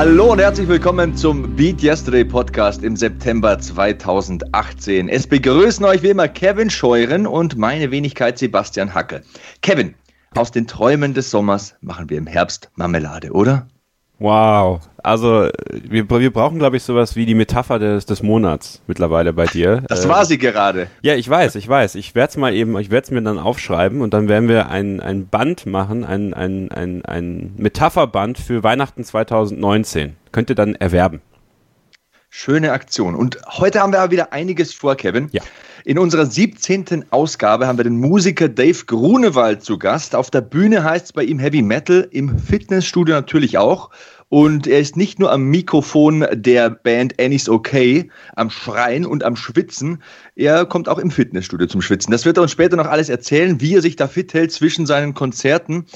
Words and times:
Hallo 0.00 0.32
und 0.32 0.38
herzlich 0.38 0.66
willkommen 0.66 1.14
zum 1.14 1.56
Beat 1.56 1.82
Yesterday 1.82 2.24
Podcast 2.24 2.82
im 2.82 2.96
September 2.96 3.58
2018. 3.58 5.10
Es 5.10 5.26
begrüßen 5.26 5.84
euch 5.84 6.02
wie 6.02 6.08
immer 6.08 6.26
Kevin 6.26 6.70
Scheuren 6.70 7.26
und 7.26 7.58
meine 7.58 7.90
Wenigkeit 7.90 8.38
Sebastian 8.38 8.94
Hacke. 8.94 9.20
Kevin, 9.60 9.94
aus 10.34 10.52
den 10.52 10.66
Träumen 10.66 11.12
des 11.12 11.30
Sommers 11.30 11.74
machen 11.82 12.08
wir 12.08 12.16
im 12.16 12.26
Herbst 12.26 12.70
Marmelade, 12.76 13.32
oder? 13.32 13.66
Wow. 14.20 14.80
Also 15.02 15.48
wir, 15.70 16.08
wir 16.10 16.30
brauchen, 16.30 16.58
glaube 16.58 16.76
ich, 16.76 16.82
sowas 16.82 17.16
wie 17.16 17.24
die 17.24 17.34
Metapher 17.34 17.78
des, 17.78 18.04
des 18.04 18.22
Monats 18.22 18.82
mittlerweile 18.86 19.32
bei 19.32 19.46
dir. 19.46 19.82
Das 19.88 20.06
war 20.08 20.22
äh, 20.22 20.26
sie 20.26 20.36
gerade. 20.36 20.88
Ja, 21.00 21.14
ich 21.14 21.28
weiß, 21.28 21.54
ich 21.54 21.66
weiß. 21.66 21.94
Ich 21.94 22.14
werde 22.14 22.30
es 22.30 22.36
mal 22.36 22.52
eben, 22.52 22.78
ich 22.78 22.90
werde 22.90 23.06
es 23.06 23.10
mir 23.10 23.22
dann 23.22 23.38
aufschreiben 23.38 24.02
und 24.02 24.12
dann 24.12 24.28
werden 24.28 24.46
wir 24.48 24.68
ein, 24.68 25.00
ein 25.00 25.26
Band 25.26 25.64
machen, 25.64 26.04
ein, 26.04 26.34
ein, 26.34 26.70
ein, 26.70 27.02
ein 27.06 27.54
Metapherband 27.56 28.38
für 28.38 28.62
Weihnachten 28.62 29.04
2019. 29.04 30.16
Könnt 30.32 30.50
ihr 30.50 30.56
dann 30.56 30.74
erwerben. 30.74 31.22
Schöne 32.28 32.72
Aktion. 32.72 33.14
Und 33.14 33.38
heute 33.46 33.80
haben 33.80 33.92
wir 33.92 34.00
aber 34.00 34.12
wieder 34.12 34.34
einiges 34.34 34.74
vor, 34.74 34.96
Kevin. 34.96 35.28
Ja. 35.32 35.42
In 35.84 35.98
unserer 35.98 36.26
17. 36.26 37.06
Ausgabe 37.10 37.66
haben 37.66 37.78
wir 37.78 37.84
den 37.84 37.98
Musiker 37.98 38.50
Dave 38.50 38.84
Grunewald 38.84 39.64
zu 39.64 39.78
Gast. 39.78 40.14
Auf 40.14 40.30
der 40.30 40.42
Bühne 40.42 40.84
heißt 40.84 41.06
es 41.06 41.12
bei 41.14 41.24
ihm 41.24 41.38
Heavy 41.38 41.62
Metal, 41.62 42.06
im 42.10 42.38
Fitnessstudio 42.38 43.14
natürlich 43.14 43.56
auch. 43.56 43.88
Und 44.28 44.66
er 44.66 44.78
ist 44.78 44.98
nicht 44.98 45.18
nur 45.18 45.32
am 45.32 45.44
Mikrofon 45.44 46.26
der 46.32 46.68
Band 46.68 47.18
Annie's 47.18 47.48
Okay, 47.48 48.10
am 48.36 48.50
Schreien 48.50 49.06
und 49.06 49.24
am 49.24 49.36
Schwitzen. 49.36 50.02
Er 50.36 50.66
kommt 50.66 50.88
auch 50.88 50.98
im 50.98 51.10
Fitnessstudio 51.10 51.66
zum 51.66 51.80
Schwitzen. 51.80 52.12
Das 52.12 52.26
wird 52.26 52.36
er 52.36 52.42
uns 52.42 52.52
später 52.52 52.76
noch 52.76 52.86
alles 52.86 53.08
erzählen, 53.08 53.60
wie 53.62 53.74
er 53.74 53.82
sich 53.82 53.96
da 53.96 54.06
fit 54.06 54.34
hält 54.34 54.52
zwischen 54.52 54.84
seinen 54.84 55.14
Konzerten. 55.14 55.86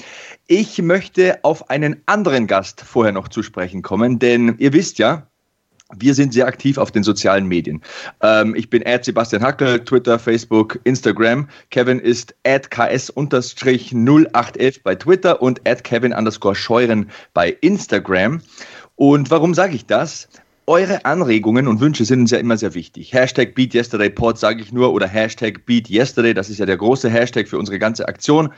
Ich 0.47 0.81
möchte 0.81 1.39
auf 1.43 1.69
einen 1.69 2.01
anderen 2.07 2.47
Gast 2.47 2.81
vorher 2.81 3.13
noch 3.13 3.27
zu 3.27 3.43
sprechen 3.43 3.83
kommen, 3.83 4.17
denn 4.17 4.55
ihr 4.57 4.73
wisst 4.73 4.97
ja, 4.97 5.27
wir 5.93 6.15
sind 6.15 6.33
sehr 6.33 6.47
aktiv 6.47 6.77
auf 6.77 6.91
den 6.91 7.03
sozialen 7.03 7.47
Medien. 7.47 7.81
Ähm, 8.21 8.55
ich 8.55 8.69
bin 8.69 8.85
at 8.85 9.05
Sebastian 9.05 9.43
Hackel, 9.43 9.83
Twitter, 9.85 10.17
Facebook, 10.17 10.79
Instagram. 10.83 11.47
Kevin 11.69 11.99
ist 11.99 12.33
at 12.43 12.71
ks-0811 12.71 14.79
bei 14.83 14.95
Twitter 14.95 15.41
und 15.41 15.67
at 15.67 15.83
Kevin 15.83 16.13
underscore 16.13 16.55
Scheuren 16.55 17.09
bei 17.33 17.55
Instagram. 17.61 18.41
Und 18.95 19.29
warum 19.29 19.53
sage 19.53 19.75
ich 19.75 19.85
das? 19.85 20.27
Eure 20.67 21.05
Anregungen 21.05 21.67
und 21.67 21.79
Wünsche 21.79 22.05
sind 22.05 22.21
uns 22.21 22.31
ja 22.31 22.39
immer 22.39 22.57
sehr 22.57 22.73
wichtig. 22.73 23.13
Hashtag 23.13 23.53
BeatYesterdayPod 23.53 24.39
sage 24.39 24.63
ich 24.63 24.73
nur 24.73 24.93
oder 24.93 25.07
Hashtag 25.07 25.63
BeatYesterday, 25.67 26.33
das 26.33 26.49
ist 26.49 26.57
ja 26.57 26.65
der 26.65 26.77
große 26.77 27.07
Hashtag 27.07 27.47
für 27.47 27.59
unsere 27.59 27.77
ganze 27.77 28.07
Aktion. 28.07 28.51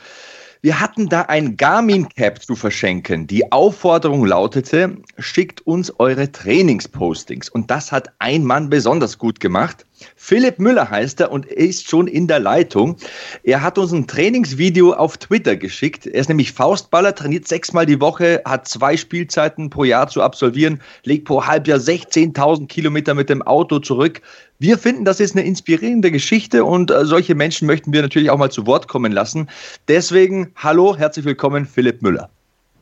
Wir 0.60 0.80
hatten 0.80 1.08
da 1.08 1.22
ein 1.22 1.56
Garmin 1.56 2.08
Cap 2.08 2.42
zu 2.42 2.56
verschenken. 2.56 3.28
Die 3.28 3.52
Aufforderung 3.52 4.24
lautete, 4.24 4.96
schickt 5.16 5.64
uns 5.66 5.92
eure 6.00 6.32
Trainingspostings. 6.32 7.48
Und 7.48 7.70
das 7.70 7.92
hat 7.92 8.12
ein 8.18 8.44
Mann 8.44 8.68
besonders 8.68 9.18
gut 9.18 9.38
gemacht. 9.38 9.86
Philipp 10.16 10.58
Müller 10.58 10.90
heißt 10.90 11.20
er 11.20 11.32
und 11.32 11.46
ist 11.46 11.88
schon 11.88 12.06
in 12.06 12.26
der 12.26 12.40
Leitung. 12.40 12.96
Er 13.42 13.62
hat 13.62 13.78
uns 13.78 13.92
ein 13.92 14.06
Trainingsvideo 14.06 14.92
auf 14.92 15.16
Twitter 15.16 15.56
geschickt. 15.56 16.06
Er 16.06 16.20
ist 16.20 16.28
nämlich 16.28 16.52
Faustballer, 16.52 17.14
trainiert 17.14 17.48
sechsmal 17.48 17.86
die 17.86 18.00
Woche, 18.00 18.42
hat 18.44 18.68
zwei 18.68 18.96
Spielzeiten 18.96 19.70
pro 19.70 19.84
Jahr 19.84 20.08
zu 20.08 20.22
absolvieren, 20.22 20.80
legt 21.04 21.24
pro 21.24 21.46
Halbjahr 21.46 21.78
16.000 21.78 22.66
Kilometer 22.66 23.14
mit 23.14 23.28
dem 23.28 23.42
Auto 23.42 23.78
zurück. 23.78 24.20
Wir 24.58 24.76
finden, 24.76 25.04
das 25.04 25.20
ist 25.20 25.36
eine 25.36 25.46
inspirierende 25.46 26.10
Geschichte 26.10 26.64
und 26.64 26.90
äh, 26.90 27.04
solche 27.04 27.34
Menschen 27.34 27.66
möchten 27.66 27.92
wir 27.92 28.02
natürlich 28.02 28.30
auch 28.30 28.38
mal 28.38 28.50
zu 28.50 28.66
Wort 28.66 28.88
kommen 28.88 29.12
lassen. 29.12 29.48
Deswegen, 29.86 30.52
hallo, 30.56 30.96
herzlich 30.96 31.24
willkommen, 31.24 31.64
Philipp 31.64 32.02
Müller. 32.02 32.28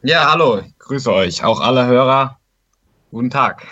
Ja, 0.03 0.31
hallo, 0.31 0.63
grüße 0.79 1.13
euch, 1.13 1.45
auch 1.45 1.61
alle 1.61 1.87
Hörer. 1.87 2.39
Guten 3.11 3.31
Tag. 3.31 3.67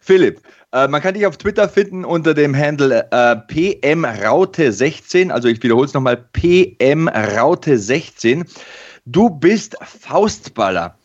Philipp, 0.00 0.40
äh, 0.72 0.88
man 0.88 1.02
kann 1.02 1.14
dich 1.14 1.26
auf 1.26 1.36
Twitter 1.36 1.68
finden 1.68 2.04
unter 2.04 2.34
dem 2.34 2.56
Handle 2.56 3.06
äh, 3.10 3.36
PMRaute16. 3.36 5.30
Also 5.30 5.48
ich 5.48 5.62
wiederhole 5.62 5.86
es 5.86 5.94
nochmal, 5.94 6.24
PMRaute16. 6.34 8.46
Du 9.04 9.30
bist 9.30 9.76
Faustballer. 9.82 10.96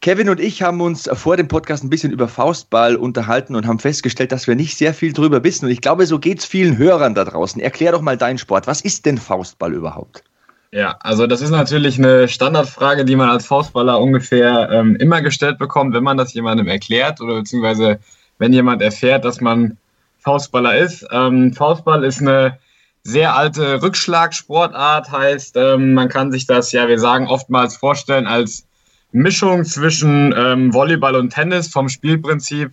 Kevin 0.00 0.30
und 0.30 0.40
ich 0.40 0.62
haben 0.62 0.80
uns 0.80 1.08
vor 1.12 1.36
dem 1.36 1.46
Podcast 1.46 1.84
ein 1.84 1.90
bisschen 1.90 2.10
über 2.10 2.26
Faustball 2.26 2.96
unterhalten 2.96 3.54
und 3.54 3.68
haben 3.68 3.78
festgestellt, 3.78 4.32
dass 4.32 4.48
wir 4.48 4.56
nicht 4.56 4.76
sehr 4.76 4.94
viel 4.94 5.12
drüber 5.12 5.44
wissen. 5.44 5.66
Und 5.66 5.70
ich 5.70 5.80
glaube, 5.80 6.06
so 6.06 6.18
geht 6.18 6.40
es 6.40 6.44
vielen 6.44 6.76
Hörern 6.76 7.14
da 7.14 7.24
draußen. 7.24 7.60
Erklär 7.60 7.92
doch 7.92 8.00
mal 8.00 8.16
deinen 8.16 8.38
Sport. 8.38 8.66
Was 8.66 8.80
ist 8.80 9.06
denn 9.06 9.18
Faustball 9.18 9.72
überhaupt? 9.72 10.24
Ja, 10.72 10.96
also 11.00 11.26
das 11.26 11.42
ist 11.42 11.50
natürlich 11.50 11.98
eine 11.98 12.26
Standardfrage, 12.26 13.04
die 13.04 13.14
man 13.14 13.28
als 13.28 13.46
Faustballer 13.46 14.00
ungefähr 14.00 14.70
ähm, 14.72 14.96
immer 14.96 15.20
gestellt 15.20 15.58
bekommt, 15.58 15.94
wenn 15.94 16.02
man 16.02 16.16
das 16.16 16.32
jemandem 16.32 16.66
erklärt 16.66 17.20
oder 17.20 17.34
beziehungsweise 17.34 18.00
wenn 18.38 18.52
jemand 18.52 18.82
erfährt, 18.82 19.24
dass 19.24 19.40
man 19.40 19.76
Faustballer 20.18 20.78
ist. 20.78 21.06
Ähm, 21.10 21.52
Faustball 21.52 22.04
ist 22.04 22.20
eine 22.20 22.58
sehr 23.02 23.34
alte 23.34 23.82
Rückschlagsportart, 23.82 25.10
heißt, 25.10 25.56
ähm, 25.56 25.94
man 25.94 26.08
kann 26.08 26.30
sich 26.30 26.46
das, 26.46 26.70
ja, 26.72 26.86
wir 26.86 26.98
sagen 26.98 27.26
oftmals 27.26 27.76
vorstellen 27.76 28.26
als 28.26 28.66
Mischung 29.10 29.64
zwischen 29.64 30.32
ähm, 30.36 30.72
Volleyball 30.72 31.16
und 31.16 31.30
Tennis 31.30 31.68
vom 31.68 31.88
Spielprinzip. 31.88 32.72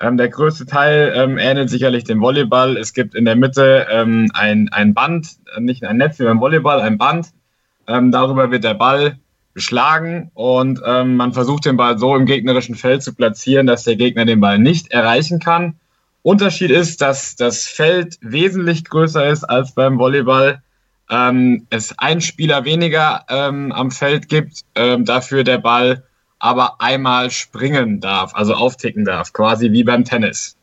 Ähm, 0.00 0.16
der 0.16 0.28
größte 0.28 0.66
Teil 0.66 1.12
ähm, 1.14 1.38
ähnelt 1.38 1.70
sicherlich 1.70 2.04
dem 2.04 2.20
Volleyball. 2.20 2.76
Es 2.76 2.94
gibt 2.94 3.14
in 3.14 3.24
der 3.24 3.36
Mitte 3.36 3.86
ähm, 3.90 4.30
ein, 4.34 4.68
ein 4.72 4.94
Band, 4.94 5.36
nicht 5.58 5.84
ein 5.84 5.96
Netz 5.96 6.18
wie 6.18 6.24
beim 6.24 6.40
Volleyball, 6.40 6.80
ein 6.80 6.98
Band. 6.98 7.28
darüber 7.86 8.50
wird 8.50 8.64
der 8.64 8.74
Ball 8.74 9.18
geschlagen 9.54 10.30
und 10.34 10.80
ähm, 10.84 11.16
man 11.16 11.32
versucht 11.32 11.64
den 11.64 11.76
Ball 11.76 11.98
so 11.98 12.14
im 12.16 12.26
gegnerischen 12.26 12.74
Feld 12.74 13.02
zu 13.02 13.14
platzieren, 13.14 13.66
dass 13.66 13.84
der 13.84 13.96
Gegner 13.96 14.24
den 14.24 14.40
Ball 14.40 14.58
nicht 14.58 14.90
erreichen 14.90 15.38
kann. 15.38 15.76
Unterschied 16.22 16.70
ist, 16.70 17.00
dass 17.00 17.36
das 17.36 17.64
Feld 17.64 18.18
wesentlich 18.20 18.84
größer 18.84 19.28
ist 19.28 19.44
als 19.44 19.72
beim 19.72 19.98
Volleyball. 19.98 20.62
Ähm, 21.10 21.66
es 21.70 21.98
ein 21.98 22.20
Spieler 22.20 22.64
weniger 22.64 23.24
ähm, 23.28 23.72
am 23.72 23.90
Feld 23.90 24.28
gibt, 24.28 24.62
ähm, 24.74 25.04
dafür 25.04 25.44
der 25.44 25.58
Ball 25.58 26.02
aber 26.38 26.80
einmal 26.80 27.30
springen 27.30 28.00
darf, 28.00 28.34
also 28.34 28.52
aufticken 28.52 29.06
darf, 29.06 29.32
quasi 29.32 29.72
wie 29.72 29.82
beim 29.82 30.04
Tennis. 30.04 30.58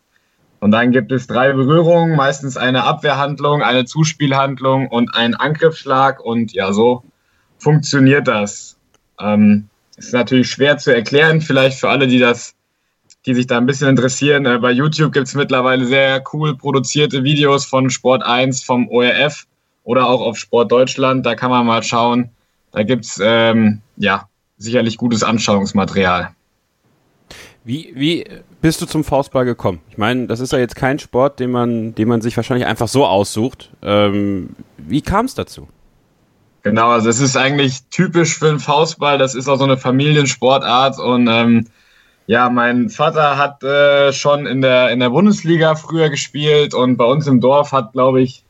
Und 0.59 0.69
dann 0.69 0.91
gibt 0.91 1.11
es 1.11 1.25
drei 1.25 1.53
Berührungen, 1.53 2.15
meistens 2.15 2.55
eine 2.55 2.83
Abwehrhandlung, 2.83 3.63
eine 3.63 3.85
Zuspielhandlung 3.85 4.87
und 4.89 5.15
einen 5.15 5.33
Angriffsschlag. 5.33 6.19
Und 6.23 6.53
ja, 6.53 6.71
so 6.71 7.03
funktioniert 7.57 8.27
das. 8.27 8.77
Ähm, 9.23 9.67
ist 9.97 10.13
natürlich 10.13 10.49
schwer 10.49 10.77
zu 10.77 10.93
erklären, 10.93 11.41
vielleicht 11.41 11.79
für 11.79 11.89
alle, 11.89 12.07
die 12.07 12.19
das, 12.19 12.55
die 13.25 13.35
sich 13.35 13.47
da 13.47 13.57
ein 13.57 13.65
bisschen 13.65 13.89
interessieren. 13.89 14.45
Äh, 14.45 14.59
bei 14.59 14.71
YouTube 14.71 15.13
gibt 15.13 15.27
es 15.27 15.35
mittlerweile 15.35 15.85
sehr 15.85 16.23
cool 16.33 16.57
produzierte 16.57 17.23
Videos 17.23 17.65
von 17.65 17.89
Sport 17.89 18.23
1 18.23 18.63
vom 18.63 18.87
ORF 18.89 19.45
oder 19.83 20.07
auch 20.07 20.21
auf 20.21 20.37
Sport 20.37 20.71
Deutschland. 20.71 21.25
Da 21.25 21.35
kann 21.35 21.51
man 21.51 21.65
mal 21.65 21.83
schauen. 21.83 22.29
Da 22.71 22.83
gibt 22.83 23.05
es 23.05 23.19
ähm, 23.21 23.81
ja 23.97 24.27
sicherlich 24.57 24.97
gutes 24.97 25.23
Anschauungsmaterial. 25.23 26.29
Wie, 27.63 27.91
wie 27.95 28.25
bist 28.61 28.81
du 28.81 28.85
zum 28.87 29.03
Faustball 29.03 29.45
gekommen? 29.45 29.81
Ich 29.89 29.97
meine, 29.97 30.25
das 30.25 30.39
ist 30.39 30.51
ja 30.51 30.57
jetzt 30.57 30.75
kein 30.75 30.97
Sport, 30.97 31.39
den 31.39 31.51
man, 31.51 31.93
den 31.93 32.07
man 32.07 32.21
sich 32.21 32.35
wahrscheinlich 32.35 32.65
einfach 32.65 32.87
so 32.87 33.05
aussucht. 33.05 33.69
Ähm, 33.83 34.55
wie 34.77 35.01
kam 35.01 35.25
es 35.25 35.35
dazu? 35.35 35.67
Genau, 36.63 36.89
also 36.89 37.09
es 37.09 37.19
ist 37.19 37.35
eigentlich 37.35 37.83
typisch 37.89 38.37
für 38.37 38.49
einen 38.49 38.59
Faustball. 38.59 39.17
Das 39.17 39.33
ist 39.33 39.47
auch 39.47 39.57
so 39.57 39.63
eine 39.63 39.77
Familiensportart. 39.77 40.99
Und 40.99 41.27
ähm, 41.27 41.67
ja, 42.27 42.49
mein 42.49 42.89
Vater 42.89 43.37
hat 43.37 43.63
äh, 43.63 44.13
schon 44.13 44.45
in 44.45 44.61
der 44.61 44.91
in 44.91 44.99
der 44.99 45.09
Bundesliga 45.09 45.75
früher 45.75 46.09
gespielt. 46.09 46.73
Und 46.73 46.97
bei 46.97 47.05
uns 47.05 47.25
im 47.25 47.41
Dorf 47.41 47.71
hat, 47.71 47.93
glaube 47.93 48.21
ich, 48.21 48.43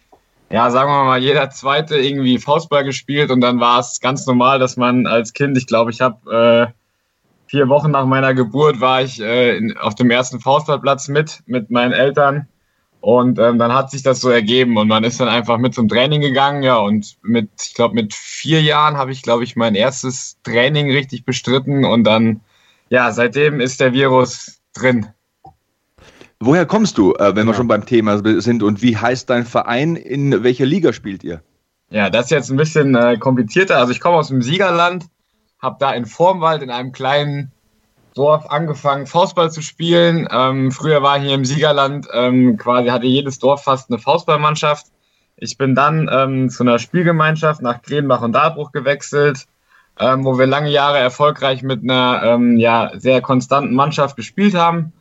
ja, 0.50 0.70
sagen 0.70 0.92
wir 0.92 1.06
mal, 1.06 1.22
jeder 1.22 1.50
Zweite 1.52 1.98
irgendwie 1.98 2.38
Faustball 2.38 2.84
gespielt. 2.84 3.32
Und 3.32 3.40
dann 3.40 3.62
war 3.62 3.80
es 3.80 4.02
ganz 4.02 4.26
normal, 4.28 4.60
dass 4.60 4.76
man 4.76 5.08
als 5.08 5.32
Kind, 5.32 5.58
ich 5.58 5.68
glaube, 5.68 5.92
ich 5.92 6.02
habe 6.02 6.68
äh, 6.70 6.74
vier 7.48 7.70
Wochen 7.70 7.92
nach 7.92 8.06
meiner 8.06 8.34
Geburt 8.34 8.82
war 8.82 9.02
ich 9.02 9.22
äh, 9.22 9.56
in, 9.56 9.78
auf 9.78 9.96
dem 9.96 10.12
ersten 10.12 10.42
Faustballplatz 10.42 11.08
mit 11.08 11.42
mit 11.46 11.72
meinen 11.72 11.94
Eltern 11.94 12.48
und 13.02 13.40
ähm, 13.40 13.58
dann 13.58 13.74
hat 13.74 13.90
sich 13.90 14.04
das 14.04 14.22
so 14.22 14.30
ergeben 14.30 14.78
und 14.78 14.88
man 14.88 15.04
ist 15.04 15.20
dann 15.20 15.28
einfach 15.28 15.58
mit 15.58 15.74
zum 15.74 15.90
Training 15.90 16.22
gegangen, 16.22 16.62
ja. 16.62 16.78
Und 16.78 17.18
mit, 17.24 17.50
ich 17.66 17.74
glaube, 17.74 17.96
mit 17.96 18.14
vier 18.14 18.62
Jahren 18.62 18.96
habe 18.96 19.12
ich, 19.12 19.24
glaube 19.24 19.44
ich, 19.44 19.56
mein 19.56 19.74
erstes 19.74 20.38
Training 20.44 20.92
richtig 20.92 21.26
bestritten 21.26 21.84
und 21.84 22.04
dann, 22.04 22.42
ja, 22.90 23.12
seitdem 23.12 23.60
ist 23.60 23.80
der 23.80 23.94
Virus 23.94 24.62
drin. 24.74 25.08
Woher 26.40 26.68
kommst 26.68 27.00
du, 27.00 27.14
äh, 27.16 27.36
wenn 27.36 27.48
ja. 27.48 27.52
wir 27.52 27.56
schon 27.56 27.68
beim 27.68 27.86
Thema 27.86 28.22
sind 28.42 28.62
und 28.62 28.84
wie 28.84 28.98
heißt 28.98 29.30
dein 29.30 29.46
Verein? 29.46 29.96
In 29.96 30.44
welcher 30.44 30.66
Liga 30.66 30.94
spielt 30.94 31.24
ihr? 31.24 31.42
Ja, 31.90 32.10
das 32.10 32.26
ist 32.26 32.32
jetzt 32.32 32.52
ein 32.52 32.58
bisschen 32.58 32.96
äh, 32.96 33.18
komplizierter. 33.18 33.78
Also 33.78 33.92
ich 33.92 34.00
komme 34.00 34.18
aus 34.18 34.30
dem 34.30 34.44
Siegerland, 34.44 35.06
habe 35.60 35.78
da 35.80 35.92
in 35.92 36.06
Formwald 36.06 36.62
in 36.62 36.70
einem 36.70 36.92
kleinen 36.92 37.52
Dorf 38.14 38.46
angefangen, 38.50 39.08
Faustball 39.08 39.52
zu 39.52 39.62
spielen. 39.62 40.28
Ähm, 40.32 40.72
früher 40.72 41.02
war 41.02 41.20
hier 41.20 41.34
im 41.34 41.46
Siegerland, 41.46 42.08
ähm, 42.14 42.58
quasi 42.58 42.90
hatte 42.90 43.08
jedes 43.08 43.40
Dorf 43.40 43.64
fast 43.64 43.90
eine 43.90 44.00
Faustballmannschaft. 44.00 44.88
Ich 45.38 45.58
bin 45.58 45.76
dann 45.76 46.10
ähm, 46.12 46.50
zu 46.50 46.64
einer 46.64 46.80
Spielgemeinschaft 46.80 47.62
nach 47.62 47.82
Krenbach 47.82 48.22
und 48.22 48.34
Darbruch 48.34 48.72
gewechselt. 48.72 49.48
ähm, 50.00 50.26
wo 50.26 50.40
wir 50.40 50.48
lange 50.48 50.70
Jahre 50.72 50.98
erfolgreich 50.98 51.64
mit 51.64 51.84
einer 51.84 52.22
ähm, 52.24 52.58
ja, 52.58 52.92
sehr 52.96 53.22
konstanten 53.22 53.76
Mannschaft 53.76 54.16
gespielt 54.16 54.56
haben. 54.56 54.94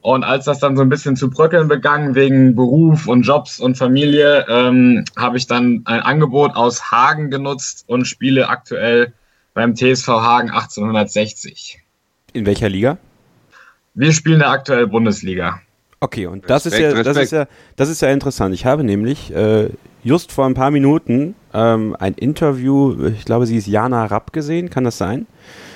Und 0.00 0.24
als 0.24 0.46
das 0.46 0.58
dann 0.58 0.76
so 0.76 0.82
ein 0.82 0.88
bisschen 0.88 1.16
zu 1.16 1.30
bröckeln 1.30 1.68
begann, 1.68 2.16
wegen 2.16 2.56
Beruf 2.56 3.06
und 3.06 3.22
Jobs 3.22 3.60
und 3.60 3.78
Familie, 3.78 4.46
ähm, 4.48 5.04
habe 5.16 5.36
ich 5.36 5.46
dann 5.46 5.82
ein 5.84 6.00
Angebot 6.00 6.56
aus 6.56 6.90
Hagen 6.90 7.30
genutzt 7.30 7.84
und 7.86 8.06
spiele 8.06 8.48
aktuell 8.48 9.12
beim 9.54 9.76
TSV 9.76 10.08
Hagen 10.08 10.50
1860. 10.50 11.81
In 12.32 12.46
welcher 12.46 12.68
Liga? 12.68 12.98
Wir 13.94 14.12
spielen 14.12 14.38
der 14.38 14.50
aktuell 14.50 14.86
Bundesliga. 14.86 15.60
Okay, 16.00 16.26
und 16.26 16.48
das 16.50 16.66
ist 16.66 16.78
ja, 16.78 17.02
das 17.02 17.16
ist 17.16 17.30
ja, 17.30 17.46
das 17.76 17.88
ist 17.88 18.02
ja 18.02 18.08
interessant. 18.10 18.54
Ich 18.54 18.66
habe 18.66 18.82
nämlich 18.82 19.32
äh, 19.34 19.68
just 20.02 20.32
vor 20.32 20.46
ein 20.46 20.54
paar 20.54 20.70
Minuten 20.70 21.34
ähm, 21.54 21.94
ein 21.98 22.14
Interview, 22.14 23.06
ich 23.06 23.24
glaube, 23.24 23.46
sie 23.46 23.56
ist 23.56 23.66
Jana 23.66 24.06
Rapp 24.06 24.32
gesehen, 24.32 24.68
kann 24.70 24.84
das 24.84 24.98
sein? 24.98 25.26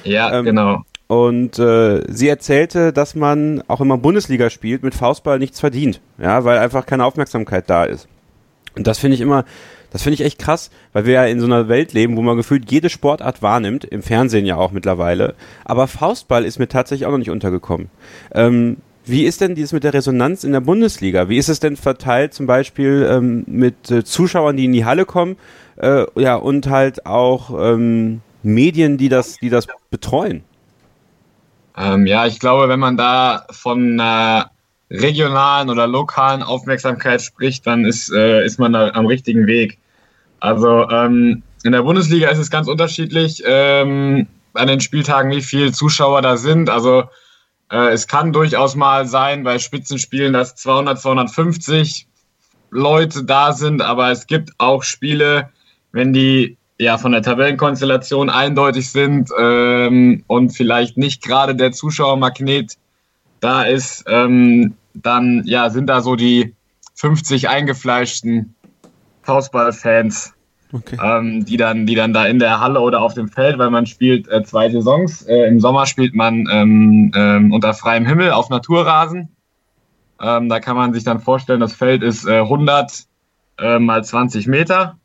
Ja, 0.02 0.36
ähm, 0.36 0.44
genau. 0.44 0.82
Und 1.06 1.58
äh, 1.60 2.02
sie 2.12 2.28
erzählte, 2.28 2.92
dass 2.92 3.14
man 3.14 3.62
auch 3.68 3.80
wenn 3.80 3.86
man 3.86 4.02
Bundesliga 4.02 4.50
spielt, 4.50 4.82
mit 4.82 4.94
Faustball 4.94 5.38
nichts 5.38 5.60
verdient, 5.60 6.00
ja, 6.18 6.44
weil 6.44 6.58
einfach 6.58 6.86
keine 6.86 7.04
Aufmerksamkeit 7.04 7.70
da 7.70 7.84
ist. 7.84 8.08
Und 8.74 8.86
das 8.86 8.98
finde 8.98 9.14
ich 9.14 9.20
immer, 9.20 9.44
das 9.96 10.02
finde 10.02 10.16
ich 10.16 10.26
echt 10.26 10.38
krass, 10.38 10.70
weil 10.92 11.06
wir 11.06 11.14
ja 11.14 11.24
in 11.24 11.40
so 11.40 11.46
einer 11.46 11.68
Welt 11.68 11.94
leben, 11.94 12.18
wo 12.18 12.20
man 12.20 12.36
gefühlt 12.36 12.70
jede 12.70 12.90
Sportart 12.90 13.40
wahrnimmt, 13.40 13.82
im 13.82 14.02
Fernsehen 14.02 14.44
ja 14.44 14.56
auch 14.56 14.70
mittlerweile. 14.70 15.34
Aber 15.64 15.86
Faustball 15.86 16.44
ist 16.44 16.58
mir 16.58 16.68
tatsächlich 16.68 17.06
auch 17.06 17.12
noch 17.12 17.18
nicht 17.18 17.30
untergekommen. 17.30 17.88
Ähm, 18.34 18.76
wie 19.06 19.24
ist 19.24 19.40
denn 19.40 19.54
dieses 19.54 19.72
mit 19.72 19.84
der 19.84 19.94
Resonanz 19.94 20.44
in 20.44 20.52
der 20.52 20.60
Bundesliga? 20.60 21.30
Wie 21.30 21.38
ist 21.38 21.48
es 21.48 21.60
denn 21.60 21.78
verteilt 21.78 22.34
zum 22.34 22.46
Beispiel 22.46 23.08
ähm, 23.10 23.44
mit 23.46 23.90
äh, 23.90 24.04
Zuschauern, 24.04 24.58
die 24.58 24.66
in 24.66 24.74
die 24.74 24.84
Halle 24.84 25.06
kommen, 25.06 25.36
äh, 25.76 26.04
ja, 26.14 26.34
und 26.34 26.68
halt 26.68 27.06
auch 27.06 27.58
ähm, 27.58 28.20
Medien, 28.42 28.98
die 28.98 29.08
das, 29.08 29.38
die 29.38 29.48
das 29.48 29.66
betreuen? 29.88 30.44
Ähm, 31.74 32.06
ja, 32.06 32.26
ich 32.26 32.38
glaube, 32.38 32.68
wenn 32.68 32.80
man 32.80 32.98
da 32.98 33.46
von 33.50 33.98
einer 33.98 34.50
regionalen 34.90 35.70
oder 35.70 35.86
lokalen 35.86 36.42
Aufmerksamkeit 36.42 37.22
spricht, 37.22 37.66
dann 37.66 37.86
ist, 37.86 38.12
äh, 38.12 38.44
ist 38.44 38.58
man 38.58 38.74
da 38.74 38.90
am 38.90 39.06
richtigen 39.06 39.46
Weg. 39.46 39.78
Also 40.40 40.88
ähm, 40.90 41.42
in 41.64 41.72
der 41.72 41.82
Bundesliga 41.82 42.28
ist 42.28 42.38
es 42.38 42.50
ganz 42.50 42.68
unterschiedlich 42.68 43.42
ähm, 43.44 44.26
an 44.54 44.68
den 44.68 44.80
Spieltagen, 44.80 45.30
wie 45.30 45.42
viele 45.42 45.72
Zuschauer 45.72 46.22
da 46.22 46.36
sind. 46.36 46.70
Also 46.70 47.04
äh, 47.70 47.88
es 47.92 48.06
kann 48.06 48.32
durchaus 48.32 48.74
mal 48.74 49.06
sein 49.06 49.42
bei 49.42 49.58
Spitzenspielen, 49.58 50.32
dass 50.32 50.56
200, 50.56 51.00
250 51.00 52.06
Leute 52.70 53.24
da 53.24 53.52
sind, 53.52 53.82
aber 53.82 54.10
es 54.10 54.26
gibt 54.26 54.50
auch 54.58 54.82
Spiele, 54.82 55.50
wenn 55.92 56.12
die 56.12 56.56
ja 56.78 56.98
von 56.98 57.12
der 57.12 57.22
Tabellenkonstellation 57.22 58.28
eindeutig 58.28 58.90
sind 58.90 59.30
ähm, 59.38 60.24
und 60.26 60.50
vielleicht 60.50 60.98
nicht 60.98 61.22
gerade 61.22 61.54
der 61.54 61.72
Zuschauermagnet 61.72 62.74
da 63.40 63.62
ist, 63.62 64.04
ähm, 64.08 64.74
dann 64.94 65.42
ja 65.46 65.70
sind 65.70 65.86
da 65.86 66.00
so 66.00 66.16
die 66.16 66.54
50 66.94 67.48
eingefleischten 67.48 68.54
Faustballfans, 69.26 70.32
okay. 70.72 70.96
ähm, 71.02 71.44
die 71.44 71.56
dann, 71.56 71.84
die 71.84 71.94
dann 71.94 72.12
da 72.12 72.26
in 72.26 72.38
der 72.38 72.60
Halle 72.60 72.80
oder 72.80 73.02
auf 73.02 73.14
dem 73.14 73.28
Feld, 73.28 73.58
weil 73.58 73.70
man 73.70 73.86
spielt 73.86 74.28
äh, 74.28 74.42
zwei 74.44 74.70
Saisons. 74.70 75.22
Äh, 75.22 75.48
Im 75.48 75.60
Sommer 75.60 75.86
spielt 75.86 76.14
man 76.14 76.48
ähm, 76.50 77.12
ähm, 77.14 77.52
unter 77.52 77.74
freiem 77.74 78.06
Himmel 78.06 78.30
auf 78.30 78.48
Naturrasen. 78.48 79.28
Ähm, 80.20 80.48
da 80.48 80.60
kann 80.60 80.76
man 80.76 80.94
sich 80.94 81.04
dann 81.04 81.20
vorstellen, 81.20 81.60
das 81.60 81.74
Feld 81.74 82.02
ist 82.02 82.26
äh, 82.26 82.38
100 82.38 83.04
äh, 83.58 83.78
mal 83.78 84.02
20 84.02 84.46
Meter 84.46 84.96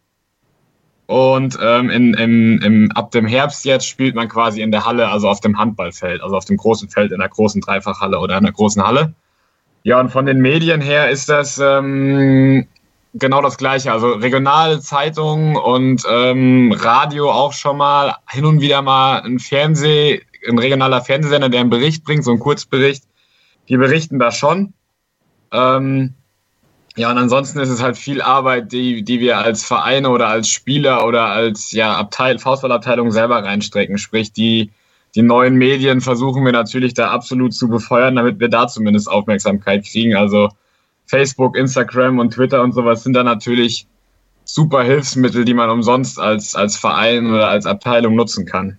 und 1.12 1.60
ähm, 1.62 1.90
in, 1.90 2.14
im, 2.14 2.60
im, 2.62 2.92
ab 2.94 3.12
dem 3.12 3.26
Herbst 3.26 3.66
jetzt 3.66 3.86
spielt 3.86 4.16
man 4.16 4.30
quasi 4.30 4.62
in 4.62 4.72
der 4.72 4.86
Halle, 4.86 5.10
also 5.10 5.28
auf 5.28 5.42
dem 5.42 5.58
Handballfeld, 5.58 6.24
also 6.24 6.38
auf 6.38 6.46
dem 6.46 6.56
großen 6.56 6.88
Feld 6.88 7.12
in 7.12 7.20
der 7.20 7.28
großen 7.28 7.60
Dreifachhalle 7.60 8.18
oder 8.18 8.38
in 8.38 8.46
der 8.46 8.54
großen 8.54 8.82
Halle. 8.82 9.14
Ja, 9.84 10.00
und 10.00 10.10
von 10.10 10.26
den 10.26 10.40
Medien 10.40 10.80
her 10.80 11.10
ist 11.10 11.28
das 11.28 11.60
ähm, 11.62 12.66
genau 13.14 13.42
das 13.42 13.58
Gleiche. 13.58 13.92
Also 13.92 14.12
regionale 14.12 14.80
Zeitungen 14.80 15.56
und 15.56 16.04
ähm, 16.10 16.72
Radio 16.72 17.32
auch 17.32 17.54
schon 17.54 17.78
mal, 17.78 18.16
hin 18.30 18.46
und 18.46 18.62
wieder 18.62 18.82
mal 18.82 19.22
ein 19.22 19.40
Fernseh, 19.40 20.22
ein 20.48 20.58
regionaler 20.58 21.02
Fernsehsender, 21.02 21.50
der 21.50 21.62
einen 21.62 21.70
Bericht 21.70 22.04
bringt, 22.04 22.24
so 22.24 22.32
einen 22.32 22.40
Kurzbericht. 22.40 23.04
Die 23.70 23.78
berichten 23.78 24.20
da 24.20 24.32
schon. 24.32 24.74
Ähm, 25.52 26.14
ja, 26.98 27.10
und 27.10 27.18
ansonsten 27.18 27.60
ist 27.60 27.70
es 27.70 27.82
halt 27.82 27.96
viel 27.96 28.22
Arbeit, 28.22 28.72
die, 28.72 29.04
die 29.04 29.20
wir 29.20 29.38
als 29.38 29.64
Vereine 29.64 30.10
oder 30.10 30.28
als 30.28 30.50
Spieler 30.50 31.06
oder 31.06 31.28
als 31.28 31.72
ja, 31.72 31.96
Abteil, 31.96 32.38
Faustballabteilung 32.38 33.12
selber 33.12 33.44
reinstrecken. 33.44 33.98
Sprich, 33.98 34.34
die, 34.34 34.72
die 35.16 35.22
neuen 35.22 35.56
Medien 35.56 36.02
versuchen 36.02 36.44
wir 36.44 36.52
natürlich 36.52 36.94
da 36.94 37.12
absolut 37.12 37.54
zu 37.54 37.70
befeuern, 37.70 38.16
damit 38.16 38.40
wir 38.40 38.50
da 38.50 38.68
zumindest 38.68 39.10
Aufmerksamkeit 39.10 39.86
kriegen. 39.86 40.16
Also 40.16 40.50
Facebook, 41.12 41.58
Instagram 41.58 42.20
und 42.20 42.34
Twitter 42.34 42.64
und 42.64 42.72
sowas 42.72 43.04
sind 43.04 43.14
da 43.14 43.24
natürlich 43.24 43.86
super 44.46 44.82
Hilfsmittel, 44.82 45.44
die 45.44 45.54
man 45.54 45.70
umsonst 45.70 46.18
als, 46.18 46.56
als 46.56 46.78
Verein 46.78 47.28
oder 47.28 47.50
als 47.50 47.66
Abteilung 47.66 48.16
nutzen 48.16 48.46
kann. 48.46 48.78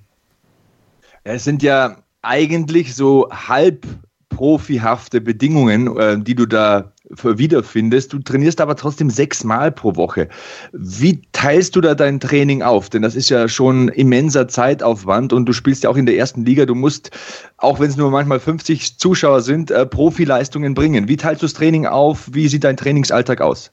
Es 1.24 1.44
sind 1.44 1.62
ja 1.62 1.98
eigentlich 2.22 2.94
so 2.94 3.28
halb 3.30 3.86
profihafte 4.30 5.20
Bedingungen, 5.20 5.94
äh, 5.98 6.18
die 6.18 6.34
du 6.34 6.46
da 6.46 6.91
wiederfindest. 7.22 8.12
Du 8.12 8.18
trainierst 8.18 8.60
aber 8.60 8.76
trotzdem 8.76 9.10
sechsmal 9.10 9.72
pro 9.72 9.96
Woche. 9.96 10.28
Wie 10.72 11.22
teilst 11.32 11.76
du 11.76 11.80
da 11.80 11.94
dein 11.94 12.20
Training 12.20 12.62
auf? 12.62 12.88
Denn 12.90 13.02
das 13.02 13.14
ist 13.14 13.28
ja 13.28 13.48
schon 13.48 13.88
immenser 13.88 14.48
Zeitaufwand 14.48 15.32
und 15.32 15.46
du 15.46 15.52
spielst 15.52 15.84
ja 15.84 15.90
auch 15.90 15.96
in 15.96 16.06
der 16.06 16.16
ersten 16.16 16.44
Liga. 16.44 16.66
Du 16.66 16.74
musst, 16.74 17.10
auch 17.56 17.80
wenn 17.80 17.88
es 17.88 17.96
nur 17.96 18.10
manchmal 18.10 18.40
50 18.40 18.98
Zuschauer 18.98 19.42
sind, 19.42 19.70
äh, 19.70 19.86
Profileistungen 19.86 20.74
bringen. 20.74 21.08
Wie 21.08 21.16
teilst 21.16 21.42
du 21.42 21.46
das 21.46 21.54
Training 21.54 21.86
auf? 21.86 22.28
Wie 22.32 22.48
sieht 22.48 22.64
dein 22.64 22.76
Trainingsalltag 22.76 23.40
aus? 23.40 23.72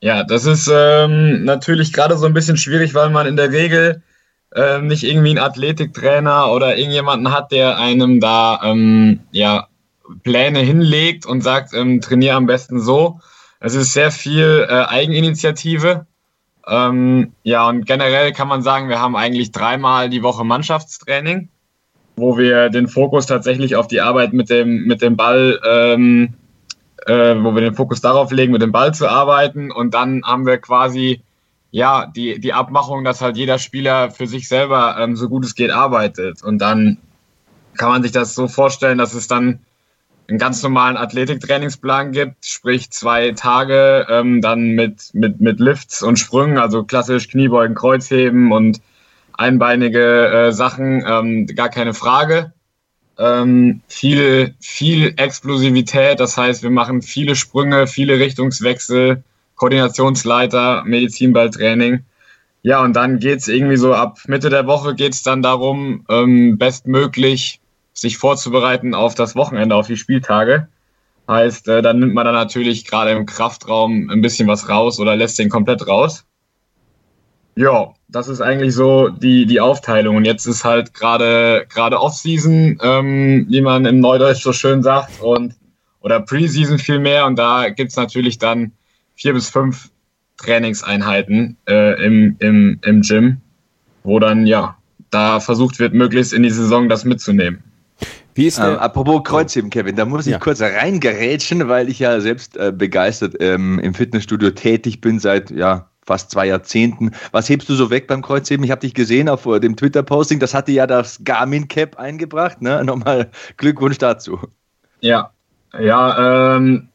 Ja, 0.00 0.24
das 0.24 0.46
ist 0.46 0.68
ähm, 0.72 1.44
natürlich 1.44 1.92
gerade 1.92 2.16
so 2.16 2.26
ein 2.26 2.34
bisschen 2.34 2.56
schwierig, 2.56 2.92
weil 2.94 3.10
man 3.10 3.26
in 3.26 3.36
der 3.36 3.52
Regel 3.52 4.02
äh, 4.54 4.80
nicht 4.80 5.04
irgendwie 5.04 5.30
einen 5.30 5.38
Athletiktrainer 5.38 6.50
oder 6.50 6.76
irgendjemanden 6.76 7.32
hat, 7.32 7.52
der 7.52 7.78
einem 7.78 8.20
da 8.20 8.60
ähm, 8.64 9.20
ja 9.30 9.68
Pläne 10.22 10.60
hinlegt 10.60 11.26
und 11.26 11.42
sagt, 11.42 11.74
ähm, 11.74 12.00
trainiere 12.00 12.36
am 12.36 12.46
besten 12.46 12.80
so. 12.80 13.20
Es 13.60 13.74
ist 13.74 13.92
sehr 13.92 14.10
viel 14.10 14.66
äh, 14.68 14.72
Eigeninitiative. 14.72 16.06
Ähm, 16.66 17.32
ja, 17.42 17.68
und 17.68 17.86
generell 17.86 18.32
kann 18.32 18.48
man 18.48 18.62
sagen, 18.62 18.88
wir 18.88 19.00
haben 19.00 19.16
eigentlich 19.16 19.52
dreimal 19.52 20.10
die 20.10 20.22
Woche 20.22 20.44
Mannschaftstraining, 20.44 21.48
wo 22.16 22.38
wir 22.38 22.70
den 22.70 22.88
Fokus 22.88 23.26
tatsächlich 23.26 23.76
auf 23.76 23.88
die 23.88 24.00
Arbeit 24.00 24.32
mit 24.32 24.50
dem, 24.50 24.84
mit 24.84 25.02
dem 25.02 25.16
Ball, 25.16 25.60
ähm, 25.68 26.34
äh, 27.06 27.34
wo 27.36 27.54
wir 27.54 27.62
den 27.62 27.74
Fokus 27.74 28.00
darauf 28.00 28.30
legen, 28.32 28.52
mit 28.52 28.62
dem 28.62 28.72
Ball 28.72 28.94
zu 28.94 29.08
arbeiten. 29.08 29.70
Und 29.70 29.94
dann 29.94 30.22
haben 30.24 30.46
wir 30.46 30.58
quasi 30.58 31.22
ja 31.70 32.06
die, 32.06 32.38
die 32.38 32.52
Abmachung, 32.52 33.02
dass 33.04 33.20
halt 33.20 33.36
jeder 33.36 33.58
Spieler 33.58 34.10
für 34.10 34.26
sich 34.26 34.46
selber 34.46 34.96
ähm, 34.98 35.16
so 35.16 35.28
gut 35.28 35.44
es 35.44 35.54
geht 35.54 35.70
arbeitet. 35.70 36.42
Und 36.42 36.58
dann 36.58 36.98
kann 37.76 37.90
man 37.90 38.02
sich 38.02 38.12
das 38.12 38.34
so 38.34 38.48
vorstellen, 38.48 38.98
dass 38.98 39.14
es 39.14 39.26
dann 39.26 39.60
einen 40.32 40.38
ganz 40.38 40.62
normalen 40.62 40.96
Athletiktrainingsplan 40.96 42.12
gibt, 42.12 42.46
sprich 42.46 42.90
zwei 42.90 43.32
Tage 43.32 44.06
ähm, 44.08 44.40
dann 44.40 44.70
mit, 44.70 45.10
mit, 45.12 45.42
mit 45.42 45.60
Lifts 45.60 46.02
und 46.02 46.18
Sprüngen, 46.18 46.56
also 46.56 46.84
klassisch 46.84 47.28
Kniebeugen, 47.28 47.76
Kreuzheben 47.76 48.50
und 48.50 48.80
einbeinige 49.34 50.28
äh, 50.28 50.52
Sachen, 50.52 51.04
ähm, 51.06 51.46
gar 51.54 51.68
keine 51.68 51.92
Frage. 51.92 52.54
Ähm, 53.18 53.82
viel, 53.88 54.54
viel 54.58 55.12
Explosivität, 55.18 56.18
das 56.18 56.38
heißt, 56.38 56.62
wir 56.62 56.70
machen 56.70 57.02
viele 57.02 57.36
Sprünge, 57.36 57.86
viele 57.86 58.18
Richtungswechsel, 58.18 59.22
Koordinationsleiter, 59.56 60.84
Medizinballtraining. 60.86 62.04
Ja, 62.62 62.82
und 62.82 62.96
dann 62.96 63.18
geht's 63.18 63.48
irgendwie 63.48 63.76
so 63.76 63.92
ab 63.92 64.18
Mitte 64.28 64.48
der 64.48 64.66
Woche 64.66 64.94
geht's 64.94 65.22
dann 65.22 65.42
darum, 65.42 66.06
ähm, 66.08 66.56
bestmöglich 66.56 67.60
sich 67.92 68.18
vorzubereiten 68.18 68.94
auf 68.94 69.14
das 69.14 69.34
Wochenende, 69.36 69.74
auf 69.74 69.86
die 69.86 69.96
Spieltage. 69.96 70.68
Heißt, 71.28 71.68
äh, 71.68 71.82
dann 71.82 72.00
nimmt 72.00 72.14
man 72.14 72.24
dann 72.24 72.34
natürlich 72.34 72.84
gerade 72.84 73.12
im 73.12 73.26
Kraftraum 73.26 74.10
ein 74.10 74.22
bisschen 74.22 74.48
was 74.48 74.68
raus 74.68 74.98
oder 74.98 75.16
lässt 75.16 75.38
den 75.38 75.48
komplett 75.48 75.86
raus. 75.86 76.24
Ja, 77.54 77.92
das 78.08 78.28
ist 78.28 78.40
eigentlich 78.40 78.74
so 78.74 79.08
die, 79.08 79.46
die 79.46 79.60
Aufteilung. 79.60 80.16
Und 80.16 80.24
jetzt 80.24 80.46
ist 80.46 80.64
halt 80.64 80.94
gerade 80.94 81.66
gerade 81.68 82.00
Off-Season, 82.00 82.78
ähm, 82.82 83.46
wie 83.48 83.60
man 83.60 83.84
im 83.84 84.00
Neudeutsch 84.00 84.42
so 84.42 84.52
schön 84.52 84.82
sagt, 84.82 85.20
und 85.20 85.54
oder 86.00 86.20
Preseason 86.20 86.78
viel 86.78 86.98
mehr. 86.98 87.26
Und 87.26 87.38
da 87.38 87.68
gibt's 87.68 87.96
natürlich 87.96 88.38
dann 88.38 88.72
vier 89.14 89.34
bis 89.34 89.48
fünf 89.48 89.90
Trainingseinheiten 90.38 91.56
äh, 91.68 92.04
im, 92.04 92.36
im, 92.40 92.80
im 92.82 93.02
Gym, 93.02 93.40
wo 94.02 94.18
dann 94.18 94.46
ja 94.46 94.76
da 95.10 95.40
versucht 95.40 95.78
wird, 95.78 95.94
möglichst 95.94 96.32
in 96.32 96.42
die 96.42 96.50
Saison 96.50 96.88
das 96.88 97.04
mitzunehmen. 97.04 97.62
Wie 98.34 98.46
ist 98.46 98.58
ähm, 98.58 98.78
apropos 98.78 99.22
Kreuzheben, 99.24 99.70
Kevin, 99.70 99.96
da 99.96 100.04
muss 100.04 100.26
ich 100.26 100.32
ja. 100.32 100.38
kurz 100.38 100.60
reingerätschen, 100.60 101.68
weil 101.68 101.88
ich 101.88 101.98
ja 101.98 102.20
selbst 102.20 102.56
äh, 102.56 102.72
begeistert 102.74 103.36
ähm, 103.40 103.78
im 103.78 103.94
Fitnessstudio 103.94 104.50
tätig 104.50 105.00
bin 105.00 105.18
seit 105.18 105.50
ja, 105.50 105.90
fast 106.04 106.30
zwei 106.30 106.46
Jahrzehnten. 106.46 107.12
Was 107.30 107.48
hebst 107.48 107.68
du 107.68 107.74
so 107.74 107.90
weg 107.90 108.06
beim 108.06 108.22
Kreuzheben? 108.22 108.64
Ich 108.64 108.70
habe 108.70 108.80
dich 108.80 108.94
gesehen 108.94 109.28
auf 109.28 109.46
äh, 109.46 109.60
dem 109.60 109.76
Twitter-Posting, 109.76 110.40
das 110.40 110.54
hatte 110.54 110.72
ja 110.72 110.86
das 110.86 111.20
Garmin-Cap 111.24 111.98
eingebracht. 111.98 112.62
Ne? 112.62 112.82
Nochmal 112.84 113.30
Glückwunsch 113.56 113.98
dazu. 113.98 114.40
Ja, 115.00 115.30
ja, 115.78 116.56
ähm, 116.56 116.88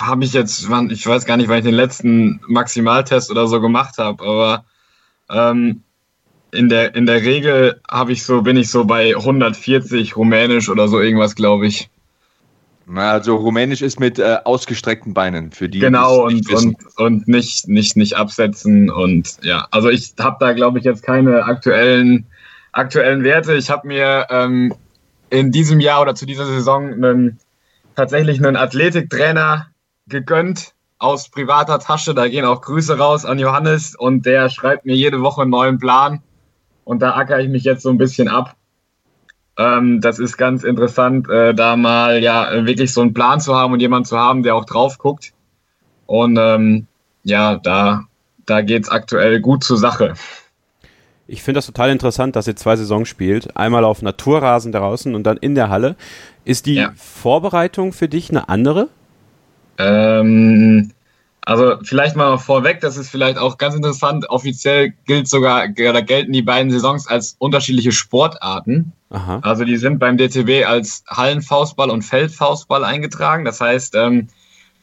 habe 0.00 0.24
ich 0.24 0.32
jetzt, 0.32 0.68
ich 0.90 1.06
weiß 1.06 1.24
gar 1.24 1.36
nicht, 1.36 1.48
wann 1.48 1.58
ich 1.58 1.64
den 1.64 1.74
letzten 1.74 2.40
Maximaltest 2.48 3.30
oder 3.30 3.46
so 3.46 3.60
gemacht 3.60 3.98
habe, 3.98 4.24
aber 4.24 4.64
ähm, 5.30 5.82
in 6.52 6.68
der, 6.68 6.94
in 6.94 7.06
der 7.06 7.22
Regel 7.22 7.80
habe 7.90 8.12
ich 8.12 8.24
so, 8.24 8.42
bin 8.42 8.56
ich 8.56 8.70
so 8.70 8.84
bei 8.84 9.14
140 9.14 10.16
Rumänisch 10.16 10.68
oder 10.68 10.88
so 10.88 11.00
irgendwas, 11.00 11.34
glaube 11.34 11.66
ich. 11.66 11.90
Also 12.94 13.36
Rumänisch 13.36 13.82
ist 13.82 14.00
mit 14.00 14.18
äh, 14.18 14.38
ausgestreckten 14.44 15.12
Beinen 15.12 15.52
für 15.52 15.68
die. 15.68 15.78
Genau 15.78 16.24
und, 16.24 16.50
und, 16.50 16.76
und 16.96 17.28
nicht, 17.28 17.68
nicht, 17.68 17.96
nicht 17.96 18.16
absetzen 18.16 18.90
und 18.90 19.36
ja, 19.42 19.66
also 19.70 19.90
ich 19.90 20.14
habe 20.18 20.38
da 20.40 20.52
glaube 20.54 20.78
ich 20.78 20.84
jetzt 20.84 21.02
keine 21.02 21.44
aktuellen, 21.44 22.26
aktuellen 22.72 23.24
Werte. 23.24 23.54
Ich 23.54 23.68
habe 23.68 23.86
mir 23.86 24.26
ähm, 24.30 24.74
in 25.28 25.52
diesem 25.52 25.80
Jahr 25.80 26.00
oder 26.00 26.14
zu 26.14 26.24
dieser 26.24 26.46
Saison 26.46 26.94
einen, 26.94 27.38
tatsächlich 27.94 28.38
einen 28.38 28.56
Athletiktrainer 28.56 29.66
gegönnt 30.06 30.72
aus 30.98 31.28
privater 31.28 31.80
Tasche. 31.80 32.14
Da 32.14 32.26
gehen 32.28 32.46
auch 32.46 32.62
Grüße 32.62 32.96
raus 32.96 33.26
an 33.26 33.38
Johannes 33.38 33.96
und 33.96 34.24
der 34.24 34.48
schreibt 34.48 34.86
mir 34.86 34.96
jede 34.96 35.20
Woche 35.20 35.42
einen 35.42 35.50
neuen 35.50 35.78
Plan 35.78 36.22
und 36.88 37.00
da 37.00 37.16
ackere 37.16 37.42
ich 37.42 37.50
mich 37.50 37.64
jetzt 37.64 37.82
so 37.82 37.90
ein 37.90 37.98
bisschen 37.98 38.28
ab. 38.28 38.56
Ähm, 39.58 40.00
das 40.00 40.18
ist 40.18 40.38
ganz 40.38 40.64
interessant, 40.64 41.28
äh, 41.28 41.54
da 41.54 41.76
mal 41.76 42.22
ja 42.22 42.64
wirklich 42.64 42.94
so 42.94 43.02
einen 43.02 43.12
Plan 43.12 43.40
zu 43.40 43.54
haben 43.54 43.74
und 43.74 43.80
jemanden 43.80 44.06
zu 44.06 44.16
haben, 44.16 44.42
der 44.42 44.56
auch 44.56 44.64
drauf 44.64 44.96
guckt. 44.96 45.34
Und 46.06 46.38
ähm, 46.40 46.86
ja, 47.24 47.56
da, 47.56 48.04
da 48.46 48.62
geht 48.62 48.84
es 48.84 48.88
aktuell 48.88 49.38
gut 49.42 49.64
zur 49.64 49.76
Sache. 49.76 50.14
Ich 51.26 51.42
finde 51.42 51.58
das 51.58 51.66
total 51.66 51.90
interessant, 51.90 52.36
dass 52.36 52.48
ihr 52.48 52.56
zwei 52.56 52.74
Saisons 52.74 53.06
spielt. 53.06 53.54
Einmal 53.54 53.84
auf 53.84 54.00
Naturrasen 54.00 54.72
draußen 54.72 55.14
und 55.14 55.24
dann 55.24 55.36
in 55.36 55.54
der 55.54 55.68
Halle. 55.68 55.94
Ist 56.46 56.64
die 56.64 56.76
ja. 56.76 56.92
Vorbereitung 56.96 57.92
für 57.92 58.08
dich 58.08 58.30
eine 58.30 58.48
andere? 58.48 58.88
Ähm, 59.76 60.92
also 61.44 61.76
vielleicht 61.82 62.14
mal 62.14 62.36
vorweg, 62.38 62.80
das 62.80 62.96
ist 62.96 63.10
vielleicht 63.10 63.38
auch 63.38 63.56
ganz 63.58 63.74
interessant. 63.74 64.28
Offiziell 64.28 64.92
gilt 65.06 65.28
sogar, 65.28 65.64
oder 65.70 66.02
gelten 66.02 66.32
die 66.32 66.42
beiden 66.42 66.70
Saisons 66.70 67.06
als 67.06 67.36
unterschiedliche 67.38 67.92
Sportarten. 67.92 68.92
Aha. 69.10 69.40
Also 69.42 69.64
die 69.64 69.78
sind 69.78 69.98
beim 69.98 70.18
DTB 70.18 70.66
als 70.66 71.04
Hallenfaustball 71.08 71.90
und 71.90 72.02
Feldfaustball 72.02 72.84
eingetragen. 72.84 73.44
Das 73.44 73.60
heißt, 73.60 73.94
ähm, 73.94 74.28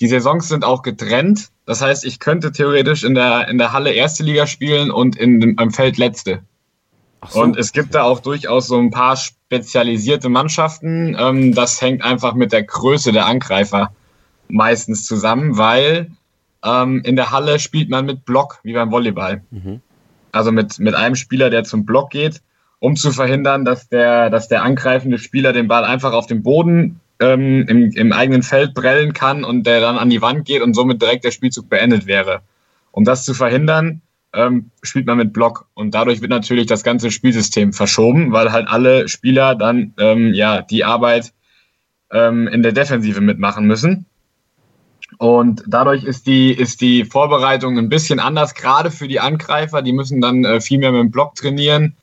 die 0.01 0.07
Saisons 0.07 0.47
sind 0.47 0.65
auch 0.65 0.81
getrennt. 0.81 1.49
Das 1.65 1.81
heißt, 1.81 2.05
ich 2.05 2.19
könnte 2.19 2.51
theoretisch 2.51 3.03
in 3.03 3.15
der, 3.15 3.47
in 3.47 3.57
der 3.57 3.71
Halle 3.71 3.91
erste 3.91 4.23
Liga 4.23 4.47
spielen 4.47 4.91
und 4.91 5.15
in, 5.15 5.41
im 5.41 5.71
Feld 5.71 5.97
letzte. 5.97 6.41
So. 7.29 7.41
Und 7.41 7.57
es 7.57 7.71
gibt 7.71 7.95
da 7.95 8.03
auch 8.03 8.19
durchaus 8.19 8.67
so 8.67 8.77
ein 8.77 8.91
paar 8.91 9.17
spezialisierte 9.17 10.29
Mannschaften. 10.29 11.15
Ähm, 11.19 11.53
das 11.53 11.81
hängt 11.81 12.03
einfach 12.03 12.33
mit 12.33 12.51
der 12.51 12.63
Größe 12.63 13.11
der 13.11 13.25
Angreifer 13.25 13.91
meistens 14.47 15.05
zusammen, 15.05 15.57
weil 15.57 16.11
ähm, 16.65 17.01
in 17.03 17.15
der 17.15 17.31
Halle 17.31 17.59
spielt 17.59 17.89
man 17.89 18.05
mit 18.05 18.25
Block, 18.25 18.59
wie 18.63 18.73
beim 18.73 18.91
Volleyball. 18.91 19.43
Mhm. 19.51 19.81
Also 20.31 20.51
mit, 20.51 20.79
mit 20.79 20.95
einem 20.95 21.15
Spieler, 21.15 21.49
der 21.49 21.63
zum 21.63 21.85
Block 21.85 22.09
geht, 22.09 22.41
um 22.79 22.95
zu 22.95 23.11
verhindern, 23.11 23.63
dass 23.63 23.87
der, 23.87 24.29
dass 24.29 24.47
der 24.47 24.63
angreifende 24.63 25.17
Spieler 25.17 25.53
den 25.53 25.67
Ball 25.67 25.85
einfach 25.85 26.13
auf 26.13 26.25
dem 26.25 26.43
Boden 26.43 26.99
ähm, 27.19 27.65
im, 27.67 27.91
im 27.91 28.11
eigenen 28.11 28.43
Feld 28.43 28.73
prellen 28.73 29.13
kann 29.13 29.43
und 29.43 29.65
der 29.65 29.79
dann 29.79 29.97
an 29.97 30.09
die 30.09 30.21
Wand 30.21 30.45
geht 30.45 30.61
und 30.61 30.73
somit 30.73 31.01
direkt 31.01 31.23
der 31.23 31.31
Spielzug 31.31 31.69
beendet 31.69 32.07
wäre. 32.07 32.41
Um 32.91 33.05
das 33.05 33.23
zu 33.23 33.33
verhindern, 33.33 34.01
ähm, 34.33 34.71
spielt 34.81 35.05
man 35.05 35.17
mit 35.17 35.31
Block 35.31 35.67
und 35.73 35.95
dadurch 35.95 36.21
wird 36.21 36.31
natürlich 36.31 36.65
das 36.65 36.83
ganze 36.83 37.11
Spielsystem 37.11 37.71
verschoben, 37.71 38.33
weil 38.33 38.51
halt 38.51 38.67
alle 38.67 39.07
Spieler 39.07 39.55
dann 39.55 39.93
ähm, 39.97 40.33
ja 40.33 40.61
die 40.61 40.83
Arbeit 40.83 41.31
ähm, 42.11 42.47
in 42.47 42.61
der 42.61 42.73
Defensive 42.73 43.21
mitmachen 43.21 43.65
müssen. 43.65 44.05
Und 45.17 45.63
dadurch 45.67 46.03
ist 46.03 46.27
die, 46.27 46.51
ist 46.51 46.81
die 46.81 47.05
Vorbereitung 47.05 47.77
ein 47.77 47.89
bisschen 47.89 48.19
anders, 48.19 48.53
gerade 48.53 48.91
für 48.91 49.07
die 49.07 49.19
Angreifer. 49.19 49.81
Die 49.81 49.93
müssen 49.93 50.21
dann 50.21 50.43
äh, 50.43 50.61
viel 50.61 50.79
mehr 50.79 50.91
mit 50.91 51.01
dem 51.01 51.11
Block 51.11 51.35
trainieren. 51.35 51.95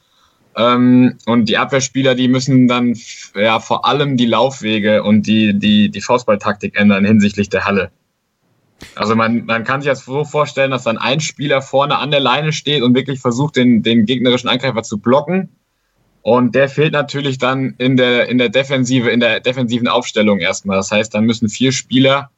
Ähm, 0.56 1.16
und 1.26 1.48
die 1.48 1.58
Abwehrspieler, 1.58 2.14
die 2.14 2.28
müssen 2.28 2.68
dann 2.68 2.96
ja 3.34 3.60
vor 3.60 3.86
allem 3.86 4.16
die 4.16 4.26
Laufwege 4.26 5.02
und 5.02 5.26
die, 5.26 5.58
die, 5.58 5.90
die 5.90 6.00
Faustballtaktik 6.00 6.78
ändern 6.78 7.04
hinsichtlich 7.04 7.48
der 7.48 7.64
Halle. 7.64 7.90
Also 8.94 9.14
man, 9.14 9.46
man 9.46 9.64
kann 9.64 9.80
sich 9.80 9.90
das 9.90 10.04
so 10.04 10.24
vorstellen, 10.24 10.72
dass 10.72 10.84
dann 10.84 10.98
ein 10.98 11.20
Spieler 11.20 11.62
vorne 11.62 11.98
an 11.98 12.10
der 12.10 12.20
Leine 12.20 12.52
steht 12.52 12.82
und 12.82 12.94
wirklich 12.94 13.20
versucht, 13.20 13.56
den, 13.56 13.82
den 13.82 14.06
gegnerischen 14.06 14.48
Angreifer 14.48 14.82
zu 14.82 14.98
blocken. 14.98 15.50
Und 16.22 16.54
der 16.54 16.68
fehlt 16.68 16.92
natürlich 16.92 17.38
dann 17.38 17.74
in 17.78 17.96
der, 17.96 18.28
in 18.28 18.38
der 18.38 18.48
Defensive, 18.48 19.10
in 19.10 19.20
der 19.20 19.40
defensiven 19.40 19.88
Aufstellung 19.88 20.38
erstmal. 20.38 20.76
Das 20.76 20.90
heißt, 20.90 21.14
dann 21.14 21.24
müssen 21.24 21.48
vier 21.48 21.72
Spieler 21.72 22.30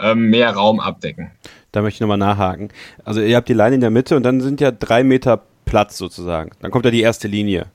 ähm, 0.00 0.30
mehr 0.30 0.50
Raum 0.52 0.80
abdecken. 0.80 1.30
Da 1.72 1.82
möchte 1.82 1.96
ich 1.96 2.00
nochmal 2.00 2.18
nachhaken. 2.18 2.70
Also 3.04 3.20
ihr 3.20 3.36
habt 3.36 3.48
die 3.48 3.54
Leine 3.54 3.74
in 3.74 3.80
der 3.80 3.90
Mitte 3.90 4.16
und 4.16 4.22
dann 4.22 4.40
sind 4.40 4.60
ja 4.60 4.70
drei 4.70 5.04
Meter 5.04 5.42
Platz 5.64 5.98
sozusagen. 5.98 6.50
Dann 6.60 6.70
kommt 6.70 6.84
ja 6.84 6.90
die 6.90 7.02
erste 7.02 7.28
Linie. 7.28 7.66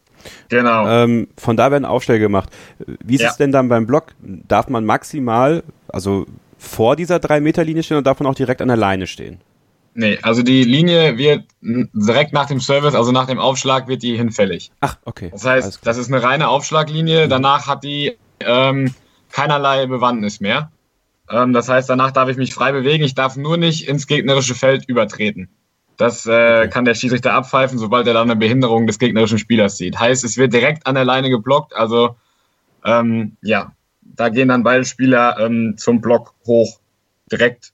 Genau. 0.50 0.88
Ähm, 0.88 1.28
von 1.38 1.58
da 1.58 1.72
werden 1.72 1.86
Aufschläge 1.86 2.24
gemacht. 2.24 2.50
Wie 3.04 3.16
ist 3.16 3.22
ja. 3.22 3.30
es 3.30 3.38
denn 3.38 3.52
dann 3.52 3.70
beim 3.70 3.86
Block? 3.86 4.08
Darf 4.22 4.70
man 4.70 4.86
maximal, 4.86 5.64
also 5.88 6.26
vor 6.58 6.96
dieser 6.96 7.20
drei 7.20 7.40
Meter 7.40 7.64
Linie 7.64 7.84
stehen 7.84 7.98
oder 7.98 8.04
darf 8.04 8.20
man 8.20 8.32
auch 8.32 8.36
direkt 8.36 8.62
an 8.62 8.70
der 8.70 8.78
Leine 8.78 9.06
stehen? 9.06 9.42
Nee, 9.96 10.18
also 10.24 10.42
die 10.42 10.64
Linie 10.64 11.18
wird 11.18 11.44
direkt 11.62 12.34
nach 12.34 12.48
dem 12.48 12.60
Service, 12.60 12.96
also 12.96 13.12
nach 13.12 13.28
dem 13.28 13.38
Aufschlag, 13.38 13.88
wird 13.88 14.02
die 14.02 14.18
hinfällig. 14.18 14.72
Ach, 14.80 14.98
okay. 15.06 15.30
Das 15.32 15.46
heißt, 15.46 15.82
das 15.84 15.98
ist 15.98 16.12
eine 16.12 16.24
reine 16.24 16.48
Aufschlaglinie. 16.48 17.28
Danach 17.28 17.68
hat 17.68 17.84
die 17.84 18.18
ähm, 18.40 18.96
keinerlei 19.32 19.86
Bewandtnis 19.86 20.40
mehr. 20.40 20.72
Ähm, 21.34 21.52
das 21.52 21.68
heißt, 21.68 21.90
danach 21.90 22.12
darf 22.12 22.30
ich 22.30 22.38
mich 22.38 22.54
frei 22.54 22.72
bewegen. 22.72 23.04
Ich 23.04 23.16
darf 23.16 23.36
nur 23.36 23.58
nicht 23.58 23.88
ins 23.88 24.06
gegnerische 24.06 24.54
Feld 24.54 24.88
übertreten. 24.88 25.50
Das 25.98 26.26
äh, 26.26 26.30
okay. 26.30 26.70
kann 26.70 26.86
der 26.86 26.96
Schiedsrichter 26.96 27.34
abpfeifen, 27.34 27.80
sobald 27.80 28.08
er 28.08 28.14
dann 28.14 28.30
eine 28.30 28.40
Behinderung 28.40 28.88
des 28.88 29.00
gegnerischen 29.00 29.40
Spielers 29.40 29.78
sieht. 29.78 30.00
Heißt, 30.00 30.24
es 30.24 30.38
wird 30.38 30.54
direkt 30.54 30.86
an 30.86 30.96
der 30.96 31.06
Leine 31.06 31.30
geblockt. 31.30 31.76
Also 31.76 32.16
ähm, 32.86 33.38
ja, 33.42 33.74
da 34.02 34.30
gehen 34.30 34.50
dann 34.50 34.64
beide 34.64 34.86
Spieler 34.86 35.38
ähm, 35.40 35.76
zum 35.78 36.02
Block 36.02 36.36
hoch, 36.46 36.80
direkt 37.32 37.74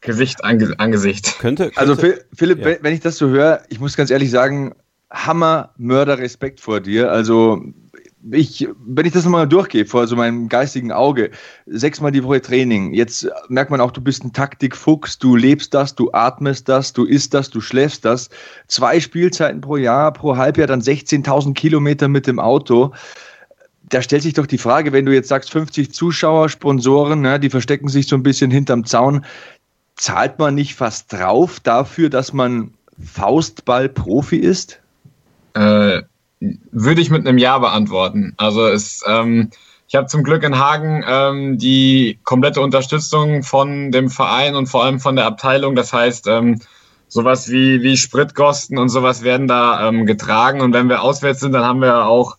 Gesicht 0.00 0.44
an, 0.44 0.74
an 0.78 0.92
Gesicht. 0.92 1.38
Könnte, 1.40 1.70
könnte, 1.70 1.80
also 1.80 1.96
Philipp, 1.96 2.64
ja. 2.64 2.76
wenn 2.80 2.94
ich 2.94 3.00
das 3.00 3.18
so 3.18 3.28
höre, 3.28 3.62
ich 3.68 3.80
muss 3.80 3.96
ganz 3.96 4.10
ehrlich 4.10 4.30
sagen, 4.30 4.74
Hammer, 5.10 5.70
Mörder, 5.76 6.18
Respekt 6.18 6.60
vor 6.60 6.80
dir. 6.80 7.10
Also 7.10 7.62
ich, 8.32 8.68
wenn 8.84 9.06
ich 9.06 9.12
das 9.12 9.24
nochmal 9.24 9.46
durchgehe 9.46 9.86
vor 9.86 10.06
so 10.06 10.16
meinem 10.16 10.48
geistigen 10.48 10.90
Auge, 10.90 11.30
sechsmal 11.66 12.12
die 12.12 12.24
Woche 12.24 12.40
Training, 12.40 12.94
jetzt 12.94 13.28
merkt 13.48 13.70
man 13.70 13.80
auch, 13.80 13.90
du 13.90 14.00
bist 14.00 14.24
ein 14.24 14.32
Taktikfuchs, 14.32 15.18
du 15.18 15.36
lebst 15.36 15.74
das, 15.74 15.94
du 15.94 16.10
atmest 16.12 16.68
das, 16.68 16.92
du 16.92 17.04
isst 17.04 17.34
das, 17.34 17.50
du 17.50 17.60
schläfst 17.60 18.04
das. 18.04 18.30
Zwei 18.66 19.00
Spielzeiten 19.00 19.60
pro 19.60 19.76
Jahr, 19.76 20.12
pro 20.12 20.36
Halbjahr 20.36 20.66
dann 20.66 20.80
16.000 20.80 21.54
Kilometer 21.54 22.08
mit 22.08 22.26
dem 22.26 22.40
Auto. 22.40 22.92
Da 23.88 24.02
stellt 24.02 24.22
sich 24.22 24.34
doch 24.34 24.46
die 24.46 24.58
Frage, 24.58 24.92
wenn 24.92 25.06
du 25.06 25.14
jetzt 25.14 25.28
sagst, 25.28 25.50
50 25.52 25.92
Zuschauer, 25.92 26.48
Sponsoren, 26.48 27.20
ne, 27.20 27.38
die 27.38 27.50
verstecken 27.50 27.88
sich 27.88 28.08
so 28.08 28.16
ein 28.16 28.24
bisschen 28.24 28.50
hinterm 28.50 28.84
Zaun, 28.84 29.24
zahlt 29.94 30.38
man 30.38 30.56
nicht 30.56 30.74
fast 30.74 31.12
drauf 31.12 31.60
dafür, 31.60 32.10
dass 32.10 32.32
man 32.32 32.74
Faustball-Profi 32.98 34.36
ist? 34.36 34.80
Äh, 35.54 36.02
würde 36.40 37.00
ich 37.00 37.10
mit 37.10 37.26
einem 37.26 37.38
Ja 37.38 37.58
beantworten. 37.58 38.34
Also 38.36 38.66
es, 38.66 39.02
ähm, 39.06 39.50
ich 39.88 39.94
habe 39.94 40.06
zum 40.06 40.22
Glück 40.22 40.42
in 40.42 40.58
Hagen 40.58 41.04
ähm, 41.06 41.58
die 41.58 42.18
komplette 42.24 42.60
Unterstützung 42.60 43.42
von 43.42 43.92
dem 43.92 44.10
Verein 44.10 44.54
und 44.54 44.66
vor 44.66 44.84
allem 44.84 45.00
von 45.00 45.16
der 45.16 45.26
Abteilung. 45.26 45.76
Das 45.76 45.92
heißt, 45.92 46.26
ähm, 46.26 46.60
sowas 47.08 47.50
wie, 47.50 47.82
wie 47.82 47.96
Spritkosten 47.96 48.78
und 48.78 48.88
sowas 48.88 49.22
werden 49.22 49.46
da 49.48 49.88
ähm, 49.88 50.06
getragen. 50.06 50.60
Und 50.60 50.72
wenn 50.72 50.88
wir 50.88 51.02
auswärts 51.02 51.40
sind, 51.40 51.52
dann 51.52 51.64
haben 51.64 51.80
wir 51.80 52.06
auch 52.06 52.36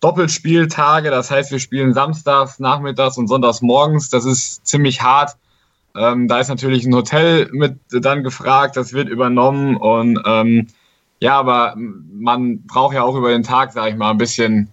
Doppelspieltage. 0.00 1.10
Das 1.10 1.30
heißt, 1.30 1.50
wir 1.50 1.58
spielen 1.58 1.94
samstags, 1.94 2.58
nachmittags 2.58 3.16
und 3.16 3.28
sonntags 3.28 3.62
morgens. 3.62 4.10
Das 4.10 4.24
ist 4.24 4.66
ziemlich 4.66 5.02
hart. 5.02 5.36
Ähm, 5.96 6.28
da 6.28 6.38
ist 6.38 6.48
natürlich 6.48 6.84
ein 6.84 6.94
Hotel 6.94 7.48
mit 7.52 7.78
dann 7.90 8.22
gefragt, 8.22 8.76
das 8.76 8.92
wird 8.92 9.08
übernommen 9.08 9.76
und 9.76 10.20
ähm, 10.24 10.68
ja, 11.20 11.38
aber 11.38 11.74
man 11.76 12.66
braucht 12.66 12.94
ja 12.94 13.02
auch 13.02 13.14
über 13.14 13.30
den 13.30 13.42
Tag, 13.42 13.72
sage 13.72 13.90
ich 13.90 13.96
mal, 13.96 14.10
ein 14.10 14.18
bisschen 14.18 14.68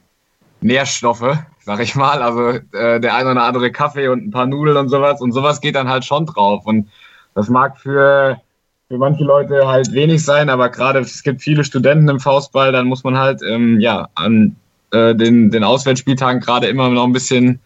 Nährstoffe, 0.61 1.37
sag 1.59 1.79
ich 1.81 1.95
mal. 1.95 2.21
Also 2.21 2.59
äh, 2.71 2.99
der 2.99 3.15
eine 3.15 3.31
oder 3.31 3.43
andere 3.43 3.71
Kaffee 3.71 4.07
und 4.07 4.27
ein 4.27 4.31
paar 4.31 4.45
Nudeln 4.45 4.77
und 4.77 4.89
sowas. 4.89 5.21
Und 5.21 5.33
sowas 5.33 5.59
geht 5.61 5.75
dann 5.75 5.89
halt 5.89 6.05
schon 6.05 6.25
drauf. 6.25 6.65
Und 6.65 6.89
das 7.35 7.49
mag 7.49 7.77
für, 7.77 8.39
für 8.87 8.97
manche 8.97 9.25
Leute 9.25 9.67
halt 9.67 9.91
wenig 9.91 10.23
sein, 10.23 10.49
aber 10.49 10.69
gerade 10.69 10.99
es 10.99 11.21
gibt 11.21 11.41
viele 11.41 11.63
Studenten 11.63 12.07
im 12.07 12.19
Faustball, 12.19 12.71
dann 12.71 12.87
muss 12.87 13.03
man 13.03 13.17
halt 13.17 13.41
ähm, 13.47 13.79
ja 13.79 14.07
an 14.15 14.55
äh, 14.91 15.13
den, 15.13 15.51
den 15.51 15.63
Auswärtsspieltagen 15.63 16.41
gerade 16.41 16.67
immer 16.67 16.89
noch 16.89 17.03
ein 17.03 17.13
bisschen 17.13 17.59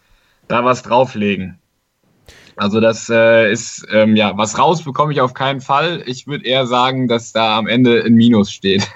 da 0.48 0.64
was 0.64 0.82
drauflegen. 0.82 1.58
Also 2.56 2.80
das 2.80 3.08
äh, 3.08 3.50
ist, 3.50 3.86
ähm, 3.92 4.16
ja, 4.16 4.36
was 4.36 4.58
raus 4.58 4.82
bekomme 4.82 5.12
ich 5.12 5.20
auf 5.20 5.34
keinen 5.34 5.60
Fall. 5.60 6.02
Ich 6.06 6.26
würde 6.26 6.44
eher 6.44 6.66
sagen, 6.66 7.08
dass 7.08 7.32
da 7.32 7.58
am 7.58 7.66
Ende 7.66 8.02
ein 8.04 8.14
Minus 8.14 8.52
steht. 8.52 8.86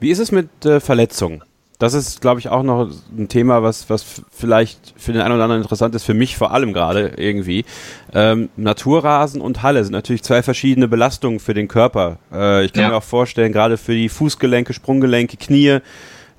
Wie 0.00 0.10
ist 0.10 0.18
es 0.18 0.32
mit 0.32 0.64
äh, 0.64 0.80
Verletzungen? 0.80 1.42
Das 1.78 1.92
ist, 1.92 2.20
glaube 2.20 2.38
ich, 2.38 2.48
auch 2.48 2.62
noch 2.62 2.88
ein 3.16 3.28
Thema, 3.28 3.62
was, 3.62 3.90
was 3.90 4.04
vielleicht 4.30 4.94
für 4.96 5.12
den 5.12 5.20
einen 5.22 5.34
oder 5.34 5.44
anderen 5.44 5.62
interessant 5.62 5.94
ist, 5.94 6.04
für 6.04 6.14
mich 6.14 6.36
vor 6.36 6.52
allem 6.52 6.72
gerade 6.72 7.14
irgendwie. 7.16 7.64
Ähm, 8.12 8.48
Naturrasen 8.56 9.40
und 9.40 9.62
Halle 9.62 9.82
sind 9.82 9.92
natürlich 9.92 10.22
zwei 10.22 10.42
verschiedene 10.42 10.86
Belastungen 10.86 11.40
für 11.40 11.52
den 11.52 11.66
Körper. 11.66 12.18
Äh, 12.32 12.64
ich 12.64 12.72
kann 12.72 12.84
ja. 12.84 12.88
mir 12.90 12.96
auch 12.96 13.02
vorstellen, 13.02 13.52
gerade 13.52 13.76
für 13.76 13.94
die 13.94 14.08
Fußgelenke, 14.08 14.72
Sprunggelenke, 14.72 15.36
Knie, 15.36 15.80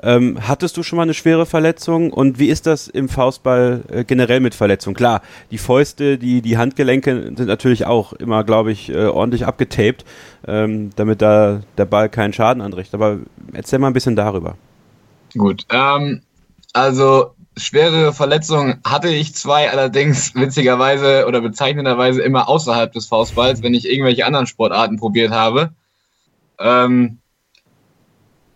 ähm, 0.02 0.38
hattest 0.48 0.78
du 0.78 0.84
schon 0.84 0.98
mal 0.98 1.04
eine 1.04 1.14
schwere 1.14 1.46
Verletzung 1.46 2.12
und 2.12 2.38
wie 2.40 2.48
ist 2.48 2.66
das 2.68 2.88
im 2.88 3.10
Faustball 3.10 3.84
äh, 3.90 4.04
generell 4.04 4.40
mit 4.40 4.56
Verletzungen? 4.56 4.96
Klar, 4.96 5.22
die 5.52 5.58
Fäuste, 5.58 6.18
die, 6.18 6.42
die 6.42 6.58
Handgelenke 6.58 7.34
sind 7.36 7.48
natürlich 7.48 7.86
auch 7.86 8.14
immer, 8.14 8.44
glaube 8.44 8.72
ich, 8.72 8.90
äh, 8.90 9.06
ordentlich 9.06 9.46
abgetaped, 9.46 10.06
ähm, 10.48 10.90
damit 10.96 11.22
da 11.22 11.62
der 11.78 11.86
Ball 11.86 12.10
keinen 12.10 12.34
Schaden 12.34 12.62
anrichtet. 12.62 12.96
Aber 12.96 13.20
erzähl 13.54 13.80
mal 13.80 13.88
ein 13.88 13.94
bisschen 13.94 14.16
darüber. 14.16 14.58
Gut, 15.34 15.66
ähm, 15.72 16.22
also 16.74 17.36
schwere 17.58 18.14
Verletzungen 18.14 18.82
hatte 18.86 19.10
ich 19.10 19.34
zwei, 19.34 19.70
allerdings 19.72 20.36
witzigerweise 20.36 21.26
oder 21.26 21.42
bezeichnenderweise 21.42 22.22
immer 22.22 22.50
außerhalb 22.50 22.92
des 22.92 23.08
Faustballs, 23.08 23.64
wenn 23.64 23.74
ich 23.74 23.90
irgendwelche 23.90 24.26
anderen 24.26 24.48
Sportarten 24.48 24.98
probiert 24.98 25.32
habe. 25.32 25.72
Ähm, 26.60 27.20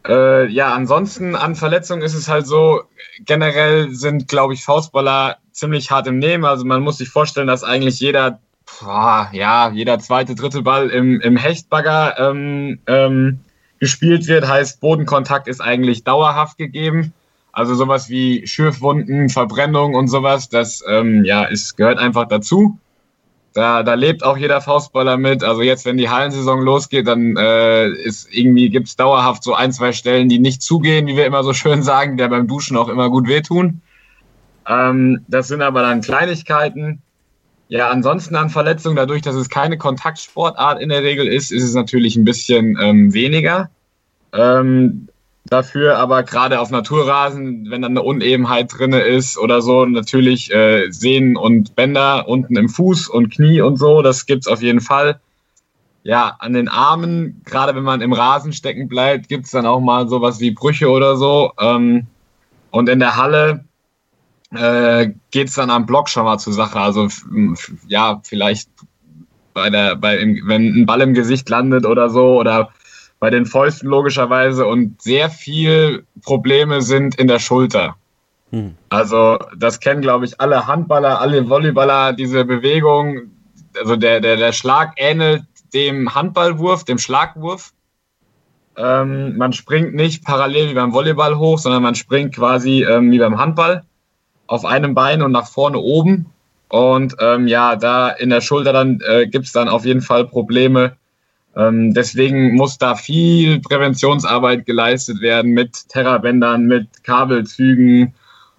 äh, 0.10 0.48
ja, 0.48 0.74
ansonsten 0.74 1.36
an 1.36 1.56
Verletzungen 1.56 2.01
ist 2.01 2.16
es 2.16 2.28
halt 2.28 2.48
so, 2.48 2.82
generell 3.25 3.94
sind, 3.94 4.28
glaube 4.28 4.56
ich, 4.56 4.63
Faustballer 4.63 5.38
ziemlich 5.51 5.92
hart 5.92 6.08
im 6.08 6.18
Nehmen. 6.18 6.46
Also 6.46 6.66
man 6.66 6.82
muss 6.82 6.98
sich 6.98 7.10
vorstellen, 7.10 7.48
dass 7.48 7.63
eigentlich 7.63 8.00
jeder, 8.00 8.39
boah, 8.80 9.30
ja, 9.32 9.70
jeder 9.70 10.00
zweite, 10.00 10.34
dritte 10.34 10.63
Ball 10.63 10.89
im, 10.89 11.22
im 11.22 11.38
Hechtbagger 11.38 12.18
ähm, 12.18 12.80
ähm, 12.88 13.42
gespielt 13.80 14.28
wird. 14.28 14.48
Heißt, 14.48 14.82
Bodenkontakt 14.82 15.48
ist 15.48 15.62
eigentlich 15.62 16.04
dauerhaft 16.04 16.58
gegeben. 16.58 17.13
Also 17.51 17.75
sowas 17.75 18.10
wie 18.10 18.48
Schürfwunden, 18.48 19.30
Verbrennung 19.30 19.96
und 19.96 20.08
sowas, 20.08 20.50
das 20.50 20.84
ähm, 20.88 21.24
ja, 21.24 21.44
ist, 21.44 21.78
gehört 21.78 22.00
einfach 22.00 22.28
dazu. 22.28 22.80
Da, 23.53 23.84
da 23.84 23.96
lebt 23.96 24.24
auch 24.24 24.38
jeder 24.38 24.62
Faustballer 24.62 25.18
mit. 25.18 25.44
Also 25.44 25.62
jetzt, 25.62 25.86
wenn 25.86 25.98
die 25.98 26.10
Hallensaison 26.10 26.62
losgeht, 26.62 27.08
dann 27.08 27.36
äh, 27.36 27.89
ist 27.89 28.27
irgendwie 28.32 28.70
gibt's 28.70 28.96
dauerhaft 28.96 29.44
so 29.44 29.53
ein, 29.53 29.72
zwei 29.72 29.91
Stellen, 29.91 30.29
die 30.29 30.39
nicht 30.39 30.62
zugehen, 30.62 31.08
wie 31.08 31.18
wir 31.18 31.25
immer 31.25 31.44
so 31.44 31.53
schön 31.53 31.84
sagen, 31.84 32.18
der 32.18 32.27
beim 32.27 32.48
Duschen 32.48 32.77
auch 32.77 32.89
immer 32.89 33.10
gut 33.10 33.27
wehtun. 33.27 33.82
Ähm, 34.68 35.25
das 35.27 35.48
sind 35.48 35.62
aber 35.62 35.82
dann 35.82 36.01
Kleinigkeiten. 36.01 37.01
Ja, 37.70 37.89
ansonsten 37.89 38.36
an 38.36 38.50
Verletzungen, 38.50 38.96
dadurch, 38.96 39.22
dass 39.22 39.36
es 39.36 39.50
keine 39.50 39.77
Kontaktsportart 39.77 40.82
in 40.82 40.89
der 40.89 41.03
Regel 41.03 41.27
ist, 41.27 41.51
ist 41.51 41.63
es 41.63 41.75
natürlich 41.75 42.15
ein 42.15 42.25
bisschen 42.25 42.77
ähm, 42.82 43.13
weniger. 43.13 43.70
Ähm, 44.34 45.09
dafür 45.50 45.98
aber 45.98 46.24
gerade 46.24 46.60
auf 46.60 46.70
Naturrasen, 46.70 47.70
wenn 47.70 47.82
dann 47.82 47.91
eine 47.91 48.03
Unebenheit 48.03 48.72
drin 48.77 48.94
ist 48.94 49.38
oder 49.38 49.62
so, 49.62 49.86
natürlich 49.86 50.53
äh, 50.53 50.91
Sehnen 50.91 51.36
und 51.36 51.75
Bänder 51.75 52.27
unten 52.27 52.56
im 52.56 52.70
Fuß 52.70 53.08
und 53.08 53.34
Knie 53.34 53.62
und 53.62 53.77
so, 53.77 54.01
das 54.01 54.25
gibt's 54.25 54.48
auf 54.48 54.62
jeden 54.62 54.82
Fall. 54.82 55.20
Ja, 56.03 56.38
an 56.39 56.53
den 56.53 56.70
Armen, 56.70 57.41
gerade 57.46 57.75
wenn 57.75 57.84
man 57.84 58.01
im 58.01 58.13
Rasen 58.13 58.54
stecken 58.54 58.88
bleibt, 58.88 59.28
gibt's 59.28 59.52
dann 59.52 59.65
auch 59.65 59.82
mal 59.82 60.08
sowas 60.08 60.39
wie 60.39 60.52
Brüche 60.52 60.89
oder 60.89 61.17
so. 61.17 61.52
Ähm, 61.60 62.08
und 62.71 62.88
in 62.88 63.00
der 63.00 63.17
Halle 63.17 63.65
äh, 64.52 65.10
geht's 65.32 65.56
dann 65.56 65.69
am 65.69 65.86
Block 65.86 66.10
schon 66.10 66.24
mal 66.24 66.38
zur 66.38 66.54
Sache. 66.54 66.80
Also 66.80 67.08
ja, 67.88 68.21
vielleicht 68.24 68.69
bei 69.54 69.69
der, 69.69 69.95
bei, 69.95 70.17
wenn 70.45 70.82
ein 70.82 70.86
Ball 70.86 71.02
im 71.02 71.13
Gesicht 71.13 71.50
landet 71.50 71.86
oder 71.86 72.10
so 72.10 72.39
oder 72.39 72.69
bei 73.19 73.29
den 73.29 73.45
Fäusten 73.45 73.89
logischerweise 73.89 74.65
und 74.65 75.01
sehr 75.01 75.29
viel 75.29 76.05
Probleme 76.21 76.82
sind 76.82 77.15
in 77.15 77.27
der 77.27 77.39
Schulter. 77.39 77.95
Hm. 78.51 78.75
Also 78.89 79.38
das 79.58 79.79
kennen, 79.79 80.01
glaube 80.01 80.25
ich, 80.25 80.39
alle 80.39 80.67
Handballer, 80.67 81.19
alle 81.19 81.49
Volleyballer, 81.49 82.13
diese 82.13 82.45
Bewegung. 82.45 83.32
Also 83.77 83.95
der, 83.95 84.21
der, 84.21 84.38
der 84.38 84.53
Schlag 84.53 84.93
ähnelt 84.97 85.43
dem 85.73 86.15
Handballwurf, 86.15 86.84
dem 86.84 86.97
Schlagwurf. 86.97 87.73
Ähm, 88.77 89.38
man 89.38 89.53
springt 89.53 89.93
nicht 89.93 90.23
parallel 90.23 90.69
wie 90.69 90.73
beim 90.73 90.93
Volleyball 90.93 91.38
hoch, 91.38 91.60
sondern 91.60 91.84
man 91.84 91.95
springt 91.95 92.34
quasi 92.36 92.84
ähm, 92.84 93.12
wie 93.12 93.19
beim 93.19 93.38
Handball 93.38 93.84
auf 94.47 94.65
einem 94.65 94.95
Bein 94.95 95.21
und 95.21 95.32
nach 95.32 95.47
vorne 95.47 95.77
oben. 95.77 96.27
Und 96.69 97.15
ähm, 97.19 97.47
ja, 97.47 97.75
da 97.75 98.10
in 98.10 98.29
der 98.29 98.41
Schulter 98.41 98.73
dann 98.73 99.01
äh, 99.05 99.27
gibt 99.27 99.45
es 99.45 99.51
dann 99.51 99.67
auf 99.67 99.86
jeden 99.86 100.01
Fall 100.01 100.25
Probleme, 100.25 100.95
ähm, 101.60 101.93
deswegen 101.93 102.56
muss 102.56 102.78
da 102.78 102.95
viel 102.95 103.60
Präventionsarbeit 103.60 104.65
geleistet 104.65 105.19
werden 105.22 105.52
mit 105.52 105.89
Terrabändern, 105.89 106.65
mit 106.65 107.04
Kabelzügen 107.04 108.13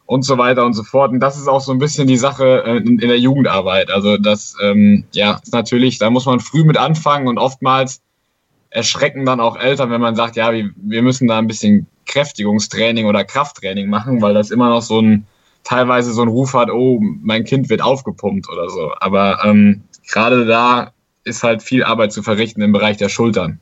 und 0.05 0.23
so 0.23 0.37
weiter 0.37 0.67
und 0.67 0.75
so 0.75 0.83
fort. 0.83 1.13
Und 1.13 1.21
das 1.21 1.39
ist 1.39 1.49
auch 1.49 1.63
so 1.63 1.73
ein 1.73 1.79
bisschen 1.79 2.07
die 2.07 2.19
Sache 2.19 2.63
äh, 2.67 2.77
in, 2.77 2.99
in, 2.99 3.09
der 3.09 3.19
Jugendarbeit. 3.19 3.91
Also 3.91 4.19
das, 4.19 4.55
ähm, 4.63 5.05
ja, 5.13 5.41
ist 5.43 5.55
natürlich, 5.55 5.99
da 5.99 6.11
muss 6.11 6.27
man 6.27 6.41
früh 6.41 6.63
mit 6.65 6.77
anfangen 6.77 7.27
und 7.27 7.39
oftmals 7.39 8.03
erschrecken 8.69 9.25
dann 9.25 9.41
auch 9.41 9.57
Eltern, 9.57 9.91
wenn 9.91 10.01
man 10.01 10.15
sagt, 10.15 10.37
ja, 10.37 10.53
wir, 10.53 10.71
wir 10.77 11.03
müssen 11.03 11.27
da 11.27 11.39
ein 11.39 11.47
bisschen 11.47 11.87
Kräftigungstraining 12.07 13.07
oder 13.07 13.25
Krafttraining 13.25 13.89
machen, 13.89 14.21
weil 14.21 14.35
das 14.35 14.51
immer 14.51 14.69
noch 14.69 14.83
so 14.83 15.01
ein 15.01 15.27
teilweise 15.65 16.13
so 16.13 16.23
ein 16.23 16.29
Ruf 16.29 16.55
hat, 16.55 16.71
oh, 16.71 17.01
mein 17.01 17.45
Kind 17.45 17.71
wird 17.71 17.83
aufgepumpt 17.83 18.49
oder 18.51 18.69
so. 18.69 18.93
Aber 18.99 19.45
ähm, 19.45 19.83
gerade 20.11 20.45
da 20.45 20.93
ist 21.25 21.43
halt 21.43 21.63
viel 21.63 21.85
Arbeit 21.85 22.13
zu 22.13 22.23
verrichten 22.23 22.63
im 22.63 22.73
Bereich 22.73 22.97
der 22.97 23.09
Schultern. 23.09 23.61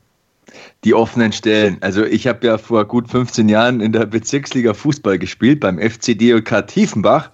Die 0.83 0.93
offenen 0.93 1.31
Stellen. 1.31 1.77
Also 1.81 2.03
ich 2.03 2.25
habe 2.27 2.47
ja 2.47 2.57
vor 2.57 2.85
gut 2.85 3.09
15 3.09 3.49
Jahren 3.49 3.81
in 3.81 3.91
der 3.91 4.05
Bezirksliga 4.05 4.73
Fußball 4.73 5.19
gespielt 5.19 5.59
beim 5.59 5.79
FC 5.79 6.17
DOK 6.17 6.67
Tiefenbach. 6.67 7.31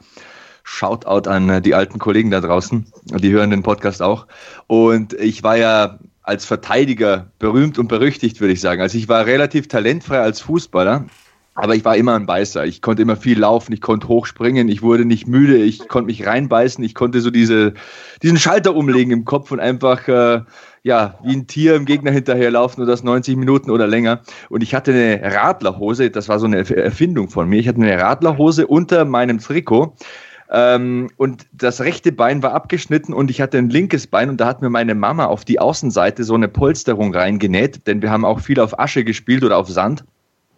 Shoutout 0.64 1.30
an 1.30 1.50
äh, 1.50 1.62
die 1.62 1.76
alten 1.76 2.00
Kollegen 2.00 2.32
da 2.32 2.42
draußen. 2.42 2.88
Die 3.06 3.32
hören 3.32 3.52
den 3.52 3.62
Podcast 3.62 4.02
auch. 4.02 4.26
Und 4.68 5.14
ich 5.14 5.44
war 5.44 5.58
ja 5.58 6.00
als 6.24 6.44
Verteidiger 6.46 7.28
berühmt 7.38 7.78
und 7.78 7.88
berüchtigt, 7.88 8.42
würde 8.42 8.54
ich 8.54 8.62
sagen. 8.62 8.82
Also 8.82 8.98
ich 8.98 9.08
war 9.08 9.28
relativ 9.28 9.68
talentfrei 9.68 10.20
als 10.20 10.42
Fußballer, 10.42 11.06
aber 11.56 11.74
ich 11.74 11.86
war 11.86 11.96
immer 11.96 12.16
ein 12.16 12.26
Beißer. 12.26 12.66
Ich 12.66 12.82
konnte 12.82 13.02
immer 13.02 13.16
viel 13.16 13.40
laufen, 13.40 13.72
ich 13.72 13.80
konnte 13.80 14.10
hochspringen, 14.10 14.68
ich 14.68 14.82
wurde 14.82 15.06
nicht 15.06 15.26
müde, 15.26 15.56
ich 15.56 15.88
konnte 15.88 16.08
mich 16.08 16.28
reinbeißen, 16.28 16.84
ich 16.84 16.94
konnte 16.94 17.22
so 17.22 17.32
diese, 17.32 17.74
diesen 18.22 18.38
Schalter 18.38 18.76
umlegen 18.76 19.12
im 19.12 19.24
Kopf 19.24 19.52
und 19.52 19.62
einfach 19.62 20.06
äh, 20.10 20.42
ja, 20.84 21.18
wie 21.24 21.34
ein 21.34 21.48
Tier 21.48 21.76
im 21.76 21.86
Gegner 21.86 22.12
hinterherlaufen 22.12 22.84
und 22.84 22.88
das 22.88 23.04
90 23.04 23.38
Minuten 23.38 23.72
oder 23.72 23.88
länger. 23.88 24.22
Und 24.50 24.64
ich 24.64 24.76
hatte 24.76 24.92
eine 24.92 25.34
Radlerhose, 25.34 26.12
das 26.12 26.28
war 26.28 26.40
so 26.40 26.46
eine 26.46 26.58
Erfindung 26.58 27.30
von 27.30 27.48
mir. 27.48 27.60
Ich 27.60 27.70
hatte 27.70 27.82
eine 27.82 28.00
Radlerhose 28.00 28.68
unter 28.68 29.06
meinem 29.06 29.40
Trikot. 29.40 29.96
Ähm, 30.52 31.10
und 31.16 31.48
das 31.54 31.82
rechte 31.82 32.12
Bein 32.12 32.44
war 32.44 32.54
abgeschnitten 32.54 33.14
und 33.14 33.32
ich 33.32 33.42
hatte 33.42 33.58
ein 33.58 33.70
linkes 33.70 34.08
Bein 34.08 34.30
und 34.30 34.38
da 34.38 34.46
hat 34.46 34.62
mir 34.62 34.70
meine 34.70 34.94
Mama 34.94 35.26
auf 35.26 35.44
die 35.44 35.60
Außenseite 35.60 36.24
so 36.24 36.36
eine 36.36 36.48
Polsterung 36.48 37.16
reingenäht, 37.16 37.88
denn 37.88 38.04
wir 38.04 38.12
haben 38.12 38.26
auch 38.26 38.42
viel 38.42 38.60
auf 38.60 38.78
Asche 38.78 39.04
gespielt 39.04 39.44
oder 39.44 39.58
auf 39.58 39.70
Sand. 39.70 40.04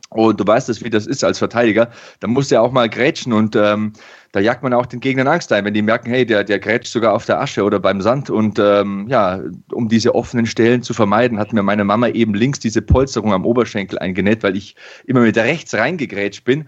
Und 0.09 0.39
du 0.39 0.47
weißt 0.47 0.69
es, 0.69 0.83
wie 0.83 0.89
das 0.89 1.05
ist 1.05 1.23
als 1.23 1.37
Verteidiger. 1.37 1.89
Da 2.21 2.27
musst 2.27 2.49
du 2.49 2.55
ja 2.55 2.61
auch 2.61 2.71
mal 2.71 2.89
grätschen 2.89 3.33
und 3.33 3.55
ähm, 3.55 3.93
da 4.31 4.39
jagt 4.39 4.63
man 4.63 4.73
auch 4.73 4.85
den 4.85 4.99
Gegnern 4.99 5.27
Angst 5.27 5.51
ein, 5.51 5.65
wenn 5.65 5.73
die 5.73 5.81
merken, 5.81 6.09
hey, 6.09 6.25
der, 6.25 6.43
der 6.43 6.59
grätscht 6.59 6.91
sogar 6.91 7.13
auf 7.13 7.25
der 7.25 7.41
Asche 7.41 7.63
oder 7.63 7.79
beim 7.79 8.01
Sand. 8.01 8.29
Und 8.29 8.59
ähm, 8.59 9.07
ja, 9.09 9.41
um 9.71 9.89
diese 9.89 10.15
offenen 10.15 10.45
Stellen 10.45 10.83
zu 10.83 10.93
vermeiden, 10.93 11.39
hat 11.39 11.53
mir 11.53 11.63
meine 11.63 11.83
Mama 11.83 12.07
eben 12.09 12.33
links 12.33 12.59
diese 12.59 12.81
Polsterung 12.81 13.33
am 13.33 13.45
Oberschenkel 13.45 13.99
eingenäht, 13.99 14.43
weil 14.43 14.55
ich 14.55 14.75
immer 15.05 15.21
mit 15.21 15.37
rechts 15.37 15.73
reingegrätscht 15.73 16.43
bin. 16.45 16.67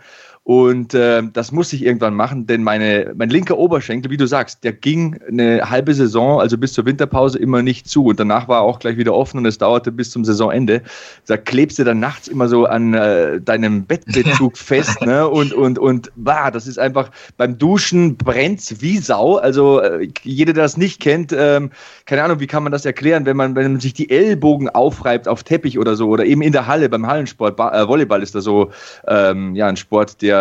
Und 0.49 0.95
äh, 0.95 1.21
das 1.31 1.51
muss 1.51 1.71
ich 1.73 1.85
irgendwann 1.85 2.15
machen, 2.15 2.47
denn 2.47 2.63
meine, 2.63 3.13
mein 3.15 3.29
linker 3.29 3.59
Oberschenkel, 3.59 4.09
wie 4.09 4.17
du 4.17 4.25
sagst, 4.25 4.63
der 4.63 4.73
ging 4.73 5.19
eine 5.27 5.69
halbe 5.69 5.93
Saison, 5.93 6.39
also 6.41 6.57
bis 6.57 6.73
zur 6.73 6.87
Winterpause, 6.87 7.37
immer 7.37 7.61
nicht 7.61 7.87
zu. 7.87 8.05
Und 8.05 8.19
danach 8.19 8.47
war 8.47 8.61
er 8.61 8.63
auch 8.63 8.79
gleich 8.79 8.97
wieder 8.97 9.13
offen 9.13 9.37
und 9.37 9.45
es 9.45 9.59
dauerte 9.59 9.91
bis 9.91 10.09
zum 10.09 10.25
Saisonende. 10.25 10.81
Da 11.27 11.37
klebst 11.37 11.77
du 11.77 11.83
dann 11.83 11.99
nachts 11.99 12.27
immer 12.27 12.47
so 12.47 12.65
an 12.65 12.95
äh, 12.95 13.39
deinem 13.39 13.85
Bettbezug 13.85 14.57
fest. 14.57 14.99
Ne? 15.05 15.27
Und, 15.27 15.53
und, 15.53 15.77
und 15.77 16.11
bah, 16.15 16.49
das 16.49 16.65
ist 16.65 16.79
einfach, 16.79 17.11
beim 17.37 17.59
Duschen 17.59 18.17
brennt 18.17 18.81
wie 18.81 18.97
Sau. 18.97 19.35
Also 19.35 19.81
äh, 19.81 20.07
jeder, 20.23 20.53
der 20.53 20.63
das 20.63 20.77
nicht 20.77 20.99
kennt, 20.99 21.31
ähm, 21.31 21.69
keine 22.07 22.23
Ahnung, 22.23 22.39
wie 22.39 22.47
kann 22.47 22.63
man 22.63 22.71
das 22.71 22.85
erklären, 22.85 23.27
wenn 23.27 23.37
man, 23.37 23.55
wenn 23.55 23.73
man 23.73 23.81
sich 23.81 23.93
die 23.93 24.09
Ellbogen 24.09 24.67
aufreibt 24.67 25.27
auf 25.27 25.43
Teppich 25.43 25.77
oder 25.77 25.95
so 25.95 26.07
oder 26.07 26.25
eben 26.25 26.41
in 26.41 26.53
der 26.53 26.65
Halle 26.65 26.89
beim 26.89 27.05
Hallensport. 27.05 27.55
Ba 27.55 27.83
äh, 27.83 27.87
Volleyball 27.87 28.23
ist 28.23 28.33
da 28.33 28.41
so 28.41 28.71
ähm, 29.07 29.53
ja, 29.53 29.67
ein 29.67 29.77
Sport, 29.77 30.23
der 30.23 30.38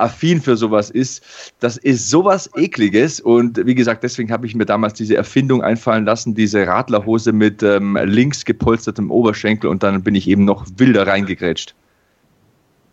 affin 0.00 0.40
für 0.40 0.56
sowas 0.56 0.90
ist. 0.90 1.22
Das 1.60 1.76
ist 1.76 2.10
sowas 2.10 2.50
ekliges 2.56 3.20
und 3.20 3.64
wie 3.66 3.74
gesagt, 3.74 4.02
deswegen 4.02 4.32
habe 4.32 4.46
ich 4.46 4.54
mir 4.54 4.66
damals 4.66 4.94
diese 4.94 5.16
Erfindung 5.16 5.62
einfallen 5.62 6.04
lassen, 6.04 6.34
diese 6.34 6.66
Radlerhose 6.66 7.32
mit 7.32 7.62
ähm, 7.62 7.98
links 8.02 8.44
gepolstertem 8.44 9.10
Oberschenkel 9.10 9.68
und 9.68 9.82
dann 9.82 10.02
bin 10.02 10.14
ich 10.14 10.26
eben 10.28 10.44
noch 10.44 10.66
wilder 10.76 11.06
reingegrätscht. 11.06 11.74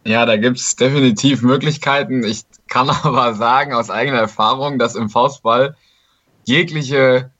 Ja, 0.05 0.25
da 0.25 0.37
gibt 0.37 0.57
es 0.57 0.75
definitiv 0.75 1.41
Möglichkeiten. 1.41 2.23
Ich 2.23 2.43
kann 2.67 2.89
aber 3.03 3.33
sagen 3.33 3.73
aus 3.73 3.89
eigener 3.89 4.19
Erfahrung, 4.19 4.79
dass 4.79 4.95
im 4.95 5.09
Faustball 5.09 5.75
jegliche 6.45 7.31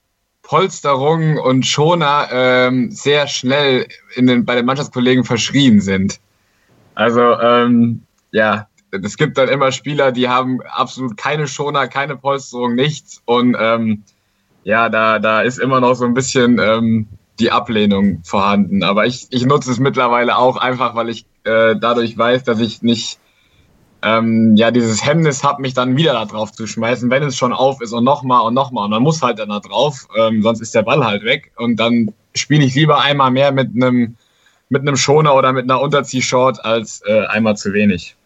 Polsterung 0.42 1.38
und 1.38 1.66
Schoner 1.66 2.28
ähm, 2.32 2.92
sehr 2.92 3.28
schnell 3.28 3.88
in 4.16 4.28
den, 4.28 4.46
bei 4.46 4.56
den 4.56 4.66
Mannschaftskollegen 4.66 5.26
verschrien 5.26 5.82
sind. 5.82 6.20
Also 6.96 7.22
ähm, 7.40 8.04
ja, 8.32 8.68
es 8.92 9.18
gibt 9.18 9.38
dann 9.38 9.50
immer 9.50 9.72
Spieler, 9.72 10.12
die 10.12 10.30
haben 10.30 10.62
absolut 10.62 11.18
keine 11.18 11.48
Schoner, 11.48 11.88
keine 11.88 12.16
Polsterung, 12.16 12.76
nichts. 12.76 13.22
Und 13.26 13.56
ähm, 13.60 14.04
ja, 14.64 14.90
da, 14.90 15.20
da 15.20 15.42
ist 15.42 15.60
immer 15.60 15.80
noch 15.80 15.96
so 15.96 16.06
ein 16.06 16.14
bisschen 16.14 16.60
ähm, 16.60 17.08
die 17.40 17.52
Ablehnung 17.52 18.22
vorhanden. 18.24 18.84
Aber 18.84 19.06
ich, 19.06 19.28
ich 19.30 19.46
nutze 19.46 19.72
es 19.72 19.80
mittlerweile 19.80 20.38
auch 20.38 20.58
einfach, 20.58 20.96
weil 20.96 21.10
ich 21.10 21.26
äh, 21.44 21.76
dadurch 21.80 22.18
weiß, 22.18 22.44
dass 22.44 22.60
ich 22.60 22.82
nicht 22.82 23.20
ähm, 24.04 24.56
ja 24.56 24.72
dieses 24.72 25.06
Hemmnis 25.06 25.44
habe, 25.44 25.62
mich 25.62 25.74
dann 25.74 25.98
wieder 25.98 26.14
da 26.14 26.26
drauf 26.26 26.52
zu 26.52 26.68
schmeißen, 26.68 27.10
wenn 27.10 27.24
es 27.24 27.36
schon 27.36 27.54
auf 27.54 27.82
ist 27.82 27.94
und 27.94 28.04
nochmal 28.04 28.42
und 28.42 28.54
nochmal. 28.54 28.86
Und 28.86 28.92
man 28.92 29.04
muss 29.04 29.22
halt 29.22 29.40
dann 29.40 29.50
da 29.50 29.60
drauf, 29.60 30.08
ähm, 30.18 30.42
sonst 30.42 30.62
ist 30.62 30.76
der 30.76 30.84
Ball 30.84 31.04
halt 31.04 31.24
weg. 31.24 31.52
Und 31.56 31.78
dann 31.78 32.14
spiele 32.36 32.64
ich 32.64 32.76
lieber 32.76 33.02
einmal 33.02 33.32
mehr 33.32 33.52
mit 33.52 33.70
einem 33.76 34.16
mit 34.70 34.82
einem 34.82 34.98
Schoner 34.98 35.34
oder 35.34 35.54
mit 35.54 35.64
einer 35.64 35.80
Unterziehshort 35.80 36.64
als 36.66 37.02
äh, 37.06 37.26
einmal 37.28 37.56
zu 37.56 37.72
wenig. 37.72 38.17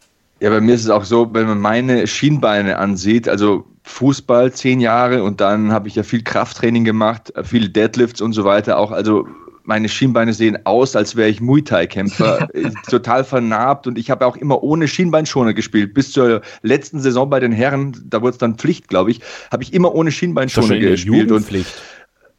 Ja, 0.42 0.50
bei 0.50 0.60
mir 0.60 0.74
ist 0.74 0.84
es 0.84 0.90
auch 0.90 1.04
so, 1.04 1.32
wenn 1.34 1.46
man 1.46 1.60
meine 1.60 2.08
Schienbeine 2.08 2.80
ansieht, 2.80 3.30
also 3.30 3.64
Fußball 3.84 4.52
zehn 4.52 4.80
Jahre 4.80 5.24
und 5.24 5.40
dann 5.40 5.72
habe 5.72 5.88
ich 5.88 5.94
ja 5.94 6.02
viel 6.02 6.24
Krafttraining 6.24 6.84
gemacht, 6.84 7.32
viele 7.44 7.70
Deadlifts 7.70 8.22
und 8.22 8.34
so 8.34 8.44
weiter 8.44 8.78
auch. 8.78 8.92
Also 8.92 9.28
meine 9.64 9.88
Schienbeine 9.88 10.34
sehen 10.34 10.58
aus, 10.66 10.96
als 10.96 11.16
wäre 11.16 11.30
ich 11.30 11.42
Muay 11.42 11.62
Thai-Kämpfer, 11.62 12.48
total 12.90 13.24
vernarbt 13.24 13.86
und 13.86 14.00
ich 14.00 14.10
habe 14.10 14.26
auch 14.26 14.36
immer 14.36 14.64
ohne 14.64 14.88
Schienbeinschoner 14.88 15.54
gespielt. 15.54 15.94
Bis 15.94 16.12
zur 16.12 16.42
letzten 16.64 17.00
Saison 17.00 17.30
bei 17.30 17.40
den 17.40 17.52
Herren, 17.52 17.96
da 18.06 18.22
wurde 18.22 18.32
es 18.32 18.38
dann 18.40 18.56
Pflicht, 18.56 18.88
glaube 18.88 19.12
ich, 19.12 19.22
habe 19.52 19.62
ich 19.62 19.74
immer 19.74 19.94
ohne 19.94 20.12
Schienbeinschoner 20.12 20.80
gespielt. 20.80 21.32
Und 21.32 21.48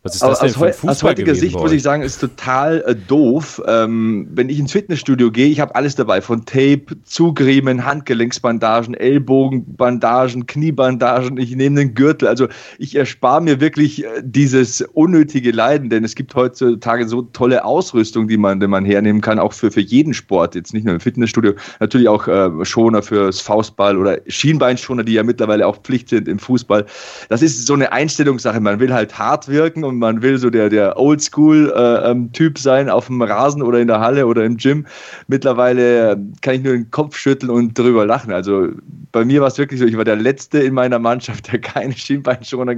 was 0.05 0.15
ist 0.15 0.23
das 0.23 0.41
denn 0.41 0.55
aus, 0.57 0.85
aus 0.85 1.03
heutiger 1.05 1.37
Sicht 1.37 1.57
muss 1.57 1.71
ich 1.71 1.83
sagen, 1.83 2.03
ist 2.03 2.19
total 2.19 2.83
äh, 2.87 2.97
doof. 2.97 3.63
Ähm, 3.69 4.27
wenn 4.33 4.49
ich 4.49 4.59
ins 4.59 4.73
Fitnessstudio 4.73 5.31
gehe, 5.31 5.47
ich 5.47 5.61
habe 5.61 5.77
alles 5.77 5.95
dabei, 5.95 6.21
von 6.21 6.45
Tape, 6.45 6.87
Zugriemen, 7.05 7.85
Handgelenksbandagen, 7.85 8.95
Ellbogenbandagen, 8.95 10.47
Kniebandagen, 10.47 11.37
ich 11.37 11.55
nehme 11.55 11.77
den 11.77 11.95
Gürtel. 11.95 12.27
Also 12.27 12.49
ich 12.79 12.97
erspare 12.97 13.43
mir 13.43 13.61
wirklich 13.61 14.05
äh, 14.05 14.09
dieses 14.25 14.81
unnötige 14.81 15.53
Leiden, 15.53 15.89
denn 15.89 16.03
es 16.03 16.17
gibt 16.17 16.35
heutzutage 16.35 17.07
so 17.07 17.23
tolle 17.23 17.65
Ausrüstung, 17.65 18.27
die 18.27 18.37
man, 18.37 18.59
die 18.59 18.67
man 18.67 18.85
hernehmen 18.85 19.21
kann, 19.21 19.39
auch 19.39 19.53
für, 19.53 19.71
für 19.71 19.81
jeden 19.81 20.15
Sport, 20.15 20.57
jetzt 20.57 20.75
nicht 20.75 20.85
nur 20.85 20.95
im 20.95 21.01
Fitnessstudio, 21.01 21.53
natürlich 21.79 22.09
auch 22.09 22.27
äh, 22.27 22.65
Schoner 22.65 23.03
fürs 23.03 23.41
Faustball 23.41 23.97
oder 23.97 24.19
Schienbeinschoner, 24.27 25.05
die 25.05 25.13
ja 25.13 25.23
mittlerweile 25.23 25.65
auch 25.65 25.77
Pflicht 25.81 26.09
sind 26.09 26.27
im 26.27 26.41
Fußball. 26.41 26.87
Das 27.29 27.41
ist 27.41 27.67
so 27.67 27.75
eine 27.75 27.93
Einstellungssache. 27.93 28.59
Man 28.59 28.81
will 28.81 28.93
halt 28.93 29.17
hart 29.17 29.47
wirken 29.47 29.85
und 29.85 29.92
man 29.99 30.23
will 30.23 30.39
so 30.39 30.51
der, 30.51 30.69
der 30.69 30.99
Oldschool-Typ 30.99 31.75
äh, 31.77 32.59
ähm, 32.59 32.63
sein 32.63 32.89
auf 32.91 33.07
dem 33.07 33.23
Rasen 33.23 33.63
oder 33.63 33.81
in 33.81 33.89
der 33.89 34.01
Halle 34.01 34.27
oder 34.27 34.45
im 34.45 34.57
Gym. 34.57 34.87
Mittlerweile 35.29 36.21
kann 36.41 36.55
ich 36.55 36.63
nur 36.63 36.73
den 36.73 36.91
Kopf 36.91 37.17
schütteln 37.17 37.51
und 37.51 37.79
drüber 37.79 38.07
lachen. 38.07 38.33
Also 38.33 38.69
bei 39.13 39.25
mir 39.25 39.41
war 39.41 39.49
es 39.49 39.59
wirklich 39.59 39.81
so, 39.81 39.87
ich 39.87 39.97
war 39.97 40.05
der 40.05 40.17
Letzte 40.17 40.59
in 40.61 40.75
meiner 40.75 40.99
Mannschaft, 40.99 41.53
der 41.53 41.59
keine 41.61 41.93
Schienbeinschoner 41.93 42.73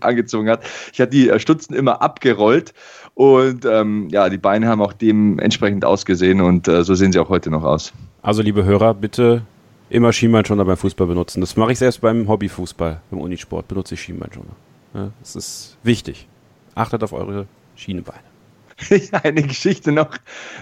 angezogen 0.00 0.48
hat. 0.48 0.62
Ich 0.92 1.00
hatte 1.00 1.10
die 1.10 1.28
äh, 1.28 1.38
Stutzen 1.38 1.74
immer 1.74 2.02
abgerollt 2.02 2.74
und 3.14 3.64
ähm, 3.64 4.08
ja, 4.10 4.28
die 4.28 4.38
Beine 4.38 4.68
haben 4.68 4.82
auch 4.82 4.92
dementsprechend 4.92 5.84
ausgesehen 5.84 6.40
und 6.40 6.68
äh, 6.68 6.84
so 6.84 6.94
sehen 6.94 7.12
sie 7.12 7.18
auch 7.18 7.28
heute 7.28 7.50
noch 7.50 7.64
aus. 7.64 7.92
Also 8.22 8.42
liebe 8.42 8.64
Hörer, 8.64 8.94
bitte 8.94 9.42
immer 9.90 10.12
Schienbeinschoner 10.12 10.64
beim 10.64 10.76
Fußball 10.76 11.06
benutzen. 11.06 11.40
Das 11.40 11.56
mache 11.56 11.72
ich 11.72 11.78
selbst 11.78 12.00
beim 12.00 12.28
Hobbyfußball, 12.28 13.00
im 13.10 13.18
Unisport 13.18 13.68
benutze 13.68 13.94
ich 13.94 14.02
Schienbeinschoner. 14.02 14.54
Ja, 14.94 15.10
das 15.20 15.36
ist 15.36 15.76
wichtig. 15.82 16.28
Achtet 16.78 17.02
auf 17.02 17.12
eure 17.12 17.46
Schienenbeine. 17.76 18.20
Eine 19.22 19.42
Geschichte 19.42 19.90
noch. 19.90 20.10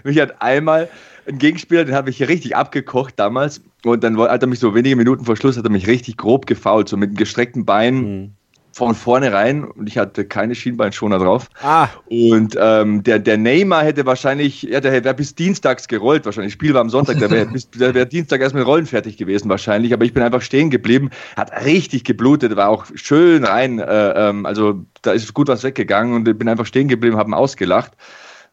Mich 0.02 0.18
hat 0.18 0.40
einmal 0.40 0.88
ein 1.28 1.38
Gegenspieler, 1.38 1.84
den 1.84 1.94
habe 1.94 2.08
ich 2.08 2.26
richtig 2.26 2.56
abgekocht 2.56 3.14
damals. 3.18 3.60
Und 3.84 4.02
dann 4.02 4.18
hat 4.18 4.42
er 4.42 4.48
mich 4.48 4.58
so 4.58 4.74
wenige 4.74 4.96
Minuten 4.96 5.24
vor 5.24 5.36
Schluss, 5.36 5.56
hat 5.58 5.64
er 5.64 5.70
mich 5.70 5.86
richtig 5.86 6.16
grob 6.16 6.46
gefault, 6.46 6.88
so 6.88 6.96
mit 6.96 7.16
gestreckten 7.16 7.64
Bein. 7.66 7.94
Mhm 7.94 8.35
von 8.76 8.94
vornherein 8.94 9.64
und 9.64 9.88
ich 9.88 9.96
hatte 9.96 10.26
keine 10.26 10.54
Schienbeinschoner 10.54 11.18
drauf. 11.18 11.48
Ah. 11.62 11.88
Und 12.10 12.58
ähm, 12.60 13.02
der, 13.02 13.18
der 13.18 13.38
Neymar 13.38 13.82
hätte 13.82 14.04
wahrscheinlich, 14.04 14.64
ja, 14.64 14.82
der 14.82 14.92
wäre 15.02 15.14
bis 15.14 15.34
dienstags 15.34 15.88
gerollt, 15.88 16.26
wahrscheinlich. 16.26 16.52
Spiel 16.52 16.74
war 16.74 16.82
am 16.82 16.90
Sonntag, 16.90 17.18
der 17.18 17.30
wäre 17.30 17.48
wär 17.94 18.04
Dienstag 18.04 18.42
erst 18.42 18.54
mit 18.54 18.66
Rollen 18.66 18.84
fertig 18.84 19.16
gewesen, 19.16 19.48
wahrscheinlich. 19.48 19.94
Aber 19.94 20.04
ich 20.04 20.12
bin 20.12 20.22
einfach 20.22 20.42
stehen 20.42 20.68
geblieben, 20.68 21.08
hat 21.38 21.64
richtig 21.64 22.04
geblutet, 22.04 22.54
war 22.56 22.68
auch 22.68 22.84
schön 22.94 23.44
rein. 23.44 23.78
Äh, 23.78 24.28
ähm, 24.28 24.44
also 24.44 24.84
da 25.00 25.12
ist 25.12 25.32
gut 25.32 25.48
was 25.48 25.64
weggegangen 25.64 26.14
und 26.14 26.28
ich 26.28 26.36
bin 26.36 26.46
einfach 26.46 26.66
stehen 26.66 26.88
geblieben, 26.88 27.16
haben 27.16 27.32
ausgelacht. 27.32 27.92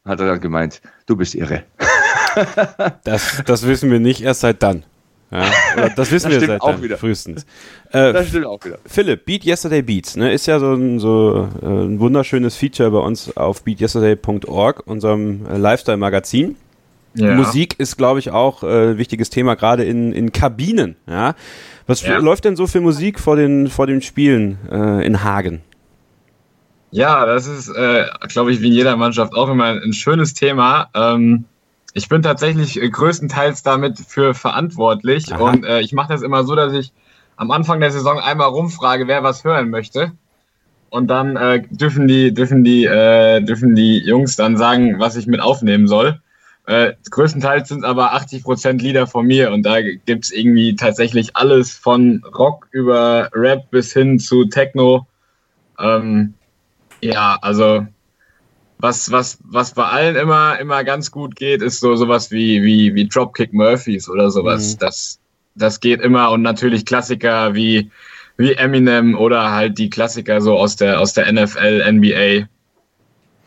Hat 0.05 0.21
er 0.21 0.27
dann 0.27 0.39
gemeint, 0.39 0.81
du 1.05 1.17
bist 1.17 1.35
irre. 1.35 1.65
das, 3.03 3.43
das 3.45 3.67
wissen 3.67 3.91
wir 3.91 3.99
nicht 3.99 4.21
erst 4.21 4.39
seit 4.39 4.63
dann. 4.63 4.85
Ja, 5.33 5.89
das 5.95 6.11
wissen 6.11 6.29
das 6.29 6.41
wir 6.41 6.47
seit 6.47 6.61
auch 6.61 6.81
wieder. 6.81 6.97
frühestens. 6.97 7.43
Äh, 7.91 8.13
das 8.13 8.27
stimmt 8.27 8.45
auch 8.45 8.63
wieder. 8.63 8.77
Philipp, 8.85 9.25
Beat 9.25 9.45
Yesterday 9.45 9.81
Beats, 9.81 10.15
ne, 10.15 10.31
ist 10.31 10.45
ja 10.45 10.59
so 10.59 10.73
ein, 10.73 10.99
so 10.99 11.49
äh, 11.61 11.65
ein 11.65 11.99
wunderschönes 11.99 12.55
Feature 12.55 12.91
bei 12.91 12.99
uns 12.99 13.35
auf 13.35 13.63
beatyesterday.org, 13.63 14.83
unserem 14.85 15.45
äh, 15.47 15.57
Lifestyle-Magazin. 15.57 16.55
Ja. 17.15 17.35
Musik 17.35 17.79
ist, 17.79 17.97
glaube 17.97 18.19
ich, 18.19 18.31
auch 18.31 18.63
äh, 18.63 18.91
ein 18.91 18.97
wichtiges 18.97 19.29
Thema, 19.29 19.55
gerade 19.55 19.83
in, 19.83 20.13
in 20.13 20.31
Kabinen. 20.31 20.95
Ja? 21.07 21.35
Was 21.87 22.03
ja. 22.03 22.17
läuft 22.17 22.45
denn 22.45 22.55
so 22.55 22.67
für 22.67 22.81
Musik 22.81 23.19
vor 23.19 23.35
den, 23.35 23.67
vor 23.69 23.87
den 23.87 24.01
Spielen 24.01 24.57
äh, 24.71 25.05
in 25.05 25.23
Hagen? 25.23 25.61
Ja, 26.91 27.25
das 27.25 27.47
ist, 27.47 27.69
äh, 27.69 28.05
glaube 28.27 28.51
ich, 28.51 28.61
wie 28.61 28.67
in 28.67 28.73
jeder 28.73 28.95
Mannschaft 28.95 29.33
auch 29.33 29.49
immer 29.49 29.65
ein 29.65 29.93
schönes 29.93 30.35
Thema. 30.35 30.89
Ähm, 30.93 31.45
ich 31.93 32.09
bin 32.09 32.21
tatsächlich 32.21 32.81
äh, 32.81 32.89
größtenteils 32.89 33.63
damit 33.63 33.99
für 33.99 34.33
verantwortlich 34.33 35.33
Aha. 35.33 35.43
und 35.43 35.63
äh, 35.63 35.81
ich 35.81 35.93
mache 35.93 36.11
das 36.11 36.21
immer 36.21 36.43
so, 36.43 36.55
dass 36.55 36.73
ich 36.73 36.91
am 37.35 37.51
Anfang 37.51 37.79
der 37.79 37.91
Saison 37.91 38.19
einmal 38.19 38.49
rumfrage, 38.49 39.07
wer 39.07 39.23
was 39.23 39.43
hören 39.43 39.69
möchte. 39.69 40.11
Und 40.89 41.07
dann 41.07 41.35
äh, 41.35 41.63
dürfen 41.71 42.07
die, 42.07 42.33
dürfen 42.33 42.63
die, 42.63 42.85
äh, 42.85 43.41
dürfen 43.41 43.73
die 43.73 43.97
Jungs 43.97 44.35
dann 44.35 44.57
sagen, 44.57 44.99
was 44.99 45.15
ich 45.15 45.25
mit 45.25 45.39
aufnehmen 45.39 45.87
soll. 45.87 46.21
Äh, 46.65 46.93
größtenteils 47.09 47.69
sind 47.69 47.83
aber 47.83 48.13
80 48.13 48.43
Prozent 48.43 48.81
Lieder 48.81 49.07
von 49.07 49.25
mir 49.25 49.51
und 49.51 49.63
da 49.63 49.81
gibt's 49.81 50.31
irgendwie 50.31 50.75
tatsächlich 50.75 51.35
alles 51.35 51.73
von 51.73 52.23
Rock 52.37 52.67
über 52.71 53.29
Rap 53.33 53.69
bis 53.71 53.91
hin 53.91 54.19
zu 54.19 54.45
Techno. 54.45 55.07
Ähm, 55.79 56.35
ja, 57.01 57.37
also 57.41 57.85
was, 58.83 59.09
was, 59.09 59.37
was 59.45 59.73
bei 59.73 59.85
allen 59.85 60.17
immer, 60.17 60.59
immer 60.59 60.83
ganz 60.83 61.09
gut 61.09 61.37
geht, 61.37 61.61
ist 61.61 61.79
so 61.79 61.95
sowas 61.95 62.31
wie, 62.31 62.61
wie, 62.63 62.93
wie 62.93 63.07
Dropkick 63.07 63.53
Murphys 63.53 64.09
oder 64.09 64.29
sowas. 64.29 64.73
Mhm. 64.73 64.79
Das, 64.79 65.19
das 65.55 65.79
geht 65.79 66.01
immer 66.01 66.31
und 66.31 66.41
natürlich 66.41 66.85
Klassiker 66.85 67.55
wie, 67.55 67.89
wie 68.35 68.51
Eminem 68.51 69.17
oder 69.17 69.51
halt 69.51 69.77
die 69.77 69.89
Klassiker 69.89 70.41
so 70.41 70.57
aus 70.57 70.75
der, 70.75 70.99
aus 70.99 71.13
der 71.13 71.31
NFL, 71.31 71.89
NBA. 71.93 72.49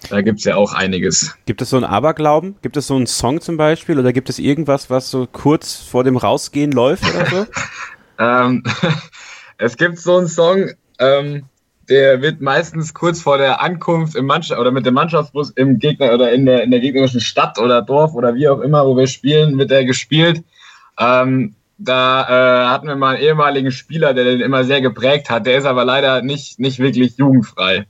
Da 0.09 0.22
gibt's 0.22 0.44
ja 0.44 0.57
auch 0.57 0.72
einiges. 0.72 1.37
Gibt 1.44 1.61
es 1.61 1.68
so 1.68 1.77
einen 1.77 1.85
Aberglauben? 1.85 2.57
Gibt 2.62 2.79
es 2.79 2.87
so 2.87 2.96
einen 2.96 3.07
Song 3.07 3.42
zum 3.42 3.59
Beispiel? 3.59 3.99
Oder 3.99 4.14
gibt 4.14 4.31
es 4.31 4.38
irgendwas, 4.38 4.88
was 4.88 5.11
so 5.11 5.29
kurz 5.31 5.75
vor 5.75 6.03
dem 6.03 6.16
Rausgehen 6.16 6.72
läuft 6.72 7.05
oder 7.14 7.27
so? 7.27 7.46
ähm, 8.18 8.62
es 9.59 9.77
gibt 9.77 9.99
so 9.99 10.16
einen 10.16 10.29
Song, 10.29 10.70
ähm, 10.99 11.44
der 11.88 12.22
wird 12.22 12.40
meistens 12.40 12.94
kurz 12.94 13.20
vor 13.20 13.38
der 13.38 13.61
Ankunft 13.61 14.16
im 14.16 14.27
Mannschaft 14.27 14.61
oder 14.61 14.70
mit 14.70 14.87
dem 14.87 14.94
Mannschaftsbus 14.94 15.51
im 15.51 15.79
Gegner 15.79 16.12
oder 16.12 16.33
in 16.33 16.46
der, 16.46 16.62
in 16.62 16.70
der 16.70 16.81
gegnerischen 16.81 17.20
Stadt 17.20 17.59
oder 17.59 17.83
Dorf 17.83 18.14
oder 18.14 18.35
wie 18.35 18.49
auch 18.49 18.61
immer, 18.61 18.87
wo 18.87 18.96
wir 18.96 19.07
spielen, 19.07 19.59
wird 19.59 19.70
der 19.70 19.85
gespielt. 19.85 20.42
Ähm, 20.99 21.55
da 21.79 22.22
äh, 22.22 22.68
hatten 22.68 22.88
wir 22.88 22.96
mal 22.96 23.16
einen 23.16 23.25
ehemaligen 23.25 23.70
Spieler, 23.70 24.14
der 24.14 24.25
den 24.25 24.40
immer 24.40 24.64
sehr 24.64 24.81
geprägt 24.81 25.29
hat. 25.31 25.46
Der 25.46 25.59
ist 25.59 25.66
aber 25.66 25.85
leider 25.85 26.22
nicht, 26.22 26.59
nicht 26.59 26.79
wirklich 26.79 27.16
jugendfrei. 27.18 27.87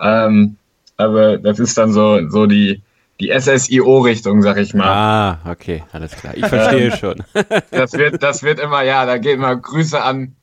Ähm, 0.00 0.56
aber 0.96 1.38
das 1.38 1.58
ist 1.58 1.76
dann 1.76 1.92
so, 1.92 2.28
so 2.28 2.46
die, 2.46 2.82
die 3.20 3.32
SSIO-Richtung, 3.36 4.42
sag 4.42 4.58
ich 4.58 4.72
mal. 4.74 4.86
Ah, 4.86 5.50
okay, 5.50 5.82
alles 5.92 6.12
klar. 6.12 6.34
Ich 6.36 6.46
verstehe 6.46 6.96
schon. 6.96 7.22
das 7.70 7.92
wird, 7.94 8.22
das 8.22 8.42
wird 8.42 8.60
immer, 8.60 8.82
ja, 8.82 9.04
da 9.04 9.18
geht 9.18 9.38
mal 9.38 9.56
Grüße 9.56 10.00
an 10.00 10.36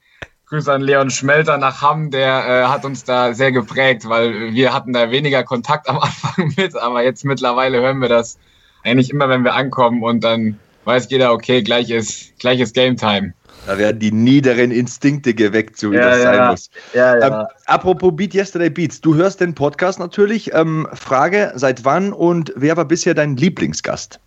Grüße 0.47 0.71
an 0.71 0.81
Leon 0.81 1.09
Schmelter 1.09 1.57
nach 1.57 1.81
Hamm, 1.81 2.11
der 2.11 2.47
äh, 2.47 2.63
hat 2.65 2.85
uns 2.85 3.03
da 3.03 3.33
sehr 3.33 3.51
geprägt, 3.51 4.07
weil 4.07 4.53
wir 4.53 4.73
hatten 4.73 4.93
da 4.93 5.09
weniger 5.09 5.43
Kontakt 5.43 5.89
am 5.89 5.97
Anfang 5.99 6.53
mit, 6.55 6.75
aber 6.75 7.03
jetzt 7.03 7.25
mittlerweile 7.25 7.81
hören 7.81 7.99
wir 7.99 8.09
das 8.09 8.37
eigentlich 8.83 9.09
immer, 9.09 9.27
wenn 9.29 9.43
wir 9.43 9.55
ankommen 9.55 10.03
und 10.03 10.23
dann 10.23 10.59
weiß 10.83 11.09
jeder, 11.09 11.33
okay, 11.33 11.63
gleich 11.63 11.89
ist, 11.89 12.37
gleich 12.37 12.59
ist 12.59 12.75
Game 12.75 12.95
Time. 12.95 13.33
Da 13.65 13.79
werden 13.79 13.99
die 13.99 14.11
niederen 14.11 14.69
Instinkte 14.69 15.33
geweckt, 15.33 15.77
so 15.77 15.91
wie 15.91 15.95
ja, 15.95 16.09
das 16.09 16.23
ja, 16.23 16.23
sein 16.23 16.51
muss. 16.51 16.69
Ja, 16.93 17.17
ja. 17.17 17.41
Ähm, 17.41 17.47
apropos 17.65 18.15
Beat 18.15 18.35
Yesterday 18.35 18.69
Beats, 18.69 19.01
du 19.01 19.15
hörst 19.15 19.41
den 19.41 19.55
Podcast 19.55 19.97
natürlich. 19.97 20.53
Ähm, 20.53 20.87
Frage, 20.93 21.51
seit 21.55 21.83
wann 21.83 22.13
und 22.13 22.53
wer 22.55 22.77
war 22.77 22.85
bisher 22.85 23.15
dein 23.15 23.35
Lieblingsgast? 23.35 24.19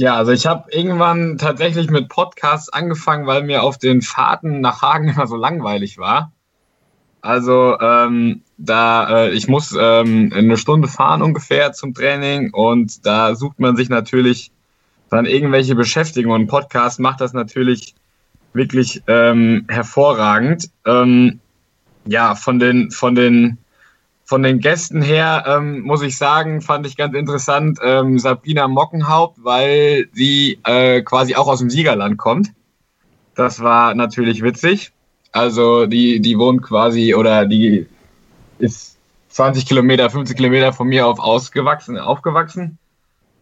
Ja, 0.00 0.16
also 0.16 0.32
ich 0.32 0.46
habe 0.46 0.72
irgendwann 0.72 1.36
tatsächlich 1.36 1.90
mit 1.90 2.08
Podcasts 2.08 2.70
angefangen, 2.70 3.26
weil 3.26 3.42
mir 3.42 3.62
auf 3.62 3.76
den 3.76 4.00
Fahrten 4.00 4.62
nach 4.62 4.80
Hagen 4.80 5.08
immer 5.14 5.26
so 5.26 5.36
langweilig 5.36 5.98
war. 5.98 6.32
Also 7.20 7.78
ähm, 7.78 8.40
da 8.56 9.26
äh, 9.26 9.30
ich 9.32 9.46
muss 9.46 9.76
ähm, 9.78 10.32
eine 10.34 10.56
Stunde 10.56 10.88
fahren 10.88 11.20
ungefähr 11.20 11.74
zum 11.74 11.92
Training 11.92 12.54
und 12.54 13.04
da 13.04 13.34
sucht 13.34 13.60
man 13.60 13.76
sich 13.76 13.90
natürlich 13.90 14.52
dann 15.10 15.26
irgendwelche 15.26 15.74
Beschäftigungen 15.74 16.44
und 16.44 16.48
Podcast 16.48 16.98
macht 16.98 17.20
das 17.20 17.34
natürlich 17.34 17.94
wirklich 18.54 19.02
ähm, 19.06 19.66
hervorragend. 19.68 20.70
Ähm, 20.86 21.40
ja, 22.06 22.36
von 22.36 22.58
den 22.58 22.90
von 22.90 23.14
den 23.14 23.58
von 24.30 24.44
den 24.44 24.60
Gästen 24.60 25.02
her 25.02 25.42
ähm, 25.48 25.80
muss 25.80 26.02
ich 26.02 26.16
sagen, 26.16 26.60
fand 26.60 26.86
ich 26.86 26.96
ganz 26.96 27.16
interessant 27.16 27.80
ähm, 27.82 28.16
Sabrina 28.20 28.68
Mockenhaupt, 28.68 29.42
weil 29.42 30.06
sie 30.12 30.60
äh, 30.64 31.02
quasi 31.02 31.34
auch 31.34 31.48
aus 31.48 31.58
dem 31.58 31.68
Siegerland 31.68 32.16
kommt. 32.16 32.52
Das 33.34 33.58
war 33.58 33.92
natürlich 33.96 34.40
witzig. 34.40 34.92
Also 35.32 35.86
die, 35.86 36.20
die 36.20 36.38
wohnt 36.38 36.62
quasi 36.62 37.12
oder 37.16 37.44
die 37.44 37.88
ist 38.60 38.98
20 39.30 39.66
Kilometer, 39.66 40.08
50 40.08 40.36
Kilometer 40.36 40.72
von 40.72 40.86
mir 40.86 41.08
auf 41.08 41.18
ausgewachsen, 41.18 41.98
aufgewachsen. 41.98 42.78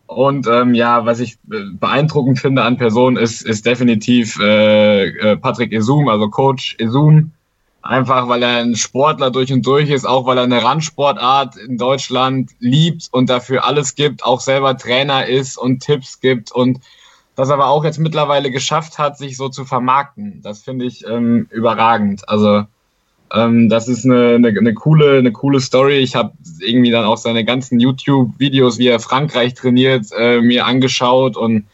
Und 0.06 0.46
ähm, 0.46 0.72
ja, 0.72 1.04
was 1.04 1.20
ich 1.20 1.34
äh, 1.52 1.64
beeindruckend 1.70 2.38
finde 2.38 2.62
an 2.62 2.78
Personen 2.78 3.18
ist, 3.18 3.42
ist 3.42 3.66
definitiv 3.66 4.40
äh, 4.40 5.08
äh, 5.08 5.36
Patrick 5.36 5.70
Esum, 5.70 6.08
also 6.08 6.30
Coach 6.30 6.76
Esum. 6.78 7.32
Einfach 7.88 8.28
weil 8.28 8.42
er 8.42 8.58
ein 8.58 8.76
Sportler 8.76 9.30
durch 9.30 9.50
und 9.50 9.64
durch 9.64 9.88
ist, 9.88 10.06
auch 10.06 10.26
weil 10.26 10.36
er 10.36 10.44
eine 10.44 10.62
Randsportart 10.62 11.56
in 11.56 11.78
Deutschland 11.78 12.50
liebt 12.58 13.08
und 13.12 13.30
dafür 13.30 13.64
alles 13.64 13.94
gibt, 13.94 14.26
auch 14.26 14.42
selber 14.42 14.76
Trainer 14.76 15.24
ist 15.24 15.56
und 15.56 15.82
Tipps 15.82 16.20
gibt 16.20 16.52
und 16.52 16.80
das 17.34 17.48
aber 17.48 17.68
auch 17.68 17.84
jetzt 17.84 17.98
mittlerweile 17.98 18.50
geschafft 18.50 18.98
hat, 18.98 19.16
sich 19.16 19.38
so 19.38 19.48
zu 19.48 19.64
vermarkten. 19.64 20.42
Das 20.42 20.60
finde 20.60 20.84
ich 20.84 21.06
ähm, 21.06 21.46
überragend. 21.50 22.28
Also 22.28 22.64
ähm, 23.32 23.70
das 23.70 23.88
ist 23.88 24.04
eine, 24.04 24.34
eine, 24.34 24.48
eine, 24.48 24.74
coole, 24.74 25.16
eine 25.16 25.32
coole 25.32 25.60
Story. 25.60 25.96
Ich 25.96 26.14
habe 26.14 26.32
irgendwie 26.60 26.90
dann 26.90 27.06
auch 27.06 27.16
seine 27.16 27.46
ganzen 27.46 27.80
YouTube-Videos, 27.80 28.76
wie 28.76 28.88
er 28.88 29.00
Frankreich 29.00 29.54
trainiert, 29.54 30.08
äh, 30.14 30.42
mir 30.42 30.66
angeschaut 30.66 31.38
und 31.38 31.64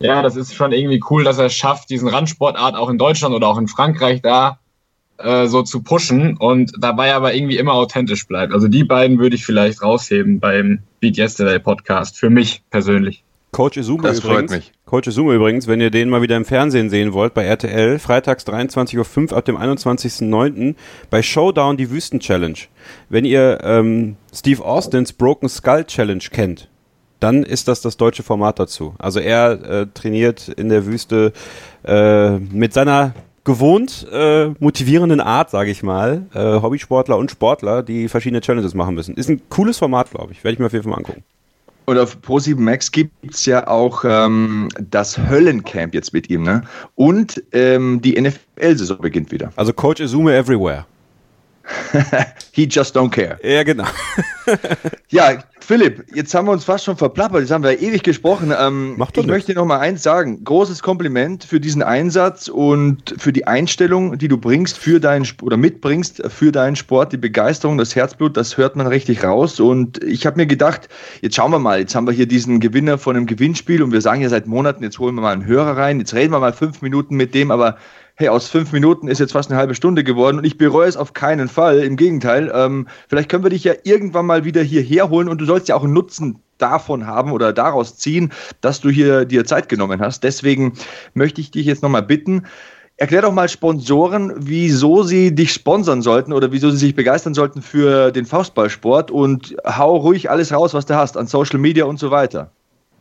ja, 0.00 0.22
das 0.22 0.34
ist 0.34 0.56
schon 0.56 0.72
irgendwie 0.72 1.00
cool, 1.10 1.22
dass 1.22 1.38
er 1.38 1.50
schafft, 1.50 1.88
diesen 1.88 2.08
Randsportart 2.08 2.74
auch 2.74 2.88
in 2.90 2.98
Deutschland 2.98 3.32
oder 3.32 3.46
auch 3.46 3.58
in 3.58 3.68
Frankreich 3.68 4.22
da 4.22 4.58
äh, 5.22 5.46
so 5.46 5.62
zu 5.62 5.82
pushen 5.82 6.36
und 6.36 6.72
dabei 6.78 7.14
aber 7.14 7.34
irgendwie 7.34 7.56
immer 7.56 7.74
authentisch 7.74 8.26
bleibt. 8.26 8.52
Also 8.52 8.68
die 8.68 8.84
beiden 8.84 9.18
würde 9.18 9.36
ich 9.36 9.44
vielleicht 9.44 9.82
rausheben 9.82 10.40
beim 10.40 10.80
Beat 11.00 11.18
Yesterday 11.18 11.58
Podcast, 11.58 12.18
für 12.18 12.30
mich 12.30 12.62
persönlich. 12.70 13.24
Coach 13.52 13.76
Izuma 13.76 14.08
das 14.08 14.20
übrigens. 14.20 14.50
Freut 14.50 14.60
mich. 14.60 14.72
Coach 14.86 15.08
Izuma 15.08 15.34
übrigens, 15.34 15.66
wenn 15.66 15.80
ihr 15.80 15.90
den 15.90 16.08
mal 16.08 16.22
wieder 16.22 16.38
im 16.38 16.46
Fernsehen 16.46 16.88
sehen 16.88 17.12
wollt, 17.12 17.34
bei 17.34 17.44
RTL, 17.44 17.98
freitags 17.98 18.46
23.05 18.46 19.30
Uhr 19.30 19.36
ab 19.36 19.44
dem 19.44 19.58
21.09. 19.58 20.74
bei 21.10 21.22
Showdown 21.22 21.76
die 21.76 21.90
Wüsten 21.90 22.18
Challenge. 22.18 22.58
Wenn 23.10 23.26
ihr 23.26 23.58
ähm, 23.62 24.16
Steve 24.34 24.64
Austins 24.64 25.12
Broken 25.12 25.50
Skull 25.50 25.84
Challenge 25.84 26.24
kennt, 26.30 26.68
dann 27.20 27.42
ist 27.42 27.68
das 27.68 27.82
das 27.82 27.98
deutsche 27.98 28.22
Format 28.22 28.58
dazu. 28.58 28.94
Also 28.98 29.20
er 29.20 29.52
äh, 29.52 29.86
trainiert 29.92 30.48
in 30.48 30.70
der 30.70 30.86
Wüste 30.86 31.32
äh, 31.84 32.38
mit 32.38 32.72
seiner 32.72 33.12
gewohnt 33.44 34.06
äh, 34.12 34.48
motivierenden 34.60 35.20
Art, 35.20 35.50
sage 35.50 35.70
ich 35.70 35.82
mal, 35.82 36.26
äh, 36.34 36.60
Hobbysportler 36.60 37.16
und 37.16 37.30
Sportler, 37.30 37.82
die 37.82 38.08
verschiedene 38.08 38.40
Challenges 38.40 38.74
machen 38.74 38.94
müssen. 38.94 39.16
Ist 39.16 39.28
ein 39.28 39.42
cooles 39.48 39.78
Format, 39.78 40.10
glaube 40.10 40.32
ich. 40.32 40.44
Werde 40.44 40.54
ich 40.54 40.58
mir 40.58 40.66
auf 40.66 40.72
jeden 40.72 40.84
Fall 40.84 40.90
mal 40.90 40.98
angucken. 40.98 41.24
Und 41.84 41.98
auf 41.98 42.16
Pro7 42.24 42.60
Max 42.60 42.92
gibt 42.92 43.12
es 43.28 43.44
ja 43.44 43.66
auch 43.66 44.04
ähm, 44.06 44.68
das 44.78 45.18
Höllencamp 45.18 45.94
jetzt 45.94 46.12
mit 46.12 46.30
ihm, 46.30 46.44
ne? 46.44 46.62
Und 46.94 47.42
ähm, 47.52 48.00
die 48.00 48.20
NFL-Saison 48.20 48.98
beginnt 48.98 49.32
wieder. 49.32 49.52
Also 49.56 49.72
Coach 49.72 50.00
Izume 50.00 50.36
everywhere. 50.36 50.86
He 52.52 52.68
just 52.70 52.96
don't 52.96 53.10
care. 53.10 53.38
Ja, 53.42 53.64
genau. 53.64 53.86
ja, 55.10 55.42
Philipp, 55.72 56.04
jetzt 56.14 56.34
haben 56.34 56.48
wir 56.48 56.52
uns 56.52 56.64
fast 56.64 56.84
schon 56.84 56.98
verplappert, 56.98 57.40
jetzt 57.40 57.50
haben 57.50 57.64
wir 57.64 57.80
ewig 57.80 58.02
gesprochen. 58.02 58.52
Ähm, 58.54 58.92
Mach 58.98 59.10
ich 59.14 59.26
möchte 59.26 59.54
noch 59.54 59.64
mal 59.64 59.78
eins 59.78 60.02
sagen. 60.02 60.44
Großes 60.44 60.82
Kompliment 60.82 61.44
für 61.44 61.60
diesen 61.60 61.82
Einsatz 61.82 62.48
und 62.48 63.14
für 63.16 63.32
die 63.32 63.46
Einstellung, 63.46 64.18
die 64.18 64.28
du 64.28 64.36
bringst 64.36 64.76
für 64.76 65.00
deinen 65.00 65.26
oder 65.40 65.56
mitbringst 65.56 66.24
für 66.28 66.52
deinen 66.52 66.76
Sport, 66.76 67.14
die 67.14 67.16
Begeisterung, 67.16 67.78
das 67.78 67.96
Herzblut, 67.96 68.36
das 68.36 68.58
hört 68.58 68.76
man 68.76 68.86
richtig 68.86 69.24
raus. 69.24 69.60
Und 69.60 70.04
ich 70.04 70.26
habe 70.26 70.36
mir 70.36 70.46
gedacht, 70.46 70.90
jetzt 71.22 71.36
schauen 71.36 71.50
wir 71.50 71.58
mal, 71.58 71.78
jetzt 71.78 71.94
haben 71.94 72.06
wir 72.06 72.12
hier 72.12 72.26
diesen 72.26 72.60
Gewinner 72.60 72.98
von 72.98 73.16
einem 73.16 73.24
Gewinnspiel 73.24 73.82
und 73.82 73.92
wir 73.92 74.02
sagen 74.02 74.20
ja 74.20 74.28
seit 74.28 74.46
Monaten, 74.46 74.84
jetzt 74.84 74.98
holen 74.98 75.14
wir 75.14 75.22
mal 75.22 75.32
einen 75.32 75.46
Hörer 75.46 75.78
rein, 75.78 76.00
jetzt 76.00 76.12
reden 76.12 76.32
wir 76.34 76.40
mal 76.40 76.52
fünf 76.52 76.82
Minuten 76.82 77.16
mit 77.16 77.34
dem, 77.34 77.50
aber 77.50 77.78
hey, 78.16 78.28
aus 78.28 78.48
fünf 78.48 78.72
Minuten 78.72 79.08
ist 79.08 79.18
jetzt 79.18 79.32
fast 79.32 79.50
eine 79.50 79.58
halbe 79.58 79.74
Stunde 79.74 80.04
geworden 80.04 80.38
und 80.38 80.44
ich 80.44 80.58
bereue 80.58 80.88
es 80.88 80.96
auf 80.96 81.12
keinen 81.12 81.48
Fall. 81.48 81.80
Im 81.80 81.96
Gegenteil, 81.96 82.52
ähm, 82.54 82.86
vielleicht 83.08 83.28
können 83.28 83.44
wir 83.44 83.50
dich 83.50 83.64
ja 83.64 83.74
irgendwann 83.84 84.26
mal 84.26 84.44
wieder 84.44 84.62
hierher 84.62 85.10
holen 85.10 85.28
und 85.28 85.40
du 85.40 85.44
sollst 85.44 85.68
ja 85.68 85.76
auch 85.76 85.84
einen 85.84 85.92
Nutzen 85.92 86.38
davon 86.58 87.06
haben 87.06 87.32
oder 87.32 87.52
daraus 87.52 87.96
ziehen, 87.96 88.32
dass 88.60 88.80
du 88.80 88.90
hier 88.90 89.24
dir 89.24 89.44
Zeit 89.44 89.68
genommen 89.68 90.00
hast. 90.00 90.22
Deswegen 90.22 90.74
möchte 91.14 91.40
ich 91.40 91.50
dich 91.50 91.66
jetzt 91.66 91.82
nochmal 91.82 92.02
bitten, 92.02 92.46
Erklär 92.98 93.22
doch 93.22 93.32
mal 93.32 93.48
Sponsoren, 93.48 94.32
wieso 94.36 95.02
sie 95.02 95.34
dich 95.34 95.52
sponsern 95.52 96.02
sollten 96.02 96.32
oder 96.32 96.52
wieso 96.52 96.70
sie 96.70 96.76
sich 96.76 96.94
begeistern 96.94 97.34
sollten 97.34 97.60
für 97.60 98.12
den 98.12 98.26
Faustballsport 98.26 99.10
und 99.10 99.56
hau 99.66 99.96
ruhig 99.96 100.30
alles 100.30 100.52
raus, 100.52 100.72
was 100.72 100.86
du 100.86 100.94
hast 100.94 101.16
an 101.16 101.26
Social 101.26 101.58
Media 101.58 101.84
und 101.84 101.98
so 101.98 102.12
weiter. 102.12 102.52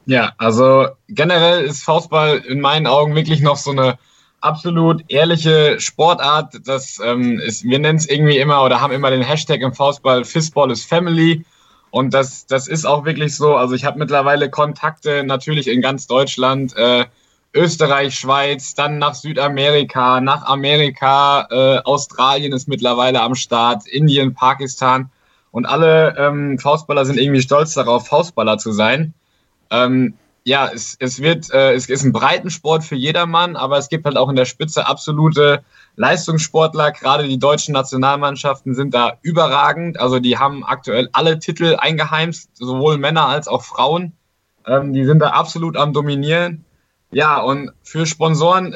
Ja, 0.08 0.32
also 0.38 0.88
generell 1.08 1.66
ist 1.66 1.84
Faustball 1.84 2.38
in 2.38 2.62
meinen 2.62 2.88
Augen 2.88 3.14
wirklich 3.14 3.42
noch 3.42 3.58
so 3.58 3.72
eine 3.72 4.00
absolut 4.42 5.04
ehrliche 5.08 5.80
Sportart. 5.80 6.62
Das 6.66 7.00
ähm, 7.04 7.40
ist, 7.40 7.64
wir 7.64 7.80
nennen 7.80 7.98
es 7.98 8.10
irgendwie 8.10 8.38
immer 8.38 8.64
oder 8.64 8.82
haben 8.82 8.94
immer 8.94 9.12
den 9.12 9.22
Hashtag 9.22 9.62
im 9.62 9.74
Faustball 9.74 10.26
Fistball 10.26 10.72
is 10.72 10.84
Family. 10.84 11.46
Und 11.92 12.14
das, 12.14 12.46
das 12.46 12.68
ist 12.68 12.86
auch 12.86 13.06
wirklich 13.06 13.36
so. 13.36 13.56
Also 13.56 13.76
ich 13.76 13.86
habe 13.86 14.00
mittlerweile 14.00 14.50
Kontakte 14.50 15.24
natürlich 15.24 15.68
in 15.68 15.82
ganz 15.82 16.08
Deutschland, 16.08 16.76
äh, 16.76 17.06
Österreich, 17.54 18.16
Schweiz, 18.16 18.76
dann 18.76 18.98
nach 18.98 19.14
Südamerika, 19.14 20.22
nach 20.22 20.46
Amerika, 20.46 21.48
äh, 21.52 21.80
Australien 21.84 22.54
ist 22.54 22.70
mittlerweile 22.70 23.22
am 23.22 23.36
Start, 23.36 23.88
Indien, 23.88 24.34
Pakistan. 24.34 25.12
Und 25.52 25.66
alle 25.66 26.16
ähm, 26.18 26.60
Faustballer 26.60 27.06
sind 27.06 27.20
irgendwie 27.20 27.42
stolz 27.42 27.74
darauf, 27.74 28.08
Faustballer 28.08 28.58
zu 28.58 28.72
sein. 28.72 29.14
Ähm, 29.70 30.14
ja, 30.44 30.70
es, 30.74 30.96
es 31.00 31.22
wird, 31.22 31.52
äh, 31.52 31.74
es 31.74 31.88
ist 31.88 32.04
ein 32.04 32.12
Breitensport 32.12 32.84
für 32.84 32.96
jedermann, 32.96 33.56
aber 33.56 33.78
es 33.78 33.90
gibt 33.90 34.06
halt 34.06 34.18
auch 34.18 34.30
in 34.30 34.36
der 34.36 34.46
Spitze 34.46 34.88
absolute 34.88 35.64
Leistungssportler. 35.98 36.92
Gerade 36.92 37.28
die 37.28 37.38
deutschen 37.38 37.74
Nationalmannschaften 37.74 38.74
sind 38.74 38.94
da 38.94 39.18
überragend. 39.22 40.00
Also 40.00 40.20
die 40.20 40.38
haben 40.38 40.64
aktuell 40.64 41.10
alle 41.14 41.38
Titel 41.40 41.78
eingeheimst, 41.80 42.50
sowohl 42.56 42.98
Männer 42.98 43.28
als 43.28 43.48
auch 43.48 43.64
Frauen. 43.64 44.14
Ähm, 44.66 44.94
die 44.94 45.06
sind 45.06 45.20
da 45.20 45.30
absolut 45.30 45.78
am 45.78 45.94
Dominieren. 45.94 46.66
Ja, 47.12 47.40
und 47.40 47.72
für 47.84 48.06
Sponsoren 48.06 48.76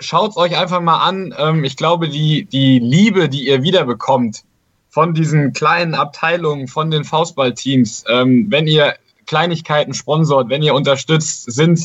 schaut's 0.00 0.36
euch 0.36 0.56
einfach 0.58 0.80
mal 0.80 0.98
an. 0.98 1.34
Ähm, 1.38 1.64
ich 1.64 1.76
glaube, 1.76 2.08
die, 2.08 2.44
die 2.44 2.80
Liebe, 2.80 3.28
die 3.28 3.48
ihr 3.48 3.62
wiederbekommt 3.62 4.42
von 4.90 5.14
diesen 5.14 5.52
kleinen 5.52 5.94
Abteilungen, 5.94 6.66
von 6.66 6.90
den 6.90 7.04
Faustballteams, 7.04 8.04
ähm, 8.08 8.46
wenn 8.50 8.66
ihr 8.66 8.94
Kleinigkeiten 9.28 9.94
sponsort, 9.94 10.48
wenn 10.48 10.62
ihr 10.62 10.74
unterstützt, 10.74 11.52
sind 11.52 11.78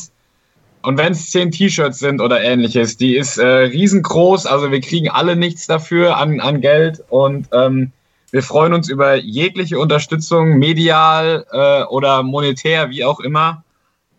und 0.81 0.97
wenn 0.97 1.13
es 1.13 1.31
zehn 1.31 1.51
T-Shirts 1.51 1.99
sind 1.99 2.19
oder 2.19 2.41
ähnliches, 2.41 2.97
die 2.97 3.15
ist 3.15 3.37
äh, 3.37 3.45
riesengroß. 3.45 4.45
Also 4.45 4.71
wir 4.71 4.81
kriegen 4.81 5.09
alle 5.09 5.35
nichts 5.35 5.65
dafür 5.65 6.17
an, 6.17 6.41
an 6.41 6.59
Geld 6.59 7.03
und 7.09 7.47
ähm, 7.53 7.91
wir 8.31 8.43
freuen 8.43 8.73
uns 8.73 8.89
über 8.89 9.15
jegliche 9.15 9.79
Unterstützung, 9.79 10.57
medial 10.57 11.45
äh, 11.51 11.83
oder 11.83 12.23
monetär, 12.23 12.89
wie 12.89 13.05
auch 13.05 13.19
immer. 13.19 13.63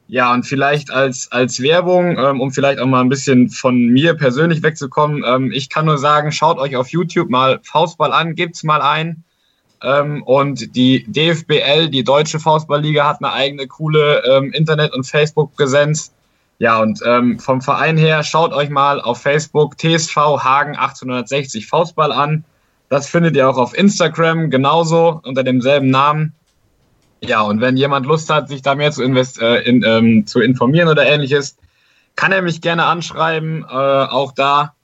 Ja, 0.06 0.32
und 0.32 0.44
vielleicht 0.44 0.90
als, 0.90 1.32
als 1.32 1.60
Werbung, 1.60 2.16
ähm, 2.18 2.40
um 2.40 2.52
vielleicht 2.52 2.78
auch 2.78 2.86
mal 2.86 3.00
ein 3.00 3.08
bisschen 3.08 3.50
von 3.50 3.88
mir 3.88 4.14
persönlich 4.14 4.62
wegzukommen, 4.62 5.24
ähm, 5.26 5.50
ich 5.52 5.68
kann 5.68 5.86
nur 5.86 5.98
sagen, 5.98 6.30
schaut 6.30 6.58
euch 6.58 6.76
auf 6.76 6.88
YouTube 6.88 7.28
mal 7.28 7.60
Faustball 7.62 8.12
an, 8.12 8.34
gibt's 8.34 8.64
mal 8.64 8.80
ein. 8.80 9.24
Ähm, 9.84 10.22
und 10.22 10.74
die 10.74 11.04
DFBL, 11.06 11.88
die 11.90 12.04
Deutsche 12.04 12.40
Faustballliga, 12.40 13.06
hat 13.06 13.18
eine 13.22 13.32
eigene 13.32 13.66
coole 13.66 14.22
ähm, 14.24 14.52
Internet- 14.52 14.94
und 14.94 15.06
Facebook-Präsenz. 15.06 16.12
Ja, 16.58 16.80
und 16.80 17.00
ähm, 17.04 17.38
vom 17.38 17.60
Verein 17.60 17.96
her, 17.96 18.22
schaut 18.22 18.52
euch 18.52 18.70
mal 18.70 19.00
auf 19.00 19.20
Facebook 19.20 19.76
TSV 19.76 20.16
Hagen 20.16 20.76
1860 20.76 21.66
Faustball 21.66 22.12
an. 22.12 22.44
Das 22.88 23.08
findet 23.08 23.36
ihr 23.36 23.48
auch 23.48 23.58
auf 23.58 23.76
Instagram 23.76 24.50
genauso 24.50 25.20
unter 25.24 25.42
demselben 25.42 25.90
Namen. 25.90 26.32
Ja, 27.20 27.42
und 27.42 27.60
wenn 27.60 27.76
jemand 27.76 28.06
Lust 28.06 28.30
hat, 28.30 28.48
sich 28.48 28.62
da 28.62 28.74
mehr 28.74 28.92
zu, 28.92 29.02
invest 29.02 29.40
äh, 29.40 29.62
in, 29.62 29.82
ähm, 29.84 30.26
zu 30.26 30.40
informieren 30.40 30.88
oder 30.88 31.06
ähnliches, 31.06 31.56
kann 32.16 32.32
er 32.32 32.42
mich 32.42 32.60
gerne 32.60 32.84
anschreiben. 32.84 33.64
Äh, 33.68 33.74
auch 33.74 34.32
da 34.32 34.74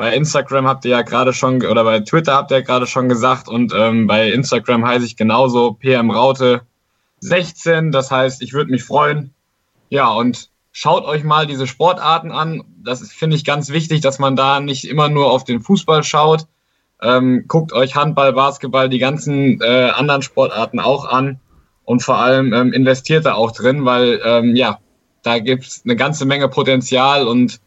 bei 0.00 0.14
Instagram 0.14 0.66
habt 0.66 0.86
ihr 0.86 0.92
ja 0.92 1.02
gerade 1.02 1.34
schon, 1.34 1.62
oder 1.62 1.84
bei 1.84 2.00
Twitter 2.00 2.32
habt 2.32 2.50
ihr 2.50 2.60
ja 2.60 2.64
gerade 2.64 2.86
schon 2.86 3.10
gesagt 3.10 3.50
und 3.50 3.74
ähm, 3.76 4.06
bei 4.06 4.30
Instagram 4.30 4.86
heiße 4.86 5.04
ich 5.04 5.14
genauso 5.14 5.74
PM 5.74 6.10
Raute 6.10 6.62
16. 7.18 7.92
Das 7.92 8.10
heißt, 8.10 8.40
ich 8.40 8.54
würde 8.54 8.70
mich 8.70 8.82
freuen. 8.82 9.34
Ja, 9.90 10.08
und 10.08 10.48
schaut 10.72 11.04
euch 11.04 11.22
mal 11.22 11.46
diese 11.46 11.66
Sportarten 11.66 12.32
an. 12.32 12.64
Das 12.82 13.06
finde 13.12 13.36
ich 13.36 13.44
ganz 13.44 13.68
wichtig, 13.68 14.00
dass 14.00 14.18
man 14.18 14.36
da 14.36 14.60
nicht 14.60 14.86
immer 14.88 15.10
nur 15.10 15.30
auf 15.30 15.44
den 15.44 15.60
Fußball 15.60 16.02
schaut. 16.02 16.46
Ähm, 17.02 17.44
guckt 17.46 17.74
euch 17.74 17.94
Handball, 17.94 18.32
Basketball, 18.32 18.88
die 18.88 19.00
ganzen 19.00 19.60
äh, 19.60 19.90
anderen 19.90 20.22
Sportarten 20.22 20.80
auch 20.80 21.04
an 21.04 21.40
und 21.84 22.02
vor 22.02 22.16
allem 22.16 22.54
ähm, 22.54 22.72
investiert 22.72 23.26
da 23.26 23.34
auch 23.34 23.50
drin, 23.50 23.84
weil 23.84 24.18
ähm, 24.24 24.56
ja, 24.56 24.78
da 25.22 25.40
gibt 25.40 25.66
es 25.66 25.82
eine 25.84 25.94
ganze 25.94 26.24
Menge 26.24 26.48
Potenzial 26.48 27.28
und 27.28 27.60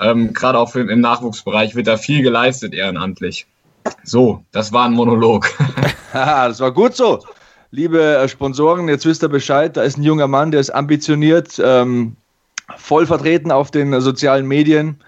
ähm, 0.00 0.32
gerade 0.32 0.58
auch 0.58 0.74
im 0.74 1.00
Nachwuchsbereich 1.00 1.74
wird 1.74 1.86
da 1.86 1.96
viel 1.96 2.22
geleistet 2.22 2.74
ehrenamtlich. 2.74 3.46
So, 4.04 4.42
das 4.52 4.72
war 4.72 4.84
ein 4.84 4.92
Monolog. 4.92 5.50
das 6.12 6.60
war 6.60 6.72
gut 6.72 6.94
so. 6.94 7.20
Liebe 7.70 8.00
äh, 8.00 8.28
Sponsoren, 8.28 8.88
jetzt 8.88 9.04
wisst 9.04 9.22
ihr 9.22 9.28
Bescheid, 9.28 9.76
da 9.76 9.82
ist 9.82 9.98
ein 9.98 10.02
junger 10.02 10.28
Mann, 10.28 10.50
der 10.50 10.60
ist 10.60 10.70
ambitioniert, 10.70 11.60
ähm, 11.62 12.16
voll 12.76 13.06
vertreten 13.06 13.50
auf 13.50 13.70
den 13.70 14.00
sozialen 14.00 14.46
Medien. 14.46 15.00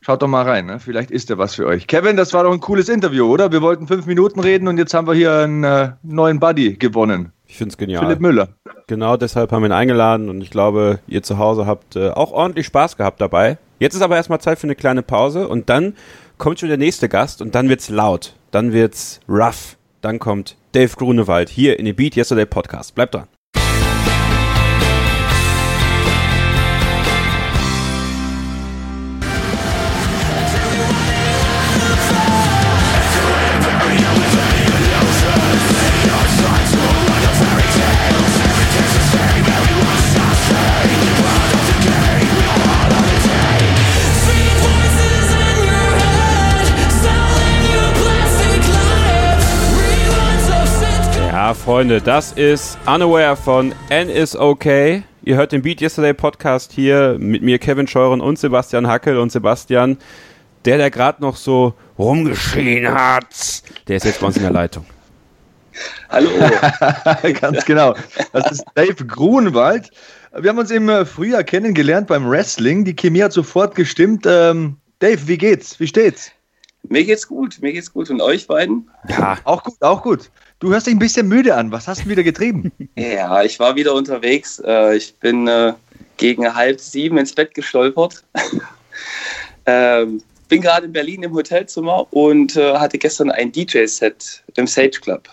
Schaut 0.00 0.22
doch 0.22 0.28
mal 0.28 0.44
rein, 0.44 0.66
ne? 0.66 0.78
vielleicht 0.78 1.10
ist 1.10 1.28
er 1.28 1.38
was 1.38 1.56
für 1.56 1.66
euch. 1.66 1.86
Kevin, 1.86 2.16
das 2.16 2.32
war 2.32 2.44
doch 2.44 2.52
ein 2.52 2.60
cooles 2.60 2.88
Interview, 2.88 3.26
oder? 3.26 3.50
Wir 3.52 3.60
wollten 3.60 3.88
fünf 3.88 4.06
Minuten 4.06 4.40
reden 4.40 4.68
und 4.68 4.78
jetzt 4.78 4.94
haben 4.94 5.06
wir 5.06 5.14
hier 5.14 5.34
einen 5.34 5.64
äh, 5.64 5.90
neuen 6.02 6.38
Buddy 6.38 6.76
gewonnen. 6.76 7.32
Ich 7.46 7.56
finde 7.56 7.72
es 7.72 7.78
genial. 7.78 8.04
Philipp 8.04 8.20
Müller. 8.20 8.48
Genau 8.86 9.16
deshalb 9.16 9.52
haben 9.52 9.62
wir 9.62 9.68
ihn 9.68 9.72
eingeladen 9.72 10.28
und 10.30 10.40
ich 10.40 10.50
glaube, 10.50 11.00
ihr 11.08 11.22
zu 11.22 11.38
Hause 11.38 11.66
habt 11.66 11.96
äh, 11.96 12.10
auch 12.10 12.30
ordentlich 12.30 12.66
Spaß 12.66 12.96
gehabt 12.96 13.20
dabei. 13.20 13.58
Jetzt 13.78 13.94
ist 13.94 14.02
aber 14.02 14.16
erstmal 14.16 14.40
Zeit 14.40 14.58
für 14.58 14.66
eine 14.66 14.74
kleine 14.74 15.02
Pause 15.02 15.48
und 15.48 15.68
dann 15.70 15.94
kommt 16.36 16.60
schon 16.60 16.68
der 16.68 16.78
nächste 16.78 17.08
Gast 17.08 17.40
und 17.42 17.54
dann 17.54 17.68
wird's 17.68 17.88
laut, 17.88 18.34
dann 18.50 18.72
wird's 18.72 19.20
rough, 19.28 19.76
dann 20.00 20.18
kommt 20.18 20.56
Dave 20.72 20.94
Grunewald 20.96 21.48
hier 21.48 21.78
in 21.78 21.84
den 21.84 21.96
Beat 21.96 22.16
Yesterday 22.16 22.46
Podcast. 22.46 22.94
Bleibt 22.94 23.14
dran. 23.14 23.28
Freunde, 51.68 52.00
das 52.00 52.32
ist 52.32 52.78
Unaware 52.86 53.36
von 53.36 53.74
N 53.90 54.08
is 54.08 54.34
okay. 54.34 55.02
Ihr 55.22 55.36
hört 55.36 55.52
den 55.52 55.60
Beat 55.60 55.82
Yesterday 55.82 56.14
Podcast 56.14 56.72
hier 56.72 57.16
mit 57.18 57.42
mir, 57.42 57.58
Kevin 57.58 57.86
Scheuren 57.86 58.22
und 58.22 58.38
Sebastian 58.38 58.86
Hackel. 58.86 59.18
Und 59.18 59.30
Sebastian, 59.30 59.98
der, 60.64 60.78
der 60.78 60.90
gerade 60.90 61.20
noch 61.20 61.36
so 61.36 61.74
rumgeschrien 61.98 62.88
hat, 62.90 63.62
der 63.86 63.98
ist 63.98 64.06
jetzt 64.06 64.20
bei 64.20 64.28
uns 64.28 64.38
in 64.38 64.44
der 64.44 64.50
Leitung. 64.50 64.86
Hallo. 66.08 66.30
Ganz 67.38 67.62
genau. 67.66 67.94
Das 68.32 68.50
ist 68.50 68.64
Dave 68.74 69.04
Grunewald. 69.04 69.90
Wir 70.38 70.48
haben 70.48 70.58
uns 70.58 70.70
im 70.70 70.88
äh, 70.88 71.04
Frühjahr 71.04 71.44
kennengelernt 71.44 72.06
beim 72.06 72.30
Wrestling. 72.30 72.86
Die 72.86 72.96
Chemie 72.96 73.22
hat 73.22 73.34
sofort 73.34 73.74
gestimmt. 73.74 74.24
Ähm, 74.26 74.78
Dave, 75.00 75.28
wie 75.28 75.36
geht's? 75.36 75.78
Wie 75.78 75.86
steht's? 75.86 76.32
Mir 76.88 77.04
geht's 77.04 77.28
gut, 77.28 77.58
mir 77.60 77.74
geht's 77.74 77.92
gut. 77.92 78.08
Und 78.08 78.22
euch 78.22 78.46
beiden? 78.46 78.88
Ja, 79.08 79.36
auch 79.44 79.62
gut, 79.62 79.74
auch 79.80 80.02
gut. 80.02 80.30
Du 80.60 80.70
hörst 80.70 80.88
dich 80.88 80.94
ein 80.94 80.98
bisschen 80.98 81.28
müde 81.28 81.54
an. 81.54 81.70
Was 81.70 81.86
hast 81.86 82.04
du 82.04 82.08
wieder 82.08 82.22
getrieben? 82.22 82.72
Ja, 82.96 83.44
ich 83.44 83.60
war 83.60 83.76
wieder 83.76 83.94
unterwegs. 83.94 84.60
Äh, 84.64 84.96
ich 84.96 85.14
bin 85.16 85.46
äh, 85.46 85.72
gegen 86.16 86.52
halb 86.52 86.80
sieben 86.80 87.16
ins 87.18 87.32
Bett 87.32 87.54
gestolpert. 87.54 88.24
Ähm, 89.70 90.22
bin 90.48 90.62
gerade 90.62 90.86
in 90.86 90.92
Berlin 90.92 91.22
im 91.22 91.34
Hotelzimmer 91.34 92.10
und 92.10 92.56
äh, 92.56 92.72
hatte 92.78 92.96
gestern 92.96 93.30
ein 93.30 93.52
DJ-Set 93.52 94.42
im 94.56 94.66
Sage 94.66 94.98
Club. 95.02 95.28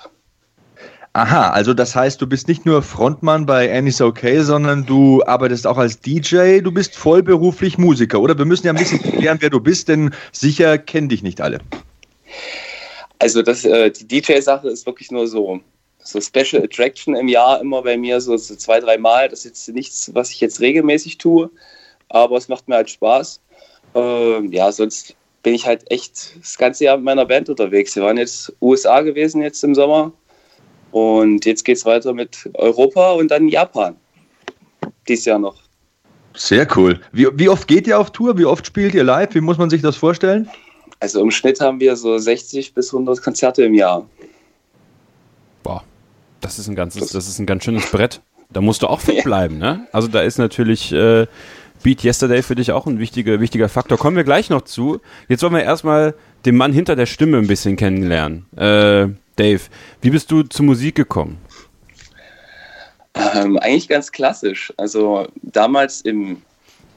Aha, 1.14 1.52
also 1.52 1.74
das 1.74 1.96
heißt, 1.96 2.22
du 2.22 2.28
bist 2.28 2.50
nicht 2.50 2.66
nur 2.66 2.82
Frontmann 2.82 3.46
bei 3.46 3.74
Annie's 3.74 4.02
Okay, 4.02 4.42
sondern 4.42 4.86
du 4.86 5.24
arbeitest 5.26 5.66
auch 5.66 5.78
als 5.78 6.02
DJ, 6.02 6.60
du 6.60 6.74
bist 6.74 6.98
vollberuflich 6.98 7.78
Musiker, 7.78 8.20
oder? 8.20 8.38
Wir 8.38 8.44
müssen 8.44 8.68
ja 8.68 8.74
ein 8.74 8.78
bisschen 8.78 9.02
klären, 9.02 9.38
wer 9.40 9.50
du 9.50 9.62
bist, 9.62 9.88
denn 9.88 10.14
sicher 10.34 10.78
kennen 10.78 11.08
dich 11.08 11.24
nicht 11.24 11.40
alle. 11.40 11.60
Also 13.19 13.41
das, 13.41 13.65
äh, 13.65 13.91
die 13.91 14.08
DJ-Sache 14.08 14.67
ist 14.69 14.86
wirklich 14.86 15.12
nur 15.12 15.28
so, 15.28 15.60
so 15.99 16.21
Special 16.21 16.63
Attraction 16.63 17.15
im 17.15 17.28
Jahr 17.28 17.62
immer 17.62 17.82
bei 17.82 17.97
mir, 17.97 18.19
so, 18.21 18.36
so 18.38 18.56
zwei, 18.56 18.80
drei 18.80 18.97
Mal. 18.97 19.30
Das 19.30 19.39
ist 19.39 19.45
jetzt 19.45 19.75
nichts, 19.75 20.12
was 20.13 20.32
ich 20.32 20.41
jetzt 20.41 20.60
regelmäßig 20.60 21.17
tue, 21.17 21.49
aber 22.10 22.38
es 22.38 22.47
macht 22.47 22.67
mir 22.67 22.75
halt 22.75 22.89
Spaß. 22.89 23.41
Ähm, 23.95 24.51
ja, 24.51 24.71
sonst 24.71 25.15
bin 25.43 25.54
ich 25.54 25.65
halt 25.65 25.89
echt 25.91 26.38
das 26.39 26.58
ganze 26.58 26.86
Jahr 26.86 26.97
mit 26.97 27.06
meiner 27.06 27.25
Band 27.25 27.49
unterwegs. 27.49 27.95
Wir 27.95 28.04
waren 28.04 28.17
jetzt 28.17 28.54
USA 28.62 29.01
gewesen 29.01 29.41
jetzt 29.41 29.63
im 29.63 29.75
Sommer 29.75 30.12
und 30.91 31.45
jetzt 31.45 31.63
geht 31.63 31.78
es 31.78 31.86
weiter 31.86 32.13
mit 32.13 32.49
Europa 32.56 33.12
und 33.12 33.30
dann 33.30 33.47
Japan. 33.47 33.95
Dieses 35.08 35.25
Jahr 35.25 35.39
noch. 35.39 35.56
Sehr 36.34 36.67
cool. 36.75 36.99
Wie, 37.12 37.28
wie 37.34 37.47
oft 37.47 37.67
geht 37.67 37.88
ihr 37.88 37.97
auf 37.99 38.12
Tour? 38.12 38.38
Wie 38.38 38.45
oft 38.45 38.65
spielt 38.65 38.93
ihr 38.93 39.04
live? 39.04 39.34
Wie 39.36 39.41
muss 39.41 39.58
man 39.58 39.69
sich 39.69 39.82
das 39.82 39.95
vorstellen? 39.95 40.49
Also 41.00 41.22
im 41.22 41.32
Schnitt 41.32 41.60
haben 41.60 41.80
wir 41.80 41.96
so 41.96 42.18
60 42.18 42.74
bis 42.74 42.94
100 42.94 43.22
Konzerte 43.22 43.64
im 43.64 43.74
Jahr. 43.74 44.08
Boah, 45.64 45.84
das 46.42 46.60
ist 46.60 46.68
ein 46.68 46.76
ganzes, 46.76 47.10
das 47.10 47.28
ist 47.28 47.40
ein 47.40 47.46
ganz 47.46 47.64
schönes 47.64 47.90
Brett. 47.92 48.22
Da 48.50 48.62
musst 48.62 48.82
du 48.82 48.88
auch 48.88 49.02
fit 49.02 49.24
bleiben, 49.26 49.58
ne? 49.58 49.88
Also 49.92 50.08
da 50.08 50.22
ist 50.22 50.38
natürlich 50.38 50.92
äh, 50.92 51.28
Beat 51.84 52.04
Yesterday 52.04 52.42
für 52.42 52.56
dich 52.56 52.72
auch 52.72 52.88
ein 52.88 53.00
wichtiger, 53.00 53.40
wichtiger 53.40 53.70
Faktor. 53.70 53.98
Kommen 53.98 54.18
wir 54.18 54.24
gleich 54.24 54.50
noch 54.50 54.62
zu. 54.62 55.02
Jetzt 55.28 55.44
wollen 55.44 55.54
wir 55.54 55.64
erstmal 55.64 56.16
den 56.46 56.56
Mann 56.56 56.74
hinter 56.74 56.96
der 56.96 57.06
Stimme 57.06 57.38
ein 57.38 57.48
bisschen 57.48 57.76
kennenlernen. 57.76 58.46
Äh, 58.56 59.10
Dave, 59.36 59.62
wie 60.02 60.10
bist 60.10 60.32
du 60.32 60.44
zur 60.44 60.66
Musik 60.66 60.96
gekommen? 60.96 61.38
Ähm, 63.14 63.58
eigentlich 63.58 63.88
ganz 63.88 64.12
klassisch. 64.12 64.74
Also 64.78 65.28
damals 65.42 66.02
im 66.02 66.42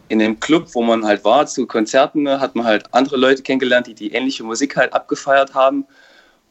in 0.09 0.19
dem 0.19 0.41
Club, 0.41 0.69
wo 0.73 0.83
man 0.83 1.05
halt 1.05 1.25
war, 1.25 1.47
zu 1.47 1.67
Konzerten, 1.67 2.23
ne, 2.23 2.41
hat 2.41 2.55
man 2.55 2.65
halt 2.65 2.93
andere 2.93 3.17
Leute 3.17 3.43
kennengelernt, 3.43 3.87
die 3.87 3.95
die 3.95 4.13
ähnliche 4.13 4.45
Musik 4.45 4.77
halt 4.77 4.93
abgefeiert 4.93 5.55
haben. 5.55 5.87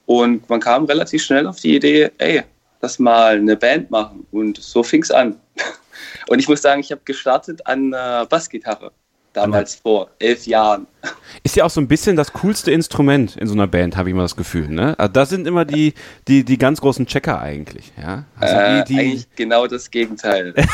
Und 0.06 0.50
man 0.50 0.60
kam 0.60 0.86
relativ 0.86 1.24
schnell 1.24 1.48
auf 1.48 1.60
die 1.60 1.76
Idee, 1.76 2.12
ey, 2.18 2.44
lass 2.82 3.00
mal 3.00 3.36
eine 3.36 3.56
Band 3.56 3.92
machen. 3.92 4.26
Und 4.32 4.58
so 4.58 4.84
fing 4.84 5.04
es 5.04 5.12
an. 5.12 5.36
Und 6.30 6.40
ich 6.40 6.48
muss 6.48 6.62
sagen, 6.62 6.82
ich 6.82 6.92
habe 6.92 7.02
gestartet 7.04 7.66
an 7.66 7.94
äh, 7.94 8.26
Bassgitarre. 8.30 8.92
Damals 9.34 9.76
vor 9.76 10.10
elf 10.18 10.48
Jahren. 10.48 10.88
Ist 11.44 11.56
ja 11.56 11.64
auch 11.64 11.70
so 11.70 11.80
ein 11.80 11.88
bisschen 11.88 12.16
das 12.16 12.34
coolste 12.34 12.72
Instrument 12.72 13.38
in 13.38 13.48
so 13.48 13.54
einer 13.54 13.68
Band, 13.68 13.96
habe 13.96 14.10
ich 14.10 14.14
immer 14.14 14.24
das 14.24 14.36
Gefühl. 14.36 14.68
Ne? 14.68 14.98
Also 14.98 15.14
das 15.14 15.30
sind 15.30 15.46
immer 15.46 15.64
die, 15.64 15.94
die, 16.28 16.44
die 16.44 16.58
ganz 16.58 16.82
großen 16.82 17.06
Checker 17.06 17.40
eigentlich. 17.40 17.92
Ja? 18.02 18.26
Also 18.40 18.56
äh, 18.56 18.84
die, 18.84 18.94
die 18.94 19.00
eigentlich 19.00 19.28
genau 19.36 19.68
das 19.68 19.92
Gegenteil. 19.92 20.56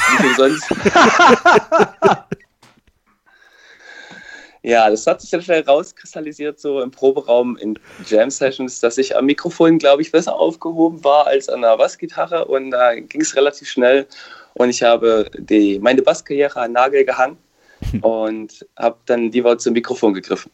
Ja, 4.65 4.89
das 4.89 5.05
hat 5.05 5.19
sich 5.19 5.29
dann 5.29 5.41
schnell 5.41 5.61
rauskristallisiert, 5.61 6.57
so 6.57 6.81
im 6.81 6.89
Proberaum 6.89 7.57
in 7.57 7.77
Jam-Sessions, 8.07 8.79
dass 8.79 8.97
ich 8.97 9.15
am 9.15 9.25
Mikrofon, 9.25 9.77
glaube 9.77 10.01
ich, 10.01 10.11
besser 10.11 10.33
aufgehoben 10.33 11.03
war 11.03 11.27
als 11.27 11.49
an 11.49 11.61
der 11.61 11.75
Bassgitarre 11.75 12.45
und 12.45 12.71
da 12.71 12.95
ging 12.95 13.21
es 13.21 13.35
relativ 13.35 13.69
schnell 13.69 14.07
und 14.53 14.69
ich 14.69 14.81
habe 14.81 15.29
die, 15.37 15.79
meine 15.79 16.01
Basskarriere 16.01 16.61
an 16.61 16.71
Nagel 16.71 17.03
gehangen 17.03 17.37
und 18.01 18.65
habe 18.77 18.97
dann 19.05 19.33
lieber 19.33 19.57
zum 19.57 19.73
Mikrofon 19.73 20.13
gegriffen. 20.13 20.49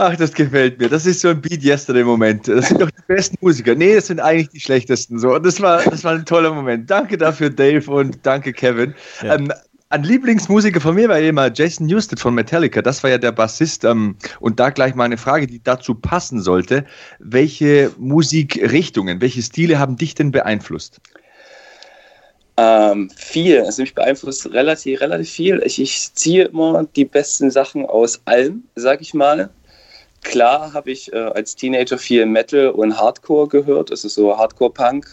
Ach, 0.00 0.14
das 0.14 0.32
gefällt 0.32 0.78
mir. 0.78 0.88
Das 0.88 1.06
ist 1.06 1.22
so 1.22 1.28
ein 1.28 1.40
Beat 1.40 1.64
Yesterday 1.64 2.04
Moment. 2.04 2.46
Das 2.46 2.68
sind 2.68 2.80
doch 2.80 2.88
die 2.88 3.02
besten 3.08 3.36
Musiker. 3.40 3.74
Nee, 3.74 3.96
das 3.96 4.06
sind 4.06 4.20
eigentlich 4.20 4.48
die 4.50 4.60
schlechtesten. 4.60 5.18
So, 5.18 5.34
und 5.34 5.44
das 5.44 5.60
war, 5.60 5.82
das 5.82 6.04
war 6.04 6.12
ein 6.12 6.24
toller 6.24 6.54
Moment. 6.54 6.88
Danke 6.88 7.18
dafür, 7.18 7.50
Dave, 7.50 7.90
und 7.90 8.16
danke, 8.22 8.52
Kevin. 8.52 8.94
Ja. 9.22 9.34
Ähm, 9.34 9.52
ein 9.90 10.02
Lieblingsmusiker 10.02 10.80
von 10.80 10.94
mir 10.94 11.08
war 11.08 11.18
immer 11.18 11.50
Jason 11.52 11.86
Newsted 11.86 12.20
von 12.20 12.34
Metallica. 12.34 12.82
Das 12.82 13.02
war 13.02 13.10
ja 13.10 13.18
der 13.18 13.32
Bassist. 13.32 13.84
Ähm, 13.84 14.16
und 14.40 14.60
da 14.60 14.70
gleich 14.70 14.94
mal 14.94 15.04
eine 15.04 15.16
Frage, 15.16 15.46
die 15.46 15.62
dazu 15.62 15.94
passen 15.94 16.42
sollte. 16.42 16.84
Welche 17.18 17.90
Musikrichtungen, 17.98 19.20
welche 19.20 19.42
Stile 19.42 19.78
haben 19.78 19.96
dich 19.96 20.14
denn 20.14 20.30
beeinflusst? 20.30 21.00
Ähm, 22.58 23.08
viel. 23.16 23.62
Also 23.62 23.82
mich 23.82 23.94
beeinflusst 23.94 24.52
relativ, 24.52 25.00
relativ 25.00 25.30
viel. 25.30 25.62
Ich, 25.64 25.80
ich 25.80 26.12
ziehe 26.12 26.44
immer 26.44 26.84
die 26.84 27.04
besten 27.04 27.50
Sachen 27.50 27.86
aus 27.86 28.20
allem, 28.26 28.64
sag 28.74 29.00
ich 29.00 29.14
mal. 29.14 29.48
Klar 30.22 30.74
habe 30.74 30.90
ich 30.90 31.12
äh, 31.12 31.16
als 31.16 31.54
Teenager 31.54 31.96
viel 31.96 32.26
Metal 32.26 32.68
und 32.70 32.98
Hardcore 32.98 33.48
gehört, 33.48 33.90
also 33.90 34.08
so 34.08 34.36
Hardcore-Punk. 34.36 35.06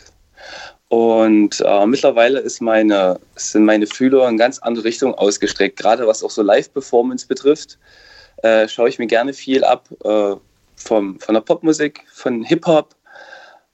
Und 0.89 1.61
äh, 1.65 1.85
mittlerweile 1.85 2.39
ist 2.39 2.61
meine, 2.61 3.19
sind 3.35 3.65
meine 3.65 3.87
Fühler 3.87 4.27
in 4.29 4.37
ganz 4.37 4.59
andere 4.59 4.85
Richtung 4.85 5.15
ausgestreckt. 5.15 5.77
Gerade 5.79 6.05
was 6.05 6.23
auch 6.23 6.29
so 6.29 6.43
Live-Performance 6.43 7.27
betrifft, 7.27 7.79
äh, 8.43 8.67
schaue 8.67 8.89
ich 8.89 8.99
mir 8.99 9.07
gerne 9.07 9.33
viel 9.33 9.63
ab 9.63 9.89
äh, 10.03 10.35
vom, 10.75 11.19
von 11.19 11.33
der 11.33 11.41
Popmusik, 11.41 12.03
von 12.13 12.43
Hip-Hop, 12.43 12.95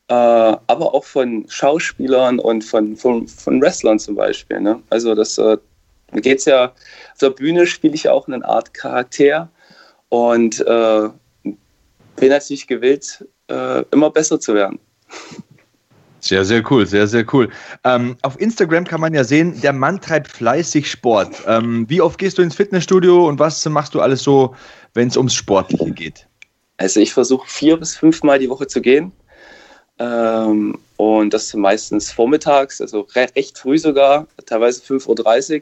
äh, 0.07 0.13
aber 0.13 0.93
auch 0.93 1.03
von 1.03 1.45
Schauspielern 1.49 2.39
und 2.39 2.63
von, 2.63 2.95
von, 2.95 3.27
von 3.27 3.61
Wrestlern 3.61 3.99
zum 3.99 4.15
Beispiel. 4.15 4.61
Ne? 4.61 4.81
Also 4.89 5.13
das 5.13 5.37
äh, 5.37 5.57
es 6.13 6.45
ja, 6.45 6.65
auf 6.65 7.17
der 7.19 7.29
Bühne 7.31 7.65
spiele 7.67 7.95
ich 7.95 8.09
auch 8.09 8.27
eine 8.27 8.43
Art 8.45 8.73
Charakter 8.73 9.49
und 10.09 10.59
äh, 10.61 11.09
bin 11.43 12.29
natürlich 12.29 12.67
gewillt, 12.67 13.25
äh, 13.49 13.83
immer 13.91 14.09
besser 14.09 14.39
zu 14.39 14.53
werden. 14.53 14.79
Sehr, 16.21 16.45
sehr 16.45 16.63
cool, 16.71 16.85
sehr, 16.85 17.07
sehr 17.07 17.25
cool. 17.33 17.49
Ähm, 17.83 18.15
auf 18.21 18.39
Instagram 18.39 18.85
kann 18.85 19.01
man 19.01 19.13
ja 19.13 19.23
sehen, 19.23 19.59
der 19.61 19.73
Mann 19.73 19.99
treibt 19.99 20.27
fleißig 20.27 20.89
Sport. 20.89 21.43
Ähm, 21.47 21.89
wie 21.89 21.99
oft 21.99 22.19
gehst 22.19 22.37
du 22.37 22.43
ins 22.43 22.55
Fitnessstudio 22.55 23.27
und 23.27 23.39
was 23.39 23.65
machst 23.65 23.95
du 23.95 24.01
alles 24.01 24.21
so, 24.21 24.55
wenn 24.93 25.07
es 25.07 25.17
ums 25.17 25.33
Sportliche 25.33 25.91
geht? 25.91 26.27
Also 26.77 26.99
ich 26.99 27.11
versuche 27.13 27.47
vier 27.49 27.77
bis 27.77 27.97
fünf 27.97 28.21
Mal 28.21 28.37
die 28.37 28.49
Woche 28.49 28.67
zu 28.67 28.81
gehen. 28.81 29.11
Ähm, 29.97 30.77
und 30.97 31.33
das 31.33 31.53
meistens 31.55 32.11
vormittags, 32.11 32.81
also 32.81 33.07
recht 33.15 33.57
früh 33.57 33.77
sogar, 33.79 34.27
teilweise 34.45 34.81
5.30 34.81 35.61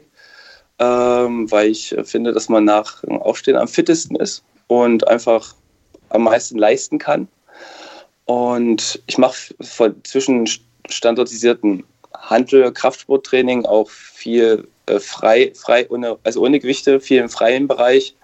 ähm, 0.78 1.50
weil 1.50 1.70
ich 1.70 1.96
finde, 2.04 2.32
dass 2.32 2.50
man 2.50 2.64
nach 2.64 3.02
Aufstehen 3.04 3.56
am 3.56 3.68
fittesten 3.68 4.16
ist 4.16 4.44
und 4.66 5.08
einfach 5.08 5.54
am 6.10 6.24
meisten 6.24 6.58
leisten 6.58 6.98
kann. 6.98 7.28
Und 8.30 9.02
ich 9.08 9.18
mache 9.18 9.56
zwischen 10.04 10.48
standardisierten 10.88 11.82
Handel, 12.16 12.70
Kraftsporttraining 12.70 13.66
auch 13.66 13.90
viel 13.90 14.68
äh, 14.86 15.00
frei, 15.00 15.50
frei 15.56 15.90
ohne, 15.90 16.16
also 16.22 16.40
ohne 16.40 16.60
Gewichte, 16.60 17.00
viel 17.00 17.18
im 17.18 17.28
freien 17.28 17.66
Bereich. 17.66 18.14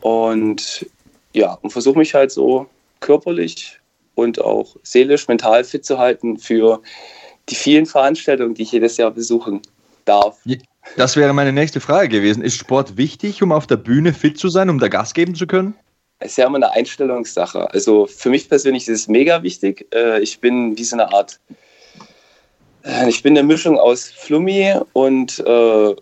Und 0.00 0.84
ja, 1.32 1.52
und 1.62 1.70
versuche 1.70 1.96
mich 1.96 2.12
halt 2.12 2.32
so 2.32 2.66
körperlich 2.98 3.78
und 4.16 4.40
auch 4.40 4.74
seelisch, 4.82 5.28
mental 5.28 5.62
fit 5.62 5.84
zu 5.84 5.96
halten 5.96 6.36
für 6.36 6.82
die 7.48 7.54
vielen 7.54 7.86
Veranstaltungen, 7.86 8.54
die 8.54 8.62
ich 8.62 8.72
jedes 8.72 8.96
Jahr 8.96 9.12
besuchen 9.12 9.62
darf. 10.06 10.38
Das 10.96 11.14
wäre 11.14 11.32
meine 11.32 11.52
nächste 11.52 11.78
Frage 11.78 12.08
gewesen. 12.08 12.42
Ist 12.42 12.56
Sport 12.56 12.96
wichtig, 12.96 13.44
um 13.44 13.52
auf 13.52 13.68
der 13.68 13.76
Bühne 13.76 14.12
fit 14.12 14.38
zu 14.38 14.48
sein, 14.48 14.70
um 14.70 14.80
da 14.80 14.88
Gas 14.88 15.14
geben 15.14 15.36
zu 15.36 15.46
können? 15.46 15.76
Es 16.20 16.32
ist 16.32 16.36
ja 16.38 16.46
immer 16.46 16.56
eine 16.56 16.70
Einstellungssache. 16.70 17.70
Also 17.70 18.06
für 18.06 18.30
mich 18.30 18.48
persönlich 18.48 18.88
ist 18.88 19.00
es 19.00 19.08
mega 19.08 19.42
wichtig. 19.42 19.86
Äh, 19.94 20.20
ich 20.20 20.40
bin 20.40 20.76
wie 20.78 20.84
so 20.84 20.96
eine 20.96 21.12
Art, 21.12 21.40
äh, 22.84 23.08
ich 23.08 23.22
bin 23.22 23.36
eine 23.36 23.46
Mischung 23.46 23.78
aus 23.78 24.04
Flummi 24.10 24.74
und 24.92 25.42
äh, 25.44 25.94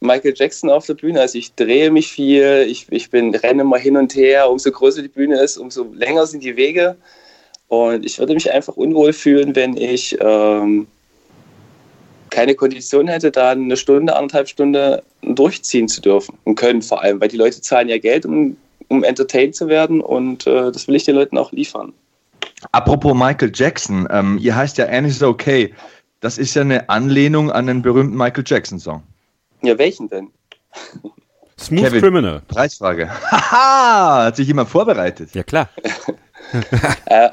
Michael 0.00 0.34
Jackson 0.36 0.70
auf 0.70 0.86
der 0.86 0.94
Bühne. 0.94 1.20
Also 1.20 1.38
ich 1.38 1.54
drehe 1.54 1.90
mich 1.90 2.08
viel, 2.08 2.66
ich, 2.68 2.86
ich 2.90 3.10
bin, 3.10 3.34
renne 3.34 3.64
mal 3.64 3.80
hin 3.80 3.96
und 3.96 4.14
her. 4.14 4.48
Umso 4.50 4.70
größer 4.70 5.02
die 5.02 5.08
Bühne 5.08 5.40
ist, 5.40 5.58
umso 5.58 5.84
länger 5.92 6.26
sind 6.26 6.44
die 6.44 6.56
Wege. 6.56 6.96
Und 7.68 8.04
ich 8.06 8.18
würde 8.18 8.34
mich 8.34 8.52
einfach 8.52 8.76
unwohl 8.76 9.12
fühlen, 9.12 9.56
wenn 9.56 9.76
ich 9.76 10.16
ähm, 10.20 10.86
keine 12.30 12.54
Kondition 12.54 13.08
hätte, 13.08 13.30
da 13.30 13.50
eine 13.50 13.76
Stunde, 13.76 14.14
anderthalb 14.14 14.48
Stunden 14.48 15.00
durchziehen 15.22 15.88
zu 15.88 16.00
dürfen 16.00 16.38
und 16.44 16.54
können 16.54 16.82
vor 16.82 17.02
allem, 17.02 17.20
weil 17.20 17.28
die 17.28 17.36
Leute 17.36 17.60
zahlen 17.60 17.88
ja 17.88 17.98
Geld, 17.98 18.26
um 18.26 18.56
um 18.88 19.04
entertained 19.04 19.54
zu 19.54 19.68
werden 19.68 20.00
und 20.00 20.46
äh, 20.46 20.70
das 20.72 20.88
will 20.88 20.94
ich 20.94 21.04
den 21.04 21.16
Leuten 21.16 21.38
auch 21.38 21.52
liefern. 21.52 21.92
Apropos 22.72 23.14
Michael 23.14 23.52
Jackson, 23.54 24.08
ähm, 24.10 24.38
ihr 24.38 24.54
heißt 24.54 24.78
ja 24.78 24.86
Annie's 24.86 25.22
Okay. 25.22 25.74
Das 26.20 26.38
ist 26.38 26.54
ja 26.54 26.62
eine 26.62 26.88
Anlehnung 26.88 27.52
an 27.52 27.66
den 27.66 27.82
berühmten 27.82 28.16
Michael 28.16 28.44
Jackson-Song. 28.46 29.02
Ja, 29.62 29.76
welchen 29.78 30.08
denn? 30.08 30.30
Smooth 31.58 31.84
Kevin, 31.84 32.00
Criminal. 32.00 32.42
Preisfrage. 32.48 33.08
Haha, 33.30 34.24
hat 34.26 34.36
sich 34.36 34.46
jemand 34.46 34.68
vorbereitet. 34.68 35.30
Ja, 35.34 35.42
klar. 35.42 35.68
äh, 37.06 37.28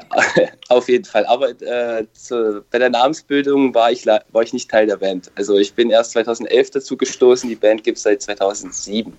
auf 0.69 0.87
jeden 0.89 1.05
Fall. 1.05 1.25
Aber 1.25 1.49
äh, 1.61 2.05
zu, 2.13 2.63
bei 2.71 2.79
der 2.79 2.89
Namensbildung 2.89 3.73
war 3.75 3.91
ich, 3.91 4.05
war 4.05 4.43
ich 4.43 4.53
nicht 4.53 4.71
Teil 4.71 4.87
der 4.87 4.97
Band. 4.97 5.31
Also 5.35 5.57
ich 5.57 5.73
bin 5.73 5.89
erst 5.89 6.11
2011 6.11 6.71
dazu 6.71 6.97
gestoßen. 6.97 7.49
Die 7.49 7.55
Band 7.55 7.83
gibt 7.83 7.97
es 7.97 8.03
seit 8.03 8.21
2007. 8.21 9.13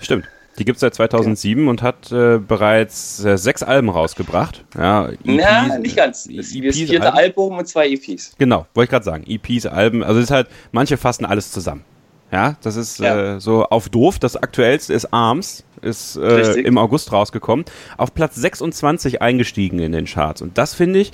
Stimmt. 0.00 0.26
Die 0.60 0.66
gibt 0.66 0.76
es 0.76 0.80
seit 0.80 0.94
2007 0.94 1.62
okay. 1.62 1.70
und 1.70 1.82
hat 1.82 2.12
äh, 2.12 2.38
bereits 2.38 3.24
äh, 3.24 3.38
sechs 3.38 3.62
Alben 3.62 3.88
rausgebracht. 3.88 4.62
Ja, 4.76 5.08
EPs, 5.08 5.20
Na, 5.24 5.78
nicht 5.78 5.96
ganz. 5.96 6.24
Das 6.24 6.48
ist 6.48 6.64
das 6.64 6.76
vierte 6.76 7.14
Alben. 7.14 7.16
Album 7.16 7.58
und 7.58 7.66
zwei 7.66 7.88
EPs. 7.88 8.34
Genau, 8.36 8.66
wollte 8.74 8.84
ich 8.84 8.90
gerade 8.90 9.04
sagen. 9.06 9.24
EPs, 9.26 9.64
Alben. 9.64 10.04
Also 10.04 10.18
es 10.18 10.24
ist 10.24 10.30
halt, 10.30 10.48
manche 10.70 10.98
fassen 10.98 11.24
alles 11.24 11.50
zusammen. 11.50 11.82
Ja, 12.30 12.56
das 12.62 12.76
ist 12.76 12.98
ja. 12.98 13.36
Äh, 13.36 13.40
so 13.40 13.64
auf 13.64 13.88
doof. 13.88 14.18
Das 14.18 14.36
aktuellste 14.36 14.92
ist 14.92 15.14
Arms, 15.14 15.64
ist 15.80 16.16
äh, 16.16 16.60
im 16.60 16.76
August 16.76 17.10
rausgekommen. 17.10 17.64
Auf 17.96 18.12
Platz 18.12 18.36
26 18.36 19.22
eingestiegen 19.22 19.78
in 19.78 19.92
den 19.92 20.04
Charts. 20.04 20.42
Und 20.42 20.58
das 20.58 20.74
finde 20.74 20.98
ich, 21.00 21.12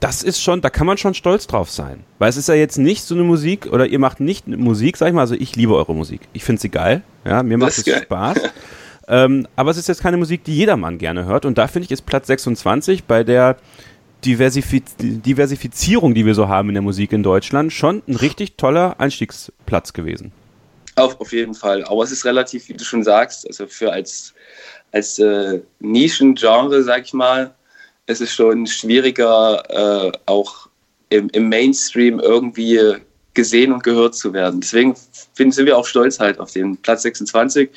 das 0.00 0.22
ist 0.24 0.42
schon, 0.42 0.62
da 0.62 0.70
kann 0.70 0.86
man 0.86 0.96
schon 0.96 1.14
stolz 1.14 1.46
drauf 1.46 1.70
sein. 1.70 2.02
Weil 2.18 2.30
es 2.30 2.36
ist 2.36 2.48
ja 2.48 2.54
jetzt 2.54 2.78
nicht 2.78 3.04
so 3.04 3.14
eine 3.14 3.22
Musik, 3.22 3.66
oder 3.70 3.86
ihr 3.86 3.98
macht 4.00 4.18
nicht 4.18 4.48
Musik, 4.48 4.96
sag 4.96 5.08
ich 5.08 5.14
mal, 5.14 5.20
also 5.20 5.36
ich 5.36 5.54
liebe 5.54 5.76
eure 5.76 5.94
Musik. 5.94 6.22
Ich 6.32 6.42
finde 6.42 6.60
sie 6.60 6.70
geil. 6.70 7.02
Ja, 7.24 7.42
mir 7.42 7.56
macht 7.56 7.78
es 7.78 7.84
Spaß. 7.84 8.38
ähm, 9.10 9.48
aber 9.56 9.72
es 9.72 9.76
ist 9.76 9.88
jetzt 9.88 10.02
keine 10.02 10.16
Musik, 10.16 10.44
die 10.44 10.56
jedermann 10.56 10.96
gerne 10.96 11.24
hört. 11.24 11.44
Und 11.44 11.58
da 11.58 11.66
finde 11.66 11.86
ich, 11.86 11.90
ist 11.90 12.06
Platz 12.06 12.28
26 12.28 13.04
bei 13.04 13.24
der 13.24 13.56
Diversifiz 14.24 14.94
Diversifizierung, 14.98 16.14
die 16.14 16.24
wir 16.26 16.34
so 16.34 16.48
haben 16.48 16.68
in 16.68 16.74
der 16.74 16.82
Musik 16.82 17.12
in 17.12 17.24
Deutschland, 17.24 17.72
schon 17.72 18.02
ein 18.06 18.14
richtig 18.14 18.56
toller 18.56 19.00
Einstiegsplatz 19.00 19.92
gewesen. 19.92 20.30
Auf, 20.94 21.20
auf 21.20 21.32
jeden 21.32 21.54
Fall. 21.54 21.84
Aber 21.84 22.04
es 22.04 22.12
ist 22.12 22.24
relativ, 22.24 22.68
wie 22.68 22.74
du 22.74 22.84
schon 22.84 23.02
sagst, 23.02 23.46
also 23.46 23.66
für 23.66 23.92
als, 23.92 24.32
als 24.92 25.18
äh, 25.18 25.60
Nischengenre, 25.80 26.82
sag 26.84 27.04
ich 27.04 27.12
mal, 27.12 27.54
es 28.06 28.20
ist 28.20 28.32
schon 28.32 28.66
schwieriger, 28.66 29.62
äh, 29.70 30.12
auch 30.26 30.68
im, 31.08 31.28
im, 31.30 31.48
Mainstream 31.48 32.20
irgendwie 32.20 32.78
gesehen 33.34 33.72
und 33.72 33.82
gehört 33.82 34.14
zu 34.14 34.32
werden. 34.32 34.60
Deswegen 34.60 34.94
sind 35.34 35.66
wir 35.66 35.78
auch 35.78 35.86
stolz 35.86 36.20
halt 36.20 36.38
auf 36.38 36.52
den 36.52 36.76
Platz 36.76 37.02
26 37.02 37.70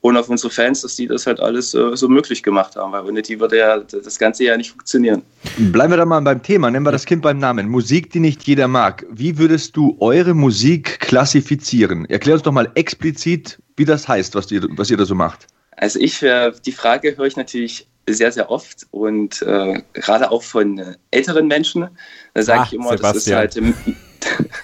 und 0.00 0.16
auf 0.16 0.28
unsere 0.28 0.52
Fans, 0.52 0.82
dass 0.82 0.96
die 0.96 1.06
das 1.06 1.26
halt 1.26 1.40
alles 1.40 1.74
äh, 1.74 1.96
so 1.96 2.08
möglich 2.08 2.42
gemacht 2.42 2.76
haben, 2.76 2.92
weil 2.92 3.04
ohne 3.04 3.22
die 3.22 3.40
würde 3.40 3.58
ja 3.58 3.78
das 3.78 4.18
Ganze 4.18 4.44
ja 4.44 4.56
nicht 4.56 4.70
funktionieren. 4.70 5.22
Bleiben 5.58 5.92
wir 5.92 5.96
da 5.96 6.04
mal 6.04 6.20
beim 6.20 6.42
Thema, 6.42 6.70
nennen 6.70 6.84
wir 6.84 6.92
das 6.92 7.04
Kind 7.04 7.22
beim 7.22 7.38
Namen. 7.38 7.68
Musik, 7.68 8.10
die 8.10 8.20
nicht 8.20 8.44
jeder 8.44 8.68
mag. 8.68 9.04
Wie 9.10 9.38
würdest 9.38 9.76
du 9.76 9.96
eure 10.00 10.34
Musik 10.34 11.00
klassifizieren? 11.00 12.04
Erklär 12.06 12.34
uns 12.34 12.42
doch 12.42 12.52
mal 12.52 12.70
explizit, 12.74 13.58
wie 13.76 13.84
das 13.84 14.06
heißt, 14.06 14.34
was 14.34 14.50
ihr, 14.50 14.66
was 14.70 14.90
ihr 14.90 14.96
da 14.96 15.04
so 15.04 15.14
macht. 15.14 15.46
Also 15.76 15.98
ich, 15.98 16.22
äh, 16.22 16.52
die 16.64 16.72
Frage 16.72 17.16
höre 17.16 17.26
ich 17.26 17.36
natürlich 17.36 17.86
sehr, 18.08 18.30
sehr 18.30 18.50
oft 18.50 18.86
und 18.92 19.42
äh, 19.42 19.82
gerade 19.94 20.30
auch 20.30 20.42
von 20.42 20.78
äh, 20.78 20.94
älteren 21.10 21.48
Menschen. 21.48 21.88
Da 22.34 22.42
sage 22.42 22.62
ich 22.66 22.72
immer, 22.74 22.96
Sebastian. 22.96 23.12
das 23.12 23.26
ist 23.26 23.34
halt. 23.34 23.56
Im 23.56 23.74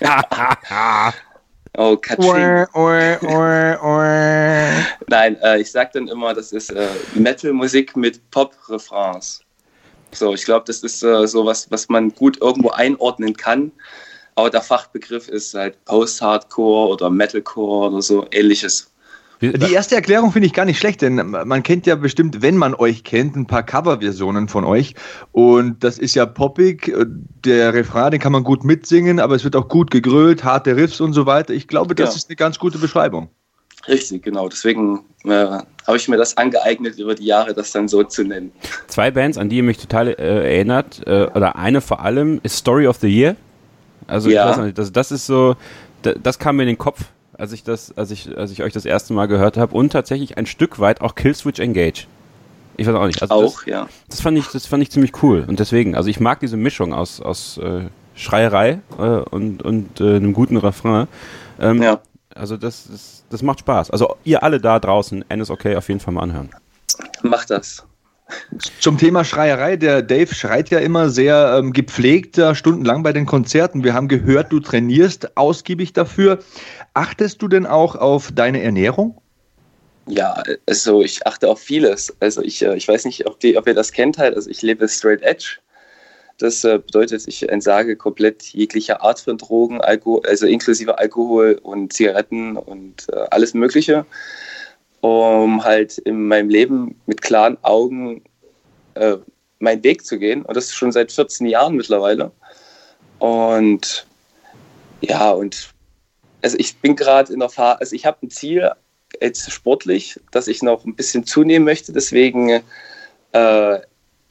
oh, 1.77 1.97
Katrin. 1.97 2.66
Nein, 5.09 5.37
äh, 5.43 5.61
ich 5.61 5.70
sage 5.70 5.91
dann 5.95 6.09
immer, 6.09 6.35
das 6.35 6.53
ist 6.53 6.70
äh, 6.70 6.89
Metal-Musik 7.14 7.97
mit 7.97 8.31
Pop-Refrains. 8.31 9.43
So, 10.12 10.35
ich 10.35 10.45
glaube, 10.45 10.64
das 10.66 10.83
ist 10.83 11.03
äh, 11.03 11.27
so 11.27 11.47
was, 11.47 11.70
was 11.70 11.89
man 11.89 12.11
gut 12.11 12.41
irgendwo 12.41 12.70
einordnen 12.70 13.35
kann. 13.35 13.73
Aber 14.35 14.51
der 14.51 14.62
Fachbegriff 14.62 15.29
ist 15.29 15.55
halt 15.55 15.83
Post-Hardcore 15.85 16.89
oder 16.89 17.11
Metalcore 17.11 17.91
oder 17.91 18.03
so 18.03 18.27
ähnliches. 18.31 18.91
Die 19.43 19.72
erste 19.72 19.97
Erklärung 19.97 20.30
finde 20.30 20.47
ich 20.47 20.53
gar 20.53 20.64
nicht 20.64 20.78
schlecht, 20.78 21.03
denn 21.03 21.16
man 21.16 21.62
kennt 21.64 21.84
ja 21.86 21.97
bestimmt, 21.97 22.43
wenn 22.43 22.57
man 22.57 22.74
euch 22.74 23.03
kennt, 23.03 23.34
ein 23.34 23.47
paar 23.47 23.64
Coverversionen 23.64 24.47
von 24.47 24.64
euch. 24.64 24.95
Und 25.32 25.82
das 25.82 25.99
ist 25.99 26.14
ja 26.14 26.26
poppig. 26.26 26.95
Der 27.45 27.74
Refrain, 27.74 28.12
den 28.12 28.20
kann 28.20 28.30
man 28.30 28.45
gut 28.45 28.62
mitsingen, 28.62 29.18
aber 29.18 29.34
es 29.34 29.43
wird 29.43 29.57
auch 29.57 29.68
gut 29.68 29.90
gegrölt, 29.90 30.45
harte 30.45 30.76
Riffs 30.76 31.01
und 31.01 31.12
so 31.12 31.26
weiter. 31.26 31.53
Ich 31.53 31.66
glaube, 31.66 31.97
das 31.97 32.11
ja. 32.11 32.16
ist 32.16 32.28
eine 32.28 32.36
ganz 32.36 32.61
gute 32.61 32.78
Beschreibung. 32.78 33.30
Richtig, 33.88 34.22
genau. 34.22 34.49
Deswegen 34.49 35.01
äh, 35.24 35.30
habe 35.30 35.97
ich 35.97 36.07
mir 36.07 36.16
das 36.16 36.36
angeeignet, 36.36 36.99
über 37.01 37.16
die 37.16 37.24
Jahre 37.24 37.53
das 37.53 37.72
dann 37.72 37.88
so 37.88 38.05
zu 38.05 38.22
nennen. 38.22 38.53
Zwei 38.86 39.11
Bands, 39.11 39.38
an 39.38 39.49
die 39.49 39.57
ihr 39.57 39.62
mich 39.64 39.78
total 39.78 40.09
äh, 40.09 40.55
erinnert, 40.55 41.03
äh, 41.07 41.26
oder 41.34 41.57
eine 41.57 41.80
vor 41.80 42.01
allem, 42.01 42.38
ist 42.45 42.57
Story 42.57 42.86
of 42.86 42.99
the 42.99 43.09
Year. 43.09 43.34
Also 44.07 44.30
ja. 44.30 44.45
ich 44.45 44.51
weiß 44.57 44.64
nicht, 44.66 44.78
das, 44.78 44.93
das 44.93 45.11
ist 45.11 45.26
so, 45.26 45.57
das, 46.03 46.14
das 46.22 46.38
kam 46.38 46.57
mir 46.57 46.62
in 46.62 46.68
den 46.68 46.78
Kopf 46.78 47.07
als 47.35 47.53
ich 47.53 47.64
das, 47.64 47.97
als 47.97 48.11
ich, 48.11 48.37
als 48.37 48.51
ich 48.51 48.62
euch 48.62 48.72
das 48.72 48.85
erste 48.85 49.12
Mal 49.12 49.26
gehört 49.26 49.57
habe 49.57 49.74
und 49.74 49.91
tatsächlich 49.91 50.39
ein 50.39 50.47
Stück 50.47 50.78
weit 50.78 51.01
auch 51.01 51.14
Killswitch 51.14 51.61
Engage. 51.61 52.07
Ich 52.76 52.87
weiß 52.87 52.95
auch 52.95 53.07
nicht. 53.07 53.20
Also 53.22 53.35
auch, 53.35 53.57
das, 53.61 53.66
ja. 53.66 53.89
Das 54.09 54.20
fand 54.20 54.39
ich, 54.39 54.47
das 54.49 54.66
fand 54.66 54.83
ich 54.83 54.91
ziemlich 54.91 55.22
cool 55.22 55.45
und 55.47 55.61
deswegen, 55.61 55.95
also 55.95 56.09
ich 56.09 56.20
mag 56.20 56.41
diese 56.41 56.57
Mischung 56.57 56.95
aus 56.95 57.20
aus 57.20 57.59
äh, 57.59 57.87
Schreierei 58.14 58.80
äh, 58.99 59.03
und 59.03 59.62
und 59.62 60.01
äh, 60.01 60.16
einem 60.16 60.33
guten 60.33 60.57
Refrain. 60.57 61.09
Ähm, 61.61 61.83
ja. 61.83 62.01
Also 62.35 62.57
das, 62.57 62.89
das, 62.91 63.24
das 63.28 63.43
macht 63.43 63.61
Spaß. 63.61 63.91
Also 63.91 64.16
ihr 64.24 64.43
alle 64.43 64.61
da 64.61 64.78
draußen, 64.78 65.24
N 65.28 65.41
ist 65.41 65.51
okay, 65.51 65.76
auf 65.76 65.89
jeden 65.89 66.01
Fall 66.01 66.14
mal 66.14 66.22
anhören. 66.22 66.51
Macht 67.22 67.51
das. 67.51 67.85
Zum 68.80 68.99
Thema 68.99 69.24
Schreierei, 69.24 69.76
der 69.76 70.03
Dave 70.03 70.35
schreit 70.35 70.70
ja 70.70 70.78
immer 70.78 71.09
sehr 71.09 71.57
ähm, 71.59 71.72
gepflegt 71.72 72.41
stundenlang 72.55 73.03
bei 73.03 73.12
den 73.12 73.26
Konzerten. 73.26 73.85
Wir 73.85 73.95
haben 73.95 74.09
gehört, 74.09 74.53
du 74.53 74.61
trainierst 74.61 75.37
ausgiebig 75.37 75.93
dafür. 75.93 76.39
Achtest 76.95 77.43
du 77.43 77.49
denn 77.49 77.66
auch 77.66 77.97
auf 77.97 78.33
deine 78.33 78.62
Ernährung? 78.62 79.20
Ja, 80.07 80.43
also 80.66 81.03
ich 81.03 81.26
achte 81.26 81.49
auf 81.49 81.61
vieles. 81.61 82.14
Also 82.20 82.43
ich, 82.43 82.62
äh, 82.62 82.76
ich 82.76 82.89
weiß 82.89 83.05
nicht, 83.05 83.26
ob, 83.26 83.39
die, 83.41 83.57
ob 83.57 83.66
ihr 83.66 83.74
das 83.74 83.93
kennt 83.93 84.18
halt. 84.18 84.35
Also 84.35 84.51
ich 84.51 84.62
lebe 84.62 84.89
straight 84.89 85.22
edge. 85.22 85.59
Das 86.39 86.64
äh, 86.64 86.78
bedeutet, 86.78 87.22
ich 87.28 87.49
entsage 87.49 87.95
komplett 87.97 88.43
jegliche 88.43 89.01
Art 89.01 89.20
von 89.20 89.39
Drogen, 89.39 89.80
Alkohol, 89.80 90.22
also 90.26 90.47
inklusive 90.47 90.99
Alkohol 90.99 91.61
und 91.62 91.93
Zigaretten 91.93 92.57
und 92.57 93.07
äh, 93.12 93.26
alles 93.30 93.55
Mögliche 93.55 94.05
um 95.03 95.64
halt 95.64 95.98
in 95.98 96.28
meinem 96.28 96.48
Leben 96.48 96.94
mit 97.07 97.20
klaren 97.22 97.59
Augen 97.62 98.22
äh, 98.94 99.16
meinen 99.59 99.82
Weg 99.82 100.07
zu 100.07 100.18
gehen. 100.18 100.42
Und 100.42 100.57
das 100.57 100.72
schon 100.72 100.92
seit 100.92 101.11
14 101.11 101.46
Jahren 101.46 101.74
mittlerweile. 101.74 102.30
Und 103.18 104.07
ja, 105.00 105.32
und 105.32 105.70
also 106.40 106.57
ich 106.57 106.76
bin 106.78 106.94
gerade 106.94 107.32
in 107.32 107.40
der 107.40 107.48
Phase, 107.48 107.80
also 107.80 107.96
ich 107.96 108.07
habe 108.07 108.18
ein 108.22 108.30
Ziel 108.30 108.70
jetzt 109.20 109.50
sportlich, 109.50 110.20
dass 110.30 110.46
ich 110.46 110.62
noch 110.62 110.84
ein 110.84 110.94
bisschen 110.94 111.26
zunehmen 111.26 111.64
möchte. 111.64 111.92
Deswegen 111.92 112.62
äh, 113.32 113.78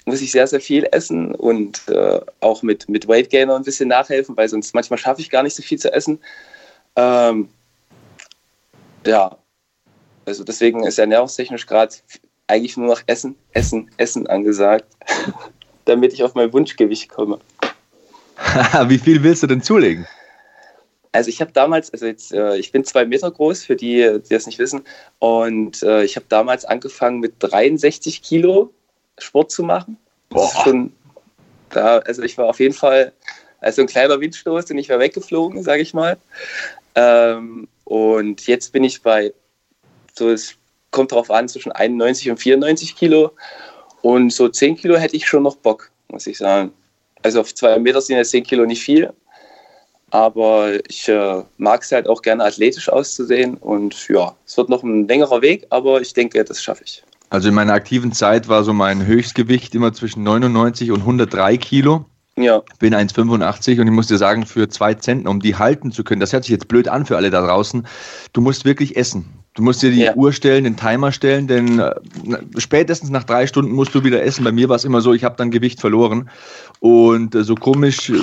muss 0.06 0.22
ich 0.22 0.32
sehr, 0.32 0.48
sehr 0.48 0.62
viel 0.62 0.88
essen 0.94 1.36
und 1.36 1.86
äh, 1.90 2.22
auch 2.40 2.64
mit, 2.64 2.88
mit 2.88 3.10
Weight 3.10 3.30
Gainer 3.30 3.58
ein 3.58 3.64
bisschen 3.64 3.90
nachhelfen, 3.90 4.38
weil 4.38 4.48
sonst 4.48 4.74
manchmal 4.74 5.00
schaffe 5.00 5.20
ich 5.20 5.30
gar 5.30 5.44
nicht 5.44 5.56
so 5.56 5.64
viel 5.64 5.80
zu 5.80 5.92
essen. 5.92 6.20
Ähm, 6.96 7.50
ja, 9.06 9.38
also 10.32 10.46
deswegen 10.46 10.86
ist 10.86 10.98
ernährungstechnisch 10.98 11.68
gerade 11.68 11.94
eigentlich 12.48 12.78
nur 12.78 12.88
noch 12.88 13.02
Essen, 13.06 13.36
Essen, 13.52 13.92
Essen 13.98 14.28
angesagt, 14.28 14.86
damit 15.86 16.14
ich 16.14 16.24
auf 16.24 16.36
mein 16.36 16.54
Wunschgewicht 16.54 17.10
komme. 17.10 17.38
Wie 18.88 18.98
viel 18.98 19.22
willst 19.24 19.44
du 19.44 19.48
denn 19.48 19.62
zulegen? 19.62 20.08
Also 21.12 21.28
ich 21.28 21.42
habe 21.42 21.52
damals, 21.52 21.92
also 21.92 22.06
jetzt, 22.06 22.32
äh, 22.32 22.56
ich 22.56 22.72
bin 22.72 22.86
zwei 22.86 23.06
Meter 23.06 23.30
groß, 23.30 23.66
für 23.66 23.76
die, 23.76 23.98
die 23.98 24.34
das 24.34 24.46
nicht 24.46 24.58
wissen, 24.58 24.86
und 25.20 25.84
äh, 25.84 26.06
ich 26.06 26.16
habe 26.16 26.26
damals 26.30 26.64
angefangen 26.64 27.20
mit 27.20 27.34
63 27.40 28.22
Kilo 28.22 28.74
Sport 29.18 29.52
zu 29.52 29.64
machen. 29.64 29.98
Boah. 30.30 30.50
Schon, 30.64 30.94
da, 31.72 31.98
also 31.98 32.22
ich 32.22 32.38
war 32.38 32.46
auf 32.46 32.62
jeden 32.62 32.74
Fall, 32.74 33.12
also 33.60 33.82
ein 33.82 33.88
kleiner 33.88 34.22
Windstoß 34.22 34.72
und 34.72 34.78
ich 34.78 34.88
war 34.88 35.00
weggeflogen, 35.00 35.62
sage 35.62 35.82
ich 35.82 35.94
mal. 35.94 36.16
Ähm, 36.96 37.68
und 37.84 38.48
jetzt 38.48 38.72
bin 38.72 38.86
ich 38.86 39.02
bei, 39.02 39.34
so 40.18 40.30
es 40.30 40.56
kommt 40.92 41.12
darauf 41.12 41.32
an, 41.32 41.48
zwischen 41.48 41.72
91 41.72 42.30
und 42.30 42.38
94 42.38 42.96
Kilo. 42.96 43.32
Und 44.02 44.32
so 44.32 44.50
10 44.50 44.78
Kilo 44.78 44.98
hätte 44.98 45.16
ich 45.16 45.28
schon 45.28 45.44
noch 45.44 45.56
Bock, 45.56 45.92
muss 46.10 46.28
ich 46.28 46.38
sagen. 46.38 46.72
Also 47.24 47.42
auf 47.42 47.54
zwei 47.54 47.78
Meter 47.80 48.02
sind 48.02 48.18
ja 48.18 48.24
10 48.24 48.44
Kilo 48.44 48.66
nicht 48.66 48.84
viel. 48.84 49.12
Aber 50.10 50.74
ich 50.90 51.08
äh, 51.08 51.44
mag 51.58 51.84
es 51.84 51.92
halt 51.92 52.08
auch 52.08 52.22
gerne 52.22 52.44
athletisch 52.44 52.90
auszusehen. 52.90 53.56
Und 53.56 54.10
ja, 54.10 54.36
es 54.46 54.58
wird 54.58 54.70
noch 54.70 54.84
ein 54.84 55.08
längerer 55.08 55.42
Weg, 55.42 55.66
aber 55.70 56.02
ich 56.02 56.14
denke, 56.14 56.44
das 56.44 56.62
schaffe 56.62 56.84
ich. 56.84 57.04
Also 57.30 57.48
in 57.48 57.56
meiner 57.56 57.74
aktiven 57.74 58.12
Zeit 58.12 58.50
war 58.50 58.66
so 58.66 58.74
mein 58.74 59.06
Höchstgewicht 59.06 59.74
immer 59.74 59.94
zwischen 59.94 60.24
99 60.24 60.92
und 60.92 61.00
103 61.00 61.56
Kilo. 61.58 62.06
Ja. 62.36 62.62
Bin 62.80 62.94
1,85 62.94 63.80
und 63.80 63.88
ich 63.88 63.94
muss 63.94 64.08
dir 64.08 64.18
sagen, 64.18 64.46
für 64.46 64.68
zwei 64.68 64.94
Zentner, 64.96 65.30
um 65.30 65.40
die 65.40 65.56
halten 65.56 65.92
zu 65.92 66.04
können, 66.04 66.20
das 66.20 66.34
hört 66.34 66.44
sich 66.44 66.52
jetzt 66.52 66.68
blöd 66.68 66.88
an 66.88 67.06
für 67.06 67.16
alle 67.16 67.30
da 67.30 67.46
draußen, 67.46 67.88
du 68.34 68.42
musst 68.42 68.66
wirklich 68.66 68.98
essen. 68.98 69.30
Du 69.54 69.64
musst 69.64 69.82
dir 69.82 69.92
die 69.92 70.00
ja. 70.00 70.16
Uhr 70.16 70.32
stellen, 70.32 70.64
den 70.64 70.78
Timer 70.78 71.12
stellen, 71.12 71.46
denn 71.46 71.80
äh, 71.80 71.94
spätestens 72.58 73.10
nach 73.10 73.26
drei 73.26 73.48
Stunden 73.48 73.74
musst 73.74 73.94
du 73.94 74.06
wieder 74.06 74.24
essen. 74.24 74.46
Bei 74.46 74.54
mir 74.54 74.70
war 74.70 74.78
es 74.78 74.86
immer 74.86 75.02
so, 75.02 75.14
ich 75.14 75.26
habe 75.26 75.36
dann 75.36 75.52
Gewicht 75.52 75.82
verloren. 75.82 76.30
Und 76.80 77.36
äh, 77.36 77.44
so 77.44 77.56
komisch, 77.56 78.14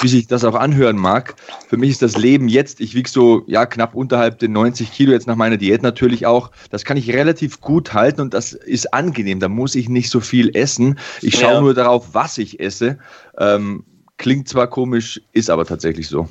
wie 0.00 0.08
sich 0.08 0.28
das 0.28 0.44
auch 0.44 0.54
anhören 0.54 0.96
mag, 0.96 1.34
für 1.68 1.76
mich 1.76 1.90
ist 1.90 2.00
das 2.00 2.16
Leben 2.16 2.48
jetzt, 2.48 2.80
ich 2.80 2.94
wiege 2.94 3.08
so 3.08 3.42
ja 3.46 3.66
knapp 3.66 3.94
unterhalb 3.94 4.38
den 4.38 4.52
90 4.52 4.90
Kilo 4.90 5.12
jetzt 5.12 5.26
nach 5.26 5.36
meiner 5.36 5.58
Diät 5.58 5.82
natürlich 5.82 6.24
auch. 6.24 6.50
Das 6.70 6.86
kann 6.86 6.96
ich 6.96 7.12
relativ 7.12 7.60
gut 7.60 7.92
halten 7.92 8.22
und 8.22 8.32
das 8.32 8.54
ist 8.54 8.94
angenehm. 8.94 9.40
Da 9.40 9.50
muss 9.50 9.74
ich 9.74 9.90
nicht 9.90 10.08
so 10.08 10.20
viel 10.20 10.56
essen. 10.56 10.98
Ich 11.20 11.38
schaue 11.38 11.52
ja. 11.52 11.60
nur 11.60 11.74
darauf, 11.74 12.14
was 12.14 12.38
ich 12.38 12.60
esse. 12.60 12.98
Ähm, 13.36 13.84
klingt 14.16 14.48
zwar 14.48 14.68
komisch, 14.68 15.20
ist 15.32 15.50
aber 15.50 15.66
tatsächlich 15.66 16.08
so. 16.08 16.28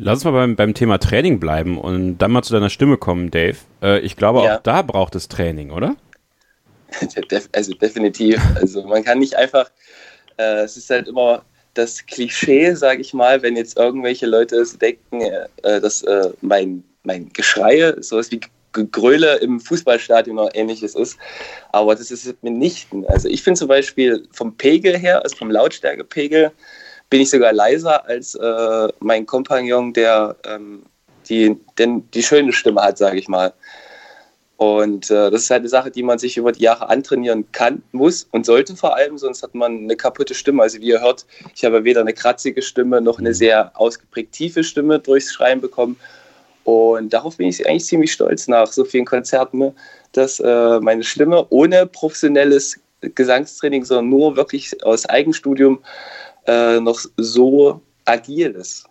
Lass 0.00 0.18
uns 0.18 0.24
mal 0.24 0.30
beim, 0.30 0.54
beim 0.54 0.74
Thema 0.74 0.98
Training 0.98 1.40
bleiben 1.40 1.76
und 1.76 2.18
dann 2.18 2.30
mal 2.30 2.42
zu 2.42 2.52
deiner 2.52 2.70
Stimme 2.70 2.96
kommen, 2.96 3.32
Dave. 3.32 3.56
Äh, 3.82 3.98
ich 4.00 4.16
glaube, 4.16 4.44
ja. 4.44 4.56
auch 4.56 4.62
da 4.62 4.82
braucht 4.82 5.16
es 5.16 5.28
Training, 5.28 5.70
oder? 5.70 5.96
Also 7.52 7.74
definitiv. 7.74 8.40
Also 8.54 8.84
man 8.84 9.04
kann 9.04 9.18
nicht 9.18 9.34
einfach, 9.34 9.70
äh, 10.38 10.62
es 10.62 10.76
ist 10.76 10.88
halt 10.88 11.08
immer 11.08 11.42
das 11.74 12.06
Klischee, 12.06 12.74
sage 12.74 13.00
ich 13.00 13.12
mal, 13.12 13.42
wenn 13.42 13.56
jetzt 13.56 13.76
irgendwelche 13.76 14.26
Leute 14.26 14.64
denken, 14.80 15.20
äh, 15.20 15.80
dass 15.80 16.02
äh, 16.02 16.30
mein, 16.40 16.84
mein 17.02 17.28
Geschreie 17.32 18.00
sowas 18.02 18.30
wie 18.30 18.40
Gröle 18.72 19.36
im 19.36 19.60
Fußballstadion 19.60 20.38
oder 20.38 20.54
ähnliches 20.54 20.94
ist. 20.94 21.18
Aber 21.72 21.94
das 21.94 22.10
ist 22.10 22.42
mitnichten. 22.42 23.04
Also 23.06 23.28
ich 23.28 23.42
finde 23.42 23.58
zum 23.58 23.68
Beispiel 23.68 24.26
vom 24.32 24.56
Pegel 24.56 24.96
her, 24.96 25.22
also 25.24 25.36
vom 25.36 25.50
Lautstärkepegel, 25.50 26.52
bin 27.10 27.20
ich 27.20 27.30
sogar 27.30 27.52
leiser 27.52 28.06
als 28.06 28.34
äh, 28.34 28.88
mein 29.00 29.26
Kompagnon, 29.26 29.92
der 29.92 30.36
ähm, 30.44 30.82
die, 31.28 31.56
denn 31.78 32.08
die 32.12 32.22
schöne 32.22 32.52
Stimme 32.52 32.82
hat, 32.82 32.98
sage 32.98 33.18
ich 33.18 33.28
mal. 33.28 33.52
Und 34.56 35.08
äh, 35.10 35.30
das 35.30 35.42
ist 35.42 35.50
halt 35.50 35.60
eine 35.60 35.68
Sache, 35.68 35.90
die 35.92 36.02
man 36.02 36.18
sich 36.18 36.36
über 36.36 36.50
die 36.50 36.62
Jahre 36.62 36.88
antrainieren 36.88 37.50
kann, 37.52 37.82
muss 37.92 38.26
und 38.32 38.44
sollte 38.44 38.74
vor 38.74 38.96
allem, 38.96 39.16
sonst 39.16 39.44
hat 39.44 39.54
man 39.54 39.84
eine 39.84 39.94
kaputte 39.94 40.34
Stimme. 40.34 40.62
Also 40.62 40.80
wie 40.80 40.88
ihr 40.88 41.00
hört, 41.00 41.26
ich 41.54 41.64
habe 41.64 41.84
weder 41.84 42.00
eine 42.00 42.12
kratzige 42.12 42.60
Stimme 42.60 43.00
noch 43.00 43.20
eine 43.20 43.34
sehr 43.34 43.70
ausgeprägt 43.74 44.32
tiefe 44.32 44.64
Stimme 44.64 44.98
durchs 44.98 45.32
Schreien 45.32 45.60
bekommen. 45.60 45.96
Und 46.64 47.12
darauf 47.12 47.36
bin 47.36 47.48
ich 47.48 47.66
eigentlich 47.68 47.84
ziemlich 47.84 48.12
stolz 48.12 48.48
nach 48.48 48.72
so 48.72 48.84
vielen 48.84 49.04
Konzerten, 49.04 49.74
dass 50.10 50.40
äh, 50.40 50.80
meine 50.80 51.04
Stimme 51.04 51.46
ohne 51.50 51.86
professionelles 51.86 52.80
Gesangstraining, 53.00 53.84
sondern 53.84 54.08
nur 54.08 54.36
wirklich 54.36 54.84
aus 54.84 55.06
Eigenstudium 55.06 55.78
äh, 56.48 56.80
noch 56.80 57.00
so 57.16 57.80
agil 58.04 58.50
ist. 58.52 58.86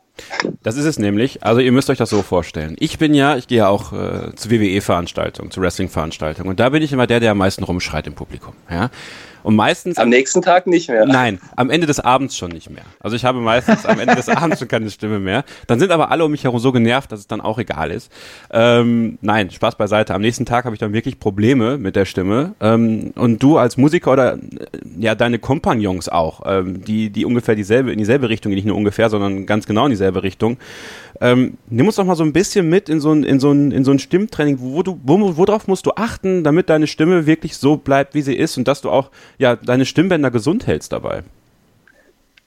Das 0.64 0.78
ist 0.78 0.86
es 0.86 0.98
nämlich. 0.98 1.44
Also 1.44 1.62
ihr 1.62 1.72
müsst 1.72 1.90
euch 1.90 1.98
das 1.98 2.10
so 2.10 2.22
vorstellen. 2.22 2.76
Ich 2.80 2.98
bin 2.98 3.14
ja, 3.14 3.38
ich 3.38 3.48
gehe 3.48 3.60
ja 3.60 3.68
auch 3.68 3.94
äh, 3.94 4.34
zu 4.36 4.50
WWE-Veranstaltungen, 4.50 5.52
zu 5.52 5.62
Wrestling-Veranstaltungen 5.62 6.50
und 6.50 6.60
da 6.60 6.70
bin 6.70 6.82
ich 6.82 6.92
immer 6.92 7.08
der, 7.08 7.20
der 7.20 7.32
am 7.32 7.38
meisten 7.38 7.64
rumschreit 7.64 8.08
im 8.08 8.14
Publikum. 8.14 8.54
Ja? 8.70 8.90
Und 9.44 9.56
meistens. 9.56 9.98
Am 9.98 10.10
nächsten 10.10 10.42
Tag 10.42 10.68
nicht 10.68 10.90
mehr. 10.90 11.06
Nein, 11.06 11.40
am 11.56 11.70
Ende 11.70 11.88
des 11.88 12.00
Abends 12.00 12.38
schon 12.38 12.52
nicht 12.52 12.70
mehr. 12.70 12.84
Also 13.00 13.16
ich 13.16 13.26
habe 13.26 13.40
meistens 13.40 13.86
am 13.86 14.00
Ende 14.00 14.16
des 14.16 14.30
Abends 14.30 14.60
schon 14.60 14.68
keine 14.68 14.90
Stimme 14.90 15.20
mehr. 15.20 15.44
Dann 15.68 15.80
sind 15.80 15.92
aber 15.92 16.12
alle 16.12 16.26
um 16.26 16.32
mich 16.32 16.44
herum 16.44 16.60
so 16.60 16.72
genervt, 16.72 17.12
dass 17.12 17.20
es 17.20 17.28
dann 17.28 17.42
auch 17.42 17.58
egal 17.60 17.92
ist. 17.92 18.12
Ähm, 18.52 19.18
nein, 19.22 19.50
Spaß 19.52 19.76
beiseite. 19.76 20.14
Am 20.14 20.22
nächsten 20.22 20.46
Tag 20.46 20.66
habe 20.66 20.76
ich 20.76 20.80
dann 20.80 20.94
wirklich 20.94 21.20
Probleme 21.20 21.78
mit 21.78 21.96
der 21.96 22.06
Stimme. 22.06 22.56
Ähm, 22.60 23.12
und 23.16 23.42
du 23.42 23.58
als 23.58 23.78
Musiker 23.78 24.12
oder 24.14 24.34
äh, 24.34 24.40
ja 25.00 25.16
deine 25.16 25.40
Kompagnons 25.40 26.10
auch, 26.10 26.42
ähm, 26.46 26.84
die, 26.84 27.10
die 27.10 27.26
ungefähr 27.26 27.56
dieselbe, 27.56 27.92
in 27.92 27.98
dieselbe 27.98 28.30
Richtung, 28.30 28.54
nicht 28.54 28.66
nur 28.66 28.76
ungefähr, 28.76 29.10
sondern 29.10 29.46
ganz 29.46 29.66
genau 29.66 29.86
in 29.86 29.92
dieselbe 29.92 30.24
Richtung. 30.24 30.58
Ähm, 31.20 31.58
nimm 31.70 31.88
uns 31.88 31.96
doch 31.96 32.06
mal 32.06 32.16
so 32.16 32.24
ein 32.24 32.34
bisschen 32.34 32.70
mit 32.70 32.90
in 32.90 33.00
so 33.00 33.12
ein, 33.12 33.24
in 33.24 33.40
so 33.40 33.52
ein, 33.52 33.72
in 33.72 33.84
so 33.84 33.92
ein 33.92 34.00
Stimmtraining. 34.00 34.60
Wo, 34.60 34.84
du, 34.84 35.00
wo, 35.04 35.38
worauf 35.38 35.68
musst 35.68 35.86
du 35.86 35.92
achten, 35.96 36.44
damit 36.44 36.70
deine 36.70 36.88
Stimme 36.88 37.26
wirklich 37.26 37.58
so 37.58 37.78
bleibt, 37.78 38.14
wie 38.14 38.22
sie 38.22 38.36
ist 38.36 38.58
und 38.58 38.68
dass 38.68 38.82
du 38.82 38.90
auch 38.90 39.10
ja, 39.38 39.56
deine 39.56 39.86
Stimmbänder 39.86 40.32
gesund 40.32 40.68
hältst 40.68 40.92
dabei? 40.92 41.24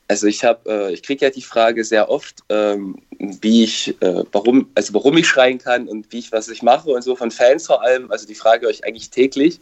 Also 0.09 0.27
ich 0.27 0.43
habe, 0.43 0.69
äh, 0.69 0.93
ich 0.93 1.05
kriege 1.05 1.25
ja 1.25 1.31
die 1.31 1.43
Frage 1.43 1.85
sehr 1.85 2.11
oft, 2.11 2.41
ähm, 2.49 2.97
wie 3.19 3.63
ich, 3.63 3.95
äh, 4.03 4.25
warum, 4.33 4.69
also 4.75 4.93
warum 4.95 5.17
ich 5.17 5.29
schreien 5.29 5.59
kann 5.59 5.87
und 5.87 6.13
wie 6.13 6.19
ich 6.19 6.33
was 6.33 6.49
ich 6.49 6.63
mache 6.63 6.91
und 6.91 7.03
so 7.03 7.15
von 7.15 7.31
Fans 7.31 7.67
vor 7.67 7.83
allem. 7.83 8.11
Also 8.11 8.27
die 8.27 8.35
frage 8.35 8.67
euch 8.67 8.85
eigentlich 8.85 9.11
täglich. 9.11 9.61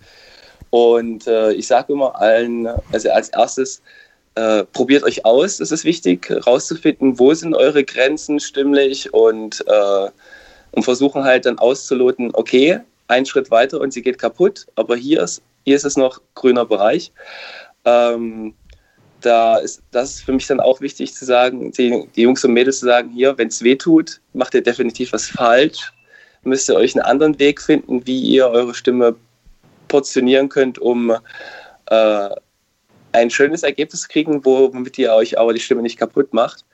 Und 0.70 1.26
äh, 1.26 1.52
ich 1.52 1.66
sage 1.66 1.92
immer 1.92 2.18
allen, 2.18 2.66
also 2.92 3.10
als 3.10 3.28
erstes, 3.28 3.82
äh, 4.36 4.64
probiert 4.64 5.02
euch 5.04 5.24
aus. 5.24 5.60
Es 5.60 5.70
ist 5.70 5.84
wichtig, 5.84 6.30
herauszufinden, 6.30 7.18
wo 7.18 7.34
sind 7.34 7.54
eure 7.54 7.84
Grenzen 7.84 8.40
stimmlich 8.40 9.12
und, 9.12 9.64
äh, 9.66 10.10
und 10.72 10.82
versuchen 10.82 11.24
halt 11.24 11.44
dann 11.44 11.58
auszuloten, 11.58 12.30
okay, 12.32 12.80
ein 13.08 13.26
Schritt 13.26 13.50
weiter 13.50 13.80
und 13.80 13.92
sie 13.92 14.02
geht 14.02 14.18
kaputt, 14.18 14.66
aber 14.76 14.96
hier 14.96 15.22
ist 15.22 15.42
hier 15.68 15.76
ist 15.76 15.84
es 15.84 15.98
noch 15.98 16.22
grüner 16.34 16.64
Bereich. 16.64 17.12
Ähm, 17.84 18.54
da 19.20 19.58
ist 19.58 19.82
das 19.90 20.14
ist 20.14 20.22
für 20.22 20.32
mich 20.32 20.46
dann 20.46 20.60
auch 20.60 20.80
wichtig 20.80 21.12
zu 21.14 21.26
sagen, 21.26 21.72
die, 21.72 22.08
die 22.16 22.22
Jungs 22.22 22.42
und 22.42 22.54
Mädels 22.54 22.80
zu 22.80 22.86
sagen, 22.86 23.10
hier, 23.10 23.36
wenn 23.36 23.48
es 23.48 23.62
weh 23.62 23.76
tut, 23.76 24.22
macht 24.32 24.54
ihr 24.54 24.62
definitiv 24.62 25.12
was 25.12 25.26
falsch. 25.26 25.92
Müsst 26.42 26.70
ihr 26.70 26.76
euch 26.76 26.94
einen 26.94 27.04
anderen 27.04 27.38
Weg 27.38 27.60
finden, 27.60 28.06
wie 28.06 28.18
ihr 28.18 28.48
eure 28.48 28.74
Stimme 28.74 29.14
portionieren 29.88 30.48
könnt, 30.48 30.78
um 30.78 31.14
äh, 31.90 32.28
ein 33.12 33.28
schönes 33.28 33.62
Ergebnis 33.62 34.02
zu 34.02 34.08
kriegen, 34.08 34.42
womit 34.46 34.96
ihr 34.96 35.12
euch 35.12 35.38
aber 35.38 35.52
die 35.52 35.60
Stimme 35.60 35.82
nicht 35.82 35.98
kaputt 35.98 36.32
macht. 36.32 36.64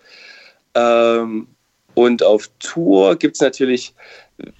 Ähm, 0.76 1.48
und 1.94 2.22
auf 2.22 2.48
Tour 2.60 3.16
gibt 3.16 3.34
es 3.34 3.40
natürlich 3.40 3.92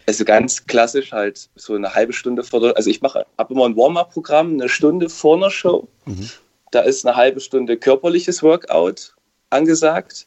also 0.07 0.25
ganz 0.25 0.67
klassisch 0.67 1.13
halt 1.13 1.49
so 1.57 1.75
eine 1.75 1.95
halbe 1.95 2.13
Stunde 2.13 2.45
vor 2.45 2.61
der, 2.61 2.77
also 2.77 2.91
ich 2.91 3.03
mache 3.03 3.27
ab 3.37 3.51
immer 3.51 3.67
ein 3.67 3.77
Warm-up-Programm, 3.77 4.55
eine 4.55 4.69
Stunde 4.69 5.09
vor 5.09 5.37
einer 5.37 5.51
Show. 5.51 5.89
Mhm. 6.05 6.31
Da 6.71 6.81
ist 6.81 7.07
eine 7.07 7.17
halbe 7.17 7.41
Stunde 7.41 7.77
körperliches 7.77 8.43
Workout 8.43 9.15
angesagt 9.51 10.27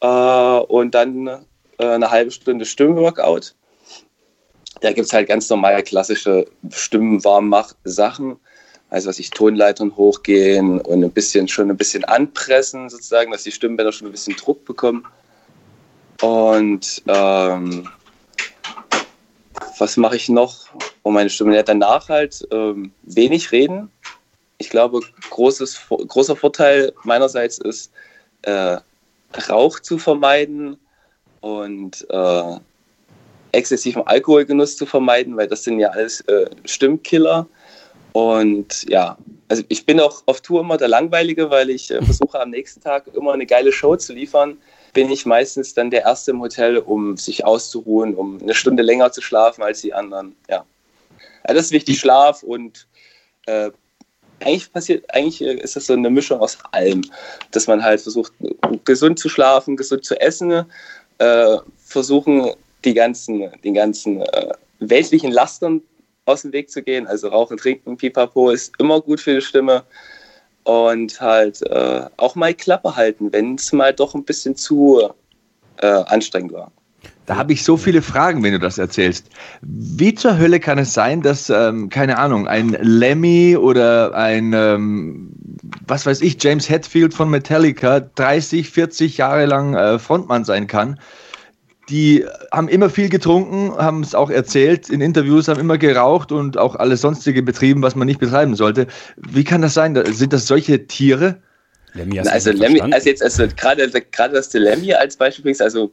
äh, 0.00 0.06
und 0.06 0.94
dann 0.94 1.26
äh, 1.26 1.86
eine 1.86 2.10
halbe 2.10 2.30
Stunde 2.30 2.64
Stimmworkout. 2.64 3.54
Da 4.80 4.92
gibt 4.92 5.06
es 5.06 5.12
halt 5.12 5.28
ganz 5.28 5.48
normale 5.48 5.82
klassische 5.82 6.46
Stimmenwarmmach-Sachen. 6.70 8.36
Also 8.88 9.08
was 9.08 9.18
ich 9.18 9.30
Tonleitern 9.30 9.96
hochgehen 9.96 10.80
und 10.80 11.02
ein 11.02 11.10
bisschen 11.10 11.48
schon 11.48 11.70
ein 11.70 11.76
bisschen 11.76 12.04
anpressen, 12.04 12.88
sozusagen, 12.88 13.32
dass 13.32 13.42
die 13.42 13.50
Stimmbänder 13.50 13.90
schon 13.92 14.06
ein 14.06 14.12
bisschen 14.12 14.36
Druck 14.36 14.64
bekommen. 14.64 15.04
Und 16.20 17.02
ähm, 17.08 17.88
was 19.78 19.96
mache 19.96 20.16
ich 20.16 20.28
noch? 20.28 20.66
Und 21.02 21.14
meine 21.14 21.30
Stimme 21.30 21.54
ja, 21.54 21.62
danach 21.62 22.08
halt 22.08 22.46
ähm, 22.50 22.92
wenig 23.02 23.52
reden, 23.52 23.90
ich 24.58 24.70
glaube, 24.70 25.00
großes, 25.30 25.80
großer 25.88 26.36
Vorteil 26.36 26.92
meinerseits 27.04 27.58
ist, 27.58 27.92
äh, 28.42 28.78
Rauch 29.48 29.80
zu 29.80 29.98
vermeiden 29.98 30.78
und 31.40 32.06
äh, 32.10 32.56
exzessiven 33.52 34.06
Alkoholgenuss 34.06 34.76
zu 34.76 34.86
vermeiden, 34.86 35.36
weil 35.36 35.48
das 35.48 35.64
sind 35.64 35.78
ja 35.78 35.88
alles 35.88 36.20
äh, 36.22 36.48
Stimmkiller. 36.64 37.46
Und 38.12 38.88
ja, 38.88 39.18
also 39.48 39.62
ich 39.68 39.84
bin 39.84 40.00
auch 40.00 40.22
auf 40.26 40.40
Tour 40.40 40.60
immer 40.60 40.78
der 40.78 40.88
Langweilige, 40.88 41.50
weil 41.50 41.68
ich 41.70 41.90
äh, 41.90 42.02
versuche 42.02 42.40
am 42.40 42.50
nächsten 42.50 42.80
Tag 42.80 43.06
immer 43.14 43.32
eine 43.32 43.46
geile 43.46 43.72
Show 43.72 43.96
zu 43.96 44.14
liefern. 44.14 44.56
Bin 44.92 45.10
ich 45.10 45.26
meistens 45.26 45.74
dann 45.74 45.90
der 45.90 46.02
Erste 46.02 46.30
im 46.30 46.40
Hotel, 46.40 46.78
um 46.78 47.16
sich 47.16 47.44
auszuruhen, 47.44 48.14
um 48.14 48.40
eine 48.40 48.54
Stunde 48.54 48.82
länger 48.82 49.12
zu 49.12 49.20
schlafen 49.20 49.62
als 49.62 49.80
die 49.80 49.94
anderen. 49.94 50.34
Ja, 50.48 50.64
ja 51.46 51.54
das 51.54 51.66
ist 51.66 51.72
wichtig, 51.72 51.98
Schlaf 51.98 52.42
und 52.42 52.86
äh, 53.46 53.70
eigentlich 54.40 54.72
passiert, 54.72 55.04
eigentlich 55.14 55.42
äh, 55.42 55.54
ist 55.54 55.76
das 55.76 55.86
so 55.86 55.92
eine 55.92 56.10
Mischung 56.10 56.40
aus 56.40 56.58
allem, 56.72 57.02
dass 57.52 57.66
man 57.66 57.82
halt 57.82 58.00
versucht, 58.00 58.32
gesund 58.84 59.18
zu 59.18 59.28
schlafen, 59.28 59.76
gesund 59.76 60.04
zu 60.04 60.20
essen, 60.20 60.64
äh, 61.18 61.56
versuchen 61.78 62.50
die 62.84 62.94
ganzen, 62.94 63.50
den 63.62 63.74
ganzen 63.74 64.22
äh, 64.22 64.52
weltlichen 64.78 65.32
Lastern 65.32 65.82
aus 66.26 66.42
dem 66.42 66.52
Weg 66.52 66.70
zu 66.70 66.82
gehen. 66.82 67.06
Also 67.06 67.28
Rauchen, 67.28 67.56
Trinken, 67.56 67.96
Pipapo 67.96 68.50
ist 68.50 68.72
immer 68.78 69.00
gut 69.00 69.20
für 69.20 69.34
die 69.34 69.40
Stimme. 69.40 69.84
Und 70.66 71.20
halt 71.20 71.62
äh, 71.62 72.06
auch 72.16 72.34
mal 72.34 72.52
Klappe 72.52 72.96
halten, 72.96 73.32
wenn 73.32 73.54
es 73.54 73.72
mal 73.72 73.92
doch 73.94 74.16
ein 74.16 74.24
bisschen 74.24 74.56
zu 74.56 75.00
äh, 75.76 75.86
anstrengend 75.86 76.52
war. 76.52 76.72
Da 77.26 77.36
habe 77.36 77.52
ich 77.52 77.62
so 77.62 77.76
viele 77.76 78.02
Fragen, 78.02 78.42
wenn 78.42 78.52
du 78.52 78.58
das 78.58 78.76
erzählst. 78.76 79.28
Wie 79.62 80.12
zur 80.14 80.38
Hölle 80.38 80.58
kann 80.58 80.78
es 80.78 80.92
sein, 80.92 81.22
dass, 81.22 81.50
ähm, 81.50 81.88
keine 81.88 82.18
Ahnung, 82.18 82.48
ein 82.48 82.76
Lemmy 82.80 83.56
oder 83.56 84.12
ein, 84.14 84.52
ähm, 84.52 85.30
was 85.86 86.04
weiß 86.04 86.20
ich, 86.22 86.42
James 86.42 86.68
Hetfield 86.68 87.14
von 87.14 87.30
Metallica 87.30 88.00
30, 88.00 88.68
40 88.68 89.18
Jahre 89.18 89.46
lang 89.46 89.74
äh, 89.74 90.00
Frontmann 90.00 90.44
sein 90.44 90.66
kann? 90.66 90.98
Die 91.88 92.24
haben 92.52 92.68
immer 92.68 92.90
viel 92.90 93.08
getrunken, 93.08 93.76
haben 93.76 94.02
es 94.02 94.14
auch 94.14 94.30
erzählt 94.30 94.88
in 94.88 95.00
Interviews, 95.00 95.48
haben 95.48 95.60
immer 95.60 95.78
geraucht 95.78 96.32
und 96.32 96.58
auch 96.58 96.74
alles 96.74 97.00
sonstige 97.00 97.42
betrieben, 97.42 97.82
was 97.82 97.94
man 97.94 98.06
nicht 98.06 98.18
betreiben 98.18 98.56
sollte. 98.56 98.86
Wie 99.16 99.44
kann 99.44 99.62
das 99.62 99.74
sein? 99.74 99.94
Sind 100.12 100.32
das 100.32 100.46
solche 100.46 100.86
Tiere? 100.86 101.40
Lemmy 101.94 102.16
hast 102.16 102.28
also 102.28 102.50
Lemmy, 102.50 102.80
also 102.80 103.08
jetzt 103.08 103.22
also 103.22 103.46
gerade 103.56 103.88
gerade 103.88 104.34
dass 104.34 104.50
du 104.50 104.58
Lemmy 104.58 104.92
als 104.92 105.16
Beispiel 105.16 105.44
bringst, 105.44 105.62
also 105.62 105.92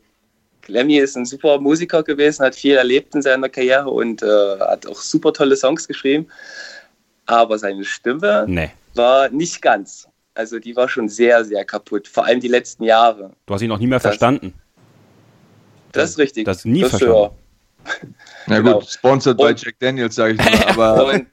Lemmy 0.68 0.98
ist 0.98 1.16
ein 1.16 1.26
super 1.26 1.60
Musiker 1.60 2.04
gewesen, 2.04 2.44
hat 2.46 2.56
viel 2.56 2.76
erlebt 2.76 3.16
in 3.16 3.22
seiner 3.22 3.50
Karriere 3.50 3.90
und 3.90 4.24
äh, 4.24 4.60
hat 4.60 4.88
auch 4.88 4.98
super 4.98 5.34
tolle 5.34 5.56
Songs 5.56 5.88
geschrieben. 5.88 6.28
Aber 7.26 7.58
seine 7.58 7.84
Stimme 7.84 8.46
nee. 8.48 8.72
war 8.96 9.30
nicht 9.30 9.62
ganz. 9.62 10.08
Also 10.36 10.60
die 10.60 10.76
war 10.76 10.90
schon 10.90 11.10
sehr, 11.10 11.46
sehr 11.46 11.64
kaputt. 11.64 12.08
Vor 12.08 12.26
allem 12.26 12.40
die 12.40 12.48
letzten 12.48 12.84
Jahre. 12.84 13.32
Du 13.46 13.54
hast 13.54 13.62
ihn 13.62 13.70
noch 13.70 13.78
nie 13.78 13.88
mehr 13.88 14.00
das, 14.00 14.04
verstanden. 14.04 14.54
Das 15.94 16.12
ist 16.12 16.18
richtig. 16.18 16.46
Das 16.46 16.66
nie 16.66 16.82
das 16.82 16.92
verstanden. 16.92 17.36
Na 18.48 18.60
genau. 18.60 18.80
gut, 18.80 18.90
sponsored 18.90 19.38
by 19.38 19.54
Jack 19.56 19.76
Daniels, 19.80 20.16
sage 20.16 20.34
ich 20.34 20.38
mal. 20.40 20.64
Aber 20.68 21.06
und, 21.14 21.28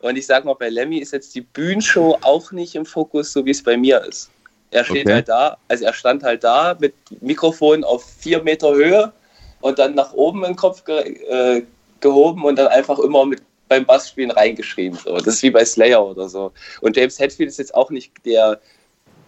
und 0.00 0.16
ich 0.16 0.26
sag 0.26 0.44
mal, 0.44 0.54
bei 0.54 0.68
Lemmy 0.68 0.98
ist 0.98 1.12
jetzt 1.12 1.34
die 1.34 1.40
Bühnenshow 1.40 2.18
auch 2.22 2.52
nicht 2.52 2.74
im 2.74 2.86
Fokus, 2.86 3.32
so 3.32 3.44
wie 3.44 3.50
es 3.50 3.62
bei 3.62 3.76
mir 3.76 4.02
ist. 4.04 4.30
Er 4.70 4.84
steht 4.84 5.06
okay. 5.06 5.14
halt 5.14 5.28
da, 5.28 5.56
also 5.68 5.84
er 5.84 5.92
stand 5.92 6.22
halt 6.22 6.44
da 6.44 6.76
mit 6.78 6.94
Mikrofon 7.20 7.84
auf 7.84 8.04
vier 8.18 8.42
Meter 8.42 8.74
Höhe 8.74 9.12
und 9.60 9.78
dann 9.78 9.94
nach 9.94 10.12
oben 10.12 10.44
im 10.44 10.56
Kopf 10.56 10.84
ge 10.84 10.96
äh, 11.28 11.62
gehoben 12.00 12.44
und 12.44 12.58
dann 12.58 12.68
einfach 12.68 12.98
immer 12.98 13.24
mit 13.24 13.42
beim 13.68 13.84
Bassspielen 13.84 14.30
reingeschrieben. 14.30 14.98
So. 15.02 15.16
Das 15.16 15.26
ist 15.26 15.42
wie 15.42 15.50
bei 15.50 15.64
Slayer 15.64 16.04
oder 16.04 16.28
so. 16.28 16.52
Und 16.80 16.96
James 16.96 17.18
Hetfield 17.18 17.48
ist 17.48 17.58
jetzt 17.58 17.74
auch 17.74 17.90
nicht 17.90 18.12
der, 18.24 18.60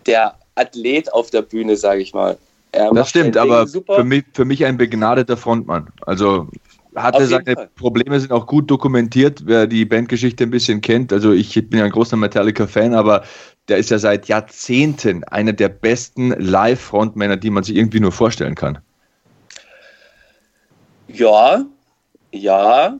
der 0.06 0.38
Athlet 0.54 1.12
auf 1.12 1.30
der 1.30 1.42
Bühne, 1.42 1.76
sage 1.76 2.02
ich 2.02 2.14
mal. 2.14 2.38
Er 2.72 2.92
das 2.92 3.10
stimmt, 3.10 3.36
aber 3.36 3.66
für 3.66 4.04
mich, 4.04 4.24
für 4.32 4.44
mich 4.44 4.64
ein 4.64 4.76
begnadeter 4.76 5.36
Frontmann. 5.36 5.88
Also 6.02 6.48
hatte 6.94 7.26
seine 7.26 7.54
Fall. 7.54 7.68
Probleme 7.76 8.18
sind 8.18 8.32
auch 8.32 8.46
gut 8.46 8.70
dokumentiert, 8.70 9.42
wer 9.46 9.66
die 9.66 9.84
Bandgeschichte 9.84 10.44
ein 10.44 10.50
bisschen 10.50 10.80
kennt. 10.80 11.12
Also 11.12 11.32
ich 11.32 11.54
bin 11.54 11.78
ja 11.78 11.84
ein 11.84 11.90
großer 11.90 12.16
Metallica-Fan, 12.16 12.94
aber 12.94 13.24
der 13.68 13.78
ist 13.78 13.90
ja 13.90 13.98
seit 13.98 14.28
Jahrzehnten 14.28 15.24
einer 15.24 15.52
der 15.52 15.68
besten 15.68 16.30
Live-Frontmänner, 16.30 17.36
die 17.36 17.50
man 17.50 17.62
sich 17.62 17.76
irgendwie 17.76 18.00
nur 18.00 18.12
vorstellen 18.12 18.54
kann. 18.54 18.78
Ja, 21.08 21.64
ja, 22.32 22.98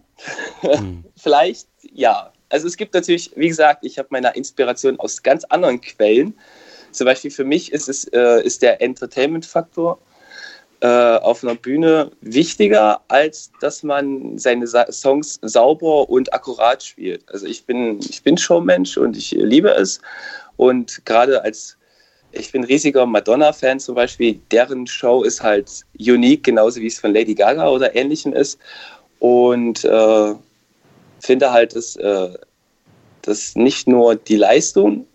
hm. 0.60 1.04
vielleicht 1.16 1.68
ja. 1.92 2.32
Also 2.50 2.66
es 2.66 2.78
gibt 2.78 2.94
natürlich, 2.94 3.30
wie 3.36 3.48
gesagt, 3.48 3.84
ich 3.84 3.98
habe 3.98 4.08
meine 4.10 4.34
Inspiration 4.34 4.98
aus 4.98 5.22
ganz 5.22 5.44
anderen 5.44 5.82
Quellen. 5.82 6.34
Zum 6.98 7.04
Beispiel 7.04 7.30
für 7.30 7.44
mich 7.44 7.70
ist, 7.70 7.88
es, 7.88 8.06
äh, 8.08 8.42
ist 8.42 8.60
der 8.60 8.82
Entertainment-Faktor 8.82 10.00
äh, 10.80 10.86
auf 10.88 11.44
einer 11.44 11.54
Bühne 11.54 12.10
wichtiger, 12.22 13.00
als 13.06 13.52
dass 13.60 13.84
man 13.84 14.36
seine 14.36 14.66
Sa 14.66 14.90
Songs 14.90 15.38
sauber 15.42 16.10
und 16.10 16.32
akkurat 16.32 16.82
spielt. 16.82 17.22
Also 17.32 17.46
ich 17.46 17.64
bin, 17.66 18.00
ich 18.00 18.24
bin 18.24 18.36
Showmensch 18.36 18.96
und 18.96 19.16
ich 19.16 19.30
liebe 19.30 19.70
es. 19.70 20.00
Und 20.56 21.04
gerade 21.04 21.40
als 21.44 21.76
ich 22.32 22.50
bin 22.50 22.64
riesiger 22.64 23.06
Madonna-Fan 23.06 23.78
zum 23.78 23.94
Beispiel, 23.94 24.40
deren 24.50 24.88
Show 24.88 25.22
ist 25.22 25.40
halt 25.40 25.70
unique, 26.00 26.42
genauso 26.42 26.80
wie 26.80 26.88
es 26.88 26.98
von 26.98 27.14
Lady 27.14 27.36
Gaga 27.36 27.68
oder 27.68 27.94
ähnlichem 27.94 28.32
ist. 28.32 28.58
Und 29.20 29.84
äh, 29.84 30.34
finde 31.20 31.52
halt, 31.52 31.76
dass, 31.76 31.94
äh, 31.94 32.30
dass 33.22 33.54
nicht 33.54 33.86
nur 33.86 34.16
die 34.16 34.36
Leistung 34.36 35.06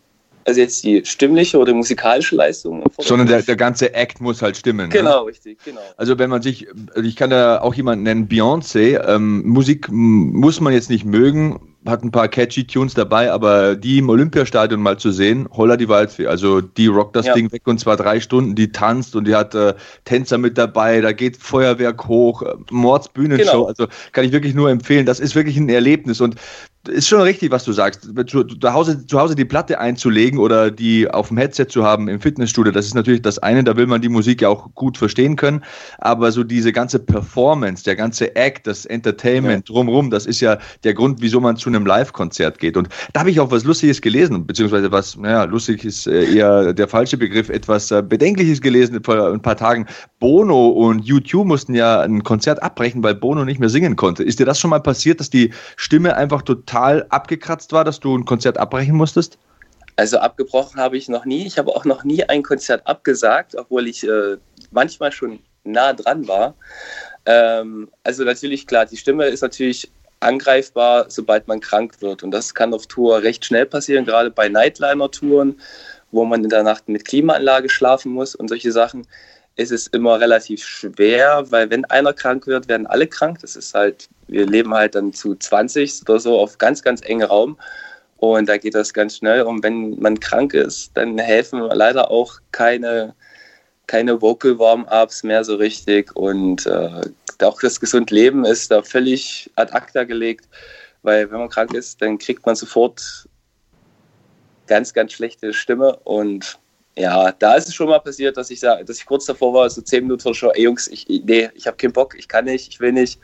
also 0.46 0.60
jetzt 0.60 0.84
die 0.84 1.04
stimmliche 1.06 1.58
oder 1.58 1.74
musikalische 1.74 2.36
Leistung. 2.36 2.84
Sondern 3.00 3.28
der, 3.28 3.42
der 3.42 3.56
ganze 3.56 3.94
Act 3.94 4.22
muss 4.22 4.42
halt 4.42 4.58
stimmen. 4.58 4.90
Ne? 4.90 4.96
Genau, 4.96 5.22
ne? 5.22 5.28
richtig, 5.28 5.60
genau. 5.64 5.82
Also 5.98 6.18
wenn 6.20 6.30
man 6.30 6.42
sich, 6.42 6.68
also 6.94 7.08
ich 7.08 7.16
kann 7.16 7.30
da 7.30 7.62
auch 7.62 7.74
jemanden 7.74 8.04
nennen, 8.04 8.28
Beyoncé, 8.28 9.00
ähm, 9.08 9.48
Musik 9.48 9.88
muss 9.92 10.60
man 10.60 10.74
jetzt 10.74 10.90
nicht 10.90 11.06
mögen, 11.06 11.60
hat 11.86 12.04
ein 12.04 12.12
paar 12.12 12.28
catchy 12.28 12.66
Tunes 12.66 12.94
dabei, 12.94 13.32
aber 13.32 13.76
die 13.76 13.98
im 13.98 14.10
Olympiastadion 14.10 14.82
mal 14.82 14.98
zu 14.98 15.12
sehen, 15.12 15.48
holla 15.52 15.78
die 15.78 15.90
Waldfee. 15.90 16.28
Also 16.28 16.62
die 16.62 16.88
rockt 16.88 17.16
das 17.16 17.26
ja. 17.26 17.34
Ding 17.34 17.52
weg 17.52 17.64
und 17.66 17.80
zwar 17.80 17.98
drei 17.98 18.20
Stunden, 18.20 18.56
die 18.56 18.72
tanzt 18.72 19.16
und 19.16 19.28
die 19.28 19.36
hat 19.36 19.54
äh, 19.56 19.74
Tänzer 20.06 20.38
mit 20.38 20.58
dabei, 20.58 21.02
da 21.02 21.12
geht 21.12 21.38
Feuerwerk 21.38 22.08
hoch, 22.08 22.42
äh, 22.42 22.54
Mordsbühnenshow. 22.72 23.52
Genau. 23.52 23.66
Also 23.66 23.88
kann 24.12 24.26
ich 24.26 24.32
wirklich 24.32 24.54
nur 24.54 24.70
empfehlen. 24.70 25.06
Das 25.06 25.20
ist 25.20 25.36
wirklich 25.36 25.58
ein 25.58 25.70
Erlebnis 25.70 26.22
und 26.22 26.36
ist 26.88 27.08
schon 27.08 27.22
richtig, 27.22 27.52
was 27.52 27.64
du 27.64 27.72
sagst. 27.72 28.10
Zu, 28.28 28.44
zu, 28.44 28.74
Hause, 28.74 29.06
zu 29.08 29.20
Hause 29.20 29.36
die 29.36 29.46
Platte 29.46 29.80
einzulegen 29.80 30.38
oder 30.38 30.70
die 30.70 31.10
auf 31.10 31.30
dem 31.30 31.38
Headset 31.38 31.68
zu 31.70 31.84
haben 31.84 32.10
im 32.10 32.20
Fitnessstudio, 32.20 32.74
das 32.74 32.86
ist 32.86 32.94
natürlich 32.94 33.22
das 33.22 33.40
eine, 33.40 33.64
da 33.64 33.78
will 33.78 33.88
man 33.88 34.02
die 34.02 34.10
Musik 34.10 34.42
ja 34.42 34.50
auch 34.50 34.74
gut 34.76 34.98
verstehen 34.98 35.38
können. 35.38 35.64
Aber 36.00 36.32
so 36.32 36.44
diese 36.44 36.74
ganze 36.74 37.00
Performance, 37.00 37.86
der 37.86 37.96
ganze 37.96 38.36
Act, 38.36 38.68
das 38.68 38.86
Entertainment 38.86 39.70
ja. 39.70 39.74
drumrum, 39.74 40.10
das 40.10 40.26
ist 40.26 40.42
ja 40.42 40.58
der 40.84 40.94
Grund, 40.94 41.22
wieso 41.22 41.40
man 41.40 41.56
zu 41.56 41.70
einem 41.70 41.86
Live-Konzert 41.86 42.60
geht. 42.60 42.76
Und 42.76 42.90
da 43.14 43.22
habe 43.22 43.32
ich 43.32 43.40
auch 43.40 43.50
was 43.50 43.64
Lustiges 43.64 44.02
gelesen, 44.02 44.46
beziehungsweise 44.46 44.92
was, 44.92 45.16
naja, 45.16 45.46
lustig 45.46 45.86
ist 45.86 46.08
äh, 46.08 46.36
eher 46.36 46.74
der 46.74 46.90
falsche 46.90 47.18
Begriff, 47.18 47.50
etwas 47.50 47.92
äh, 47.92 48.04
Bedenkliches 48.04 48.60
gelesen 48.60 49.02
vor 49.04 49.32
ein 49.32 49.42
paar 49.42 49.56
Tagen. 49.56 49.86
Bono 50.20 50.68
und 50.68 51.06
YouTube 51.06 51.48
mussten 51.48 51.76
ja 51.76 52.02
ein 52.02 52.24
Konzert 52.24 52.62
abbrechen, 52.62 53.04
weil 53.04 53.16
Bono 53.16 53.46
nicht 53.46 53.60
mehr 53.60 53.70
singen 53.70 53.96
konnte. 53.96 54.24
Ist 54.24 54.40
dir 54.40 54.46
das 54.46 54.60
schon 54.60 54.70
mal 54.70 54.80
passiert, 54.80 55.22
dass 55.22 55.30
die 55.30 55.52
Stimme 55.78 56.18
einfach 56.18 56.42
total 56.42 56.73
total 56.74 57.06
abgekratzt 57.10 57.72
war, 57.72 57.84
dass 57.84 58.00
du 58.00 58.18
ein 58.18 58.26
Konzert 58.26 58.58
abbrechen 58.58 58.96
musstest? 58.96 59.38
Also 59.96 60.18
abgebrochen 60.18 60.80
habe 60.80 60.98
ich 60.98 61.08
noch 61.08 61.24
nie. 61.24 61.46
Ich 61.46 61.60
habe 61.60 61.76
auch 61.76 61.86
noch 61.86 62.04
nie 62.04 62.24
ein 62.24 62.42
Konzert 62.42 62.86
abgesagt, 62.88 63.56
obwohl 63.56 63.88
ich 63.88 64.08
äh, 64.08 64.38
manchmal 64.72 65.12
schon 65.12 65.40
nah 65.64 65.94
dran 65.94 66.28
war. 66.28 66.56
Ähm, 67.28 67.90
also 68.04 68.24
natürlich, 68.24 68.66
klar, 68.66 68.88
die 68.88 68.98
Stimme 68.98 69.26
ist 69.26 69.42
natürlich 69.42 69.92
angreifbar, 70.20 71.06
sobald 71.10 71.48
man 71.48 71.60
krank 71.60 72.02
wird. 72.02 72.24
Und 72.24 72.32
das 72.32 72.56
kann 72.56 72.74
auf 72.74 72.88
Tour 72.88 73.22
recht 73.22 73.46
schnell 73.46 73.68
passieren, 73.68 74.06
gerade 74.06 74.32
bei 74.32 74.50
Nightliner-Touren, 74.50 75.60
wo 76.12 76.26
man 76.26 76.44
in 76.44 76.50
der 76.50 76.64
Nacht 76.64 76.90
mit 76.90 77.06
Klimaanlage 77.06 77.70
schlafen 77.70 78.14
muss 78.14 78.34
und 78.34 78.48
solche 78.48 78.72
Sachen 78.72 79.06
ist 79.56 79.72
es 79.72 79.88
immer 79.88 80.20
relativ 80.20 80.64
schwer, 80.64 81.46
weil 81.50 81.70
wenn 81.70 81.86
einer 81.86 82.14
krank 82.14 82.48
wird, 82.48 82.68
werden 82.68 82.88
alle 82.88 83.08
krank. 83.08 83.40
Das 83.42 83.56
ist 83.56 83.74
halt, 83.74 84.10
wir 84.28 84.48
leben 84.48 84.74
halt 84.74 84.96
dann 84.96 85.14
zu 85.14 85.36
20 85.36 86.02
oder 86.04 86.20
so 86.20 86.40
auf 86.40 86.58
ganz, 86.58 86.82
ganz 86.82 87.02
engen 87.02 87.28
Raum. 87.28 87.58
Und 88.18 88.50
da 88.50 88.58
geht 88.58 88.74
das 88.74 88.94
ganz 88.94 89.18
schnell. 89.18 89.44
Und 89.44 89.64
wenn 89.64 90.00
man 90.00 90.20
krank 90.20 90.54
ist, 90.54 90.92
dann 90.96 91.18
helfen 91.20 91.60
leider 91.60 92.10
auch 92.10 92.40
keine, 92.52 93.14
keine 93.86 94.22
Vocal 94.22 94.58
Warm-Ups 94.58 95.24
mehr 95.24 95.44
so 95.44 95.56
richtig. 95.56 96.16
Und 96.16 96.66
äh, 96.66 97.02
auch 97.44 97.60
das 97.62 97.80
gesund 97.80 98.10
Leben 98.10 98.46
ist 98.46 98.72
da 98.72 98.82
völlig 98.82 99.52
ad 99.56 99.74
acta 99.74 100.04
gelegt. 100.04 100.48
Weil 101.04 101.30
wenn 101.30 101.40
man 101.40 101.50
krank 101.50 101.74
ist, 101.74 102.02
dann 102.02 102.18
kriegt 102.18 102.46
man 102.46 102.56
sofort 102.56 103.28
ganz, 104.68 104.94
ganz 104.94 105.12
schlechte 105.12 105.54
Stimme. 105.54 105.98
Und 106.06 106.58
ja, 106.96 107.32
da 107.32 107.56
ist 107.56 107.68
es 107.68 107.74
schon 107.74 107.90
mal 107.90 108.00
passiert, 108.00 108.38
dass 108.38 108.52
ich, 108.52 108.60
dass 108.60 108.90
ich 108.90 109.06
kurz 109.06 109.26
davor 109.26 109.54
war, 109.54 109.70
so 109.70 109.82
zehn 109.82 110.04
Minuten 110.04 110.22
vor 110.22 110.36
Show, 110.36 110.52
ey 110.52 110.64
Jungs, 110.64 110.88
ich, 110.88 111.08
nee, 111.08 111.50
ich 111.56 111.66
habe 111.66 111.78
keinen 111.78 111.94
Bock, 111.94 112.16
ich 112.18 112.28
kann 112.28 112.46
nicht, 112.46 112.68
ich 112.70 112.80
will 112.80 112.92
nicht. 112.92 113.20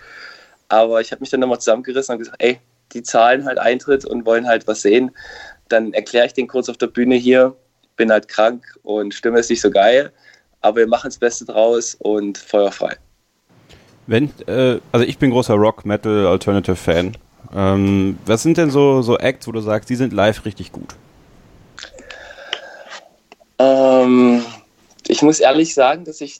Aber 0.69 1.01
ich 1.01 1.11
habe 1.11 1.21
mich 1.21 1.29
dann 1.29 1.39
nochmal 1.39 1.59
zusammengerissen 1.59 2.13
und 2.13 2.19
gesagt, 2.19 2.41
ey, 2.41 2.59
die 2.93 3.03
zahlen 3.03 3.45
halt 3.45 3.59
Eintritt 3.59 4.05
und 4.05 4.25
wollen 4.25 4.47
halt 4.47 4.67
was 4.67 4.81
sehen, 4.81 5.11
dann 5.67 5.93
erkläre 5.93 6.25
ich 6.25 6.33
den 6.33 6.47
kurz 6.47 6.69
auf 6.69 6.77
der 6.77 6.87
Bühne 6.87 7.15
hier, 7.15 7.55
bin 7.95 8.11
halt 8.11 8.27
krank 8.27 8.63
und 8.83 9.13
Stimme 9.13 9.39
ist 9.39 9.49
nicht 9.49 9.61
so 9.61 9.69
geil, 9.69 10.11
aber 10.61 10.77
wir 10.77 10.87
machen 10.87 11.07
das 11.09 11.17
Beste 11.17 11.45
draus 11.45 11.95
und 11.99 12.37
feuerfrei. 12.37 12.97
Wenn, 14.07 14.31
äh, 14.47 14.79
also 14.91 15.05
ich 15.05 15.19
bin 15.19 15.29
großer 15.29 15.53
Rock, 15.53 15.85
Metal, 15.85 16.25
Alternative 16.25 16.75
Fan. 16.75 17.15
Ähm, 17.53 18.17
was 18.25 18.41
sind 18.41 18.57
denn 18.57 18.71
so, 18.71 19.03
so 19.03 19.17
Acts, 19.17 19.47
wo 19.47 19.51
du 19.51 19.61
sagst, 19.61 19.89
die 19.89 19.95
sind 19.95 20.13
live 20.13 20.45
richtig 20.45 20.71
gut? 20.71 20.95
Ähm, 23.59 24.43
ich 25.07 25.21
muss 25.21 25.39
ehrlich 25.39 25.73
sagen, 25.73 26.05
dass 26.05 26.21
ich, 26.21 26.39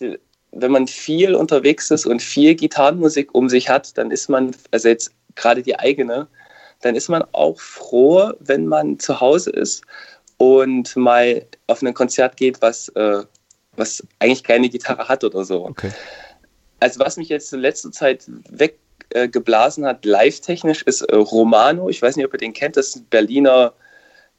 wenn 0.51 0.72
man 0.72 0.88
viel 0.88 1.36
unterwegs 1.36 1.91
ist 1.91 2.05
und 2.05 2.22
viel 2.22 2.55
Gitarrenmusik 2.55 3.36
um 3.36 3.49
sich 3.49 3.70
hat, 3.70 3.97
dann 3.97 4.11
ist 4.11 4.30
man, 4.30 4.55
also 4.72 4.88
jetzt 4.88 5.11
gerade 5.36 5.61
die 5.61 5.78
eigene, 5.78 6.28
dann 6.82 6.95
ist 6.95 7.09
man 7.09 7.24
auch 7.34 7.59
froh, 7.59 8.32
wenn 8.39 8.65
man 8.65 8.99
zu 8.99 9.20
Hause 9.20 9.51
ist 9.51 9.84
und 10.38 10.95
mal 10.95 11.45
auf 11.67 11.82
ein 11.82 11.93
Konzert 11.93 12.38
geht, 12.38 12.61
was, 12.61 12.89
äh, 12.89 13.24
was 13.76 14.05
eigentlich 14.20 14.43
keine 14.43 14.70
Gitarre 14.70 15.07
hat 15.07 15.24
oder 15.24 15.43
so. 15.43 15.65
Okay. 15.65 15.91
Also 16.80 16.99
was 17.01 17.17
mich 17.17 17.28
jetzt 17.28 17.51
in 17.53 17.59
letzter 17.59 17.91
Zeit 17.91 18.26
weggeblasen 18.49 19.84
äh, 19.84 19.88
hat, 19.88 20.05
live-technisch, 20.05 20.84
ist 20.84 21.01
äh, 21.01 21.15
Romano. 21.15 21.89
Ich 21.89 22.01
weiß 22.01 22.15
nicht, 22.15 22.26
ob 22.26 22.34
ihr 22.34 22.39
den 22.39 22.53
kennt. 22.53 22.78
Das 22.78 22.89
ist 22.89 22.95
ein 22.97 23.05
Berliner, 23.09 23.74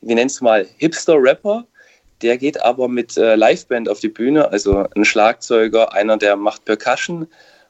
wie 0.00 0.14
nennt 0.14 0.30
es 0.30 0.40
mal, 0.40 0.66
Hipster-Rapper. 0.78 1.66
Der 2.22 2.36
geht 2.36 2.60
aber 2.62 2.88
mit 2.88 3.16
äh, 3.16 3.34
Liveband 3.34 3.88
auf 3.88 4.00
die 4.00 4.08
Bühne, 4.08 4.50
also 4.50 4.86
ein 4.94 5.04
Schlagzeuger, 5.04 5.92
einer, 5.92 6.16
der 6.16 6.36
macht 6.36 6.64
Percussion 6.64 7.26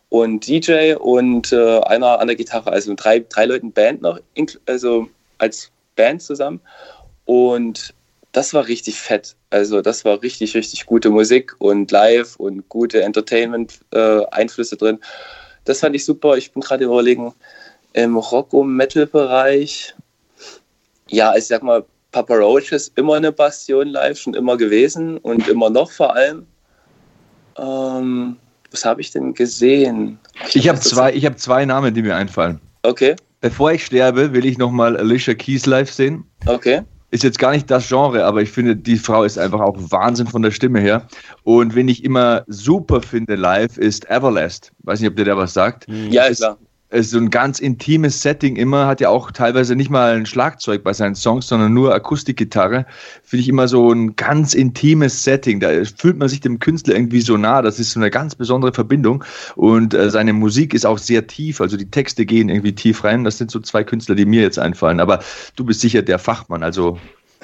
und 0.08 0.46
DJ 0.46 0.94
und 0.94 1.52
äh, 1.52 1.80
einer 1.80 2.18
an 2.18 2.26
der 2.26 2.36
Gitarre, 2.36 2.70
also 2.70 2.92
drei, 2.96 3.20
drei 3.20 3.46
Leuten 3.46 3.72
Band 3.72 4.02
noch, 4.02 4.18
also 4.66 5.08
als 5.38 5.70
Band 5.94 6.22
zusammen. 6.22 6.60
Und 7.24 7.94
das 8.32 8.54
war 8.54 8.66
richtig 8.66 8.98
fett. 8.98 9.36
Also 9.50 9.82
das 9.82 10.04
war 10.04 10.22
richtig, 10.22 10.54
richtig 10.54 10.86
gute 10.86 11.10
Musik 11.10 11.54
und 11.58 11.90
live 11.90 12.36
und 12.36 12.68
gute 12.68 13.02
Entertainment-Einflüsse 13.02 14.74
äh, 14.74 14.78
drin. 14.78 14.98
Das 15.64 15.80
fand 15.80 15.94
ich 15.94 16.04
super. 16.04 16.36
Ich 16.36 16.52
bin 16.52 16.62
gerade 16.62 16.84
überlegen, 16.84 17.34
im 17.92 18.16
Rock- 18.16 18.52
und 18.52 18.74
Metal-Bereich, 18.76 19.94
ja, 21.08 21.34
ich 21.36 21.46
sag 21.46 21.62
mal, 21.62 21.84
Papa 22.12 22.34
Roach 22.34 22.72
ist 22.72 22.96
immer 22.96 23.14
eine 23.14 23.32
Bastion 23.32 23.88
live, 23.88 24.18
schon 24.18 24.34
immer 24.34 24.56
gewesen 24.56 25.18
und 25.18 25.46
immer 25.48 25.70
noch 25.70 25.90
vor 25.90 26.14
allem. 26.14 26.46
Ähm, 27.58 28.36
was 28.70 28.84
habe 28.84 29.00
ich 29.00 29.10
denn 29.10 29.34
gesehen? 29.34 30.18
Ich, 30.48 30.56
ich 30.56 30.68
habe 30.68 30.80
zwei, 30.80 31.12
hab 31.12 31.38
zwei 31.38 31.64
Namen, 31.64 31.94
die 31.94 32.02
mir 32.02 32.16
einfallen. 32.16 32.60
Okay. 32.82 33.16
Bevor 33.40 33.72
ich 33.72 33.86
sterbe, 33.86 34.32
will 34.32 34.44
ich 34.44 34.58
nochmal 34.58 34.96
Alicia 34.96 35.34
Keys 35.34 35.66
live 35.66 35.90
sehen. 35.90 36.24
Okay. 36.46 36.82
Ist 37.12 37.24
jetzt 37.24 37.38
gar 37.38 37.50
nicht 37.52 37.68
das 37.70 37.88
Genre, 37.88 38.24
aber 38.24 38.42
ich 38.42 38.50
finde, 38.50 38.76
die 38.76 38.96
Frau 38.96 39.24
ist 39.24 39.38
einfach 39.38 39.60
auch 39.60 39.76
Wahnsinn 39.76 40.28
von 40.28 40.42
der 40.42 40.52
Stimme 40.52 40.80
her. 40.80 41.08
Und 41.42 41.74
wenn 41.74 41.88
ich 41.88 42.04
immer 42.04 42.44
super 42.46 43.02
finde 43.02 43.34
live, 43.34 43.78
ist 43.78 44.08
Everlast. 44.08 44.70
Weiß 44.84 45.00
nicht, 45.00 45.10
ob 45.10 45.16
der 45.16 45.24
da 45.24 45.36
was 45.36 45.52
sagt. 45.52 45.86
Ja, 45.88 46.24
ist 46.24 46.38
klar 46.38 46.56
so 46.92 47.18
ein 47.18 47.30
ganz 47.30 47.60
intimes 47.60 48.20
Setting 48.20 48.56
immer, 48.56 48.86
hat 48.86 49.00
ja 49.00 49.10
auch 49.10 49.30
teilweise 49.30 49.76
nicht 49.76 49.90
mal 49.90 50.16
ein 50.16 50.26
Schlagzeug 50.26 50.82
bei 50.82 50.92
seinen 50.92 51.14
Songs, 51.14 51.46
sondern 51.46 51.72
nur 51.72 51.94
Akustikgitarre. 51.94 52.84
Finde 53.22 53.42
ich 53.42 53.48
immer 53.48 53.68
so 53.68 53.92
ein 53.92 54.16
ganz 54.16 54.54
intimes 54.54 55.22
Setting. 55.22 55.60
Da 55.60 55.68
fühlt 55.96 56.18
man 56.18 56.28
sich 56.28 56.40
dem 56.40 56.58
Künstler 56.58 56.96
irgendwie 56.96 57.20
so 57.20 57.36
nah. 57.36 57.62
Das 57.62 57.78
ist 57.78 57.92
so 57.92 58.00
eine 58.00 58.10
ganz 58.10 58.34
besondere 58.34 58.72
Verbindung. 58.72 59.24
Und 59.54 59.94
äh, 59.94 60.10
seine 60.10 60.32
Musik 60.32 60.74
ist 60.74 60.84
auch 60.84 60.98
sehr 60.98 61.26
tief. 61.28 61.60
Also 61.60 61.76
die 61.76 61.90
Texte 61.90 62.26
gehen 62.26 62.48
irgendwie 62.48 62.74
tief 62.74 63.04
rein. 63.04 63.22
Das 63.22 63.38
sind 63.38 63.52
so 63.52 63.60
zwei 63.60 63.84
Künstler, 63.84 64.16
die 64.16 64.24
mir 64.24 64.42
jetzt 64.42 64.58
einfallen. 64.58 64.98
Aber 64.98 65.20
du 65.54 65.64
bist 65.64 65.80
sicher 65.80 66.02
der 66.02 66.18
Fachmann. 66.18 66.64
Also 66.64 66.98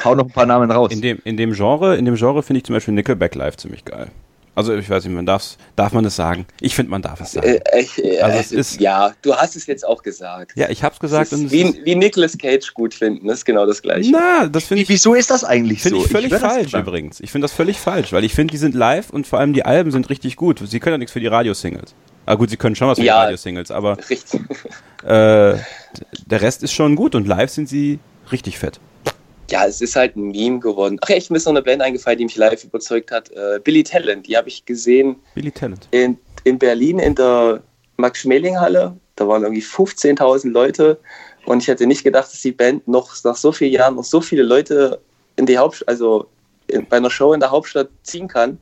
hau 0.05 0.17
noch 0.17 0.25
ein 0.25 0.33
paar 0.33 0.47
Namen 0.47 0.73
raus. 0.73 0.91
In 0.91 1.03
dem, 1.03 1.19
in 1.23 1.37
dem 1.37 1.53
Genre, 1.53 1.97
in 1.97 2.05
dem 2.05 2.17
Genre 2.17 2.43
finde 2.43 2.59
ich 2.59 2.65
zum 2.65 2.75
Beispiel 2.75 2.95
Nickelback 2.95 3.37
Live 3.37 3.57
ziemlich 3.59 3.85
geil. 3.85 4.11
Also 4.57 4.75
ich 4.75 4.89
weiß 4.89 5.05
nicht, 5.05 5.15
man 5.15 5.27
darf's, 5.27 5.59
darf 5.77 5.93
man 5.93 6.07
es 6.07 6.17
sagen? 6.17 6.47
Ich 6.63 6.75
finde, 6.75 6.91
man 6.91 7.03
darf 7.03 7.21
es 7.21 7.33
sagen. 7.33 7.47
Äh, 7.47 7.87
äh, 7.99 8.21
also 8.21 8.39
es 8.39 8.53
ist, 8.53 8.81
ja, 8.81 9.13
du 9.21 9.37
hast 9.37 9.55
es 9.55 9.67
jetzt 9.67 9.87
auch 9.87 10.03
gesagt. 10.03 10.53
Ja, 10.57 10.71
ich 10.71 10.83
habe 10.83 10.95
es 10.95 10.99
gesagt. 10.99 11.31
Und 11.35 11.53
wie, 11.53 11.79
wie 11.85 11.95
Nicolas 11.95 12.39
Cage 12.39 12.73
gut 12.73 12.95
finden, 12.95 13.29
das 13.29 13.39
ist 13.39 13.45
genau 13.45 13.67
das 13.67 13.83
Gleiche. 13.83 14.11
Na, 14.11 14.49
das 14.49 14.65
finde 14.65 14.85
ich. 14.85 14.89
Wieso 14.89 15.13
ist 15.13 15.31
das 15.31 15.45
eigentlich 15.45 15.83
find 15.83 15.97
so? 15.97 16.01
Finde 16.01 16.07
ich 16.07 16.33
völlig 16.33 16.33
ich 16.33 16.39
falsch 16.39 16.73
übrigens. 16.73 17.21
Ich 17.21 17.31
finde 17.31 17.45
das 17.45 17.53
völlig 17.53 17.79
falsch, 17.79 18.15
weil 18.15 18.25
ich 18.25 18.33
finde, 18.33 18.53
die 18.53 18.59
sind 18.59 18.75
live 18.75 19.11
und 19.11 19.27
vor 19.27 19.41
allem 19.41 19.53
die 19.53 19.67
Alben 19.67 19.91
sind 19.91 20.09
richtig 20.09 20.37
gut. 20.37 20.63
Sie 20.67 20.81
können 20.81 20.95
ja 20.95 20.99
nichts 20.99 21.13
für 21.13 21.21
die 21.21 21.27
Radiosingles. 21.27 21.95
Ah 22.25 22.37
gut, 22.37 22.49
sie 22.49 22.57
können 22.57 22.75
schon 22.77 22.89
was 22.89 22.99
für 22.99 23.05
ja, 23.05 23.19
die 23.19 23.25
Radiosingles, 23.25 23.71
aber 23.71 23.99
richtig. 24.09 24.41
Äh, 25.03 25.59
der 26.27 26.41
Rest 26.41 26.63
ist 26.63 26.73
schon 26.73 26.97
gut 26.97 27.15
und 27.15 27.29
live 27.29 27.51
sind 27.51 27.69
sie 27.69 28.01
richtig 28.33 28.59
fett 28.59 28.81
ja, 29.51 29.67
es 29.67 29.81
ist 29.81 29.97
halt 29.97 30.17
ein 30.17 30.29
Meme 30.31 30.61
geworden. 30.61 30.99
Ach 31.03 31.09
echt, 31.09 31.31
mir 31.31 31.37
ist 31.37 31.45
noch 31.45 31.53
eine 31.53 31.63
Band 31.63 31.83
eingefallen, 31.83 32.19
die 32.19 32.25
mich 32.25 32.37
live 32.37 32.65
überzeugt 32.65 33.11
hat. 33.11 33.31
Äh, 33.31 33.61
Billy 33.63 33.83
Talent, 33.83 34.27
die 34.27 34.37
habe 34.37 34.49
ich 34.49 34.65
gesehen. 34.65 35.17
Billy 35.35 35.51
Talent. 35.51 35.89
In, 35.91 36.19
in 36.45 36.59
Berlin 36.59 36.99
in 36.99 37.15
der 37.15 37.63
Max-Schmeling-Halle. 37.97 38.97
Da 39.15 39.29
waren 39.29 39.43
irgendwie 39.43 39.63
15.000 39.63 40.51
Leute. 40.51 40.99
Und 41.47 41.63
ich 41.63 41.69
hätte 41.69 41.87
nicht 41.87 42.05
gedacht, 42.05 42.33
dass 42.33 42.43
die 42.43 42.53
Band 42.53 42.87
noch 42.89 43.13
nach 43.25 43.37
so 43.37 43.53
vielen 43.53 43.73
Jahren 43.73 43.97
noch 43.97 44.05
so 44.05 44.21
viele 44.21 44.43
Leute 44.43 45.01
in 45.37 45.47
die 45.47 45.59
Hauptstadt, 45.59 45.89
also 45.89 46.27
in, 46.67 46.87
bei 46.87 46.97
einer 46.97 47.11
Show 47.11 47.33
in 47.33 47.41
der 47.41 47.51
Hauptstadt 47.51 47.89
ziehen 48.03 48.29
kann. 48.29 48.59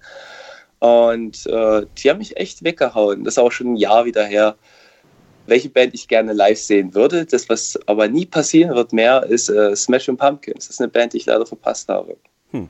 Und 0.81 1.47
äh, 1.47 1.87
die 1.97 2.11
haben 2.11 2.19
mich 2.19 2.37
echt 2.37 2.63
weggehauen. 2.63 3.25
Das 3.25 3.35
ist 3.35 3.39
auch 3.39 3.51
schon 3.53 3.73
ein 3.73 3.77
Jahr 3.77 4.05
wieder 4.05 4.25
her 4.25 4.57
welche 5.47 5.69
Band 5.69 5.95
ich 5.95 6.09
gerne 6.09 6.33
live 6.33 6.59
sehen 6.59 6.95
würde. 6.95 7.27
Das, 7.27 7.49
was 7.49 7.79
aber 7.87 8.09
nie 8.09 8.27
passieren 8.27 8.75
wird 8.75 8.93
mehr, 8.93 9.25
ist 9.25 9.49
äh, 9.49 9.75
Smashing 9.75 10.17
Pumpkins. 10.17 10.67
Das 10.67 10.71
ist 10.71 10.81
eine 10.81 10.89
Band, 10.89 11.13
die 11.13 11.19
ich 11.19 11.27
leider 11.27 11.47
verpasst 11.47 11.89
habe. 11.89 12.17
Hm. 12.51 12.69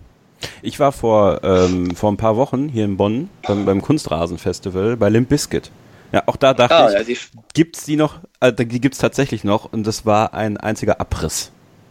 Ich 0.63 0.79
war 0.81 0.93
vor, 0.93 1.41
ähm, 1.43 1.95
vor 1.95 2.13
ein 2.13 2.17
paar 2.17 2.37
Wochen 2.37 2.69
hier 2.69 2.85
in 2.85 2.97
Bonn 2.97 3.31
beim, 3.47 3.65
beim 3.65 3.83
Kunstrasenfestival 3.83 4.97
bei 4.97 5.09
Limp 5.09 5.29
Bizkit. 5.29 5.71
Ja, 6.13 6.23
auch 6.27 6.37
da 6.37 6.55
dachte 6.55 6.77
ah, 6.77 7.01
ich, 7.01 7.09
ja, 7.09 7.41
gibt's 7.55 7.85
die 7.85 7.97
noch? 7.97 8.21
Äh, 8.41 8.53
die 8.53 8.81
gibt's 8.81 8.99
tatsächlich 8.99 9.43
noch 9.43 9.73
und 9.73 9.87
das 9.87 10.07
war 10.07 10.35
ein 10.35 10.57
einziger 10.57 11.01
Abriss. 11.01 11.51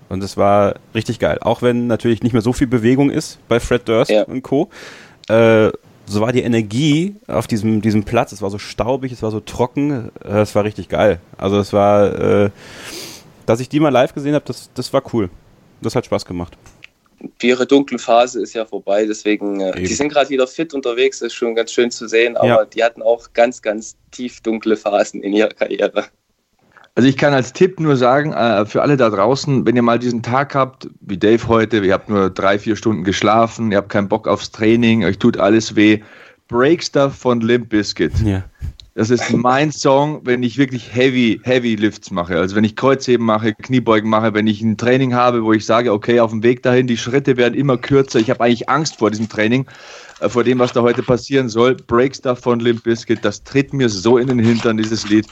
Und 0.09 0.23
es 0.23 0.38
war 0.38 0.75
richtig 0.93 1.19
geil. 1.19 1.39
Auch 1.41 1.61
wenn 1.61 1.88
natürlich 1.88 2.23
nicht 2.23 2.34
mehr 2.34 2.41
so 2.41 2.53
viel 2.53 2.67
Bewegung 2.67 3.09
ist 3.09 3.39
bei 3.47 3.59
Fred 3.59 3.88
Durst 3.88 4.11
ja. 4.11 4.23
und 4.23 4.43
Co. 4.43 4.69
Äh, 5.27 5.71
so 6.05 6.21
war 6.21 6.31
die 6.31 6.41
Energie 6.41 7.15
auf 7.27 7.47
diesem, 7.47 7.81
diesem 7.81 8.03
Platz. 8.03 8.31
Es 8.31 8.41
war 8.41 8.49
so 8.49 8.57
staubig, 8.57 9.11
es 9.11 9.23
war 9.23 9.31
so 9.31 9.39
trocken. 9.39 10.11
Äh, 10.23 10.41
es 10.41 10.53
war 10.55 10.63
richtig 10.63 10.89
geil. 10.89 11.19
Also 11.37 11.57
es 11.57 11.73
war, 11.73 12.19
äh, 12.19 12.49
dass 13.45 13.59
ich 13.59 13.69
die 13.69 13.79
mal 13.79 13.89
live 13.89 14.13
gesehen 14.13 14.35
habe, 14.35 14.45
das, 14.45 14.69
das 14.73 14.91
war 14.93 15.03
cool. 15.13 15.29
Das 15.81 15.95
hat 15.95 16.05
Spaß 16.05 16.25
gemacht. 16.25 16.57
Ihre 17.41 17.65
dunkle 17.65 17.99
Phase 17.99 18.41
ist 18.41 18.53
ja 18.53 18.65
vorbei, 18.65 19.05
deswegen, 19.05 19.61
äh, 19.61 19.71
die 19.79 19.93
sind 19.93 20.09
gerade 20.09 20.29
wieder 20.29 20.45
fit 20.45 20.73
unterwegs, 20.73 21.21
ist 21.21 21.33
schon 21.33 21.55
ganz 21.55 21.71
schön 21.71 21.89
zu 21.89 22.07
sehen, 22.07 22.35
aber 22.35 22.47
ja. 22.47 22.65
die 22.65 22.83
hatten 22.83 23.01
auch 23.01 23.31
ganz, 23.33 23.61
ganz 23.61 23.95
tief 24.11 24.41
dunkle 24.41 24.75
Phasen 24.75 25.23
in 25.23 25.31
ihrer 25.31 25.49
Karriere. 25.49 26.05
Also 26.95 27.09
ich 27.09 27.17
kann 27.17 27.33
als 27.33 27.53
Tipp 27.53 27.79
nur 27.79 27.97
sagen, 27.97 28.33
äh, 28.33 28.65
für 28.65 28.83
alle 28.83 28.97
da 28.97 29.09
draußen, 29.09 29.65
wenn 29.65 29.75
ihr 29.75 29.81
mal 29.81 29.97
diesen 29.97 30.21
Tag 30.21 30.53
habt, 30.53 30.87
wie 31.01 31.17
Dave 31.17 31.47
heute, 31.47 31.79
ihr 31.79 31.93
habt 31.93 32.09
nur 32.09 32.29
drei, 32.29 32.59
vier 32.59 32.75
Stunden 32.75 33.03
geschlafen, 33.03 33.71
ihr 33.71 33.77
habt 33.77 33.89
keinen 33.89 34.07
Bock 34.07 34.27
aufs 34.27 34.51
Training, 34.51 35.03
euch 35.03 35.17
tut 35.17 35.37
alles 35.37 35.75
weh, 35.75 36.01
Break 36.47 36.83
Stuff 36.83 37.15
von 37.15 37.41
Limp 37.41 37.69
Bizkit. 37.69 38.13
Ja. 38.23 38.43
Das 38.95 39.09
ist 39.09 39.33
mein 39.33 39.71
Song, 39.71 40.21
wenn 40.23 40.43
ich 40.43 40.59
wirklich 40.59 40.93
heavy, 40.93 41.41
heavy 41.43 41.73
Lifts 41.73 42.11
mache. 42.11 42.37
Also 42.37 42.55
wenn 42.55 42.63
ich 42.63 42.75
Kreuzheben 42.75 43.25
mache, 43.25 43.55
Kniebeugen 43.55 44.07
mache, 44.07 44.35
wenn 44.35 44.45
ich 44.45 44.61
ein 44.61 44.77
Training 44.77 45.15
habe, 45.15 45.43
wo 45.43 45.51
ich 45.51 45.65
sage, 45.65 45.91
okay, 45.91 46.19
auf 46.19 46.29
dem 46.29 46.43
Weg 46.43 46.61
dahin, 46.61 46.85
die 46.85 46.97
Schritte 46.97 47.35
werden 47.35 47.55
immer 47.55 47.77
kürzer. 47.77 48.19
Ich 48.19 48.29
habe 48.29 48.43
eigentlich 48.43 48.69
Angst 48.69 48.97
vor 48.99 49.09
diesem 49.09 49.29
Training, 49.29 49.65
äh, 50.19 50.29
vor 50.29 50.43
dem, 50.43 50.59
was 50.59 50.73
da 50.73 50.83
heute 50.83 51.01
passieren 51.01 51.49
soll. 51.49 51.75
Break 51.75 52.15
Stuff 52.15 52.41
von 52.41 52.59
Limp 52.59 52.83
Bizkit, 52.83 53.25
das 53.25 53.43
tritt 53.43 53.73
mir 53.73 53.89
so 53.89 54.19
in 54.19 54.27
den 54.27 54.37
Hintern, 54.37 54.77
dieses 54.77 55.09
Lied. 55.09 55.25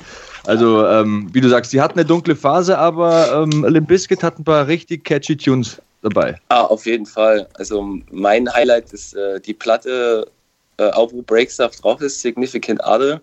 Also, 0.45 0.85
ähm, 0.87 1.29
wie 1.31 1.41
du 1.41 1.49
sagst, 1.49 1.71
sie 1.71 1.81
hat 1.81 1.93
eine 1.93 2.05
dunkle 2.05 2.35
Phase, 2.35 2.77
aber 2.77 3.43
ähm, 3.43 3.65
Limp 3.65 3.87
Bizkit 3.87 4.23
hat 4.23 4.39
ein 4.39 4.43
paar 4.43 4.67
richtig 4.67 5.03
catchy 5.03 5.37
Tunes 5.37 5.81
dabei. 6.01 6.35
Ah, 6.49 6.63
auf 6.63 6.85
jeden 6.85 7.05
Fall. 7.05 7.47
Also 7.55 7.99
mein 8.11 8.51
Highlight 8.51 8.91
ist 8.91 9.15
äh, 9.15 9.39
die 9.39 9.53
Platte, 9.53 10.27
äh, 10.77 10.89
auch 10.91 11.11
wo 11.11 11.21
Break 11.21 11.51
Stuff 11.51 11.75
drauf 11.75 12.01
ist, 12.01 12.21
Significant 12.21 12.81
Other 12.83 13.21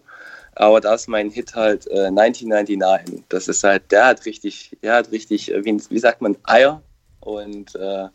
aber 0.59 0.81
da 0.81 0.95
ist 0.95 1.09
mein 1.09 1.31
Hit 1.31 1.55
halt 1.55 1.87
äh, 1.87 2.07
1999. 2.07 3.23
Das 3.29 3.47
ist 3.47 3.63
halt, 3.63 3.91
der 3.93 4.07
hat 4.07 4.27
richtig, 4.27 4.77
der 4.83 4.95
hat 4.95 5.13
richtig, 5.13 5.53
äh, 5.53 5.65
wie, 5.65 5.81
wie 5.89 5.99
sagt 5.99 6.21
man, 6.21 6.37
Eier 6.43 6.83
und 7.21 7.77
äh, 7.77 8.09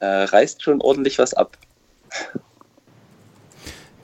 äh, 0.00 0.06
reißt 0.06 0.62
schon 0.62 0.80
ordentlich 0.80 1.18
was 1.18 1.34
ab. 1.34 1.58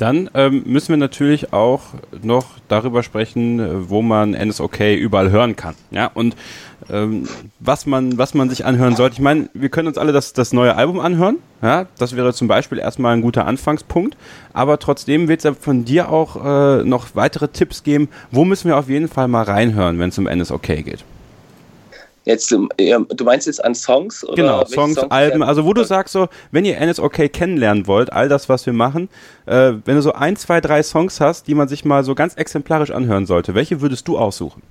Dann 0.02 0.28
ähm, 0.34 0.64
müssen 0.66 0.88
wir 0.88 0.96
natürlich 0.96 1.52
auch 1.52 1.82
noch 2.24 2.46
darüber 2.66 3.04
sprechen, 3.04 3.88
wo 3.88 4.02
man 4.02 4.32
NSOK 4.32 4.80
überall 4.80 5.30
hören 5.30 5.54
kann. 5.54 5.76
Ja, 5.92 6.10
und 6.12 6.34
ähm, 6.90 7.28
was 7.60 7.86
man, 7.86 8.18
was 8.18 8.34
man 8.34 8.50
sich 8.50 8.64
anhören 8.64 8.96
sollte. 8.96 9.14
Ich 9.14 9.20
meine, 9.20 9.48
wir 9.54 9.68
können 9.68 9.86
uns 9.86 9.98
alle 9.98 10.10
das, 10.10 10.32
das 10.32 10.52
neue 10.52 10.74
Album 10.74 10.98
anhören. 10.98 11.36
Ja, 11.62 11.86
das 11.98 12.16
wäre 12.16 12.34
zum 12.34 12.48
Beispiel 12.48 12.80
erstmal 12.80 13.14
ein 13.14 13.22
guter 13.22 13.46
Anfangspunkt. 13.46 14.16
Aber 14.52 14.80
trotzdem 14.80 15.28
wird 15.28 15.44
es 15.44 15.56
von 15.58 15.84
dir 15.84 16.08
auch 16.08 16.34
äh, 16.44 16.82
noch 16.82 17.14
weitere 17.14 17.46
Tipps 17.46 17.84
geben. 17.84 18.08
Wo 18.32 18.44
müssen 18.44 18.66
wir 18.66 18.78
auf 18.78 18.88
jeden 18.88 19.06
Fall 19.06 19.28
mal 19.28 19.44
reinhören, 19.44 20.00
wenn 20.00 20.08
es 20.08 20.18
um 20.18 20.24
NSOK 20.24 20.62
geht? 20.62 21.04
Jetzt, 22.24 22.52
ähm, 22.52 22.68
du 23.08 23.24
meinst 23.24 23.46
jetzt 23.46 23.64
an 23.64 23.74
Songs? 23.74 24.24
Oder 24.24 24.36
genau, 24.36 24.64
Songs, 24.64 24.94
Songs, 24.94 25.10
Alben, 25.10 25.42
also 25.42 25.64
wo 25.64 25.72
du 25.72 25.82
sagst 25.82 26.12
so, 26.12 26.28
wenn 26.52 26.64
ihr 26.64 26.78
NSOK 26.80 27.32
kennenlernen 27.32 27.86
wollt, 27.86 28.12
all 28.12 28.28
das, 28.28 28.48
was 28.48 28.64
wir 28.64 28.72
machen, 28.72 29.08
äh, 29.46 29.72
wenn 29.84 29.96
du 29.96 30.02
so 30.02 30.12
ein, 30.12 30.36
zwei, 30.36 30.60
drei 30.60 30.82
Songs 30.82 31.20
hast, 31.20 31.48
die 31.48 31.54
man 31.54 31.66
sich 31.66 31.84
mal 31.84 32.04
so 32.04 32.14
ganz 32.14 32.34
exemplarisch 32.34 32.92
anhören 32.92 33.26
sollte, 33.26 33.54
welche 33.54 33.80
würdest 33.80 34.06
du 34.06 34.18
aussuchen? 34.18 34.62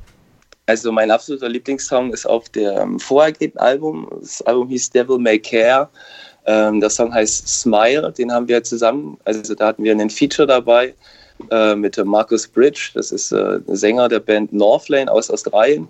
Also 0.67 0.91
mein 0.91 1.11
absoluter 1.11 1.49
Lieblingssong 1.49 2.13
ist 2.13 2.25
auf 2.25 2.47
dem 2.49 2.99
vorhergehenden 2.99 3.59
Album. 3.59 4.07
Das 4.21 4.41
Album 4.43 4.69
hieß 4.69 4.91
Devil 4.91 5.17
May 5.17 5.39
Care. 5.39 5.89
Ähm, 6.45 6.79
der 6.79 6.89
Song 6.89 7.13
heißt 7.13 7.47
Smile, 7.47 8.13
den 8.17 8.31
haben 8.31 8.47
wir 8.47 8.63
zusammen, 8.63 9.17
also 9.25 9.53
da 9.53 9.67
hatten 9.67 9.83
wir 9.83 9.91
einen 9.91 10.09
Feature 10.09 10.47
dabei 10.47 10.95
äh, 11.51 11.75
mit 11.75 12.03
Marcus 12.03 12.47
Bridge, 12.47 12.91
das 12.95 13.11
ist 13.11 13.31
äh, 13.31 13.59
ein 13.67 13.75
Sänger 13.75 14.09
der 14.09 14.21
Band 14.21 14.51
Northlane 14.51 15.11
aus 15.11 15.29
Australien. 15.29 15.87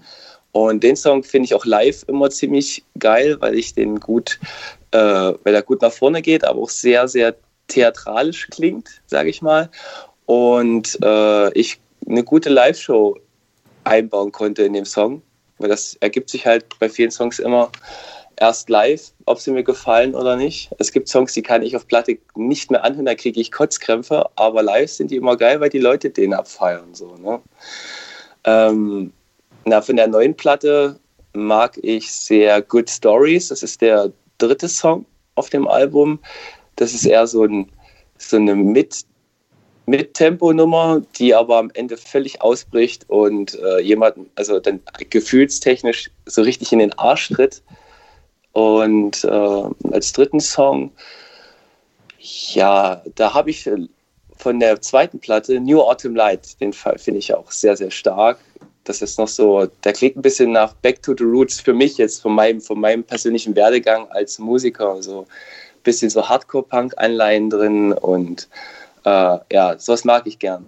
Und 0.51 0.83
den 0.83 0.95
Song 0.95 1.23
finde 1.23 1.45
ich 1.45 1.55
auch 1.55 1.65
live 1.65 2.03
immer 2.07 2.29
ziemlich 2.29 2.83
geil, 2.99 3.37
weil 3.39 3.55
ich 3.57 3.73
den 3.73 3.99
gut, 3.99 4.39
äh, 4.91 4.97
weil 4.97 5.55
er 5.55 5.61
gut 5.61 5.81
nach 5.81 5.93
vorne 5.93 6.21
geht, 6.21 6.43
aber 6.43 6.61
auch 6.61 6.69
sehr, 6.69 7.07
sehr 7.07 7.35
theatralisch 7.67 8.47
klingt, 8.49 9.01
sage 9.07 9.29
ich 9.29 9.41
mal. 9.41 9.69
Und 10.25 10.97
äh, 11.01 11.53
ich 11.57 11.79
eine 12.07 12.23
gute 12.23 12.49
Live-Show 12.49 13.17
einbauen 13.83 14.31
konnte 14.31 14.63
in 14.63 14.73
dem 14.73 14.85
Song, 14.85 15.21
weil 15.57 15.69
das 15.69 15.95
ergibt 16.01 16.29
sich 16.29 16.45
halt 16.45 16.65
bei 16.79 16.89
vielen 16.89 17.11
Songs 17.11 17.39
immer 17.39 17.71
erst 18.41 18.69
live, 18.69 19.11
ob 19.25 19.39
sie 19.39 19.51
mir 19.51 19.63
gefallen 19.63 20.15
oder 20.15 20.35
nicht. 20.35 20.71
Es 20.79 20.91
gibt 20.91 21.07
Songs, 21.07 21.33
die 21.33 21.43
kann 21.43 21.61
ich 21.61 21.75
auf 21.75 21.87
Platte 21.87 22.17
nicht 22.35 22.71
mehr 22.71 22.83
anhören, 22.83 23.05
da 23.05 23.15
kriege 23.15 23.39
ich 23.39 23.51
Kotzkrämpfe, 23.51 24.25
aber 24.35 24.63
live 24.63 24.89
sind 24.89 25.11
die 25.11 25.15
immer 25.15 25.37
geil, 25.37 25.59
weil 25.61 25.69
die 25.69 25.79
Leute 25.79 26.09
den 26.09 26.33
abfeiern. 26.33 26.93
So, 26.93 27.15
ne? 27.15 27.39
ähm, 28.43 29.13
na, 29.65 29.81
von 29.81 29.95
der 29.95 30.07
neuen 30.07 30.35
Platte 30.35 30.99
mag 31.33 31.77
ich 31.81 32.11
sehr 32.11 32.61
Good 32.61 32.89
Stories. 32.89 33.49
Das 33.49 33.63
ist 33.63 33.81
der 33.81 34.11
dritte 34.37 34.67
Song 34.67 35.05
auf 35.35 35.49
dem 35.49 35.67
Album. 35.67 36.19
Das 36.75 36.93
ist 36.93 37.05
eher 37.05 37.27
so, 37.27 37.45
ein, 37.45 37.71
so 38.17 38.37
eine 38.37 38.55
Mit- 38.55 39.05
Mit-Tempo-Nummer, 39.85 41.01
die 41.17 41.33
aber 41.33 41.57
am 41.57 41.71
Ende 41.73 41.97
völlig 41.97 42.41
ausbricht 42.41 43.09
und 43.09 43.55
äh, 43.59 43.79
jemanden, 43.79 44.29
also 44.35 44.59
dann 44.59 44.79
gefühlstechnisch 45.09 46.11
so 46.25 46.41
richtig 46.41 46.71
in 46.71 46.79
den 46.79 46.93
Arsch 46.93 47.29
tritt. 47.29 47.61
Und 48.53 49.23
äh, 49.23 49.63
als 49.91 50.11
dritten 50.11 50.39
Song, 50.39 50.91
ja, 52.19 53.01
da 53.15 53.33
habe 53.33 53.49
ich 53.49 53.69
von 54.37 54.59
der 54.59 54.81
zweiten 54.81 55.19
Platte 55.19 55.59
New 55.59 55.81
Autumn 55.81 56.15
Light, 56.15 56.59
den 56.59 56.73
finde 56.73 57.19
ich 57.19 57.33
auch 57.33 57.51
sehr, 57.51 57.77
sehr 57.77 57.91
stark 57.91 58.39
das 58.83 59.01
ist 59.01 59.19
noch 59.19 59.27
so, 59.27 59.67
der 59.83 59.93
klingt 59.93 60.15
ein 60.15 60.21
bisschen 60.21 60.51
nach 60.51 60.73
Back 60.73 61.01
to 61.03 61.13
the 61.17 61.23
Roots 61.23 61.59
für 61.59 61.73
mich 61.73 61.97
jetzt, 61.97 62.21
von 62.21 62.33
meinem, 62.33 62.61
von 62.61 62.79
meinem 62.79 63.03
persönlichen 63.03 63.55
Werdegang 63.55 64.07
als 64.09 64.39
Musiker. 64.39 65.01
So 65.01 65.21
ein 65.21 65.83
bisschen 65.83 66.09
so 66.09 66.27
Hardcore-Punk-Anleihen 66.27 67.49
drin 67.49 67.93
und 67.93 68.47
äh, 69.05 69.37
ja, 69.51 69.77
sowas 69.77 70.03
mag 70.03 70.25
ich 70.25 70.39
gern. 70.39 70.65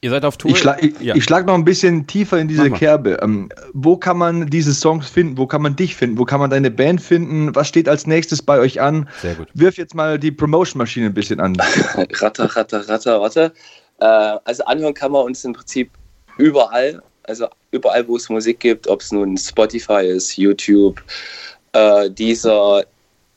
Ihr 0.00 0.10
seid 0.10 0.24
auf 0.24 0.36
Tour? 0.36 0.52
Ich 0.52 0.58
schlage 0.58 0.92
ja. 1.00 1.20
schlag 1.20 1.44
noch 1.46 1.54
ein 1.54 1.64
bisschen 1.64 2.06
tiefer 2.06 2.38
in 2.38 2.46
diese 2.46 2.70
Kerbe. 2.70 3.18
Ähm, 3.20 3.48
wo 3.72 3.96
kann 3.96 4.16
man 4.16 4.46
diese 4.46 4.72
Songs 4.72 5.08
finden? 5.08 5.36
Wo 5.36 5.46
kann 5.46 5.60
man 5.60 5.74
dich 5.74 5.96
finden? 5.96 6.18
Wo 6.18 6.24
kann 6.24 6.38
man 6.38 6.50
deine 6.50 6.70
Band 6.70 7.02
finden? 7.02 7.52
Was 7.56 7.66
steht 7.66 7.88
als 7.88 8.06
nächstes 8.06 8.40
bei 8.40 8.60
euch 8.60 8.80
an? 8.80 9.08
Sehr 9.20 9.34
gut. 9.34 9.48
Wirf 9.54 9.76
jetzt 9.76 9.96
mal 9.96 10.16
die 10.16 10.30
Promotion-Maschine 10.30 11.06
ein 11.06 11.14
bisschen 11.14 11.40
an. 11.40 11.56
ratter, 12.20 12.44
ratter, 12.44 12.88
ratter, 12.88 13.20
ratter. 13.20 13.52
Äh, 13.98 14.38
also 14.44 14.64
anhören 14.66 14.94
kann 14.94 15.10
man 15.10 15.24
uns 15.24 15.44
im 15.44 15.52
Prinzip 15.54 15.90
überall 16.36 17.02
also 17.28 17.48
überall, 17.70 18.06
wo 18.08 18.16
es 18.16 18.28
Musik 18.28 18.60
gibt, 18.60 18.88
ob 18.88 19.00
es 19.00 19.12
nun 19.12 19.36
Spotify 19.36 20.06
ist, 20.06 20.36
YouTube, 20.36 21.02
äh, 21.72 22.10
dieser, 22.10 22.84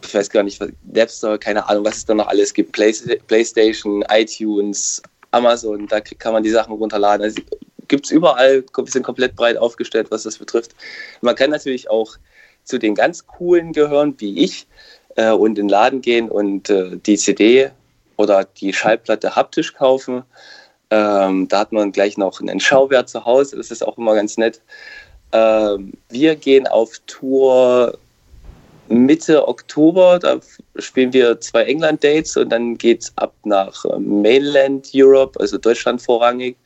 ich 0.04 0.14
weiß 0.14 0.30
gar 0.30 0.44
nicht, 0.44 0.62
Napster, 0.94 1.38
keine 1.38 1.68
Ahnung, 1.68 1.86
was 1.86 1.98
es 1.98 2.06
da 2.06 2.14
noch 2.14 2.28
alles 2.28 2.54
gibt, 2.54 2.72
Play, 2.72 2.94
PlayStation, 3.28 4.04
iTunes, 4.10 5.02
Amazon, 5.32 5.88
da 5.88 6.00
kann 6.02 6.34
man 6.34 6.44
die 6.44 6.50
Sachen 6.50 6.74
runterladen. 6.74 7.24
Also 7.24 7.42
gibt 7.88 8.06
es 8.06 8.12
überall, 8.12 8.64
wir 8.76 8.86
sind 8.88 9.04
komplett 9.04 9.36
breit 9.36 9.58
aufgestellt, 9.58 10.08
was 10.10 10.24
das 10.24 10.38
betrifft. 10.38 10.74
Man 11.22 11.36
kann 11.36 11.50
natürlich 11.50 11.90
auch 11.90 12.16
zu 12.64 12.78
den 12.78 12.96
ganz 12.96 13.28
coolen 13.28 13.74
gehören, 13.74 14.16
wie 14.18 14.44
ich, 14.44 14.68
äh, 15.16 15.32
und 15.32 15.52
in 15.52 15.56
den 15.56 15.70
Laden 15.70 16.02
gehen 16.02 16.30
und 16.30 16.70
äh, 16.70 16.98
die 16.98 17.18
CD 17.18 17.72
oder 18.18 18.46
die 18.46 18.72
Schallplatte 18.72 19.36
haptisch 19.36 19.74
kaufen. 19.74 20.24
Ähm, 20.92 21.48
da 21.48 21.60
hat 21.60 21.72
man 21.72 21.92
gleich 21.92 22.18
noch 22.18 22.42
einen 22.42 22.60
Schauwert 22.60 23.10
zu 23.10 23.24
Hause, 23.26 23.56
das 23.56 23.72
ist 23.72 23.86
auch 23.86 23.98
immer 23.98 24.14
ganz 24.14 24.38
nett. 24.38 24.62
Ähm, 25.32 25.94
wir 26.10 26.36
gehen 26.36 26.68
auf 26.68 27.00
Tour 27.08 27.98
Mitte 28.90 29.48
Oktober, 29.48 30.20
da 30.20 30.40
spielen 30.76 31.14
wir 31.14 31.40
zwei 31.40 31.64
England-Dates 31.64 32.36
und 32.36 32.50
dann 32.50 32.78
geht 32.78 33.04
es 33.04 33.18
ab 33.18 33.34
nach 33.46 33.86
ähm, 33.86 34.22
Mainland 34.22 34.90
Europe, 34.94 35.40
also 35.40 35.58
Deutschland 35.58 36.02
vorrangig. 36.02 36.58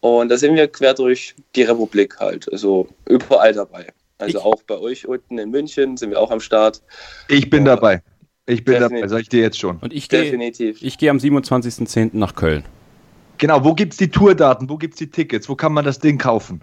Und 0.00 0.28
da 0.28 0.36
sind 0.36 0.54
wir 0.54 0.68
quer 0.68 0.94
durch 0.94 1.34
die 1.56 1.62
Republik 1.62 2.20
halt, 2.20 2.52
also 2.52 2.86
überall 3.06 3.54
dabei. 3.54 3.86
Also 4.18 4.38
ich, 4.38 4.44
auch 4.44 4.62
bei 4.64 4.78
euch 4.78 5.08
unten 5.08 5.38
in 5.38 5.50
München 5.50 5.96
sind 5.96 6.10
wir 6.10 6.20
auch 6.20 6.30
am 6.30 6.40
Start. 6.40 6.82
Ich 7.28 7.48
bin 7.48 7.64
dabei. 7.64 8.02
Ich 8.46 8.64
bin 8.64 8.74
Definitiv. 8.74 9.00
dabei, 9.00 9.08
sag 9.08 9.20
ich 9.20 9.28
dir 9.28 9.40
jetzt 9.40 9.58
schon. 9.58 9.78
Und 9.78 9.92
ich 9.92 10.08
gehe 10.08 10.34
ich 10.80 10.98
geh 10.98 11.08
am 11.08 11.18
27.10. 11.18 12.10
nach 12.12 12.34
Köln. 12.34 12.64
Genau, 13.38 13.64
wo 13.64 13.72
gibt 13.72 13.92
es 13.92 13.98
die 13.98 14.10
Tourdaten, 14.10 14.68
wo 14.68 14.76
gibt 14.76 14.94
es 14.94 14.98
die 14.98 15.10
Tickets, 15.10 15.48
wo 15.48 15.54
kann 15.54 15.72
man 15.72 15.84
das 15.84 15.98
Ding 16.00 16.18
kaufen? 16.18 16.60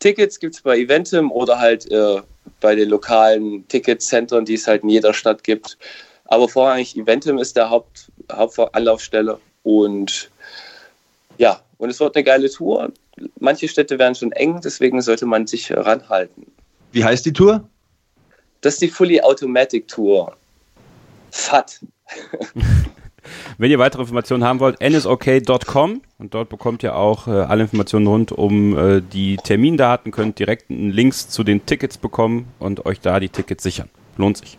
Tickets 0.00 0.38
gibt 0.38 0.54
es 0.54 0.60
bei 0.62 0.78
Eventim 0.78 1.30
oder 1.30 1.58
halt 1.58 1.90
äh, 1.90 2.20
bei 2.60 2.74
den 2.74 2.88
lokalen 2.90 3.66
Ticketzentren, 3.68 4.44
die 4.44 4.54
es 4.54 4.66
halt 4.66 4.82
in 4.82 4.90
jeder 4.90 5.12
Stadt 5.12 5.44
gibt. 5.44 5.78
Aber 6.26 6.48
vorrangig 6.48 6.96
Eventim 6.96 7.38
ist 7.38 7.56
der 7.56 7.70
Haupt, 7.70 8.10
Hauptanlaufstelle 8.30 9.38
und 9.62 10.30
ja, 11.38 11.60
und 11.78 11.90
es 11.90 11.98
wird 12.00 12.14
eine 12.14 12.24
geile 12.24 12.50
Tour. 12.50 12.92
Manche 13.38 13.66
Städte 13.66 13.98
werden 13.98 14.14
schon 14.14 14.32
eng, 14.32 14.60
deswegen 14.62 15.00
sollte 15.00 15.26
man 15.26 15.46
sich 15.46 15.72
ranhalten. 15.72 16.46
Wie 16.92 17.04
heißt 17.04 17.24
die 17.24 17.32
Tour? 17.32 17.68
Das 18.60 18.74
ist 18.74 18.82
die 18.82 18.88
Fully 18.88 19.20
Automatic 19.22 19.88
Tour. 19.88 20.36
FAT. 21.30 21.80
Wenn 23.58 23.70
ihr 23.70 23.78
weitere 23.78 24.02
Informationen 24.02 24.44
haben 24.44 24.60
wollt, 24.60 24.80
nsok.com 24.80 26.02
und 26.18 26.34
dort 26.34 26.48
bekommt 26.48 26.82
ihr 26.82 26.96
auch 26.96 27.26
äh, 27.26 27.30
alle 27.30 27.62
Informationen 27.62 28.06
rund 28.06 28.32
um 28.32 28.76
äh, 28.76 29.00
die 29.00 29.36
Termindaten, 29.36 30.12
könnt 30.12 30.38
direkt 30.38 30.66
Links 30.68 31.28
zu 31.28 31.44
den 31.44 31.66
Tickets 31.66 31.98
bekommen 31.98 32.48
und 32.58 32.86
euch 32.86 33.00
da 33.00 33.20
die 33.20 33.28
Tickets 33.28 33.62
sichern. 33.62 33.88
Lohnt 34.16 34.36
sich. 34.36 34.58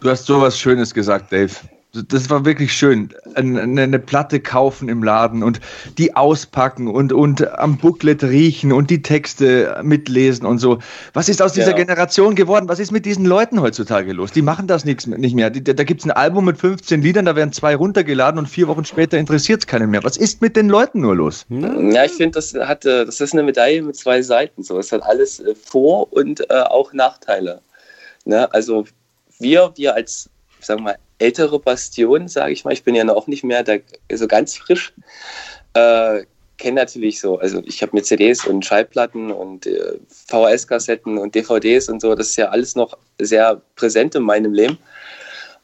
Du 0.00 0.10
hast 0.10 0.26
sowas 0.26 0.58
Schönes 0.58 0.92
gesagt, 0.92 1.32
Dave 1.32 1.52
das 1.92 2.28
war 2.30 2.44
wirklich 2.44 2.72
schön. 2.72 3.14
Eine, 3.34 3.62
eine, 3.62 3.98
Platte 3.98 4.40
kaufen 4.40 4.88
im 4.88 5.02
Laden 5.02 5.42
und 5.42 5.60
die 5.98 6.14
auspacken 6.14 6.88
und, 6.88 7.12
und 7.12 7.48
am 7.58 7.78
Booklet 7.78 8.22
riechen 8.22 8.72
und 8.72 8.90
die 8.90 9.02
Texte 9.02 9.80
mitlesen 9.82 10.46
und 10.46 10.58
so. 10.58 10.78
Was 11.14 11.28
ist 11.28 11.40
aus 11.40 11.52
dieser 11.52 11.70
ja. 11.70 11.76
Generation 11.76 12.34
geworden? 12.34 12.68
Was 12.68 12.78
ist 12.78 12.92
mit 12.92 13.06
diesen 13.06 13.24
Leuten 13.24 13.60
heutzutage 13.60 14.12
los? 14.12 14.32
Die 14.32 14.42
machen 14.42 14.66
das 14.66 14.84
nix, 14.84 15.06
nicht 15.06 15.34
mehr. 15.34 15.50
Die, 15.50 15.62
da 15.62 15.84
gibt 15.84 16.00
es 16.00 16.06
ein 16.06 16.10
Album 16.10 16.44
mit 16.44 16.58
15 16.58 17.02
Liedern, 17.02 17.24
da 17.24 17.36
werden 17.36 17.52
zwei 17.52 17.74
runtergeladen 17.74 18.38
und 18.38 18.46
vier 18.46 18.68
Wochen 18.68 18.84
später 18.84 19.16
interessiert 19.16 19.60
es 19.60 19.66
keinen 19.66 19.90
mehr. 19.90 20.04
Was 20.04 20.16
ist 20.16 20.42
mit 20.42 20.56
den 20.56 20.68
Leuten 20.68 21.00
nur 21.00 21.16
los? 21.16 21.46
Ja, 21.48 22.04
ich 22.04 22.12
finde, 22.12 22.32
das, 22.32 22.54
hat, 22.54 22.84
das 22.84 23.20
ist 23.20 23.32
eine 23.32 23.42
Medaille 23.42 23.82
mit 23.82 23.96
zwei 23.96 24.22
Seiten. 24.22 24.62
So. 24.62 24.78
Es 24.78 24.92
hat 24.92 25.02
alles 25.02 25.40
äh, 25.40 25.54
Vor- 25.54 26.12
und 26.12 26.48
äh, 26.50 26.62
auch 26.62 26.92
Nachteile. 26.92 27.60
Ne? 28.24 28.52
Also 28.52 28.84
wir, 29.38 29.72
wir 29.76 29.94
als 29.94 30.28
sagen 30.60 30.80
wir 30.80 30.84
mal, 30.84 30.98
ältere 31.18 31.58
Bastion, 31.58 32.28
sage 32.28 32.52
ich 32.52 32.64
mal. 32.64 32.72
Ich 32.72 32.84
bin 32.84 32.94
ja 32.94 33.04
noch 33.04 33.26
nicht 33.26 33.44
mehr 33.44 33.62
da, 33.62 33.76
so 34.12 34.26
ganz 34.26 34.56
frisch. 34.56 34.92
Äh, 35.74 36.24
kenne 36.58 36.80
natürlich 36.80 37.20
so, 37.20 37.38
also 37.38 37.62
ich 37.66 37.82
habe 37.82 37.94
mir 37.94 38.02
CDs 38.02 38.46
und 38.46 38.64
Schallplatten 38.64 39.30
und 39.30 39.66
äh, 39.66 39.98
VHS-Kassetten 40.28 41.18
und 41.18 41.34
DVDs 41.34 41.88
und 41.88 42.00
so, 42.00 42.14
das 42.14 42.28
ist 42.28 42.36
ja 42.36 42.48
alles 42.48 42.74
noch 42.76 42.96
sehr 43.18 43.60
präsent 43.74 44.14
in 44.14 44.22
meinem 44.22 44.54
Leben. 44.54 44.78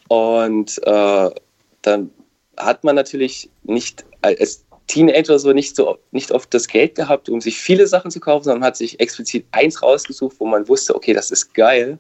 Und 0.09 0.79
äh, 0.87 1.31
dann 1.83 2.11
hat 2.59 2.85
man 2.85 2.97
natürlich 2.97 3.51
nicht 3.63 4.05
als 4.21 4.65
Teenager 4.87 5.39
so 5.39 5.53
nicht 5.53 5.75
so 5.75 5.99
nicht 6.11 6.33
oft 6.33 6.53
das 6.53 6.69
Geld 6.69 6.97
gehabt, 6.97 7.31
um 7.31 7.41
sich 7.41 7.59
viele 7.59 7.87
Sachen 7.87 8.11
zu 8.11 8.21
kaufen, 8.21 8.45
sondern 8.45 8.65
hat 8.65 8.77
sich 8.77 9.01
explizit 9.01 9.47
eins 9.53 9.83
rausgesucht, 9.83 10.37
wo 10.39 10.47
man 10.47 10.69
wusste, 10.69 10.95
okay, 10.95 11.15
das 11.15 11.31
ist 11.31 11.55
geil 11.55 11.99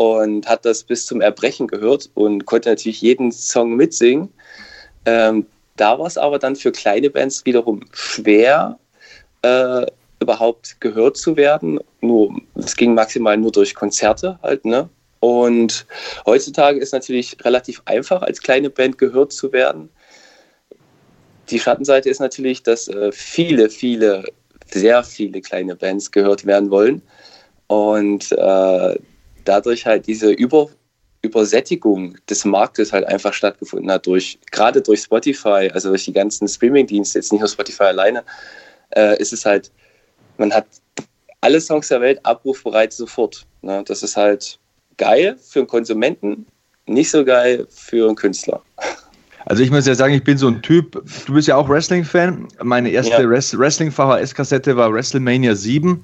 und 0.00 0.48
hat 0.48 0.64
das 0.64 0.82
bis 0.82 1.04
zum 1.04 1.20
Erbrechen 1.20 1.66
gehört 1.66 2.08
und 2.14 2.46
konnte 2.46 2.70
natürlich 2.70 3.02
jeden 3.02 3.30
Song 3.30 3.76
mitsingen. 3.76 4.32
Ähm, 5.04 5.44
da 5.76 5.98
war 5.98 6.06
es 6.06 6.16
aber 6.16 6.38
dann 6.38 6.56
für 6.56 6.72
kleine 6.72 7.10
Bands 7.10 7.44
wiederum 7.44 7.82
schwer, 7.92 8.78
äh, 9.42 9.84
überhaupt 10.18 10.80
gehört 10.80 11.18
zu 11.18 11.36
werden. 11.36 11.80
Nur, 12.00 12.34
es 12.54 12.76
ging 12.76 12.94
maximal 12.94 13.36
nur 13.36 13.52
durch 13.52 13.74
Konzerte 13.74 14.38
halt, 14.42 14.64
ne? 14.64 14.88
Und 15.20 15.84
heutzutage 16.24 16.80
ist 16.80 16.92
natürlich 16.94 17.36
relativ 17.44 17.82
einfach, 17.84 18.22
als 18.22 18.40
kleine 18.40 18.70
Band 18.70 18.96
gehört 18.96 19.34
zu 19.34 19.52
werden. 19.52 19.90
Die 21.50 21.58
Schattenseite 21.58 22.08
ist 22.08 22.20
natürlich, 22.20 22.62
dass 22.62 22.88
äh, 22.88 23.12
viele, 23.12 23.68
viele, 23.68 24.24
sehr 24.72 25.04
viele 25.04 25.42
kleine 25.42 25.76
Bands 25.76 26.10
gehört 26.10 26.46
werden 26.46 26.70
wollen 26.70 27.02
und 27.66 28.32
äh, 28.32 28.98
dadurch 29.44 29.86
halt 29.86 30.06
diese 30.06 30.30
Über 30.30 30.68
Übersättigung 31.22 32.16
des 32.28 32.44
Marktes 32.44 32.92
halt 32.92 33.04
einfach 33.04 33.34
stattgefunden 33.34 33.90
hat, 33.90 34.06
durch, 34.06 34.38
gerade 34.52 34.80
durch 34.80 35.02
Spotify, 35.02 35.70
also 35.72 35.90
durch 35.90 36.06
die 36.06 36.12
ganzen 36.12 36.48
Streaming-Dienste, 36.48 37.18
jetzt 37.18 37.30
nicht 37.30 37.40
nur 37.40 37.48
Spotify 37.48 37.84
alleine, 37.84 38.24
äh, 38.96 39.20
ist 39.20 39.32
es 39.32 39.44
halt, 39.44 39.70
man 40.38 40.52
hat 40.52 40.66
alle 41.42 41.60
Songs 41.60 41.88
der 41.88 42.00
Welt 42.00 42.24
abrufbereit 42.24 42.92
sofort. 42.92 43.46
Ne? 43.60 43.84
Das 43.86 44.02
ist 44.02 44.16
halt 44.16 44.58
geil 44.96 45.36
für 45.40 45.60
einen 45.60 45.68
Konsumenten, 45.68 46.46
nicht 46.86 47.10
so 47.10 47.24
geil 47.24 47.66
für 47.68 48.06
einen 48.06 48.16
Künstler. 48.16 48.62
Also 49.50 49.64
ich 49.64 49.72
muss 49.72 49.84
ja 49.84 49.96
sagen, 49.96 50.14
ich 50.14 50.22
bin 50.22 50.38
so 50.38 50.46
ein 50.46 50.62
Typ, 50.62 50.92
du 51.26 51.34
bist 51.34 51.48
ja 51.48 51.56
auch 51.56 51.68
Wrestling-Fan. 51.68 52.46
Meine 52.62 52.88
erste 52.90 53.20
ja. 53.20 53.28
Wrestling-VHS-Kassette 53.28 54.76
war 54.76 54.92
WrestleMania 54.92 55.56
7 55.56 56.02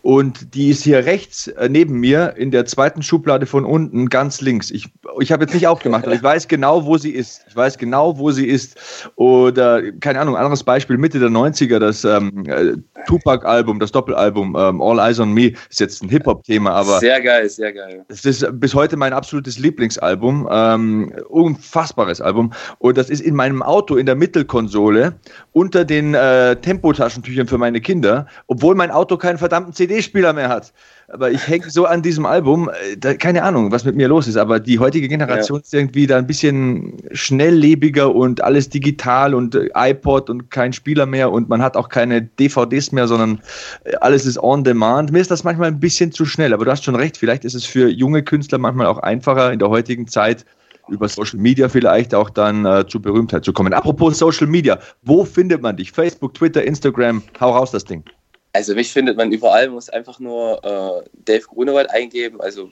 und 0.00 0.54
die 0.54 0.70
ist 0.70 0.82
hier 0.82 1.04
rechts 1.04 1.48
äh, 1.48 1.68
neben 1.68 2.00
mir 2.00 2.36
in 2.38 2.50
der 2.50 2.64
zweiten 2.64 3.02
Schublade 3.02 3.44
von 3.44 3.66
unten, 3.66 4.08
ganz 4.08 4.40
links. 4.40 4.70
Ich, 4.70 4.88
ich 5.20 5.30
habe 5.30 5.44
jetzt 5.44 5.52
nicht 5.52 5.66
aufgemacht, 5.66 6.06
aber 6.06 6.14
ich 6.14 6.22
weiß 6.22 6.48
genau, 6.48 6.86
wo 6.86 6.96
sie 6.96 7.10
ist. 7.10 7.44
Ich 7.48 7.54
weiß 7.54 7.76
genau, 7.76 8.16
wo 8.16 8.30
sie 8.30 8.46
ist. 8.46 8.78
Oder, 9.16 9.92
keine 10.00 10.20
Ahnung, 10.20 10.34
anderes 10.34 10.64
Beispiel, 10.64 10.96
Mitte 10.96 11.18
der 11.18 11.28
90er, 11.28 11.78
das 11.78 12.02
ähm, 12.02 12.46
äh, 12.46 12.78
Tupac-Album, 13.06 13.78
das 13.78 13.92
Doppelalbum 13.92 14.56
ähm, 14.58 14.80
All 14.80 14.98
Eyes 15.00 15.20
on 15.20 15.34
Me, 15.34 15.52
ist 15.68 15.80
jetzt 15.80 16.02
ein 16.02 16.08
Hip-Hop-Thema, 16.08 16.70
aber... 16.70 16.98
Sehr 17.00 17.20
geil, 17.20 17.46
sehr 17.50 17.74
geil. 17.74 18.06
Es 18.08 18.24
ist 18.24 18.46
bis 18.52 18.74
heute 18.74 18.96
mein 18.96 19.12
absolutes 19.12 19.58
Lieblingsalbum. 19.58 20.48
Ähm, 20.50 21.12
unfassbares 21.28 22.22
Album. 22.22 22.54
Und 22.85 22.85
das 22.92 23.10
ist 23.10 23.20
in 23.20 23.34
meinem 23.34 23.62
Auto 23.62 23.96
in 23.96 24.06
der 24.06 24.14
Mittelkonsole 24.14 25.14
unter 25.52 25.84
den 25.84 26.14
äh, 26.14 26.56
Tempotaschentüchern 26.56 27.46
für 27.46 27.58
meine 27.58 27.80
Kinder, 27.80 28.26
obwohl 28.46 28.74
mein 28.74 28.90
Auto 28.90 29.16
keinen 29.16 29.38
verdammten 29.38 29.72
CD-Spieler 29.72 30.32
mehr 30.32 30.48
hat. 30.48 30.72
Aber 31.08 31.30
ich 31.30 31.46
hänge 31.46 31.70
so 31.70 31.86
an 31.86 32.02
diesem 32.02 32.26
Album, 32.26 32.68
äh, 32.68 32.96
da, 32.96 33.14
keine 33.14 33.44
Ahnung, 33.44 33.70
was 33.70 33.84
mit 33.84 33.94
mir 33.94 34.08
los 34.08 34.26
ist, 34.26 34.36
aber 34.36 34.58
die 34.58 34.78
heutige 34.78 35.08
Generation 35.08 35.58
ja. 35.58 35.62
ist 35.62 35.72
irgendwie 35.72 36.06
da 36.06 36.18
ein 36.18 36.26
bisschen 36.26 36.94
schnelllebiger 37.12 38.12
und 38.12 38.42
alles 38.42 38.68
digital 38.68 39.34
und 39.34 39.54
äh, 39.54 39.68
iPod 39.74 40.28
und 40.28 40.50
kein 40.50 40.72
Spieler 40.72 41.06
mehr 41.06 41.30
und 41.30 41.48
man 41.48 41.62
hat 41.62 41.76
auch 41.76 41.88
keine 41.88 42.22
DVDs 42.22 42.90
mehr, 42.90 43.06
sondern 43.06 43.40
äh, 43.84 43.94
alles 44.00 44.26
ist 44.26 44.42
on 44.42 44.64
demand. 44.64 45.12
Mir 45.12 45.20
ist 45.20 45.30
das 45.30 45.44
manchmal 45.44 45.68
ein 45.68 45.78
bisschen 45.78 46.10
zu 46.10 46.24
schnell, 46.24 46.52
aber 46.52 46.64
du 46.64 46.70
hast 46.72 46.84
schon 46.84 46.96
recht, 46.96 47.16
vielleicht 47.16 47.44
ist 47.44 47.54
es 47.54 47.64
für 47.64 47.88
junge 47.88 48.24
Künstler 48.24 48.58
manchmal 48.58 48.86
auch 48.86 48.98
einfacher 48.98 49.52
in 49.52 49.60
der 49.60 49.68
heutigen 49.68 50.08
Zeit 50.08 50.44
über 50.88 51.08
Social 51.08 51.38
Media 51.38 51.68
vielleicht 51.68 52.14
auch 52.14 52.30
dann 52.30 52.64
äh, 52.64 52.86
zu 52.86 53.00
Berühmtheit 53.00 53.44
zu 53.44 53.52
kommen. 53.52 53.72
Apropos 53.72 54.18
Social 54.18 54.46
Media, 54.46 54.78
wo 55.02 55.24
findet 55.24 55.62
man 55.62 55.76
dich? 55.76 55.92
Facebook, 55.92 56.34
Twitter, 56.34 56.62
Instagram, 56.62 57.22
hau 57.40 57.50
raus 57.50 57.70
das 57.70 57.84
Ding. 57.84 58.04
Also 58.52 58.74
mich 58.74 58.92
findet 58.92 59.16
man 59.16 59.32
überall, 59.32 59.68
muss 59.68 59.90
einfach 59.90 60.18
nur 60.18 60.64
äh, 60.64 61.08
Dave 61.24 61.46
Grunewald 61.46 61.90
eingeben. 61.90 62.40
Also, 62.40 62.70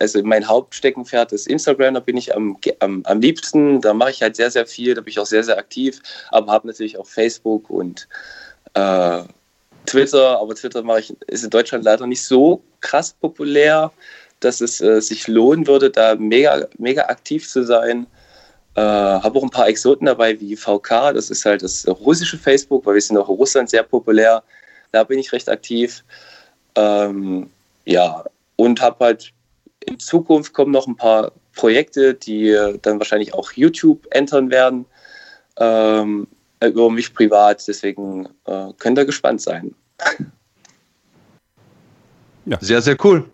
also 0.00 0.22
mein 0.24 0.46
Hauptsteckenpferd 0.46 1.32
ist 1.32 1.46
Instagram, 1.46 1.94
da 1.94 2.00
bin 2.00 2.16
ich 2.16 2.34
am, 2.34 2.56
am, 2.80 3.02
am 3.04 3.20
liebsten. 3.20 3.80
Da 3.80 3.94
mache 3.94 4.10
ich 4.10 4.22
halt 4.22 4.34
sehr, 4.34 4.50
sehr 4.50 4.66
viel, 4.66 4.94
da 4.94 5.00
bin 5.00 5.10
ich 5.10 5.20
auch 5.20 5.26
sehr, 5.26 5.44
sehr 5.44 5.58
aktiv, 5.58 6.00
aber 6.30 6.50
habe 6.50 6.66
natürlich 6.66 6.98
auch 6.98 7.06
Facebook 7.06 7.70
und 7.70 8.08
äh, 8.74 9.22
Twitter, 9.86 10.40
aber 10.40 10.54
Twitter 10.54 10.82
mache 10.82 11.00
ich, 11.00 11.16
ist 11.28 11.44
in 11.44 11.50
Deutschland 11.50 11.84
leider 11.84 12.06
nicht 12.06 12.24
so 12.24 12.62
krass 12.80 13.12
populär 13.12 13.92
dass 14.44 14.60
es 14.60 14.80
äh, 14.80 15.00
sich 15.00 15.28
lohnen 15.28 15.66
würde, 15.66 15.90
da 15.90 16.14
mega, 16.14 16.66
mega 16.78 17.02
aktiv 17.02 17.48
zu 17.48 17.64
sein. 17.64 18.06
Äh, 18.74 18.80
habe 18.80 19.38
auch 19.38 19.42
ein 19.42 19.50
paar 19.50 19.68
Exoten 19.68 20.06
dabei 20.06 20.40
wie 20.40 20.56
VK, 20.56 21.12
das 21.14 21.30
ist 21.30 21.44
halt 21.44 21.62
das 21.62 21.86
russische 21.86 22.38
Facebook, 22.38 22.86
weil 22.86 22.94
wir 22.94 23.00
sind 23.00 23.18
auch 23.18 23.28
in 23.28 23.34
Russland 23.34 23.70
sehr 23.70 23.82
populär. 23.82 24.42
Da 24.92 25.04
bin 25.04 25.18
ich 25.18 25.32
recht 25.32 25.48
aktiv. 25.48 26.04
Ähm, 26.74 27.50
ja, 27.84 28.24
und 28.56 28.80
habe 28.80 29.04
halt 29.04 29.32
in 29.86 29.98
Zukunft 29.98 30.52
kommen 30.52 30.72
noch 30.72 30.86
ein 30.86 30.96
paar 30.96 31.32
Projekte, 31.54 32.14
die 32.14 32.56
dann 32.82 32.98
wahrscheinlich 32.98 33.34
auch 33.34 33.52
YouTube 33.52 34.06
entern 34.10 34.50
werden, 34.50 34.86
ähm, 35.58 36.26
über 36.64 36.90
mich 36.90 37.12
privat. 37.12 37.66
Deswegen 37.66 38.28
äh, 38.46 38.68
könnt 38.78 38.98
ihr 38.98 39.04
gespannt 39.04 39.42
sein. 39.42 39.74
Ja. 42.44 42.58
Sehr, 42.60 42.82
sehr 42.82 42.96
cool. 43.04 43.24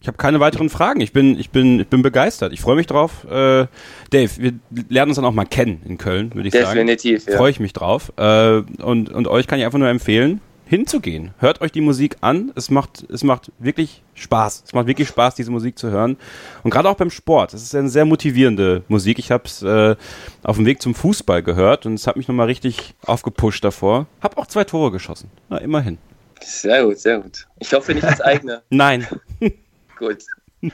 Ich 0.00 0.08
habe 0.08 0.16
keine 0.16 0.40
weiteren 0.40 0.70
Fragen. 0.70 1.00
Ich 1.00 1.12
bin, 1.12 1.38
ich 1.38 1.50
bin, 1.50 1.80
ich 1.80 1.88
bin 1.88 2.00
begeistert. 2.00 2.52
Ich 2.54 2.60
freue 2.60 2.76
mich 2.76 2.86
drauf. 2.86 3.24
Äh, 3.24 3.66
Dave, 4.10 4.30
wir 4.38 4.54
lernen 4.88 5.10
uns 5.10 5.16
dann 5.16 5.26
auch 5.26 5.32
mal 5.32 5.44
kennen 5.44 5.82
in 5.86 5.98
Köln, 5.98 6.34
würde 6.34 6.48
ich 6.48 6.52
Definitiv, 6.52 6.74
sagen. 6.74 6.86
Definitiv, 6.86 7.26
ja. 7.28 7.36
Freue 7.36 7.50
ich 7.50 7.60
mich 7.60 7.72
drauf. 7.74 8.12
Äh, 8.16 8.62
und, 8.82 9.10
und 9.10 9.28
euch 9.28 9.46
kann 9.46 9.58
ich 9.58 9.66
einfach 9.66 9.78
nur 9.78 9.88
empfehlen, 9.88 10.40
hinzugehen. 10.64 11.34
Hört 11.38 11.60
euch 11.60 11.70
die 11.70 11.82
Musik 11.82 12.16
an. 12.22 12.50
Es 12.54 12.70
macht, 12.70 13.04
es 13.10 13.24
macht 13.24 13.52
wirklich 13.58 14.02
Spaß. 14.14 14.62
Es 14.66 14.72
macht 14.72 14.86
wirklich 14.86 15.08
Spaß, 15.08 15.34
diese 15.34 15.50
Musik 15.50 15.78
zu 15.78 15.90
hören. 15.90 16.16
Und 16.62 16.70
gerade 16.70 16.88
auch 16.88 16.94
beim 16.94 17.10
Sport. 17.10 17.52
Es 17.52 17.62
ist 17.62 17.74
eine 17.74 17.90
sehr 17.90 18.06
motivierende 18.06 18.84
Musik. 18.88 19.18
Ich 19.18 19.30
habe 19.30 19.44
es 19.44 19.62
äh, 19.62 19.96
auf 20.42 20.56
dem 20.56 20.64
Weg 20.64 20.80
zum 20.80 20.94
Fußball 20.94 21.42
gehört 21.42 21.84
und 21.84 21.94
es 21.94 22.06
hat 22.06 22.16
mich 22.16 22.26
nochmal 22.26 22.46
richtig 22.46 22.94
aufgepusht 23.04 23.64
davor. 23.64 24.06
Hab 24.22 24.38
auch 24.38 24.46
zwei 24.46 24.64
Tore 24.64 24.92
geschossen. 24.92 25.30
Na, 25.50 25.58
immerhin. 25.58 25.98
Sehr 26.40 26.84
gut, 26.84 26.98
sehr 26.98 27.18
gut. 27.18 27.46
Ich 27.58 27.70
hoffe 27.74 27.92
nicht 27.92 28.04
als 28.04 28.20
eigene. 28.22 28.62
Nein. 28.70 29.06
Gut. 30.00 30.24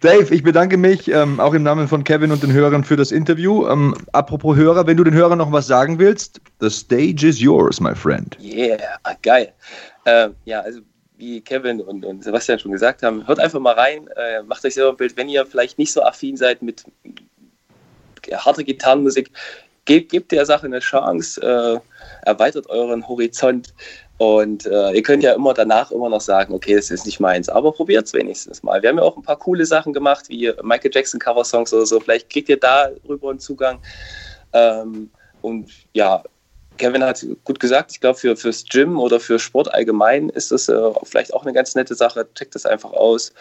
Dave, 0.00 0.32
ich 0.32 0.44
bedanke 0.44 0.76
mich 0.76 1.08
ähm, 1.08 1.40
auch 1.40 1.54
im 1.54 1.64
Namen 1.64 1.88
von 1.88 2.04
Kevin 2.04 2.30
und 2.30 2.42
den 2.42 2.52
Hörern 2.52 2.84
für 2.84 2.94
das 2.94 3.10
Interview. 3.10 3.66
Ähm, 3.68 3.96
apropos 4.12 4.56
Hörer, 4.56 4.86
wenn 4.86 4.96
du 4.96 5.02
den 5.02 5.14
Hörern 5.14 5.38
noch 5.38 5.50
was 5.50 5.66
sagen 5.66 5.98
willst, 5.98 6.40
the 6.60 6.70
stage 6.70 7.26
is 7.26 7.40
yours, 7.40 7.80
my 7.80 7.94
friend. 7.96 8.38
Yeah, 8.40 8.78
geil. 9.22 9.52
Ähm, 10.06 10.36
ja, 10.44 10.60
also 10.60 10.80
wie 11.16 11.40
Kevin 11.40 11.80
und, 11.80 12.04
und, 12.04 12.22
Sebastian 12.22 12.60
schon 12.60 12.70
gesagt 12.70 13.02
haben, 13.02 13.26
hört 13.26 13.40
einfach 13.40 13.58
mal 13.58 13.74
rein, 13.74 14.08
äh, 14.16 14.42
macht 14.44 14.64
euch 14.64 14.74
selber 14.74 14.90
ein 14.90 14.96
Bild, 14.96 15.16
wenn 15.16 15.28
ihr 15.28 15.44
vielleicht 15.44 15.78
nicht 15.78 15.92
so 15.92 16.02
affin 16.02 16.36
seid 16.36 16.62
mit 16.62 16.84
harter 18.32 18.62
Gitarrenmusik, 18.62 19.32
gebt, 19.84 20.12
gebt 20.12 20.30
der 20.30 20.46
Sache 20.46 20.66
eine 20.66 20.78
Chance, 20.78 21.40
äh, 21.42 22.28
erweitert 22.28 22.68
euren 22.68 23.08
Horizont. 23.08 23.74
Und 24.18 24.66
äh, 24.66 24.92
ihr 24.92 25.02
könnt 25.02 25.22
ja 25.22 25.32
immer 25.32 25.54
danach 25.54 25.92
immer 25.92 26.08
noch 26.08 26.20
sagen, 26.20 26.52
okay, 26.52 26.74
das 26.74 26.90
ist 26.90 27.06
nicht 27.06 27.20
meins, 27.20 27.48
aber 27.48 27.70
probiert 27.70 28.06
es 28.06 28.12
wenigstens 28.12 28.64
mal. 28.64 28.82
Wir 28.82 28.90
haben 28.90 28.98
ja 28.98 29.04
auch 29.04 29.16
ein 29.16 29.22
paar 29.22 29.38
coole 29.38 29.64
Sachen 29.64 29.92
gemacht, 29.92 30.28
wie 30.28 30.52
Michael 30.62 30.90
Jackson 30.92 31.20
Cover-Songs 31.20 31.72
oder 31.72 31.86
so. 31.86 32.00
Vielleicht 32.00 32.28
kriegt 32.28 32.48
ihr 32.48 32.58
darüber 32.58 33.30
einen 33.30 33.38
Zugang. 33.38 33.80
Ähm, 34.52 35.10
und 35.40 35.70
ja, 35.92 36.24
Kevin 36.78 37.04
hat 37.04 37.24
gut 37.44 37.60
gesagt, 37.60 37.92
ich 37.92 38.00
glaube, 38.00 38.18
für, 38.18 38.36
fürs 38.36 38.64
Gym 38.64 38.98
oder 38.98 39.20
für 39.20 39.38
Sport 39.38 39.72
allgemein 39.72 40.30
ist 40.30 40.50
das 40.50 40.68
äh, 40.68 40.90
vielleicht 41.04 41.32
auch 41.32 41.44
eine 41.44 41.52
ganz 41.52 41.76
nette 41.76 41.94
Sache. 41.94 42.26
Checkt 42.34 42.56
das 42.56 42.66
einfach 42.66 42.92
aus. 42.92 43.32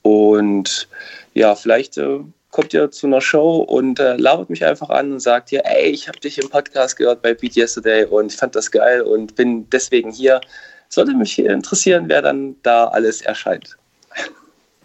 Und 0.00 0.88
ja, 1.34 1.54
vielleicht 1.54 1.98
äh, 1.98 2.20
kommt 2.54 2.72
ihr 2.72 2.88
zu 2.88 3.08
einer 3.08 3.20
Show 3.20 3.56
und 3.56 3.98
äh, 3.98 4.16
labert 4.16 4.48
mich 4.48 4.64
einfach 4.64 4.88
an 4.88 5.12
und 5.12 5.18
sagt 5.18 5.50
hier, 5.50 5.62
ey, 5.64 5.90
ich 5.90 6.06
habe 6.06 6.20
dich 6.20 6.38
im 6.38 6.48
Podcast 6.48 6.96
gehört 6.96 7.20
bei 7.20 7.34
Beat 7.34 7.56
Yesterday 7.56 8.04
und 8.04 8.32
ich 8.32 8.38
fand 8.38 8.54
das 8.54 8.70
geil 8.70 9.02
und 9.02 9.34
bin 9.34 9.68
deswegen 9.70 10.12
hier. 10.12 10.40
Sollte 10.88 11.14
mich 11.14 11.36
interessieren, 11.36 12.04
wer 12.06 12.22
dann 12.22 12.54
da 12.62 12.86
alles 12.86 13.22
erscheint. 13.22 13.76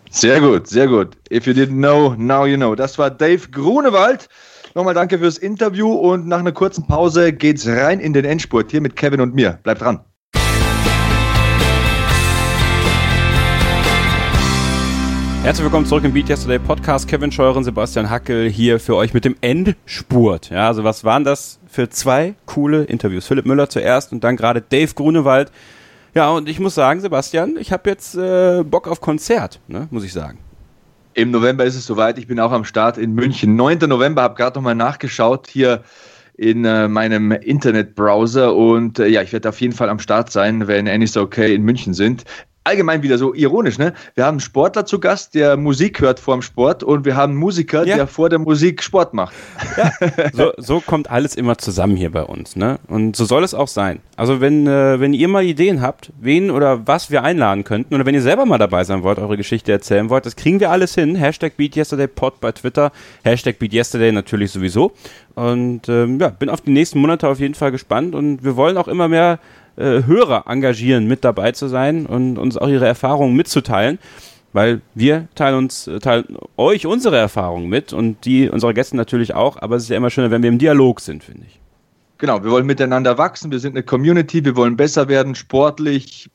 Sehr 0.09 0.39
gut, 0.39 0.67
sehr 0.67 0.87
gut. 0.87 1.09
If 1.31 1.45
you 1.45 1.53
didn't 1.53 1.77
know, 1.77 2.15
now 2.17 2.47
you 2.47 2.57
know. 2.57 2.73
Das 2.73 2.97
war 2.97 3.11
Dave 3.11 3.47
Grunewald. 3.51 4.27
Nochmal 4.73 4.95
danke 4.95 5.19
fürs 5.19 5.37
Interview 5.37 5.93
und 5.93 6.27
nach 6.27 6.39
einer 6.39 6.51
kurzen 6.51 6.87
Pause 6.87 7.31
geht's 7.31 7.67
rein 7.67 7.99
in 7.99 8.13
den 8.13 8.25
Endspurt 8.25 8.71
hier 8.71 8.81
mit 8.81 8.95
Kevin 8.95 9.21
und 9.21 9.35
mir. 9.35 9.59
Bleibt 9.61 9.81
dran. 9.81 10.03
Herzlich 15.49 15.65
willkommen 15.65 15.87
zurück 15.87 16.03
im 16.03 16.13
Beat 16.13 16.29
Yesterday 16.29 16.59
Podcast. 16.59 17.07
Kevin 17.07 17.31
Scheuren, 17.31 17.63
Sebastian 17.63 18.07
Hackel 18.07 18.47
hier 18.51 18.79
für 18.79 18.95
euch 18.95 19.15
mit 19.15 19.25
dem 19.25 19.35
Endspurt. 19.41 20.51
Ja, 20.51 20.67
also 20.67 20.83
was 20.83 21.03
waren 21.03 21.23
das 21.23 21.59
für 21.65 21.89
zwei 21.89 22.35
coole 22.45 22.83
Interviews? 22.83 23.25
Philipp 23.25 23.47
Müller 23.47 23.67
zuerst 23.67 24.11
und 24.11 24.23
dann 24.23 24.37
gerade 24.37 24.61
Dave 24.61 24.93
Grunewald. 24.93 25.51
Ja, 26.13 26.29
und 26.29 26.47
ich 26.47 26.59
muss 26.59 26.75
sagen, 26.75 26.99
Sebastian, 26.99 27.57
ich 27.57 27.71
habe 27.71 27.89
jetzt 27.89 28.13
äh, 28.13 28.63
Bock 28.63 28.87
auf 28.87 29.01
Konzert, 29.01 29.59
ne, 29.67 29.87
muss 29.89 30.03
ich 30.03 30.13
sagen. 30.13 30.37
Im 31.15 31.31
November 31.31 31.65
ist 31.65 31.75
es 31.75 31.87
soweit. 31.87 32.19
Ich 32.19 32.27
bin 32.27 32.39
auch 32.39 32.51
am 32.51 32.63
Start 32.63 32.99
in 32.99 33.15
München. 33.15 33.55
9. 33.55 33.79
November, 33.87 34.21
habe 34.21 34.35
gerade 34.35 34.55
nochmal 34.55 34.75
nachgeschaut 34.75 35.47
hier 35.47 35.81
in 36.37 36.63
äh, 36.63 36.87
meinem 36.87 37.31
Internetbrowser 37.31 38.55
und 38.55 38.99
äh, 38.99 39.07
ja, 39.07 39.23
ich 39.23 39.33
werde 39.33 39.49
auf 39.49 39.59
jeden 39.59 39.73
Fall 39.73 39.89
am 39.89 39.97
Start 39.97 40.31
sein, 40.31 40.67
wenn 40.67 40.87
Annie's 40.87 41.17
Okay 41.17 41.55
in 41.55 41.63
München 41.63 41.95
sind 41.95 42.23
allgemein 42.69 43.03
wieder 43.03 43.17
so 43.17 43.33
ironisch, 43.33 43.77
ne? 43.77 43.93
Wir 44.15 44.25
haben 44.25 44.35
einen 44.35 44.39
Sportler 44.39 44.85
zu 44.85 44.99
Gast, 44.99 45.35
der 45.35 45.57
Musik 45.57 45.99
hört 46.01 46.19
vor 46.19 46.35
dem 46.35 46.41
Sport 46.41 46.83
und 46.83 47.03
wir 47.03 47.15
haben 47.15 47.31
einen 47.31 47.39
Musiker, 47.39 47.85
ja. 47.85 47.95
der 47.95 48.07
vor 48.07 48.29
der 48.29 48.39
Musik 48.39 48.83
Sport 48.83 49.13
macht. 49.13 49.33
Ja, 49.75 49.91
so, 50.33 50.51
so 50.57 50.79
kommt 50.79 51.09
alles 51.09 51.35
immer 51.35 51.57
zusammen 51.57 51.95
hier 51.95 52.11
bei 52.11 52.23
uns, 52.23 52.55
ne? 52.55 52.79
Und 52.87 53.15
so 53.15 53.25
soll 53.25 53.43
es 53.43 53.53
auch 53.53 53.67
sein. 53.67 53.99
Also 54.15 54.39
wenn, 54.39 54.67
äh, 54.67 54.99
wenn 54.99 55.13
ihr 55.13 55.27
mal 55.27 55.43
Ideen 55.43 55.81
habt, 55.81 56.11
wen 56.19 56.51
oder 56.51 56.87
was 56.87 57.09
wir 57.09 57.23
einladen 57.23 57.63
könnten 57.63 57.95
oder 57.95 58.05
wenn 58.05 58.15
ihr 58.15 58.21
selber 58.21 58.45
mal 58.45 58.57
dabei 58.57 58.83
sein 58.83 59.03
wollt, 59.03 59.17
eure 59.17 59.37
Geschichte 59.37 59.71
erzählen 59.71 60.09
wollt, 60.09 60.25
das 60.25 60.35
kriegen 60.35 60.59
wir 60.59 60.69
alles 60.69 60.93
hin. 60.93 61.15
Hashtag 61.15 61.57
BeatYesterdayPod 61.57 62.39
bei 62.39 62.51
Twitter, 62.51 62.91
Hashtag 63.23 63.57
BeatYesterday 63.59 64.11
natürlich 64.11 64.51
sowieso. 64.51 64.93
Und 65.35 65.87
ähm, 65.89 66.19
ja, 66.19 66.29
bin 66.29 66.49
auf 66.49 66.61
die 66.61 66.71
nächsten 66.71 66.99
Monate 66.99 67.27
auf 67.27 67.39
jeden 67.39 67.55
Fall 67.55 67.71
gespannt 67.71 68.13
und 68.13 68.43
wir 68.43 68.55
wollen 68.55 68.77
auch 68.77 68.87
immer 68.87 69.07
mehr 69.07 69.39
äh, 69.79 70.03
Hörer 70.05 70.43
engagieren, 70.47 71.07
mit 71.07 71.23
dabei 71.23 71.51
zu 71.53 71.67
sein 71.67 72.05
und 72.05 72.37
uns 72.37 72.57
auch 72.57 72.67
ihre 72.67 72.85
Erfahrungen 72.85 73.35
mitzuteilen. 73.35 73.99
Weil 74.51 74.81
wir 74.95 75.27
teilen 75.35 75.57
uns, 75.57 75.87
äh, 75.87 75.99
teilen 75.99 76.37
euch 76.57 76.85
unsere 76.85 77.17
Erfahrungen 77.17 77.69
mit 77.69 77.93
und 77.93 78.25
die 78.25 78.49
unserer 78.49 78.73
Gäste 78.73 78.97
natürlich 78.97 79.35
auch, 79.35 79.61
aber 79.61 79.75
es 79.75 79.83
ist 79.83 79.89
ja 79.89 79.97
immer 79.97 80.09
schöner, 80.09 80.31
wenn 80.31 80.41
wir 80.41 80.49
im 80.49 80.57
Dialog 80.57 81.01
sind, 81.01 81.23
finde 81.23 81.43
ich. 81.47 81.59
Genau, 82.17 82.43
wir 82.43 82.51
wollen 82.51 82.65
miteinander 82.65 83.17
wachsen, 83.17 83.51
wir 83.51 83.59
sind 83.59 83.75
eine 83.75 83.83
Community, 83.83 84.43
wir 84.43 84.55
wollen 84.55 84.75
besser 84.75 85.07
werden, 85.07 85.35
sportlich, 85.35 86.29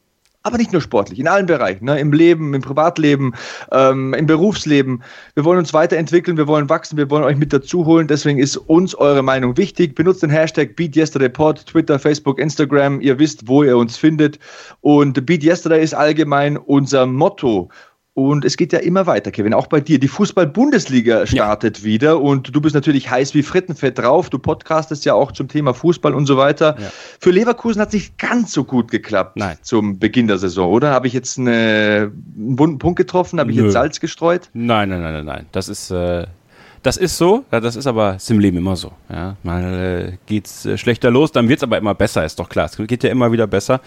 aber 0.45 0.59
nicht 0.59 0.73
nur 0.73 0.83
sportlich, 0.83 1.19
in 1.19 1.27
allen 1.27 1.47
Bereichen, 1.47 1.87
ne? 1.87 1.99
im 1.99 2.13
Leben, 2.13 2.53
im 2.53 2.61
Privatleben, 2.61 3.33
ähm, 3.73 4.13
im 4.13 4.27
Berufsleben. 4.27 5.03
Wir 5.35 5.45
wollen 5.45 5.59
uns 5.59 5.73
weiterentwickeln, 5.73 6.37
wir 6.37 6.47
wollen 6.47 6.69
wachsen, 6.69 6.99
wir 6.99 7.11
wollen 7.11 7.25
euch 7.25 7.37
mit 7.37 7.53
dazu 7.53 7.87
holen. 7.87 8.07
Deswegen 8.07 8.39
ist 8.39 8.59
uns 8.59 8.95
eure 8.95 9.23
Meinung 9.23 9.57
wichtig. 9.57 9.95
Benutzt 9.95 10.23
den 10.23 10.29
Hashtag 10.29 10.77
BeatYesterdayPod, 10.77 11.65
Twitter, 11.67 11.99
Facebook, 11.99 12.39
Instagram. 12.39 13.01
Ihr 13.01 13.19
wisst, 13.19 13.49
wo 13.49 13.65
ihr 13.65 13.77
uns 13.77 13.97
findet. 13.97 14.39
Und 14.83 15.25
Beat 15.25 15.43
Yesterday 15.43 15.83
ist 15.83 15.95
allgemein 15.95 16.59
unser 16.59 17.07
Motto. 17.07 17.71
Und 18.15 18.45
es 18.45 18.57
geht 18.57 18.73
ja 18.73 18.79
immer 18.79 19.07
weiter, 19.07 19.33
Kevin. 19.33 19.55
Auch 19.55 19.67
bei 19.67 19.81
dir. 19.81 19.99
Die 19.99 20.07
Fußball-Bundesliga 20.07 21.27
startet 21.27 21.79
ja. 21.79 21.85
wieder 21.85 22.21
und 22.21 22.55
du 22.55 22.61
bist 22.61 22.77
natürlich 22.77 23.11
heiß 23.11 23.35
wie 23.35 23.43
Frittenfett 23.43 23.99
drauf. 23.99 24.31
Du 24.31 24.39
podcastest 24.39 25.05
ja 25.05 25.15
auch 25.15 25.33
zum 25.33 25.49
Thema 25.49 25.75
Fußball 25.75 26.15
und 26.15 26.27
so 26.27 26.37
weiter. 26.37 26.77
Ja. 26.79 26.93
Für 27.19 27.33
Leverkusen 27.33 27.81
hat 27.81 27.89
es 27.89 27.95
nicht 27.95 28.19
ganz 28.19 28.53
so 28.53 28.63
gut 28.63 28.93
geklappt 28.93 29.37
Nein. 29.37 29.59
zum 29.63 29.99
Beginn 29.99 30.29
der 30.29 30.39
Saison, 30.39 30.71
oder? 30.71 30.93
Habe 30.93 31.09
ich 31.09 31.13
jetzt 31.13 31.41
eine, 31.41 32.13
einen 32.37 32.55
bunten 32.55 32.79
Punkt 32.79 32.99
getroffen? 32.99 33.41
Habe 33.41 33.51
ich 33.51 33.57
Nö. 33.57 33.65
jetzt 33.65 33.73
Salz 33.73 33.99
gestreut? 33.99 34.49
Nein, 34.53 34.91
nein, 34.91 35.03
nein, 35.03 35.13
nein, 35.13 35.25
nein. 35.25 35.47
Das 35.51 35.69
ist, 35.69 35.91
äh, 35.91 36.27
das 36.85 36.99
ist 36.99 37.17
so, 37.17 37.45
das 37.51 37.77
ist 37.77 37.87
aber 37.87 38.19
im 38.29 38.39
Leben 38.39 38.59
immer 38.59 38.77
so. 38.77 38.93
Ja, 39.11 39.37
mal 39.43 40.13
äh, 40.13 40.17
geht's 40.27 40.67
äh, 40.67 40.77
schlechter 40.77 41.11
los, 41.11 41.33
dann 41.33 41.49
wird's 41.49 41.63
aber 41.63 41.79
immer 41.79 41.95
besser, 41.95 42.25
ist 42.27 42.39
doch 42.39 42.51
klar. 42.51 42.67
Es 42.67 42.77
geht 42.77 43.03
ja 43.03 43.11
immer 43.11 43.33
wieder 43.33 43.47
besser. 43.47 43.81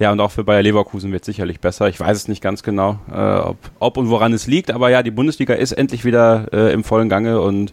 Ja, 0.00 0.10
und 0.10 0.18
auch 0.18 0.32
für 0.32 0.42
Bayer 0.42 0.62
Leverkusen 0.62 1.12
wird 1.12 1.24
sicherlich 1.24 1.60
besser. 1.60 1.88
Ich 1.88 2.00
weiß 2.00 2.16
es 2.16 2.26
nicht 2.26 2.42
ganz 2.42 2.64
genau, 2.64 2.98
äh, 3.10 3.38
ob, 3.38 3.56
ob 3.78 3.96
und 3.96 4.10
woran 4.10 4.32
es 4.32 4.48
liegt, 4.48 4.72
aber 4.72 4.90
ja, 4.90 5.04
die 5.04 5.12
Bundesliga 5.12 5.54
ist 5.54 5.70
endlich 5.72 6.04
wieder 6.04 6.48
äh, 6.52 6.72
im 6.72 6.82
vollen 6.82 7.08
Gange 7.08 7.40
und 7.40 7.72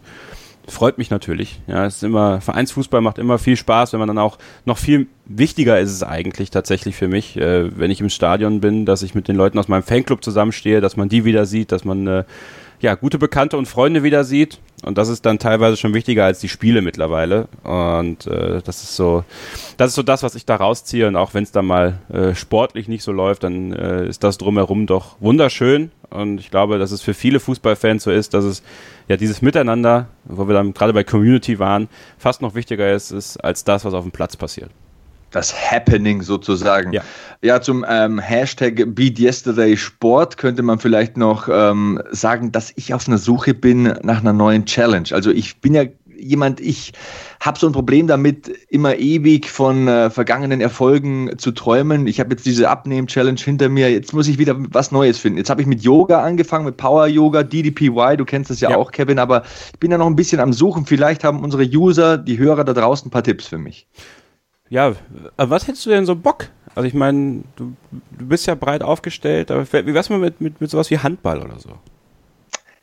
freut 0.68 0.96
mich 0.96 1.10
natürlich. 1.10 1.60
Ja, 1.66 1.86
es 1.86 1.96
ist 1.96 2.04
immer, 2.04 2.40
Vereinsfußball 2.40 3.00
macht 3.00 3.18
immer 3.18 3.38
viel 3.38 3.56
Spaß, 3.56 3.92
wenn 3.92 3.98
man 3.98 4.06
dann 4.08 4.18
auch, 4.18 4.38
noch 4.64 4.78
viel 4.78 5.08
wichtiger 5.24 5.80
ist 5.80 5.90
es 5.90 6.04
eigentlich 6.04 6.50
tatsächlich 6.50 6.94
für 6.94 7.08
mich, 7.08 7.36
äh, 7.36 7.76
wenn 7.76 7.90
ich 7.90 8.00
im 8.00 8.10
Stadion 8.10 8.60
bin, 8.60 8.86
dass 8.86 9.02
ich 9.02 9.16
mit 9.16 9.26
den 9.26 9.34
Leuten 9.34 9.58
aus 9.58 9.66
meinem 9.66 9.82
Fanclub 9.82 10.22
zusammenstehe, 10.22 10.80
dass 10.80 10.96
man 10.96 11.08
die 11.08 11.24
wieder 11.24 11.46
sieht, 11.46 11.72
dass 11.72 11.84
man 11.84 12.06
äh, 12.06 12.24
ja, 12.80 12.94
gute 12.94 13.18
Bekannte 13.18 13.56
und 13.56 13.66
Freunde 13.66 14.02
wieder 14.02 14.24
sieht. 14.24 14.60
Und 14.84 14.96
das 14.96 15.08
ist 15.08 15.26
dann 15.26 15.40
teilweise 15.40 15.76
schon 15.76 15.92
wichtiger 15.92 16.24
als 16.24 16.38
die 16.38 16.48
Spiele 16.48 16.82
mittlerweile. 16.82 17.48
Und 17.64 18.28
äh, 18.28 18.62
das 18.62 18.84
ist 18.84 18.94
so, 18.94 19.24
das 19.76 19.88
ist 19.88 19.94
so 19.96 20.04
das, 20.04 20.22
was 20.22 20.36
ich 20.36 20.46
da 20.46 20.56
rausziehe. 20.56 21.08
Und 21.08 21.16
auch 21.16 21.34
wenn 21.34 21.42
es 21.42 21.50
dann 21.50 21.66
mal 21.66 21.98
äh, 22.12 22.34
sportlich 22.34 22.86
nicht 22.86 23.02
so 23.02 23.10
läuft, 23.10 23.42
dann 23.42 23.72
äh, 23.72 24.06
ist 24.06 24.22
das 24.22 24.38
drumherum 24.38 24.86
doch 24.86 25.16
wunderschön. 25.20 25.90
Und 26.10 26.38
ich 26.38 26.50
glaube, 26.50 26.78
dass 26.78 26.92
es 26.92 27.02
für 27.02 27.14
viele 27.14 27.40
Fußballfans 27.40 28.04
so 28.04 28.10
ist, 28.10 28.34
dass 28.34 28.44
es 28.44 28.62
ja 29.08 29.16
dieses 29.16 29.42
Miteinander, 29.42 30.06
wo 30.24 30.46
wir 30.46 30.54
dann 30.54 30.72
gerade 30.72 30.92
bei 30.92 31.02
Community 31.02 31.58
waren, 31.58 31.88
fast 32.16 32.40
noch 32.40 32.54
wichtiger 32.54 32.92
ist, 32.92 33.10
ist 33.10 33.36
als 33.38 33.64
das, 33.64 33.84
was 33.84 33.94
auf 33.94 34.04
dem 34.04 34.12
Platz 34.12 34.36
passiert 34.36 34.70
das 35.30 35.54
Happening 35.54 36.22
sozusagen. 36.22 36.92
Ja, 36.92 37.02
ja 37.42 37.60
zum 37.60 37.84
ähm, 37.88 38.18
Hashtag 38.18 38.94
Beat 38.94 39.18
Yesterday 39.18 39.76
Sport 39.76 40.36
könnte 40.36 40.62
man 40.62 40.78
vielleicht 40.78 41.16
noch 41.16 41.48
ähm, 41.50 42.00
sagen, 42.10 42.52
dass 42.52 42.72
ich 42.76 42.94
auf 42.94 43.06
einer 43.08 43.18
Suche 43.18 43.54
bin 43.54 43.94
nach 44.02 44.20
einer 44.20 44.32
neuen 44.32 44.64
Challenge. 44.64 45.08
Also 45.12 45.30
ich 45.30 45.60
bin 45.60 45.74
ja 45.74 45.84
jemand, 46.18 46.60
ich 46.60 46.92
habe 47.40 47.58
so 47.58 47.66
ein 47.66 47.72
Problem 47.72 48.06
damit, 48.06 48.48
immer 48.68 48.96
ewig 48.96 49.48
von 49.48 49.88
äh, 49.88 50.10
vergangenen 50.10 50.60
Erfolgen 50.60 51.38
zu 51.38 51.52
träumen. 51.52 52.06
Ich 52.06 52.20
habe 52.20 52.30
jetzt 52.30 52.44
diese 52.44 52.68
Abnehmen-Challenge 52.68 53.40
hinter 53.40 53.68
mir. 53.68 53.90
Jetzt 53.90 54.12
muss 54.12 54.28
ich 54.28 54.38
wieder 54.38 54.56
was 54.70 54.90
Neues 54.90 55.18
finden. 55.18 55.38
Jetzt 55.38 55.50
habe 55.50 55.60
ich 55.60 55.66
mit 55.66 55.82
Yoga 55.82 56.22
angefangen, 56.22 56.64
mit 56.64 56.76
Power-Yoga, 56.76 57.44
DDPY. 57.44 58.16
Du 58.16 58.24
kennst 58.24 58.50
das 58.50 58.60
ja, 58.60 58.70
ja, 58.70 58.76
auch, 58.76 58.90
Kevin. 58.90 59.18
Aber 59.18 59.42
ich 59.72 59.78
bin 59.78 59.90
ja 59.90 59.98
noch 59.98 60.06
ein 60.06 60.16
bisschen 60.16 60.40
am 60.40 60.52
Suchen. 60.52 60.86
Vielleicht 60.86 61.24
haben 61.24 61.42
unsere 61.42 61.64
User, 61.64 62.18
die 62.18 62.38
Hörer 62.38 62.64
da 62.64 62.72
draußen, 62.72 63.08
ein 63.08 63.10
paar 63.10 63.22
Tipps 63.22 63.46
für 63.46 63.58
mich. 63.58 63.86
Ja, 64.70 64.94
was 65.36 65.66
hättest 65.66 65.86
du 65.86 65.90
denn 65.90 66.06
so 66.06 66.14
Bock? 66.14 66.48
Also 66.74 66.86
ich 66.86 66.94
meine, 66.94 67.42
du, 67.56 67.74
du 67.90 68.26
bist 68.26 68.46
ja 68.46 68.54
breit 68.54 68.82
aufgestellt, 68.82 69.50
aber 69.50 69.66
wie 69.72 69.94
wär's 69.94 70.10
mal 70.10 70.18
mit, 70.18 70.40
mit, 70.40 70.60
mit 70.60 70.70
sowas 70.70 70.90
wie 70.90 70.98
Handball 70.98 71.42
oder 71.42 71.58
so? 71.58 71.70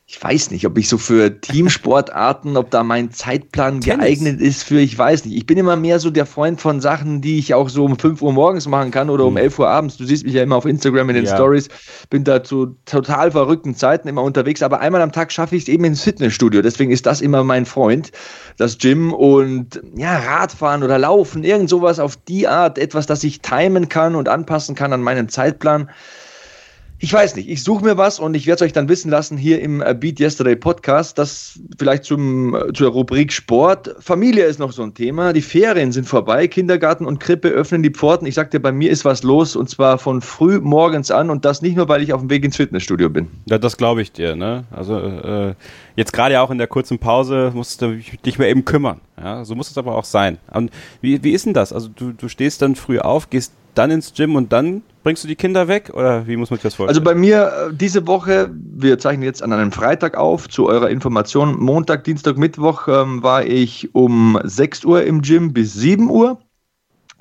Ich 0.07 0.23
weiß 0.23 0.51
nicht, 0.51 0.67
ob 0.67 0.77
ich 0.77 0.87
so 0.87 0.99
für 0.99 1.41
Teamsportarten, 1.41 2.57
ob 2.57 2.69
da 2.69 2.83
mein 2.83 3.09
Zeitplan 3.09 3.81
Tennis. 3.81 3.97
geeignet 3.97 4.39
ist 4.39 4.61
für, 4.61 4.79
ich 4.79 4.95
weiß 4.95 5.25
nicht. 5.25 5.35
Ich 5.35 5.47
bin 5.47 5.57
immer 5.57 5.75
mehr 5.75 5.99
so 5.99 6.11
der 6.11 6.27
Freund 6.27 6.61
von 6.61 6.79
Sachen, 6.79 7.21
die 7.21 7.39
ich 7.39 7.55
auch 7.55 7.69
so 7.69 7.85
um 7.85 7.97
5 7.97 8.21
Uhr 8.21 8.31
morgens 8.31 8.67
machen 8.67 8.91
kann 8.91 9.09
oder 9.09 9.25
um 9.25 9.35
11 9.35 9.57
hm. 9.57 9.63
Uhr 9.63 9.69
abends. 9.69 9.97
Du 9.97 10.05
siehst 10.05 10.23
mich 10.23 10.35
ja 10.35 10.43
immer 10.43 10.57
auf 10.57 10.65
Instagram 10.65 11.09
in 11.09 11.15
den 11.15 11.25
ja. 11.25 11.35
Stories. 11.35 11.69
Bin 12.11 12.23
da 12.23 12.43
zu 12.43 12.75
total 12.85 13.31
verrückten 13.31 13.73
Zeiten 13.73 14.07
immer 14.07 14.21
unterwegs, 14.21 14.61
aber 14.61 14.79
einmal 14.79 15.01
am 15.01 15.11
Tag 15.11 15.31
schaffe 15.31 15.55
ich 15.55 15.63
es 15.63 15.69
eben 15.69 15.85
ins 15.85 16.03
Fitnessstudio. 16.03 16.61
Deswegen 16.61 16.91
ist 16.91 17.07
das 17.07 17.19
immer 17.19 17.43
mein 17.43 17.65
Freund, 17.65 18.11
das 18.57 18.77
Gym 18.77 19.11
und 19.11 19.81
ja, 19.95 20.19
Radfahren 20.19 20.83
oder 20.83 20.99
Laufen, 20.99 21.43
irgend 21.43 21.67
sowas 21.67 21.97
auf 21.97 22.15
die 22.15 22.47
Art, 22.47 22.77
etwas, 22.77 23.07
das 23.07 23.23
ich 23.23 23.41
timen 23.41 23.89
kann 23.89 24.13
und 24.13 24.29
anpassen 24.29 24.75
kann 24.75 24.93
an 24.93 25.01
meinen 25.01 25.29
Zeitplan. 25.29 25.89
Ich 26.99 27.11
weiß 27.11 27.35
nicht, 27.35 27.49
ich 27.49 27.61
suche 27.61 27.83
mir 27.83 27.97
was 27.97 28.19
und 28.19 28.35
ich 28.35 28.47
werde 28.47 28.55
es 28.55 28.61
euch 28.61 28.71
dann 28.71 28.87
wissen 28.87 29.11
lassen 29.11 29.37
hier 29.37 29.61
im 29.61 29.81
äh, 29.81 29.93
Beat 29.93 30.17
Yesterday 30.17 30.55
Podcast, 30.55 31.17
das 31.17 31.59
vielleicht 31.77 32.05
zum, 32.05 32.55
äh, 32.55 32.71
zur 32.71 32.89
Rubrik 32.91 33.33
Sport. 33.33 33.93
Familie 33.99 34.45
ist 34.45 34.59
noch 34.59 34.71
so 34.71 34.81
ein 34.81 34.93
Thema. 34.93 35.33
Die 35.33 35.41
Ferien 35.41 35.91
sind 35.91 36.07
vorbei, 36.07 36.47
Kindergarten 36.47 37.05
und 37.05 37.19
Krippe 37.19 37.49
öffnen 37.49 37.83
die 37.83 37.89
Pforten. 37.89 38.25
Ich 38.25 38.35
sagte, 38.35 38.61
bei 38.61 38.71
mir 38.71 38.91
ist 38.91 39.03
was 39.03 39.23
los 39.23 39.57
und 39.57 39.69
zwar 39.69 39.97
von 39.97 40.21
früh 40.21 40.61
morgens 40.61 41.11
an 41.11 41.29
und 41.29 41.43
das 41.43 41.61
nicht 41.61 41.75
nur, 41.75 41.89
weil 41.89 42.01
ich 42.01 42.13
auf 42.13 42.21
dem 42.21 42.29
Weg 42.29 42.45
ins 42.45 42.55
Fitnessstudio 42.55 43.09
bin. 43.09 43.27
Ja, 43.45 43.57
das 43.57 43.75
glaube 43.75 44.01
ich 44.01 44.13
dir. 44.13 44.37
Ne? 44.37 44.63
Also 44.71 44.97
äh, 44.97 45.53
jetzt 45.97 46.13
gerade 46.13 46.35
ja 46.35 46.41
auch 46.41 46.51
in 46.51 46.57
der 46.57 46.67
kurzen 46.67 46.97
Pause 46.97 47.51
musst 47.53 47.81
du 47.81 47.99
dich 48.25 48.39
mal 48.39 48.45
eben 48.45 48.63
kümmern. 48.63 49.01
Ja? 49.21 49.43
So 49.43 49.53
muss 49.53 49.69
es 49.69 49.77
aber 49.77 49.97
auch 49.97 50.05
sein. 50.05 50.37
Und 50.49 50.71
wie, 51.01 51.21
wie 51.23 51.31
ist 51.31 51.45
denn 51.45 51.53
das? 51.53 51.73
Also 51.73 51.89
du, 51.89 52.13
du 52.13 52.29
stehst 52.29 52.61
dann 52.61 52.75
früh 52.75 52.99
auf, 52.99 53.29
gehst 53.29 53.51
dann 53.77 53.91
ins 53.91 54.13
Gym 54.13 54.35
und 54.35 54.51
dann 54.51 54.81
bringst 55.03 55.23
du 55.23 55.27
die 55.27 55.35
Kinder 55.35 55.67
weg 55.67 55.91
oder 55.93 56.25
wie 56.27 56.35
muss 56.35 56.49
man 56.49 56.57
sich 56.57 56.63
das 56.63 56.75
vorstellen? 56.75 56.89
Also 56.89 57.01
bei 57.01 57.15
mir 57.15 57.69
äh, 57.69 57.73
diese 57.73 58.07
Woche, 58.07 58.49
wir 58.51 58.97
zeichnen 58.97 59.23
jetzt 59.23 59.43
an 59.43 59.53
einem 59.53 59.71
Freitag 59.71 60.17
auf, 60.17 60.49
zu 60.49 60.67
eurer 60.67 60.89
Information, 60.89 61.59
Montag, 61.59 62.03
Dienstag, 62.03 62.37
Mittwoch 62.37 62.87
ähm, 62.87 63.21
war 63.21 63.45
ich 63.45 63.93
um 63.93 64.39
6 64.43 64.83
Uhr 64.85 65.03
im 65.03 65.21
Gym 65.21 65.53
bis 65.53 65.73
7 65.73 66.09
Uhr 66.09 66.39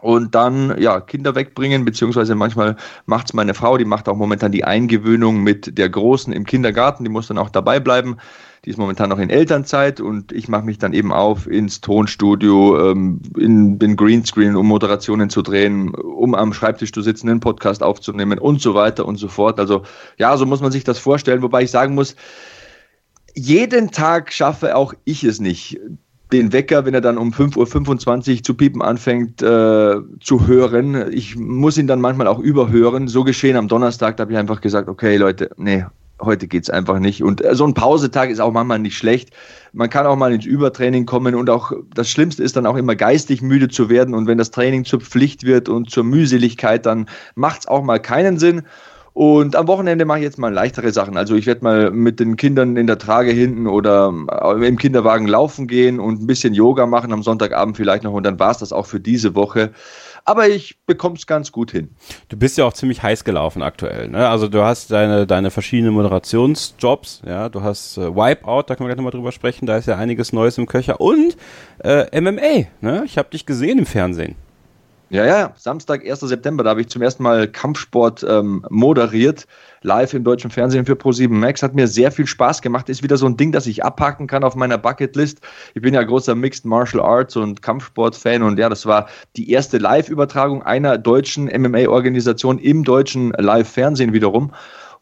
und 0.00 0.34
dann 0.34 0.78
ja 0.78 1.00
Kinder 1.00 1.34
wegbringen, 1.34 1.84
beziehungsweise 1.84 2.34
manchmal 2.34 2.76
macht 3.06 3.26
es 3.28 3.32
meine 3.32 3.54
Frau, 3.54 3.78
die 3.78 3.86
macht 3.86 4.08
auch 4.08 4.16
momentan 4.16 4.52
die 4.52 4.64
Eingewöhnung 4.64 5.42
mit 5.42 5.78
der 5.78 5.88
Großen 5.88 6.32
im 6.32 6.44
Kindergarten, 6.44 7.04
die 7.04 7.10
muss 7.10 7.28
dann 7.28 7.38
auch 7.38 7.50
dabei 7.50 7.80
bleiben. 7.80 8.18
Die 8.64 8.70
ist 8.70 8.78
momentan 8.78 9.10
noch 9.10 9.18
in 9.18 9.28
Elternzeit 9.28 10.00
und 10.00 10.32
ich 10.32 10.48
mache 10.48 10.64
mich 10.64 10.78
dann 10.78 10.94
eben 10.94 11.12
auf 11.12 11.46
ins 11.46 11.82
Tonstudio, 11.82 12.90
ähm, 12.90 13.20
in 13.36 13.78
den 13.78 13.96
Greenscreen, 13.96 14.56
um 14.56 14.66
Moderationen 14.66 15.28
zu 15.28 15.42
drehen, 15.42 15.94
um 15.94 16.34
am 16.34 16.54
Schreibtisch 16.54 16.92
zu 16.92 17.02
sitzen, 17.02 17.28
einen 17.28 17.40
Podcast 17.40 17.82
aufzunehmen 17.82 18.38
und 18.38 18.62
so 18.62 18.74
weiter 18.74 19.04
und 19.04 19.16
so 19.16 19.28
fort. 19.28 19.60
Also 19.60 19.82
ja, 20.16 20.34
so 20.38 20.46
muss 20.46 20.62
man 20.62 20.72
sich 20.72 20.82
das 20.82 20.98
vorstellen, 20.98 21.42
wobei 21.42 21.62
ich 21.64 21.70
sagen 21.70 21.94
muss, 21.94 22.16
jeden 23.34 23.90
Tag 23.90 24.32
schaffe 24.32 24.76
auch 24.76 24.94
ich 25.04 25.24
es 25.24 25.40
nicht, 25.40 25.78
den 26.32 26.52
Wecker, 26.52 26.86
wenn 26.86 26.94
er 26.94 27.00
dann 27.02 27.18
um 27.18 27.32
5.25 27.32 28.36
Uhr 28.36 28.42
zu 28.42 28.54
piepen 28.54 28.80
anfängt, 28.80 29.42
äh, 29.42 29.96
zu 30.20 30.46
hören. 30.46 31.12
Ich 31.12 31.36
muss 31.36 31.76
ihn 31.76 31.86
dann 31.86 32.00
manchmal 32.00 32.28
auch 32.28 32.38
überhören. 32.38 33.08
So 33.08 33.24
geschehen 33.24 33.56
am 33.56 33.68
Donnerstag, 33.68 34.16
da 34.16 34.22
habe 34.22 34.32
ich 34.32 34.38
einfach 34.38 34.62
gesagt, 34.62 34.88
okay 34.88 35.16
Leute, 35.16 35.50
nee, 35.58 35.84
heute 36.24 36.46
geht 36.46 36.64
es 36.64 36.70
einfach 36.70 36.98
nicht. 36.98 37.22
Und 37.22 37.44
äh, 37.44 37.54
so 37.54 37.66
ein 37.66 37.74
Pausetag 37.74 38.30
ist 38.30 38.40
auch 38.40 38.52
manchmal 38.52 38.78
nicht 38.78 38.96
schlecht. 38.96 39.30
Man 39.72 39.90
kann 39.90 40.06
auch 40.06 40.16
mal 40.16 40.32
ins 40.32 40.46
Übertraining 40.46 41.06
kommen 41.06 41.34
und 41.34 41.50
auch 41.50 41.72
das 41.94 42.08
Schlimmste 42.08 42.42
ist 42.42 42.56
dann 42.56 42.66
auch 42.66 42.76
immer 42.76 42.96
geistig 42.96 43.42
müde 43.42 43.68
zu 43.68 43.88
werden. 43.88 44.14
Und 44.14 44.26
wenn 44.26 44.38
das 44.38 44.50
Training 44.50 44.84
zur 44.84 45.00
Pflicht 45.00 45.44
wird 45.44 45.68
und 45.68 45.90
zur 45.90 46.04
Mühseligkeit, 46.04 46.86
dann 46.86 47.06
macht 47.34 47.60
es 47.60 47.66
auch 47.66 47.82
mal 47.82 48.00
keinen 48.00 48.38
Sinn. 48.38 48.62
Und 49.14 49.54
am 49.54 49.68
Wochenende 49.68 50.04
mache 50.04 50.18
ich 50.18 50.24
jetzt 50.24 50.38
mal 50.38 50.52
leichtere 50.52 50.90
Sachen. 50.90 51.16
Also 51.16 51.36
ich 51.36 51.46
werde 51.46 51.62
mal 51.62 51.90
mit 51.92 52.18
den 52.18 52.34
Kindern 52.34 52.76
in 52.76 52.88
der 52.88 52.98
Trage 52.98 53.30
hinten 53.30 53.68
oder 53.68 54.12
äh, 54.28 54.66
im 54.66 54.76
Kinderwagen 54.76 55.28
laufen 55.28 55.68
gehen 55.68 56.00
und 56.00 56.20
ein 56.20 56.26
bisschen 56.26 56.52
Yoga 56.52 56.86
machen 56.86 57.12
am 57.12 57.22
Sonntagabend 57.22 57.76
vielleicht 57.76 58.02
noch. 58.02 58.12
Und 58.12 58.24
dann 58.24 58.40
war 58.40 58.50
es 58.50 58.58
das 58.58 58.72
auch 58.72 58.86
für 58.86 58.98
diese 58.98 59.36
Woche. 59.36 59.70
Aber 60.24 60.48
ich 60.48 60.78
bekomme 60.86 61.16
es 61.16 61.26
ganz 61.26 61.52
gut 61.52 61.70
hin. 61.70 61.90
Du 62.28 62.38
bist 62.38 62.56
ja 62.56 62.64
auch 62.64 62.72
ziemlich 62.72 63.02
heiß 63.02 63.24
gelaufen 63.24 63.62
aktuell. 63.62 64.08
Ne? 64.08 64.26
Also 64.26 64.48
du 64.48 64.62
hast 64.62 64.90
deine, 64.90 65.26
deine 65.26 65.50
verschiedenen 65.50 65.92
Moderationsjobs. 65.94 67.22
Ja, 67.26 67.48
Du 67.50 67.62
hast 67.62 67.98
äh, 67.98 68.14
Wipeout, 68.14 68.64
da 68.66 68.74
können 68.74 68.88
wir 68.88 68.94
gleich 68.94 68.96
nochmal 68.96 69.12
drüber 69.12 69.32
sprechen. 69.32 69.66
Da 69.66 69.76
ist 69.76 69.86
ja 69.86 69.96
einiges 69.96 70.32
Neues 70.32 70.56
im 70.56 70.66
Köcher. 70.66 71.00
Und 71.00 71.36
äh, 71.82 72.20
MMA. 72.20 72.68
Ne? 72.80 73.02
Ich 73.04 73.18
habe 73.18 73.28
dich 73.30 73.44
gesehen 73.44 73.78
im 73.78 73.86
Fernsehen. 73.86 74.36
Ja, 75.14 75.24
ja, 75.24 75.52
Samstag, 75.56 76.04
1. 76.04 76.18
September, 76.18 76.64
da 76.64 76.70
habe 76.70 76.80
ich 76.80 76.88
zum 76.88 77.00
ersten 77.00 77.22
Mal 77.22 77.46
Kampfsport 77.46 78.26
ähm, 78.28 78.66
moderiert, 78.68 79.46
live 79.82 80.12
im 80.12 80.24
deutschen 80.24 80.50
Fernsehen 80.50 80.86
für 80.86 80.94
Pro7 80.94 81.28
Max. 81.28 81.62
Hat 81.62 81.72
mir 81.72 81.86
sehr 81.86 82.10
viel 82.10 82.26
Spaß 82.26 82.62
gemacht. 82.62 82.88
Ist 82.88 83.04
wieder 83.04 83.16
so 83.16 83.26
ein 83.26 83.36
Ding, 83.36 83.52
das 83.52 83.68
ich 83.68 83.84
abhaken 83.84 84.26
kann 84.26 84.42
auf 84.42 84.56
meiner 84.56 84.76
Bucketlist. 84.76 85.40
Ich 85.74 85.82
bin 85.82 85.94
ja 85.94 86.02
großer 86.02 86.34
Mixed 86.34 86.64
Martial 86.64 87.00
Arts 87.00 87.36
und 87.36 87.62
Kampfsport-Fan 87.62 88.42
und 88.42 88.58
ja, 88.58 88.68
das 88.68 88.86
war 88.86 89.06
die 89.36 89.52
erste 89.52 89.78
Live-Übertragung 89.78 90.64
einer 90.64 90.98
deutschen 90.98 91.44
MMA-Organisation 91.44 92.58
im 92.58 92.82
deutschen 92.82 93.30
Live-Fernsehen 93.38 94.14
wiederum. 94.14 94.50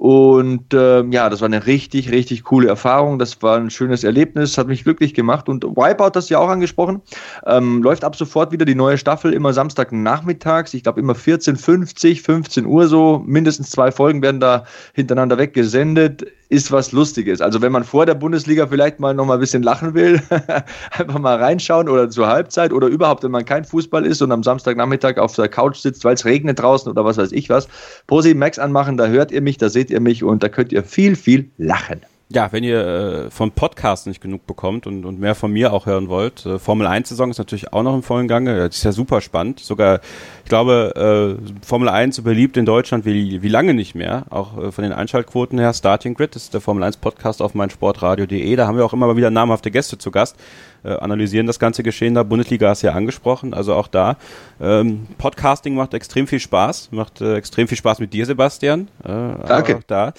Und 0.02 0.74
äh, 0.74 1.04
ja, 1.04 1.30
das 1.30 1.42
war 1.42 1.46
eine 1.46 1.64
richtig, 1.68 2.10
richtig 2.10 2.42
coole 2.42 2.66
Erfahrung. 2.66 3.20
Das 3.20 3.40
war 3.40 3.56
ein 3.56 3.70
schönes 3.70 4.02
Erlebnis, 4.02 4.58
hat 4.58 4.66
mich 4.66 4.82
glücklich 4.82 5.14
gemacht. 5.14 5.48
Und 5.48 5.62
Wipeout, 5.62 6.10
das 6.14 6.28
ja 6.28 6.40
auch 6.40 6.48
angesprochen, 6.48 7.02
ähm, 7.46 7.84
läuft 7.84 8.02
ab 8.02 8.16
sofort 8.16 8.50
wieder 8.50 8.64
die 8.64 8.74
neue 8.74 8.98
Staffel, 8.98 9.32
immer 9.32 9.52
Samstagnachmittags. 9.52 10.74
Ich 10.74 10.82
glaube 10.82 10.98
immer 10.98 11.12
14.50, 11.12 12.20
15 12.20 12.66
Uhr 12.66 12.88
so. 12.88 13.22
Mindestens 13.24 13.70
zwei 13.70 13.92
Folgen 13.92 14.22
werden 14.22 14.40
da 14.40 14.64
hintereinander 14.92 15.38
weggesendet 15.38 16.26
ist 16.48 16.70
was 16.70 16.92
Lustiges. 16.92 17.40
Also 17.40 17.62
wenn 17.62 17.72
man 17.72 17.84
vor 17.84 18.06
der 18.06 18.14
Bundesliga 18.14 18.66
vielleicht 18.66 19.00
mal 19.00 19.14
noch 19.14 19.24
mal 19.24 19.34
ein 19.34 19.40
bisschen 19.40 19.62
lachen 19.62 19.94
will, 19.94 20.22
einfach 20.90 21.18
mal 21.18 21.36
reinschauen 21.36 21.88
oder 21.88 22.10
zur 22.10 22.28
Halbzeit 22.28 22.72
oder 22.72 22.88
überhaupt, 22.88 23.22
wenn 23.22 23.30
man 23.30 23.44
kein 23.44 23.64
Fußball 23.64 24.04
ist 24.04 24.20
und 24.22 24.32
am 24.32 24.42
Samstagnachmittag 24.42 25.18
auf 25.18 25.34
der 25.34 25.48
Couch 25.48 25.78
sitzt, 25.78 26.04
weil 26.04 26.14
es 26.14 26.24
regnet 26.24 26.58
draußen 26.58 26.90
oder 26.90 27.04
was 27.04 27.16
weiß 27.16 27.32
ich 27.32 27.48
was, 27.48 27.68
Posi 28.06 28.34
Max 28.34 28.58
anmachen, 28.58 28.96
da 28.96 29.06
hört 29.06 29.32
ihr 29.32 29.40
mich, 29.40 29.58
da 29.58 29.68
seht 29.68 29.90
ihr 29.90 30.00
mich 30.00 30.22
und 30.24 30.42
da 30.42 30.48
könnt 30.48 30.72
ihr 30.72 30.82
viel, 30.82 31.16
viel 31.16 31.50
lachen. 31.56 32.02
Ja, 32.34 32.50
wenn 32.50 32.64
ihr 32.64 32.86
äh, 33.26 33.30
vom 33.30 33.50
Podcast 33.50 34.06
nicht 34.06 34.22
genug 34.22 34.46
bekommt 34.46 34.86
und, 34.86 35.04
und 35.04 35.20
mehr 35.20 35.34
von 35.34 35.52
mir 35.52 35.72
auch 35.72 35.84
hören 35.84 36.08
wollt, 36.08 36.46
äh, 36.46 36.58
Formel 36.58 36.86
1 36.86 37.10
Saison 37.10 37.30
ist 37.30 37.36
natürlich 37.36 37.74
auch 37.74 37.82
noch 37.82 37.94
im 37.94 38.02
vollen 38.02 38.26
Gange. 38.26 38.56
Das 38.56 38.76
ist 38.76 38.84
ja 38.84 38.92
super 38.92 39.20
spannend. 39.20 39.60
Sogar, 39.60 40.00
ich 40.42 40.48
glaube, 40.48 41.38
äh, 41.38 41.66
Formel 41.66 41.90
1 41.90 42.16
so 42.16 42.22
beliebt 42.22 42.56
in 42.56 42.64
Deutschland 42.64 43.04
wie, 43.04 43.42
wie 43.42 43.48
lange 43.48 43.74
nicht 43.74 43.94
mehr. 43.94 44.24
Auch 44.30 44.56
äh, 44.56 44.72
von 44.72 44.82
den 44.82 44.94
Einschaltquoten 44.94 45.58
her. 45.58 45.74
Starting 45.74 46.14
Grid 46.14 46.34
ist 46.34 46.54
der 46.54 46.62
Formel 46.62 46.82
1 46.84 46.96
Podcast 46.98 47.42
auf 47.42 47.54
meinsportradio.de. 47.54 48.56
Da 48.56 48.66
haben 48.66 48.78
wir 48.78 48.86
auch 48.86 48.94
immer 48.94 49.08
mal 49.08 49.16
wieder 49.16 49.30
namhafte 49.30 49.70
Gäste 49.70 49.98
zu 49.98 50.10
Gast. 50.10 50.36
Äh, 50.84 50.94
analysieren 50.94 51.46
das 51.46 51.58
ganze 51.58 51.82
Geschehen 51.82 52.14
da. 52.14 52.22
Bundesliga 52.22 52.70
hast 52.70 52.82
du 52.82 52.86
ja 52.86 52.94
angesprochen, 52.94 53.52
also 53.52 53.74
auch 53.74 53.88
da. 53.88 54.16
Ähm, 54.58 55.06
Podcasting 55.18 55.74
macht 55.74 55.92
extrem 55.92 56.26
viel 56.26 56.40
Spaß. 56.40 56.92
Macht 56.92 57.20
äh, 57.20 57.36
extrem 57.36 57.68
viel 57.68 57.76
Spaß 57.76 57.98
mit 57.98 58.14
dir, 58.14 58.24
Sebastian. 58.24 58.88
Äh, 59.04 59.08
Danke. 59.46 59.76
Auch 59.76 59.82
da 59.86 60.14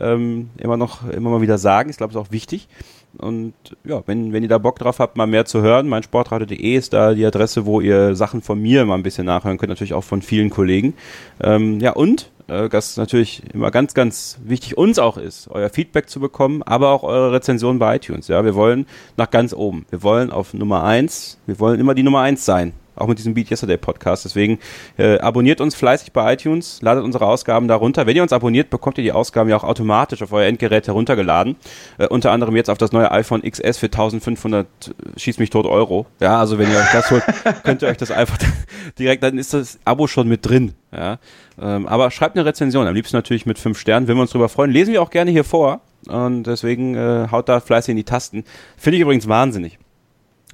ähm, 0.00 0.50
immer 0.58 0.76
noch 0.76 1.08
immer 1.08 1.30
mal 1.30 1.40
wieder 1.40 1.58
sagen. 1.58 1.90
Ich 1.90 1.96
glaube, 1.96 2.12
es 2.12 2.16
ist 2.16 2.26
auch 2.26 2.32
wichtig. 2.32 2.68
Und 3.16 3.54
ja, 3.84 4.02
wenn, 4.06 4.32
wenn 4.32 4.42
ihr 4.42 4.48
da 4.48 4.58
Bock 4.58 4.78
drauf 4.78 4.98
habt, 4.98 5.16
mal 5.16 5.26
mehr 5.26 5.44
zu 5.44 5.62
hören, 5.62 5.88
mein 5.88 6.02
Sportradio.de 6.02 6.74
ist 6.74 6.92
da 6.92 7.14
die 7.14 7.24
Adresse, 7.24 7.64
wo 7.64 7.80
ihr 7.80 8.14
Sachen 8.14 8.42
von 8.42 8.60
mir 8.60 8.84
mal 8.84 8.94
ein 8.94 9.02
bisschen 9.02 9.26
nachhören 9.26 9.58
könnt, 9.58 9.70
natürlich 9.70 9.94
auch 9.94 10.04
von 10.04 10.22
vielen 10.22 10.50
Kollegen. 10.50 10.94
Ähm, 11.42 11.80
ja, 11.80 11.92
und 11.92 12.30
äh, 12.48 12.68
das 12.68 12.96
natürlich 12.96 13.42
immer 13.54 13.70
ganz, 13.70 13.94
ganz 13.94 14.38
wichtig 14.44 14.76
uns 14.76 14.98
auch 14.98 15.16
ist, 15.16 15.48
euer 15.50 15.70
Feedback 15.70 16.08
zu 16.10 16.20
bekommen, 16.20 16.62
aber 16.62 16.90
auch 16.90 17.02
eure 17.02 17.32
Rezension 17.32 17.78
bei 17.78 17.96
iTunes. 17.96 18.28
Ja, 18.28 18.44
wir 18.44 18.54
wollen 18.54 18.86
nach 19.16 19.30
ganz 19.30 19.54
oben. 19.54 19.86
Wir 19.90 20.02
wollen 20.02 20.30
auf 20.30 20.52
Nummer 20.52 20.84
eins. 20.84 21.38
Wir 21.46 21.58
wollen 21.58 21.80
immer 21.80 21.94
die 21.94 22.02
Nummer 22.02 22.20
eins 22.20 22.44
sein 22.44 22.72
auch 22.98 23.06
mit 23.06 23.18
diesem 23.18 23.34
Beat 23.34 23.50
Yesterday 23.50 23.76
Podcast. 23.76 24.24
Deswegen 24.24 24.58
äh, 24.96 25.18
abonniert 25.18 25.60
uns 25.60 25.74
fleißig 25.74 26.12
bei 26.12 26.34
iTunes, 26.34 26.80
ladet 26.82 27.04
unsere 27.04 27.26
Ausgaben 27.26 27.68
darunter. 27.68 28.06
Wenn 28.06 28.16
ihr 28.16 28.22
uns 28.22 28.32
abonniert, 28.32 28.70
bekommt 28.70 28.98
ihr 28.98 29.04
die 29.04 29.12
Ausgaben 29.12 29.48
ja 29.48 29.56
auch 29.56 29.64
automatisch 29.64 30.22
auf 30.22 30.32
euer 30.32 30.46
Endgerät 30.46 30.86
heruntergeladen. 30.86 31.56
Äh, 31.98 32.08
unter 32.08 32.32
anderem 32.32 32.56
jetzt 32.56 32.70
auf 32.70 32.78
das 32.78 32.92
neue 32.92 33.10
iPhone 33.10 33.42
XS 33.42 33.78
für 33.78 33.86
1500 33.86 34.66
äh, 34.66 35.18
schieß 35.18 35.38
mich 35.38 35.50
tot 35.50 35.66
Euro. 35.66 36.06
Ja, 36.20 36.38
also 36.38 36.58
wenn 36.58 36.70
ihr 36.70 36.78
euch 36.78 36.92
das 36.92 37.10
holt, 37.10 37.24
könnt 37.64 37.82
ihr 37.82 37.88
euch 37.88 37.96
das 37.96 38.10
einfach 38.10 38.38
direkt, 38.98 39.22
dann 39.22 39.38
ist 39.38 39.54
das 39.54 39.78
Abo 39.84 40.06
schon 40.06 40.28
mit 40.28 40.46
drin. 40.46 40.74
Ja, 40.92 41.18
ähm, 41.60 41.86
aber 41.86 42.10
schreibt 42.10 42.36
eine 42.36 42.46
Rezension, 42.46 42.86
am 42.86 42.94
liebsten 42.94 43.16
natürlich 43.16 43.46
mit 43.46 43.58
fünf 43.58 43.78
Sternen, 43.78 44.08
wenn 44.08 44.16
wir 44.16 44.22
uns 44.22 44.30
drüber 44.30 44.48
freuen. 44.48 44.70
Lesen 44.70 44.92
wir 44.92 45.02
auch 45.02 45.10
gerne 45.10 45.30
hier 45.30 45.44
vor 45.44 45.80
und 46.06 46.44
deswegen 46.44 46.94
äh, 46.94 47.28
haut 47.30 47.48
da 47.48 47.60
fleißig 47.60 47.90
in 47.92 47.96
die 47.96 48.04
Tasten. 48.04 48.44
Finde 48.76 48.96
ich 48.96 49.02
übrigens 49.02 49.28
wahnsinnig 49.28 49.78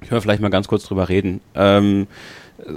ich 0.01 0.11
will 0.11 0.21
vielleicht 0.21 0.41
mal 0.41 0.49
ganz 0.49 0.67
kurz 0.67 0.83
drüber 0.83 1.09
reden. 1.09 1.41
Ähm, 1.55 2.07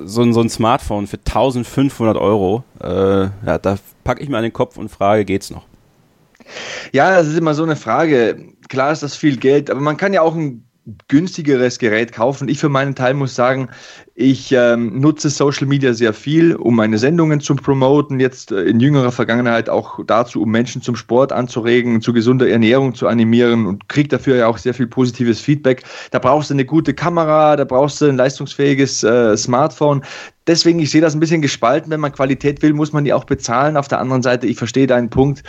so, 0.05 0.23
ein, 0.23 0.33
so 0.33 0.41
ein 0.41 0.49
Smartphone 0.49 1.07
für 1.07 1.19
1500 1.19 2.17
Euro, 2.17 2.65
äh, 2.83 3.25
ja, 3.47 3.59
da 3.61 3.79
packe 4.05 4.23
ich 4.23 4.29
mir 4.29 4.37
an 4.37 4.43
den 4.43 4.53
Kopf 4.53 4.77
und 4.77 4.89
frage, 4.89 5.25
geht's 5.25 5.51
noch? 5.51 5.67
Ja, 6.93 7.17
das 7.17 7.29
ist 7.29 7.37
immer 7.37 7.55
so 7.55 7.63
eine 7.63 7.77
Frage. 7.77 8.47
Klar 8.69 8.93
ist 8.93 9.03
das 9.03 9.17
viel 9.17 9.37
Geld, 9.37 9.71
aber 9.71 9.81
man 9.81 9.97
kann 9.97 10.13
ja 10.13 10.23
auch 10.23 10.35
ein 10.35 10.68
günstigeres 11.09 11.79
Gerät 11.79 12.13
kaufen. 12.13 12.49
Ich 12.49 12.59
für 12.59 12.69
meinen 12.69 12.95
Teil 12.95 13.15
muss 13.15 13.35
sagen, 13.35 13.69
ich 14.15 14.53
ähm, 14.53 15.01
nutze 15.01 15.29
Social 15.31 15.67
Media 15.67 15.93
sehr 15.93 16.13
viel, 16.13 16.57
um 16.57 16.77
meine 16.77 16.99
Sendungen 16.99 17.41
zu 17.41 17.55
promoten, 17.57 18.21
jetzt 18.21 18.53
äh, 18.53 18.63
in 18.63 18.81
jüngerer 18.81 19.13
Vergangenheit 19.13 19.69
auch 19.69 20.01
dazu, 20.07 20.43
um 20.43 20.51
Menschen 20.51 20.83
zum 20.83 20.97
Sport 20.97 21.33
anzuregen, 21.33 22.01
zu 22.01 22.13
gesunder 22.13 22.49
Ernährung 22.49 22.95
zu 22.95 23.07
animieren 23.07 23.67
und 23.67 23.89
kriege 23.89 24.09
dafür 24.09 24.37
ja 24.37 24.47
auch 24.47 24.59
sehr 24.59 24.75
viel 24.75 24.87
positives 24.87 25.41
Feedback. 25.41 25.85
Da 26.11 26.19
brauchst 26.19 26.51
du 26.51 26.55
eine 26.55 26.65
gute 26.65 26.95
Kamera, 26.95 27.57
da 27.57 27.65
brauchst 27.65 28.01
du 28.01 28.07
ein 28.07 28.17
leistungsfähiges 28.17 29.05
äh, 29.05 29.37
Smartphone. 29.37 30.03
Deswegen, 30.47 30.81
ich 30.81 30.91
sehe 30.91 31.03
das 31.03 31.15
ein 31.15 31.21
bisschen 31.21 31.43
gespalten. 31.43 31.91
Wenn 31.91 32.01
man 32.01 32.13
Qualität 32.13 32.63
will, 32.63 32.73
muss 32.73 32.93
man 32.93 33.05
die 33.05 33.13
auch 33.13 33.25
bezahlen. 33.25 33.77
Auf 33.77 33.89
der 33.89 34.01
anderen 34.01 34.23
Seite, 34.23 34.47
ich 34.47 34.57
verstehe 34.57 34.87
deinen 34.87 35.11
Punkt. 35.11 35.43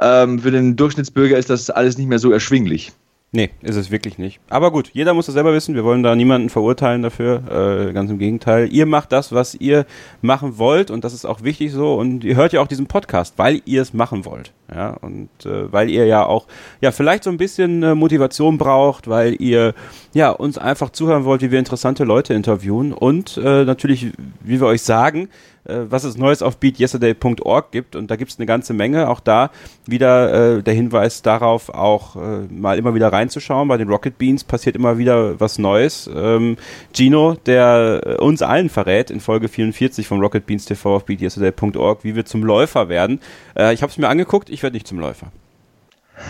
Ähm, 0.00 0.38
für 0.38 0.50
den 0.50 0.76
Durchschnittsbürger 0.76 1.38
ist 1.38 1.48
das 1.48 1.70
alles 1.70 1.96
nicht 1.96 2.08
mehr 2.08 2.18
so 2.18 2.30
erschwinglich. 2.30 2.92
Nee, 3.34 3.50
ist 3.62 3.74
es 3.74 3.90
wirklich 3.90 4.16
nicht. 4.16 4.38
Aber 4.48 4.70
gut, 4.70 4.90
jeder 4.92 5.12
muss 5.12 5.26
das 5.26 5.32
selber 5.32 5.52
wissen. 5.52 5.74
Wir 5.74 5.82
wollen 5.82 6.04
da 6.04 6.14
niemanden 6.14 6.50
verurteilen 6.50 7.02
dafür. 7.02 7.88
Äh, 7.88 7.92
ganz 7.92 8.08
im 8.08 8.20
Gegenteil. 8.20 8.72
Ihr 8.72 8.86
macht 8.86 9.10
das, 9.10 9.32
was 9.32 9.56
ihr 9.56 9.86
machen 10.22 10.56
wollt 10.56 10.92
und 10.92 11.02
das 11.02 11.12
ist 11.12 11.24
auch 11.24 11.42
wichtig 11.42 11.72
so. 11.72 11.94
Und 11.94 12.22
ihr 12.22 12.36
hört 12.36 12.52
ja 12.52 12.60
auch 12.60 12.68
diesen 12.68 12.86
Podcast, 12.86 13.34
weil 13.36 13.60
ihr 13.64 13.82
es 13.82 13.92
machen 13.92 14.24
wollt. 14.24 14.52
Ja, 14.72 14.90
und 15.00 15.30
äh, 15.44 15.72
weil 15.72 15.90
ihr 15.90 16.06
ja 16.06 16.24
auch 16.24 16.46
ja 16.80 16.92
vielleicht 16.92 17.24
so 17.24 17.30
ein 17.30 17.36
bisschen 17.36 17.82
äh, 17.82 17.96
Motivation 17.96 18.56
braucht, 18.56 19.08
weil 19.08 19.34
ihr 19.40 19.74
ja 20.12 20.30
uns 20.30 20.56
einfach 20.56 20.90
zuhören 20.90 21.24
wollt, 21.24 21.42
wie 21.42 21.50
wir 21.50 21.58
interessante 21.58 22.04
Leute 22.04 22.34
interviewen 22.34 22.92
und 22.92 23.36
äh, 23.36 23.64
natürlich, 23.64 24.12
wie 24.44 24.60
wir 24.60 24.68
euch 24.68 24.82
sagen, 24.82 25.28
was 25.64 26.04
es 26.04 26.16
Neues 26.16 26.42
auf 26.42 26.58
beatyesterday.org 26.58 27.72
gibt. 27.72 27.96
Und 27.96 28.10
da 28.10 28.16
gibt 28.16 28.30
es 28.30 28.38
eine 28.38 28.46
ganze 28.46 28.74
Menge. 28.74 29.08
Auch 29.08 29.20
da 29.20 29.50
wieder 29.86 30.58
äh, 30.58 30.62
der 30.62 30.74
Hinweis 30.74 31.22
darauf, 31.22 31.70
auch 31.70 32.16
äh, 32.16 32.46
mal 32.50 32.78
immer 32.78 32.94
wieder 32.94 33.12
reinzuschauen. 33.12 33.68
Bei 33.68 33.76
den 33.76 33.88
Rocket 33.88 34.18
Beans 34.18 34.44
passiert 34.44 34.76
immer 34.76 34.98
wieder 34.98 35.40
was 35.40 35.58
Neues. 35.58 36.10
Ähm, 36.14 36.56
Gino, 36.92 37.36
der 37.46 38.00
äh, 38.04 38.14
uns 38.16 38.42
allen 38.42 38.68
verrät 38.68 39.10
in 39.10 39.20
Folge 39.20 39.48
44 39.48 40.06
vom 40.06 40.20
Rocket 40.20 40.46
Beans 40.46 40.64
TV 40.66 40.96
auf 40.96 41.04
beatyesterday.org, 41.04 42.04
wie 42.04 42.16
wir 42.16 42.24
zum 42.24 42.44
Läufer 42.44 42.88
werden. 42.88 43.20
Äh, 43.56 43.74
ich 43.74 43.82
habe 43.82 43.90
es 43.90 43.98
mir 43.98 44.08
angeguckt, 44.08 44.50
ich 44.50 44.62
werde 44.62 44.74
nicht 44.74 44.86
zum 44.86 44.98
Läufer. 44.98 45.32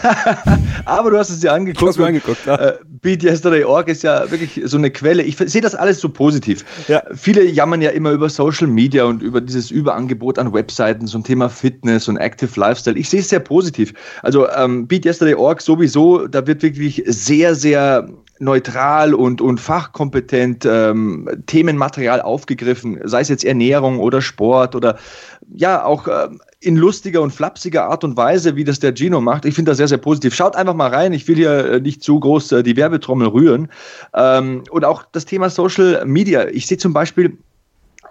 Aber 0.84 1.10
du 1.10 1.18
hast 1.18 1.30
es 1.30 1.40
dir 1.40 1.52
angeguckt. 1.52 1.92
Ich 1.92 1.98
mir 1.98 2.06
angeguckt, 2.06 2.46
ja. 2.46 2.54
Äh, 2.56 2.78
Beat 3.02 3.22
Yesterday.org 3.22 3.88
ist 3.88 4.02
ja 4.02 4.30
wirklich 4.30 4.60
so 4.64 4.76
eine 4.76 4.90
Quelle. 4.90 5.22
Ich 5.22 5.36
sehe 5.36 5.60
das 5.60 5.74
alles 5.74 6.00
so 6.00 6.08
positiv. 6.08 6.64
Ja. 6.88 7.02
Viele 7.14 7.44
jammern 7.44 7.82
ja 7.82 7.90
immer 7.90 8.10
über 8.10 8.28
Social 8.28 8.66
Media 8.66 9.04
und 9.04 9.22
über 9.22 9.40
dieses 9.40 9.70
Überangebot 9.70 10.38
an 10.38 10.52
Webseiten 10.52 11.06
zum 11.06 11.22
Thema 11.22 11.48
Fitness 11.48 12.08
und 12.08 12.16
Active 12.16 12.58
Lifestyle. 12.58 12.96
Ich 12.96 13.08
sehe 13.08 13.20
es 13.20 13.28
sehr 13.28 13.40
positiv. 13.40 13.92
Also 14.22 14.48
ähm, 14.50 14.86
Beat 14.86 15.04
Yesterday.org 15.04 15.60
sowieso, 15.60 16.26
da 16.26 16.46
wird 16.46 16.62
wirklich 16.62 17.02
sehr, 17.06 17.54
sehr 17.54 18.08
neutral 18.44 19.14
und, 19.14 19.40
und 19.40 19.58
fachkompetent 19.58 20.64
ähm, 20.64 21.28
Themenmaterial 21.46 22.20
aufgegriffen, 22.20 23.00
sei 23.04 23.20
es 23.20 23.28
jetzt 23.28 23.44
Ernährung 23.44 23.98
oder 23.98 24.20
Sport 24.20 24.76
oder 24.76 24.98
ja, 25.52 25.84
auch 25.84 26.06
ähm, 26.06 26.40
in 26.60 26.76
lustiger 26.76 27.20
und 27.22 27.30
flapsiger 27.30 27.84
Art 27.86 28.04
und 28.04 28.16
Weise, 28.16 28.56
wie 28.56 28.64
das 28.64 28.78
der 28.78 28.94
Gino 28.94 29.20
macht. 29.20 29.44
Ich 29.44 29.54
finde 29.54 29.70
das 29.70 29.78
sehr, 29.78 29.88
sehr 29.88 29.98
positiv. 29.98 30.34
Schaut 30.34 30.56
einfach 30.56 30.74
mal 30.74 30.90
rein. 30.90 31.12
Ich 31.12 31.26
will 31.28 31.36
hier 31.36 31.72
äh, 31.72 31.80
nicht 31.80 32.02
zu 32.02 32.18
groß 32.20 32.52
äh, 32.52 32.62
die 32.62 32.76
Werbetrommel 32.76 33.28
rühren. 33.28 33.68
Ähm, 34.14 34.64
und 34.70 34.84
auch 34.84 35.04
das 35.12 35.24
Thema 35.24 35.50
Social 35.50 36.04
Media. 36.06 36.46
Ich 36.48 36.66
sehe 36.66 36.78
zum 36.78 36.92
Beispiel 36.92 37.36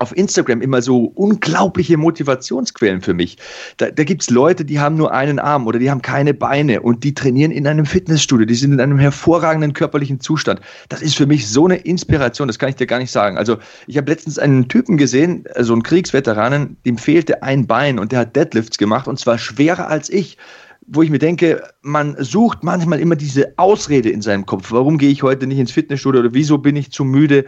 auf 0.04 0.16
Instagram 0.16 0.62
immer 0.62 0.82
so 0.82 1.12
unglaubliche 1.16 1.98
Motivationsquellen 1.98 3.02
für 3.02 3.14
mich. 3.14 3.38
Da, 3.78 3.90
da 3.90 4.04
gibt 4.04 4.22
es 4.22 4.30
Leute, 4.30 4.66
die 4.66 4.80
haben 4.80 4.96
nur 4.96 5.14
einen 5.14 5.40
Arm 5.40 5.66
oder 5.66 5.80
die 5.80 5.90
haben 5.90 6.02
keine 6.02 6.34
Beine 6.34 6.82
und 6.82 7.04
die 7.04 7.14
trainieren 7.16 7.52
in 7.52 7.66
einem 7.66 7.86
Fitnessstudio, 7.86 8.46
die 8.46 8.56
sind 8.56 8.74
in 8.74 8.80
einem 8.80 9.00
hervorragenden 9.00 9.74
körperlichen 9.74 10.20
Zustand. 10.20 10.62
Das 10.90 11.02
ist 11.02 11.16
für 11.16 11.26
mich 11.26 11.48
so 11.48 11.66
eine 11.66 11.78
Inspiration, 11.78 12.48
das 12.48 12.60
kann 12.60 12.70
ich 12.70 12.76
dir 12.76 12.86
gar 12.86 13.00
nicht 13.00 13.12
sagen. 13.12 13.38
Also 13.38 13.58
ich 13.88 13.98
habe 13.98 14.12
letztens 14.12 14.38
einen 14.38 14.68
Typen 14.68 14.98
gesehen, 14.98 15.46
so 15.46 15.54
also 15.56 15.74
einen 15.74 15.84
Kriegsveteranen, 15.84 16.78
dem 16.86 16.98
fehlte 16.98 17.42
ein 17.42 17.66
Bein 17.66 17.98
und 17.98 18.12
der 18.12 18.20
hat 18.20 18.36
Deadlifts 18.36 18.78
gemacht 18.78 19.08
und 19.08 19.18
zwar 19.20 19.38
schwerer 19.38 19.88
als 19.88 20.10
ich 20.10 20.38
wo 20.86 21.02
ich 21.02 21.10
mir 21.10 21.20
denke, 21.20 21.64
man 21.82 22.16
sucht 22.20 22.64
manchmal 22.64 23.00
immer 23.00 23.16
diese 23.16 23.54
Ausrede 23.58 24.10
in 24.10 24.22
seinem 24.22 24.46
Kopf. 24.46 24.72
Warum 24.72 24.98
gehe 24.98 25.10
ich 25.10 25.24
heute 25.24 25.48
nicht 25.48 25.60
ins 25.60 25.72
Fitnessstudio 25.72 26.20
oder 26.20 26.34
wieso 26.34 26.58
bin 26.58 26.76
ich 26.76 26.92
zu 26.92 27.06
müde? 27.06 27.46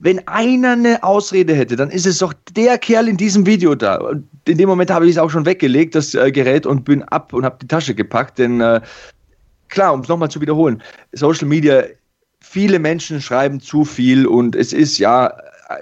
Wenn 0.00 0.26
einer 0.28 0.72
eine 0.72 1.02
Ausrede 1.02 1.54
hätte, 1.54 1.76
dann 1.76 1.90
ist 1.90 2.06
es 2.06 2.18
doch 2.18 2.32
der 2.56 2.78
Kerl 2.78 3.08
in 3.08 3.16
diesem 3.16 3.46
Video 3.46 3.74
da. 3.74 3.96
Und 3.96 4.28
in 4.46 4.58
dem 4.58 4.68
Moment 4.68 4.90
habe 4.90 5.06
ich 5.06 5.12
es 5.12 5.18
auch 5.18 5.30
schon 5.30 5.46
weggelegt, 5.46 5.94
das 5.94 6.14
äh, 6.14 6.30
Gerät, 6.32 6.66
und 6.66 6.84
bin 6.84 7.02
ab 7.04 7.32
und 7.32 7.44
habe 7.44 7.56
die 7.60 7.68
Tasche 7.68 7.94
gepackt. 7.94 8.38
Denn 8.38 8.60
äh, 8.60 8.80
klar, 9.68 9.94
um 9.94 10.00
es 10.00 10.08
nochmal 10.08 10.30
zu 10.30 10.40
wiederholen, 10.40 10.82
Social 11.12 11.48
Media, 11.48 11.84
viele 12.40 12.78
Menschen 12.78 13.20
schreiben 13.20 13.60
zu 13.60 13.84
viel 13.84 14.26
und 14.26 14.54
es 14.54 14.72
ist 14.72 14.98
ja 14.98 15.32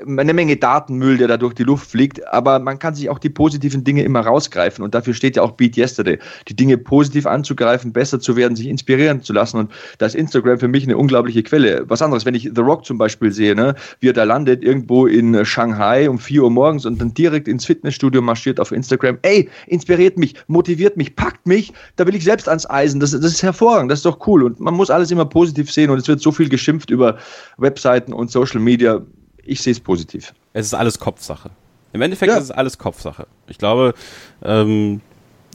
eine 0.07 0.35
Menge 0.35 0.57
Datenmüll, 0.57 1.19
der 1.19 1.29
da 1.29 1.37
durch 1.37 1.55
die 1.55 1.63
Luft 1.63 1.91
fliegt, 1.91 2.27
aber 2.29 2.59
man 2.59 2.79
kann 2.79 2.95
sich 2.95 3.09
auch 3.09 3.19
die 3.19 3.31
positiven 3.31 3.85
Dinge 3.85 4.03
immer 4.03 4.21
rausgreifen 4.21 4.85
und 4.85 4.95
dafür 4.95 5.15
steht 5.15 5.37
ja 5.37 5.43
auch 5.43 5.53
Beat 5.53 5.77
Yesterday, 5.77 6.19
die 6.49 6.57
Dinge 6.57 6.79
positiv 6.79 7.27
anzugreifen, 7.27 7.93
besser 7.93 8.21
zu 8.21 8.37
werden, 8.37 8.57
sich 8.57 8.67
inspirieren 8.67 9.23
zu 9.23 9.33
lassen 9.33 9.59
und 9.59 9.73
da 9.99 10.07
ist 10.07 10.15
Instagram 10.15 10.59
für 10.59 10.69
mich 10.69 10.85
eine 10.85 10.97
unglaubliche 10.97 11.43
Quelle. 11.43 11.85
Was 11.89 12.03
anderes, 12.03 12.25
wenn 12.25 12.35
ich 12.35 12.51
The 12.55 12.61
Rock 12.61 12.85
zum 12.85 12.99
Beispiel 12.99 13.33
sehe, 13.33 13.55
ne, 13.55 13.75
wie 14.01 14.09
er 14.09 14.13
da 14.13 14.25
landet 14.25 14.63
irgendwo 14.63 15.07
in 15.07 15.45
Shanghai 15.45 16.09
um 16.09 16.19
4 16.19 16.43
Uhr 16.43 16.51
morgens 16.51 16.87
und 16.87 17.01
dann 17.01 17.15
direkt 17.15 17.49
ins 17.49 17.65
Fitnessstudio 17.65 18.23
marschiert 18.23 18.61
auf 18.61 18.73
Instagram, 18.73 19.19
ey, 19.23 19.49
inspiriert 19.67 20.19
mich, 20.19 20.35
motiviert 20.47 20.97
mich, 20.97 21.17
packt 21.17 21.47
mich, 21.47 21.73
da 21.97 22.07
will 22.07 22.15
ich 22.15 22.25
selbst 22.25 22.49
ans 22.49 22.69
Eisen, 22.69 23.01
das, 23.01 23.13
das 23.13 23.25
ist 23.25 23.43
hervorragend, 23.43 23.91
das 23.91 24.01
ist 24.01 24.07
doch 24.07 24.27
cool 24.27 24.43
und 24.43 24.61
man 24.61 24.75
muss 24.75 24.91
alles 24.91 25.11
immer 25.11 25.25
positiv 25.25 25.71
sehen 25.71 25.91
und 25.91 25.99
es 25.99 26.09
wird 26.09 26.21
so 26.21 26.33
viel 26.33 26.49
geschimpft 26.49 26.91
über 26.91 27.19
Webseiten 27.59 28.13
und 28.13 28.31
Social 28.31 28.61
Media, 28.61 29.03
ich 29.45 29.63
sehe 29.63 29.73
es 29.73 29.81
positiv. 29.81 30.35
Es 30.53 30.67
ist 30.67 30.75
alles 30.75 30.99
Kopfsache. 30.99 31.51
Im 31.93 32.01
Endeffekt 32.03 32.33
ja. 32.33 32.39
ist 32.39 32.45
es 32.45 32.51
alles 32.51 32.79
Kopfsache. 32.79 33.27
Ich 33.49 33.59
glaube, 33.59 33.95
ähm, 34.43 35.01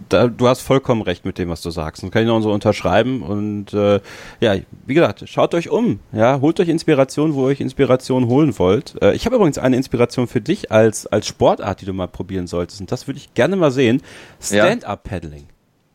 da, 0.09 0.27
du 0.27 0.47
hast 0.47 0.61
vollkommen 0.61 1.01
recht 1.01 1.25
mit 1.25 1.37
dem, 1.37 1.49
was 1.49 1.61
du 1.61 1.71
sagst. 1.71 2.03
Und 2.03 2.11
kann 2.11 2.21
ich 2.21 2.27
noch 2.27 2.39
so 2.41 2.51
unterschreiben. 2.51 3.23
Und 3.23 3.73
äh, 3.73 3.99
ja, 4.39 4.55
wie 4.85 4.93
gesagt, 4.93 5.27
schaut 5.27 5.53
euch 5.55 5.69
um. 5.69 5.99
Ja, 6.11 6.39
holt 6.39 6.59
euch 6.59 6.69
Inspiration, 6.69 7.33
wo 7.33 7.45
ihr 7.45 7.47
euch 7.47 7.61
Inspiration 7.61 8.27
holen 8.27 8.57
wollt. 8.59 9.01
Äh, 9.01 9.15
ich 9.15 9.25
habe 9.25 9.35
übrigens 9.35 9.57
eine 9.57 9.75
Inspiration 9.75 10.27
für 10.27 10.41
dich 10.41 10.71
als, 10.71 11.07
als 11.07 11.27
Sportart, 11.27 11.81
die 11.81 11.85
du 11.85 11.93
mal 11.93 12.07
probieren 12.07 12.47
solltest. 12.47 12.81
Und 12.81 12.91
das 12.91 13.07
würde 13.07 13.17
ich 13.17 13.33
gerne 13.33 13.55
mal 13.55 13.71
sehen. 13.71 14.01
Stand-up-Paddling. 14.39 15.47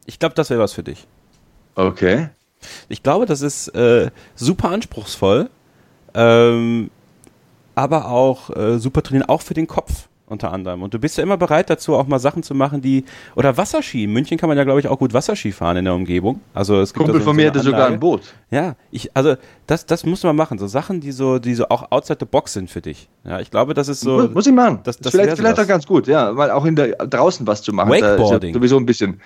Ich 0.07 0.19
glaube, 0.19 0.35
das 0.35 0.51
wäre 0.51 0.61
was 0.61 0.73
für 0.73 0.83
dich. 0.83 1.07
Okay. 1.77 2.29
Ich 2.89 3.03
glaube, 3.03 3.27
das 3.27 3.41
ist 3.41 3.69
äh, 3.69 4.11
super 4.35 4.71
anspruchsvoll. 4.71 5.49
Ähm, 6.15 6.91
aber 7.75 8.09
auch 8.09 8.51
äh, 8.51 8.79
super 8.79 9.03
trainieren, 9.03 9.29
auch 9.29 9.43
für 9.43 9.55
den 9.55 9.67
Kopf 9.67 10.09
unter 10.33 10.53
anderem. 10.53 10.83
Und 10.83 10.95
du 10.95 10.99
bist 10.99 11.19
ja 11.19 11.23
immer 11.23 11.37
bereit 11.37 11.71
dazu, 11.71 11.95
auch 11.95 12.07
mal 12.07 12.19
Sachen 12.19 12.43
zu 12.43 12.55
machen, 12.55 12.81
die 12.81 13.05
oder 13.37 13.57
Wasserski. 13.57 14.05
In 14.05 14.13
München 14.13 14.39
kann 14.39 14.49
man 14.49 14.59
ja, 14.59 14.65
glaube 14.65 14.81
ich, 14.81 14.89
auch 14.89 14.99
gut 14.99 15.13
Wasserski 15.13 15.53
fahren 15.53 15.77
in 15.77 15.85
der 15.85 15.95
Umgebung. 15.95 16.41
Also 16.55 16.81
es 16.81 16.93
gibt 16.93 17.05
Kumpel 17.05 17.21
so, 17.21 17.27
von 17.27 17.37
mir 17.37 17.43
so 17.43 17.49
hatte 17.51 17.61
sogar 17.61 17.87
ein 17.87 18.01
Boot. 18.01 18.23
Ja, 18.51 18.75
ich, 18.91 19.15
also 19.15 19.37
das, 19.67 19.87
das 19.87 20.05
muss 20.05 20.23
man 20.25 20.35
machen. 20.35 20.59
So 20.59 20.67
Sachen, 20.67 21.01
die 21.01 21.13
so, 21.13 21.39
die 21.39 21.55
so 21.55 21.69
auch 21.69 21.93
outside 21.93 22.19
the 22.19 22.27
box 22.27 22.55
sind 22.55 22.71
für 22.71 22.81
dich. 22.81 23.09
Ja, 23.25 23.41
ich 23.41 23.51
glaube, 23.51 23.75
das 23.75 23.89
ist 23.89 24.01
so. 24.01 24.29
Muss, 24.29 24.47
ich 24.47 24.53
machen. 24.53 24.81
Das, 24.85 24.99
das 24.99 25.13
vielleicht, 25.13 25.37
vielleicht 25.37 25.61
auch 25.61 25.67
ganz 25.67 25.87
gut, 25.87 26.07
ja, 26.09 26.37
weil 26.37 26.51
auch 26.51 26.65
in 26.65 26.75
der 26.75 26.97
draußen 26.97 27.47
was 27.47 27.63
zu 27.63 27.73
machen. 27.73 27.91
Wakeboarding. 27.91 28.55
Ja 28.55 28.55
sowieso 28.55 28.79
ein 28.79 28.87
bisschen. 28.87 29.21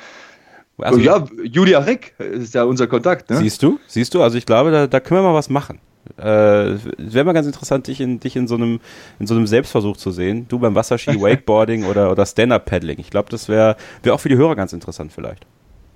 Also, 0.79 0.99
ja, 0.99 1.25
Julia 1.43 1.79
Rick 1.79 2.15
ist 2.19 2.53
ja 2.53 2.65
unser 2.65 2.87
Kontakt. 2.87 3.31
Ne? 3.31 3.37
Siehst 3.39 3.63
du, 3.63 3.79
siehst 3.87 4.13
du. 4.13 4.23
Also 4.23 4.37
ich 4.37 4.45
glaube, 4.45 4.71
da, 4.71 4.87
da 4.87 5.01
können 5.01 5.21
wir 5.21 5.31
mal 5.31 5.35
was 5.35 5.49
machen. 5.49 5.79
Äh, 6.19 6.79
wäre 6.97 7.25
mal 7.25 7.33
ganz 7.33 7.47
interessant, 7.47 7.89
dich 7.89 8.01
in, 8.01 8.21
dich 8.21 8.37
in 8.37 8.49
so 8.49 8.55
einem, 8.55 8.81
in 9.19 9.27
so 9.27 9.35
einem 9.35 9.47
Selbstversuch 9.47 9.97
zu 9.97 10.11
sehen. 10.11 10.47
Du 10.49 10.59
beim 10.59 10.75
Wasserski, 10.75 11.21
Wakeboarding 11.21 11.85
oder, 11.85 12.11
oder 12.11 12.25
Stand-Up-Paddling. 12.25 12.99
Ich 12.99 13.11
glaube, 13.11 13.29
das 13.31 13.49
wäre 13.49 13.77
wär 14.03 14.15
auch 14.15 14.21
für 14.21 14.29
die 14.29 14.37
Hörer 14.37 14.57
ganz 14.57 14.73
interessant 14.73 15.13
vielleicht. 15.13 15.47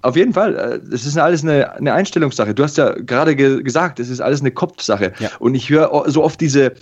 Auf 0.02 0.16
jeden 0.16 0.32
Fall. 0.32 0.56
Äh, 0.56 0.94
es 0.94 1.06
ist 1.06 1.16
alles 1.16 1.42
eine, 1.42 1.72
eine 1.74 1.92
Einstellungssache. 1.94 2.54
Du 2.54 2.62
hast 2.62 2.76
ja 2.76 2.90
gerade 2.92 3.36
ge 3.36 3.62
gesagt, 3.62 4.00
es 4.00 4.10
ist 4.10 4.20
alles 4.20 4.40
eine 4.40 4.50
Kopfsache. 4.50 5.12
Ja. 5.18 5.30
Und 5.38 5.54
ich 5.54 5.70
höre 5.70 6.04
so 6.10 6.22
oft 6.22 6.40
diese, 6.40 6.74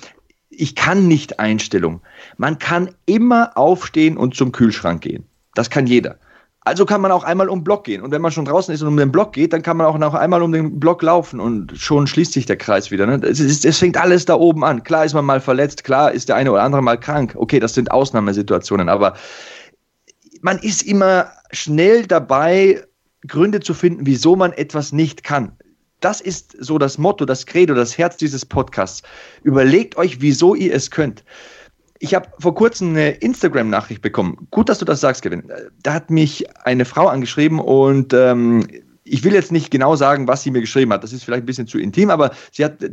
ich 0.50 0.74
kann 0.74 1.06
nicht 1.06 1.38
Einstellung. 1.38 2.00
Man 2.36 2.58
kann 2.58 2.90
immer 3.06 3.56
aufstehen 3.56 4.16
und 4.16 4.34
zum 4.34 4.52
Kühlschrank 4.52 5.02
gehen. 5.02 5.26
Das 5.54 5.70
kann 5.70 5.86
jeder. 5.86 6.18
Also 6.68 6.84
kann 6.84 7.00
man 7.00 7.10
auch 7.10 7.24
einmal 7.24 7.48
um 7.48 7.60
den 7.60 7.64
Block 7.64 7.84
gehen. 7.84 8.02
Und 8.02 8.10
wenn 8.10 8.20
man 8.20 8.30
schon 8.30 8.44
draußen 8.44 8.74
ist 8.74 8.82
und 8.82 8.88
um 8.88 8.96
den 8.98 9.10
Block 9.10 9.32
geht, 9.32 9.54
dann 9.54 9.62
kann 9.62 9.78
man 9.78 9.86
auch 9.86 9.96
noch 9.96 10.12
einmal 10.12 10.42
um 10.42 10.52
den 10.52 10.78
Block 10.78 11.02
laufen 11.02 11.40
und 11.40 11.72
schon 11.78 12.06
schließt 12.06 12.34
sich 12.34 12.44
der 12.44 12.58
Kreis 12.58 12.90
wieder. 12.90 13.06
Ne? 13.06 13.18
Es, 13.26 13.40
ist, 13.40 13.64
es 13.64 13.78
fängt 13.78 13.96
alles 13.96 14.26
da 14.26 14.34
oben 14.34 14.62
an. 14.64 14.84
Klar 14.84 15.06
ist 15.06 15.14
man 15.14 15.24
mal 15.24 15.40
verletzt, 15.40 15.82
klar 15.82 16.12
ist 16.12 16.28
der 16.28 16.36
eine 16.36 16.52
oder 16.52 16.62
andere 16.62 16.82
mal 16.82 17.00
krank. 17.00 17.34
Okay, 17.36 17.58
das 17.58 17.72
sind 17.72 17.90
Ausnahmesituationen, 17.90 18.90
aber 18.90 19.14
man 20.42 20.58
ist 20.58 20.82
immer 20.82 21.32
schnell 21.52 22.06
dabei, 22.06 22.84
Gründe 23.26 23.60
zu 23.60 23.72
finden, 23.72 24.04
wieso 24.04 24.36
man 24.36 24.52
etwas 24.52 24.92
nicht 24.92 25.24
kann. 25.24 25.52
Das 26.00 26.20
ist 26.20 26.54
so 26.60 26.76
das 26.76 26.98
Motto, 26.98 27.24
das 27.24 27.46
Credo, 27.46 27.74
das 27.74 27.96
Herz 27.96 28.18
dieses 28.18 28.44
Podcasts. 28.44 29.02
Überlegt 29.42 29.96
euch, 29.96 30.20
wieso 30.20 30.54
ihr 30.54 30.74
es 30.74 30.90
könnt. 30.90 31.24
Ich 32.00 32.14
habe 32.14 32.28
vor 32.38 32.54
kurzem 32.54 32.90
eine 32.90 33.10
Instagram-Nachricht 33.10 34.02
bekommen. 34.02 34.46
Gut, 34.50 34.68
dass 34.68 34.78
du 34.78 34.84
das 34.84 35.00
sagst, 35.00 35.22
Kevin. 35.22 35.50
Da 35.82 35.94
hat 35.94 36.10
mich 36.10 36.44
eine 36.64 36.84
Frau 36.84 37.08
angeschrieben 37.08 37.58
und 37.58 38.12
ähm, 38.14 38.66
ich 39.10 39.24
will 39.24 39.32
jetzt 39.32 39.52
nicht 39.52 39.70
genau 39.70 39.96
sagen, 39.96 40.28
was 40.28 40.42
sie 40.42 40.50
mir 40.50 40.60
geschrieben 40.60 40.92
hat. 40.92 41.02
Das 41.02 41.12
ist 41.12 41.24
vielleicht 41.24 41.42
ein 41.42 41.46
bisschen 41.46 41.66
zu 41.66 41.78
intim, 41.78 42.10
aber 42.10 42.30
sie 42.52 42.64
hat, 42.64 42.84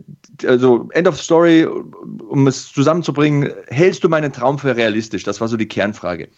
also 0.46 0.90
End 0.94 1.08
of 1.08 1.22
Story, 1.22 1.66
um 1.66 2.48
es 2.48 2.72
zusammenzubringen, 2.72 3.52
hältst 3.68 4.04
du 4.04 4.10
meinen 4.10 4.32
Traum 4.32 4.58
für 4.58 4.76
realistisch? 4.76 5.24
Das 5.24 5.42
war 5.42 5.48
so 5.48 5.58
die 5.58 5.68
Kernfrage. 5.68 6.30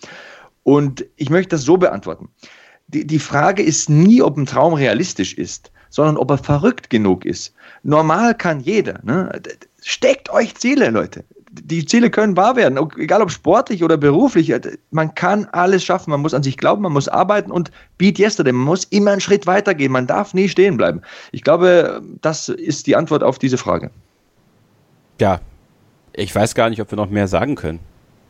Und 0.63 1.05
ich 1.15 1.29
möchte 1.29 1.51
das 1.51 1.63
so 1.63 1.77
beantworten. 1.77 2.29
Die, 2.87 3.05
die 3.05 3.19
Frage 3.19 3.63
ist 3.63 3.89
nie, 3.89 4.21
ob 4.21 4.37
ein 4.37 4.45
Traum 4.45 4.73
realistisch 4.73 5.33
ist, 5.35 5.71
sondern 5.89 6.17
ob 6.17 6.31
er 6.31 6.37
verrückt 6.37 6.89
genug 6.89 7.23
ist. 7.23 7.53
Normal 7.83 8.35
kann 8.35 8.59
jeder. 8.59 8.99
Ne? 9.03 9.41
Steckt 9.81 10.29
euch 10.29 10.55
Ziele, 10.55 10.89
Leute 10.89 11.23
die 11.63 11.85
Ziele 11.85 12.09
können 12.09 12.37
wahr 12.37 12.55
werden, 12.55 12.77
egal 12.97 13.21
ob 13.21 13.31
sportlich 13.31 13.83
oder 13.83 13.97
beruflich. 13.97 14.53
Man 14.91 15.15
kann 15.15 15.45
alles 15.51 15.83
schaffen. 15.83 16.11
Man 16.11 16.21
muss 16.21 16.33
an 16.33 16.43
sich 16.43 16.57
glauben, 16.57 16.81
man 16.81 16.93
muss 16.93 17.07
arbeiten 17.07 17.51
und 17.51 17.71
beat 17.97 18.19
yesterday. 18.19 18.51
Man 18.51 18.65
muss 18.65 18.85
immer 18.85 19.11
einen 19.11 19.21
Schritt 19.21 19.47
weitergehen. 19.47 19.91
Man 19.91 20.07
darf 20.07 20.33
nie 20.33 20.49
stehen 20.49 20.77
bleiben. 20.77 21.01
Ich 21.31 21.43
glaube, 21.43 22.01
das 22.21 22.49
ist 22.49 22.87
die 22.87 22.95
Antwort 22.95 23.23
auf 23.23 23.39
diese 23.39 23.57
Frage. 23.57 23.91
Ja, 25.19 25.39
ich 26.13 26.33
weiß 26.33 26.55
gar 26.55 26.69
nicht, 26.69 26.81
ob 26.81 26.91
wir 26.91 26.95
noch 26.95 27.09
mehr 27.09 27.27
sagen 27.27 27.55
können. 27.55 27.79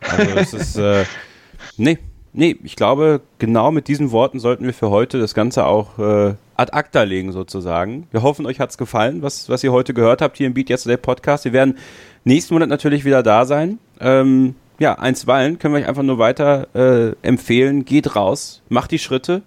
Also 0.02 0.32
es 0.36 0.54
ist, 0.54 0.78
äh, 0.78 1.06
nee, 1.78 1.98
nee, 2.38 2.56
ich 2.64 2.76
glaube, 2.76 3.22
genau 3.40 3.72
mit 3.72 3.88
diesen 3.88 4.12
Worten 4.12 4.40
sollten 4.40 4.66
wir 4.66 4.74
für 4.74 4.90
heute 4.90 5.20
das 5.20 5.34
Ganze 5.34 5.66
auch 5.66 6.00
äh, 6.00 6.36
ad 6.56 6.72
acta 6.72 7.04
legen 7.04 7.32
sozusagen. 7.32 8.08
Wir 8.12 8.22
hoffen, 8.22 8.46
euch 8.46 8.60
hat's 8.60 8.78
gefallen, 8.78 9.22
was, 9.22 9.50
was 9.50 9.64
ihr 9.64 9.72
heute 9.72 9.94
gehört 9.94 10.22
habt 10.22 10.38
hier 10.38 10.48
im 10.48 10.54
Beat 10.54 10.70
Yesterday 10.70 10.98
Podcast. 10.98 11.46
Wir 11.46 11.54
werden 11.54 11.78
nächsten 12.24 12.54
Monat 12.54 12.70
natürlich 12.70 13.04
wieder 13.04 13.24
da 13.24 13.46
sein. 13.46 13.80
Ähm, 14.00 14.56
ja, 14.80 14.94
einstweilen 14.94 15.58
können 15.58 15.74
wir 15.74 15.82
euch 15.82 15.88
einfach 15.88 16.04
nur 16.04 16.20
weiter 16.20 16.68
äh, 16.76 17.16
empfehlen. 17.28 17.84
Geht 17.84 18.16
raus, 18.16 18.62
macht 18.70 18.92
die 18.92 19.00
Schritte. 19.00 19.42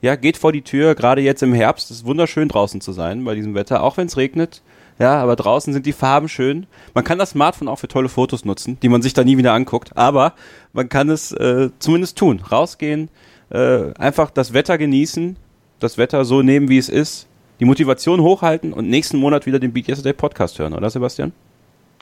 Ja, 0.00 0.16
geht 0.16 0.38
vor 0.38 0.52
die 0.52 0.62
Tür, 0.62 0.94
gerade 0.94 1.20
jetzt 1.20 1.42
im 1.42 1.52
Herbst. 1.52 1.90
Es 1.90 1.98
ist 1.98 2.06
wunderschön 2.06 2.48
draußen 2.48 2.80
zu 2.80 2.92
sein 2.92 3.22
bei 3.22 3.34
diesem 3.34 3.54
Wetter, 3.54 3.82
auch 3.82 3.98
wenn 3.98 4.06
es 4.06 4.16
regnet. 4.16 4.62
Ja, 5.00 5.18
aber 5.22 5.34
draußen 5.34 5.72
sind 5.72 5.86
die 5.86 5.94
Farben 5.94 6.28
schön. 6.28 6.66
Man 6.92 7.04
kann 7.04 7.18
das 7.18 7.30
Smartphone 7.30 7.68
auch 7.68 7.78
für 7.78 7.88
tolle 7.88 8.10
Fotos 8.10 8.44
nutzen, 8.44 8.78
die 8.82 8.90
man 8.90 9.00
sich 9.00 9.14
da 9.14 9.24
nie 9.24 9.38
wieder 9.38 9.54
anguckt. 9.54 9.96
Aber 9.96 10.34
man 10.74 10.90
kann 10.90 11.08
es 11.08 11.32
äh, 11.32 11.70
zumindest 11.78 12.18
tun. 12.18 12.40
Rausgehen, 12.40 13.08
äh, 13.48 13.94
einfach 13.94 14.30
das 14.30 14.52
Wetter 14.52 14.76
genießen, 14.76 15.36
das 15.78 15.96
Wetter 15.96 16.26
so 16.26 16.42
nehmen, 16.42 16.68
wie 16.68 16.76
es 16.76 16.90
ist, 16.90 17.28
die 17.60 17.64
Motivation 17.64 18.20
hochhalten 18.20 18.74
und 18.74 18.90
nächsten 18.90 19.16
Monat 19.16 19.46
wieder 19.46 19.58
den 19.58 19.72
Beat 19.72 19.88
Yesterday 19.88 20.12
Podcast 20.12 20.58
hören, 20.58 20.74
oder 20.74 20.90
Sebastian? 20.90 21.32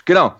Genau. 0.04 0.32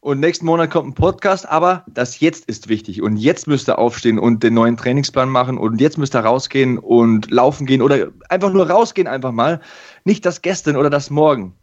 Und 0.00 0.20
nächsten 0.20 0.44
Monat 0.44 0.70
kommt 0.70 0.88
ein 0.88 0.94
Podcast, 0.94 1.48
aber 1.48 1.84
das 1.86 2.20
Jetzt 2.20 2.44
ist 2.46 2.68
wichtig. 2.68 3.00
Und 3.00 3.16
jetzt 3.16 3.46
müsst 3.46 3.70
ihr 3.70 3.78
aufstehen 3.78 4.18
und 4.18 4.42
den 4.42 4.52
neuen 4.52 4.76
Trainingsplan 4.76 5.30
machen. 5.30 5.56
Und 5.56 5.80
jetzt 5.80 5.96
müsst 5.96 6.14
ihr 6.14 6.20
rausgehen 6.20 6.78
und 6.78 7.30
laufen 7.30 7.66
gehen 7.66 7.80
oder 7.80 8.08
einfach 8.28 8.52
nur 8.52 8.68
rausgehen, 8.68 9.06
einfach 9.08 9.32
mal. 9.32 9.62
Nicht 10.04 10.26
das 10.26 10.42
Gestern 10.42 10.76
oder 10.76 10.90
das 10.90 11.08
Morgen. 11.08 11.54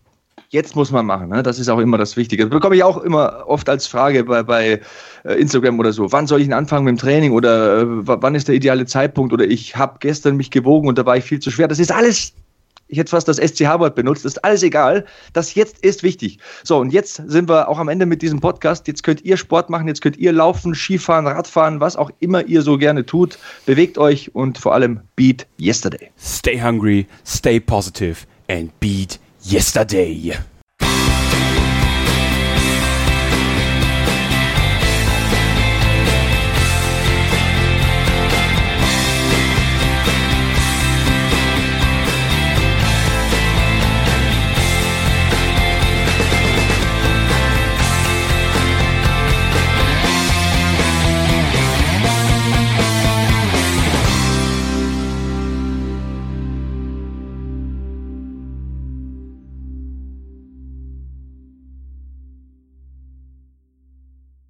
Jetzt 0.52 0.76
muss 0.76 0.92
man 0.92 1.06
machen. 1.06 1.30
Ne? 1.30 1.44
Das 1.44 1.60
ist 1.60 1.70
auch 1.70 1.78
immer 1.78 2.00
das 2.00 2.18
Wichtige. 2.18 2.44
Das 2.44 2.50
bekomme 2.50 2.76
ich 2.76 2.84
auch 2.84 2.98
immer 2.98 3.44
oft 3.46 3.70
als 3.70 3.86
Frage 3.86 4.24
bei, 4.24 4.42
bei 4.42 4.82
äh, 5.24 5.34
Instagram 5.34 5.80
oder 5.80 5.94
so. 5.94 6.12
Wann 6.12 6.26
soll 6.26 6.40
ich 6.42 6.48
denn 6.48 6.54
anfangen 6.54 6.86
mit 6.86 6.98
dem 6.98 6.98
Training 6.98 7.34
oder 7.34 7.82
äh, 7.82 7.86
wann 7.88 8.34
ist 8.34 8.48
der 8.48 8.56
ideale 8.56 8.88
Zeitpunkt 8.88 9.32
oder 9.32 9.46
ich 9.46 9.76
habe 9.76 9.98
gestern 10.00 10.38
mich 10.38 10.50
gewogen 10.50 10.88
und 10.88 10.98
da 10.98 11.06
war 11.06 11.18
ich 11.18 11.24
viel 11.24 11.40
zu 11.40 11.52
schwer. 11.52 11.68
Das 11.68 11.78
ist 11.78 11.92
alles 11.92 12.34
ich 12.90 12.98
hätte 12.98 13.12
fast 13.12 13.28
das 13.28 13.38
SCH-Wort 13.38 13.94
benutzt, 13.94 14.26
das 14.26 14.34
ist 14.34 14.44
alles 14.44 14.64
egal. 14.64 15.06
Das 15.34 15.54
jetzt 15.54 15.78
ist 15.86 16.02
wichtig. 16.02 16.40
So, 16.64 16.80
und 16.80 16.92
jetzt 16.92 17.22
sind 17.28 17.48
wir 17.48 17.70
auch 17.70 17.78
am 17.78 17.88
Ende 17.88 18.08
mit 18.08 18.24
diesem 18.24 18.40
Podcast. 18.40 18.88
Jetzt 18.88 19.04
könnt 19.04 19.24
ihr 19.24 19.38
Sport 19.38 19.70
machen, 19.70 19.88
jetzt 19.88 20.02
könnt 20.02 20.18
ihr 20.18 20.34
laufen, 20.34 20.74
Skifahren, 20.74 21.28
Radfahren, 21.28 21.80
was 21.80 21.96
auch 21.96 22.10
immer 22.20 22.44
ihr 22.46 22.64
so 22.64 22.80
gerne 22.80 23.06
tut. 23.06 23.38
Bewegt 23.68 24.00
euch 24.00 24.34
und 24.34 24.58
vor 24.58 24.74
allem 24.74 25.02
beat 25.16 25.46
yesterday. 25.60 26.10
Stay 26.20 26.60
hungry, 26.60 27.06
stay 27.24 27.60
positive 27.60 28.26
and 28.48 28.72
beat 28.80 29.20
yesterday. 29.44 30.38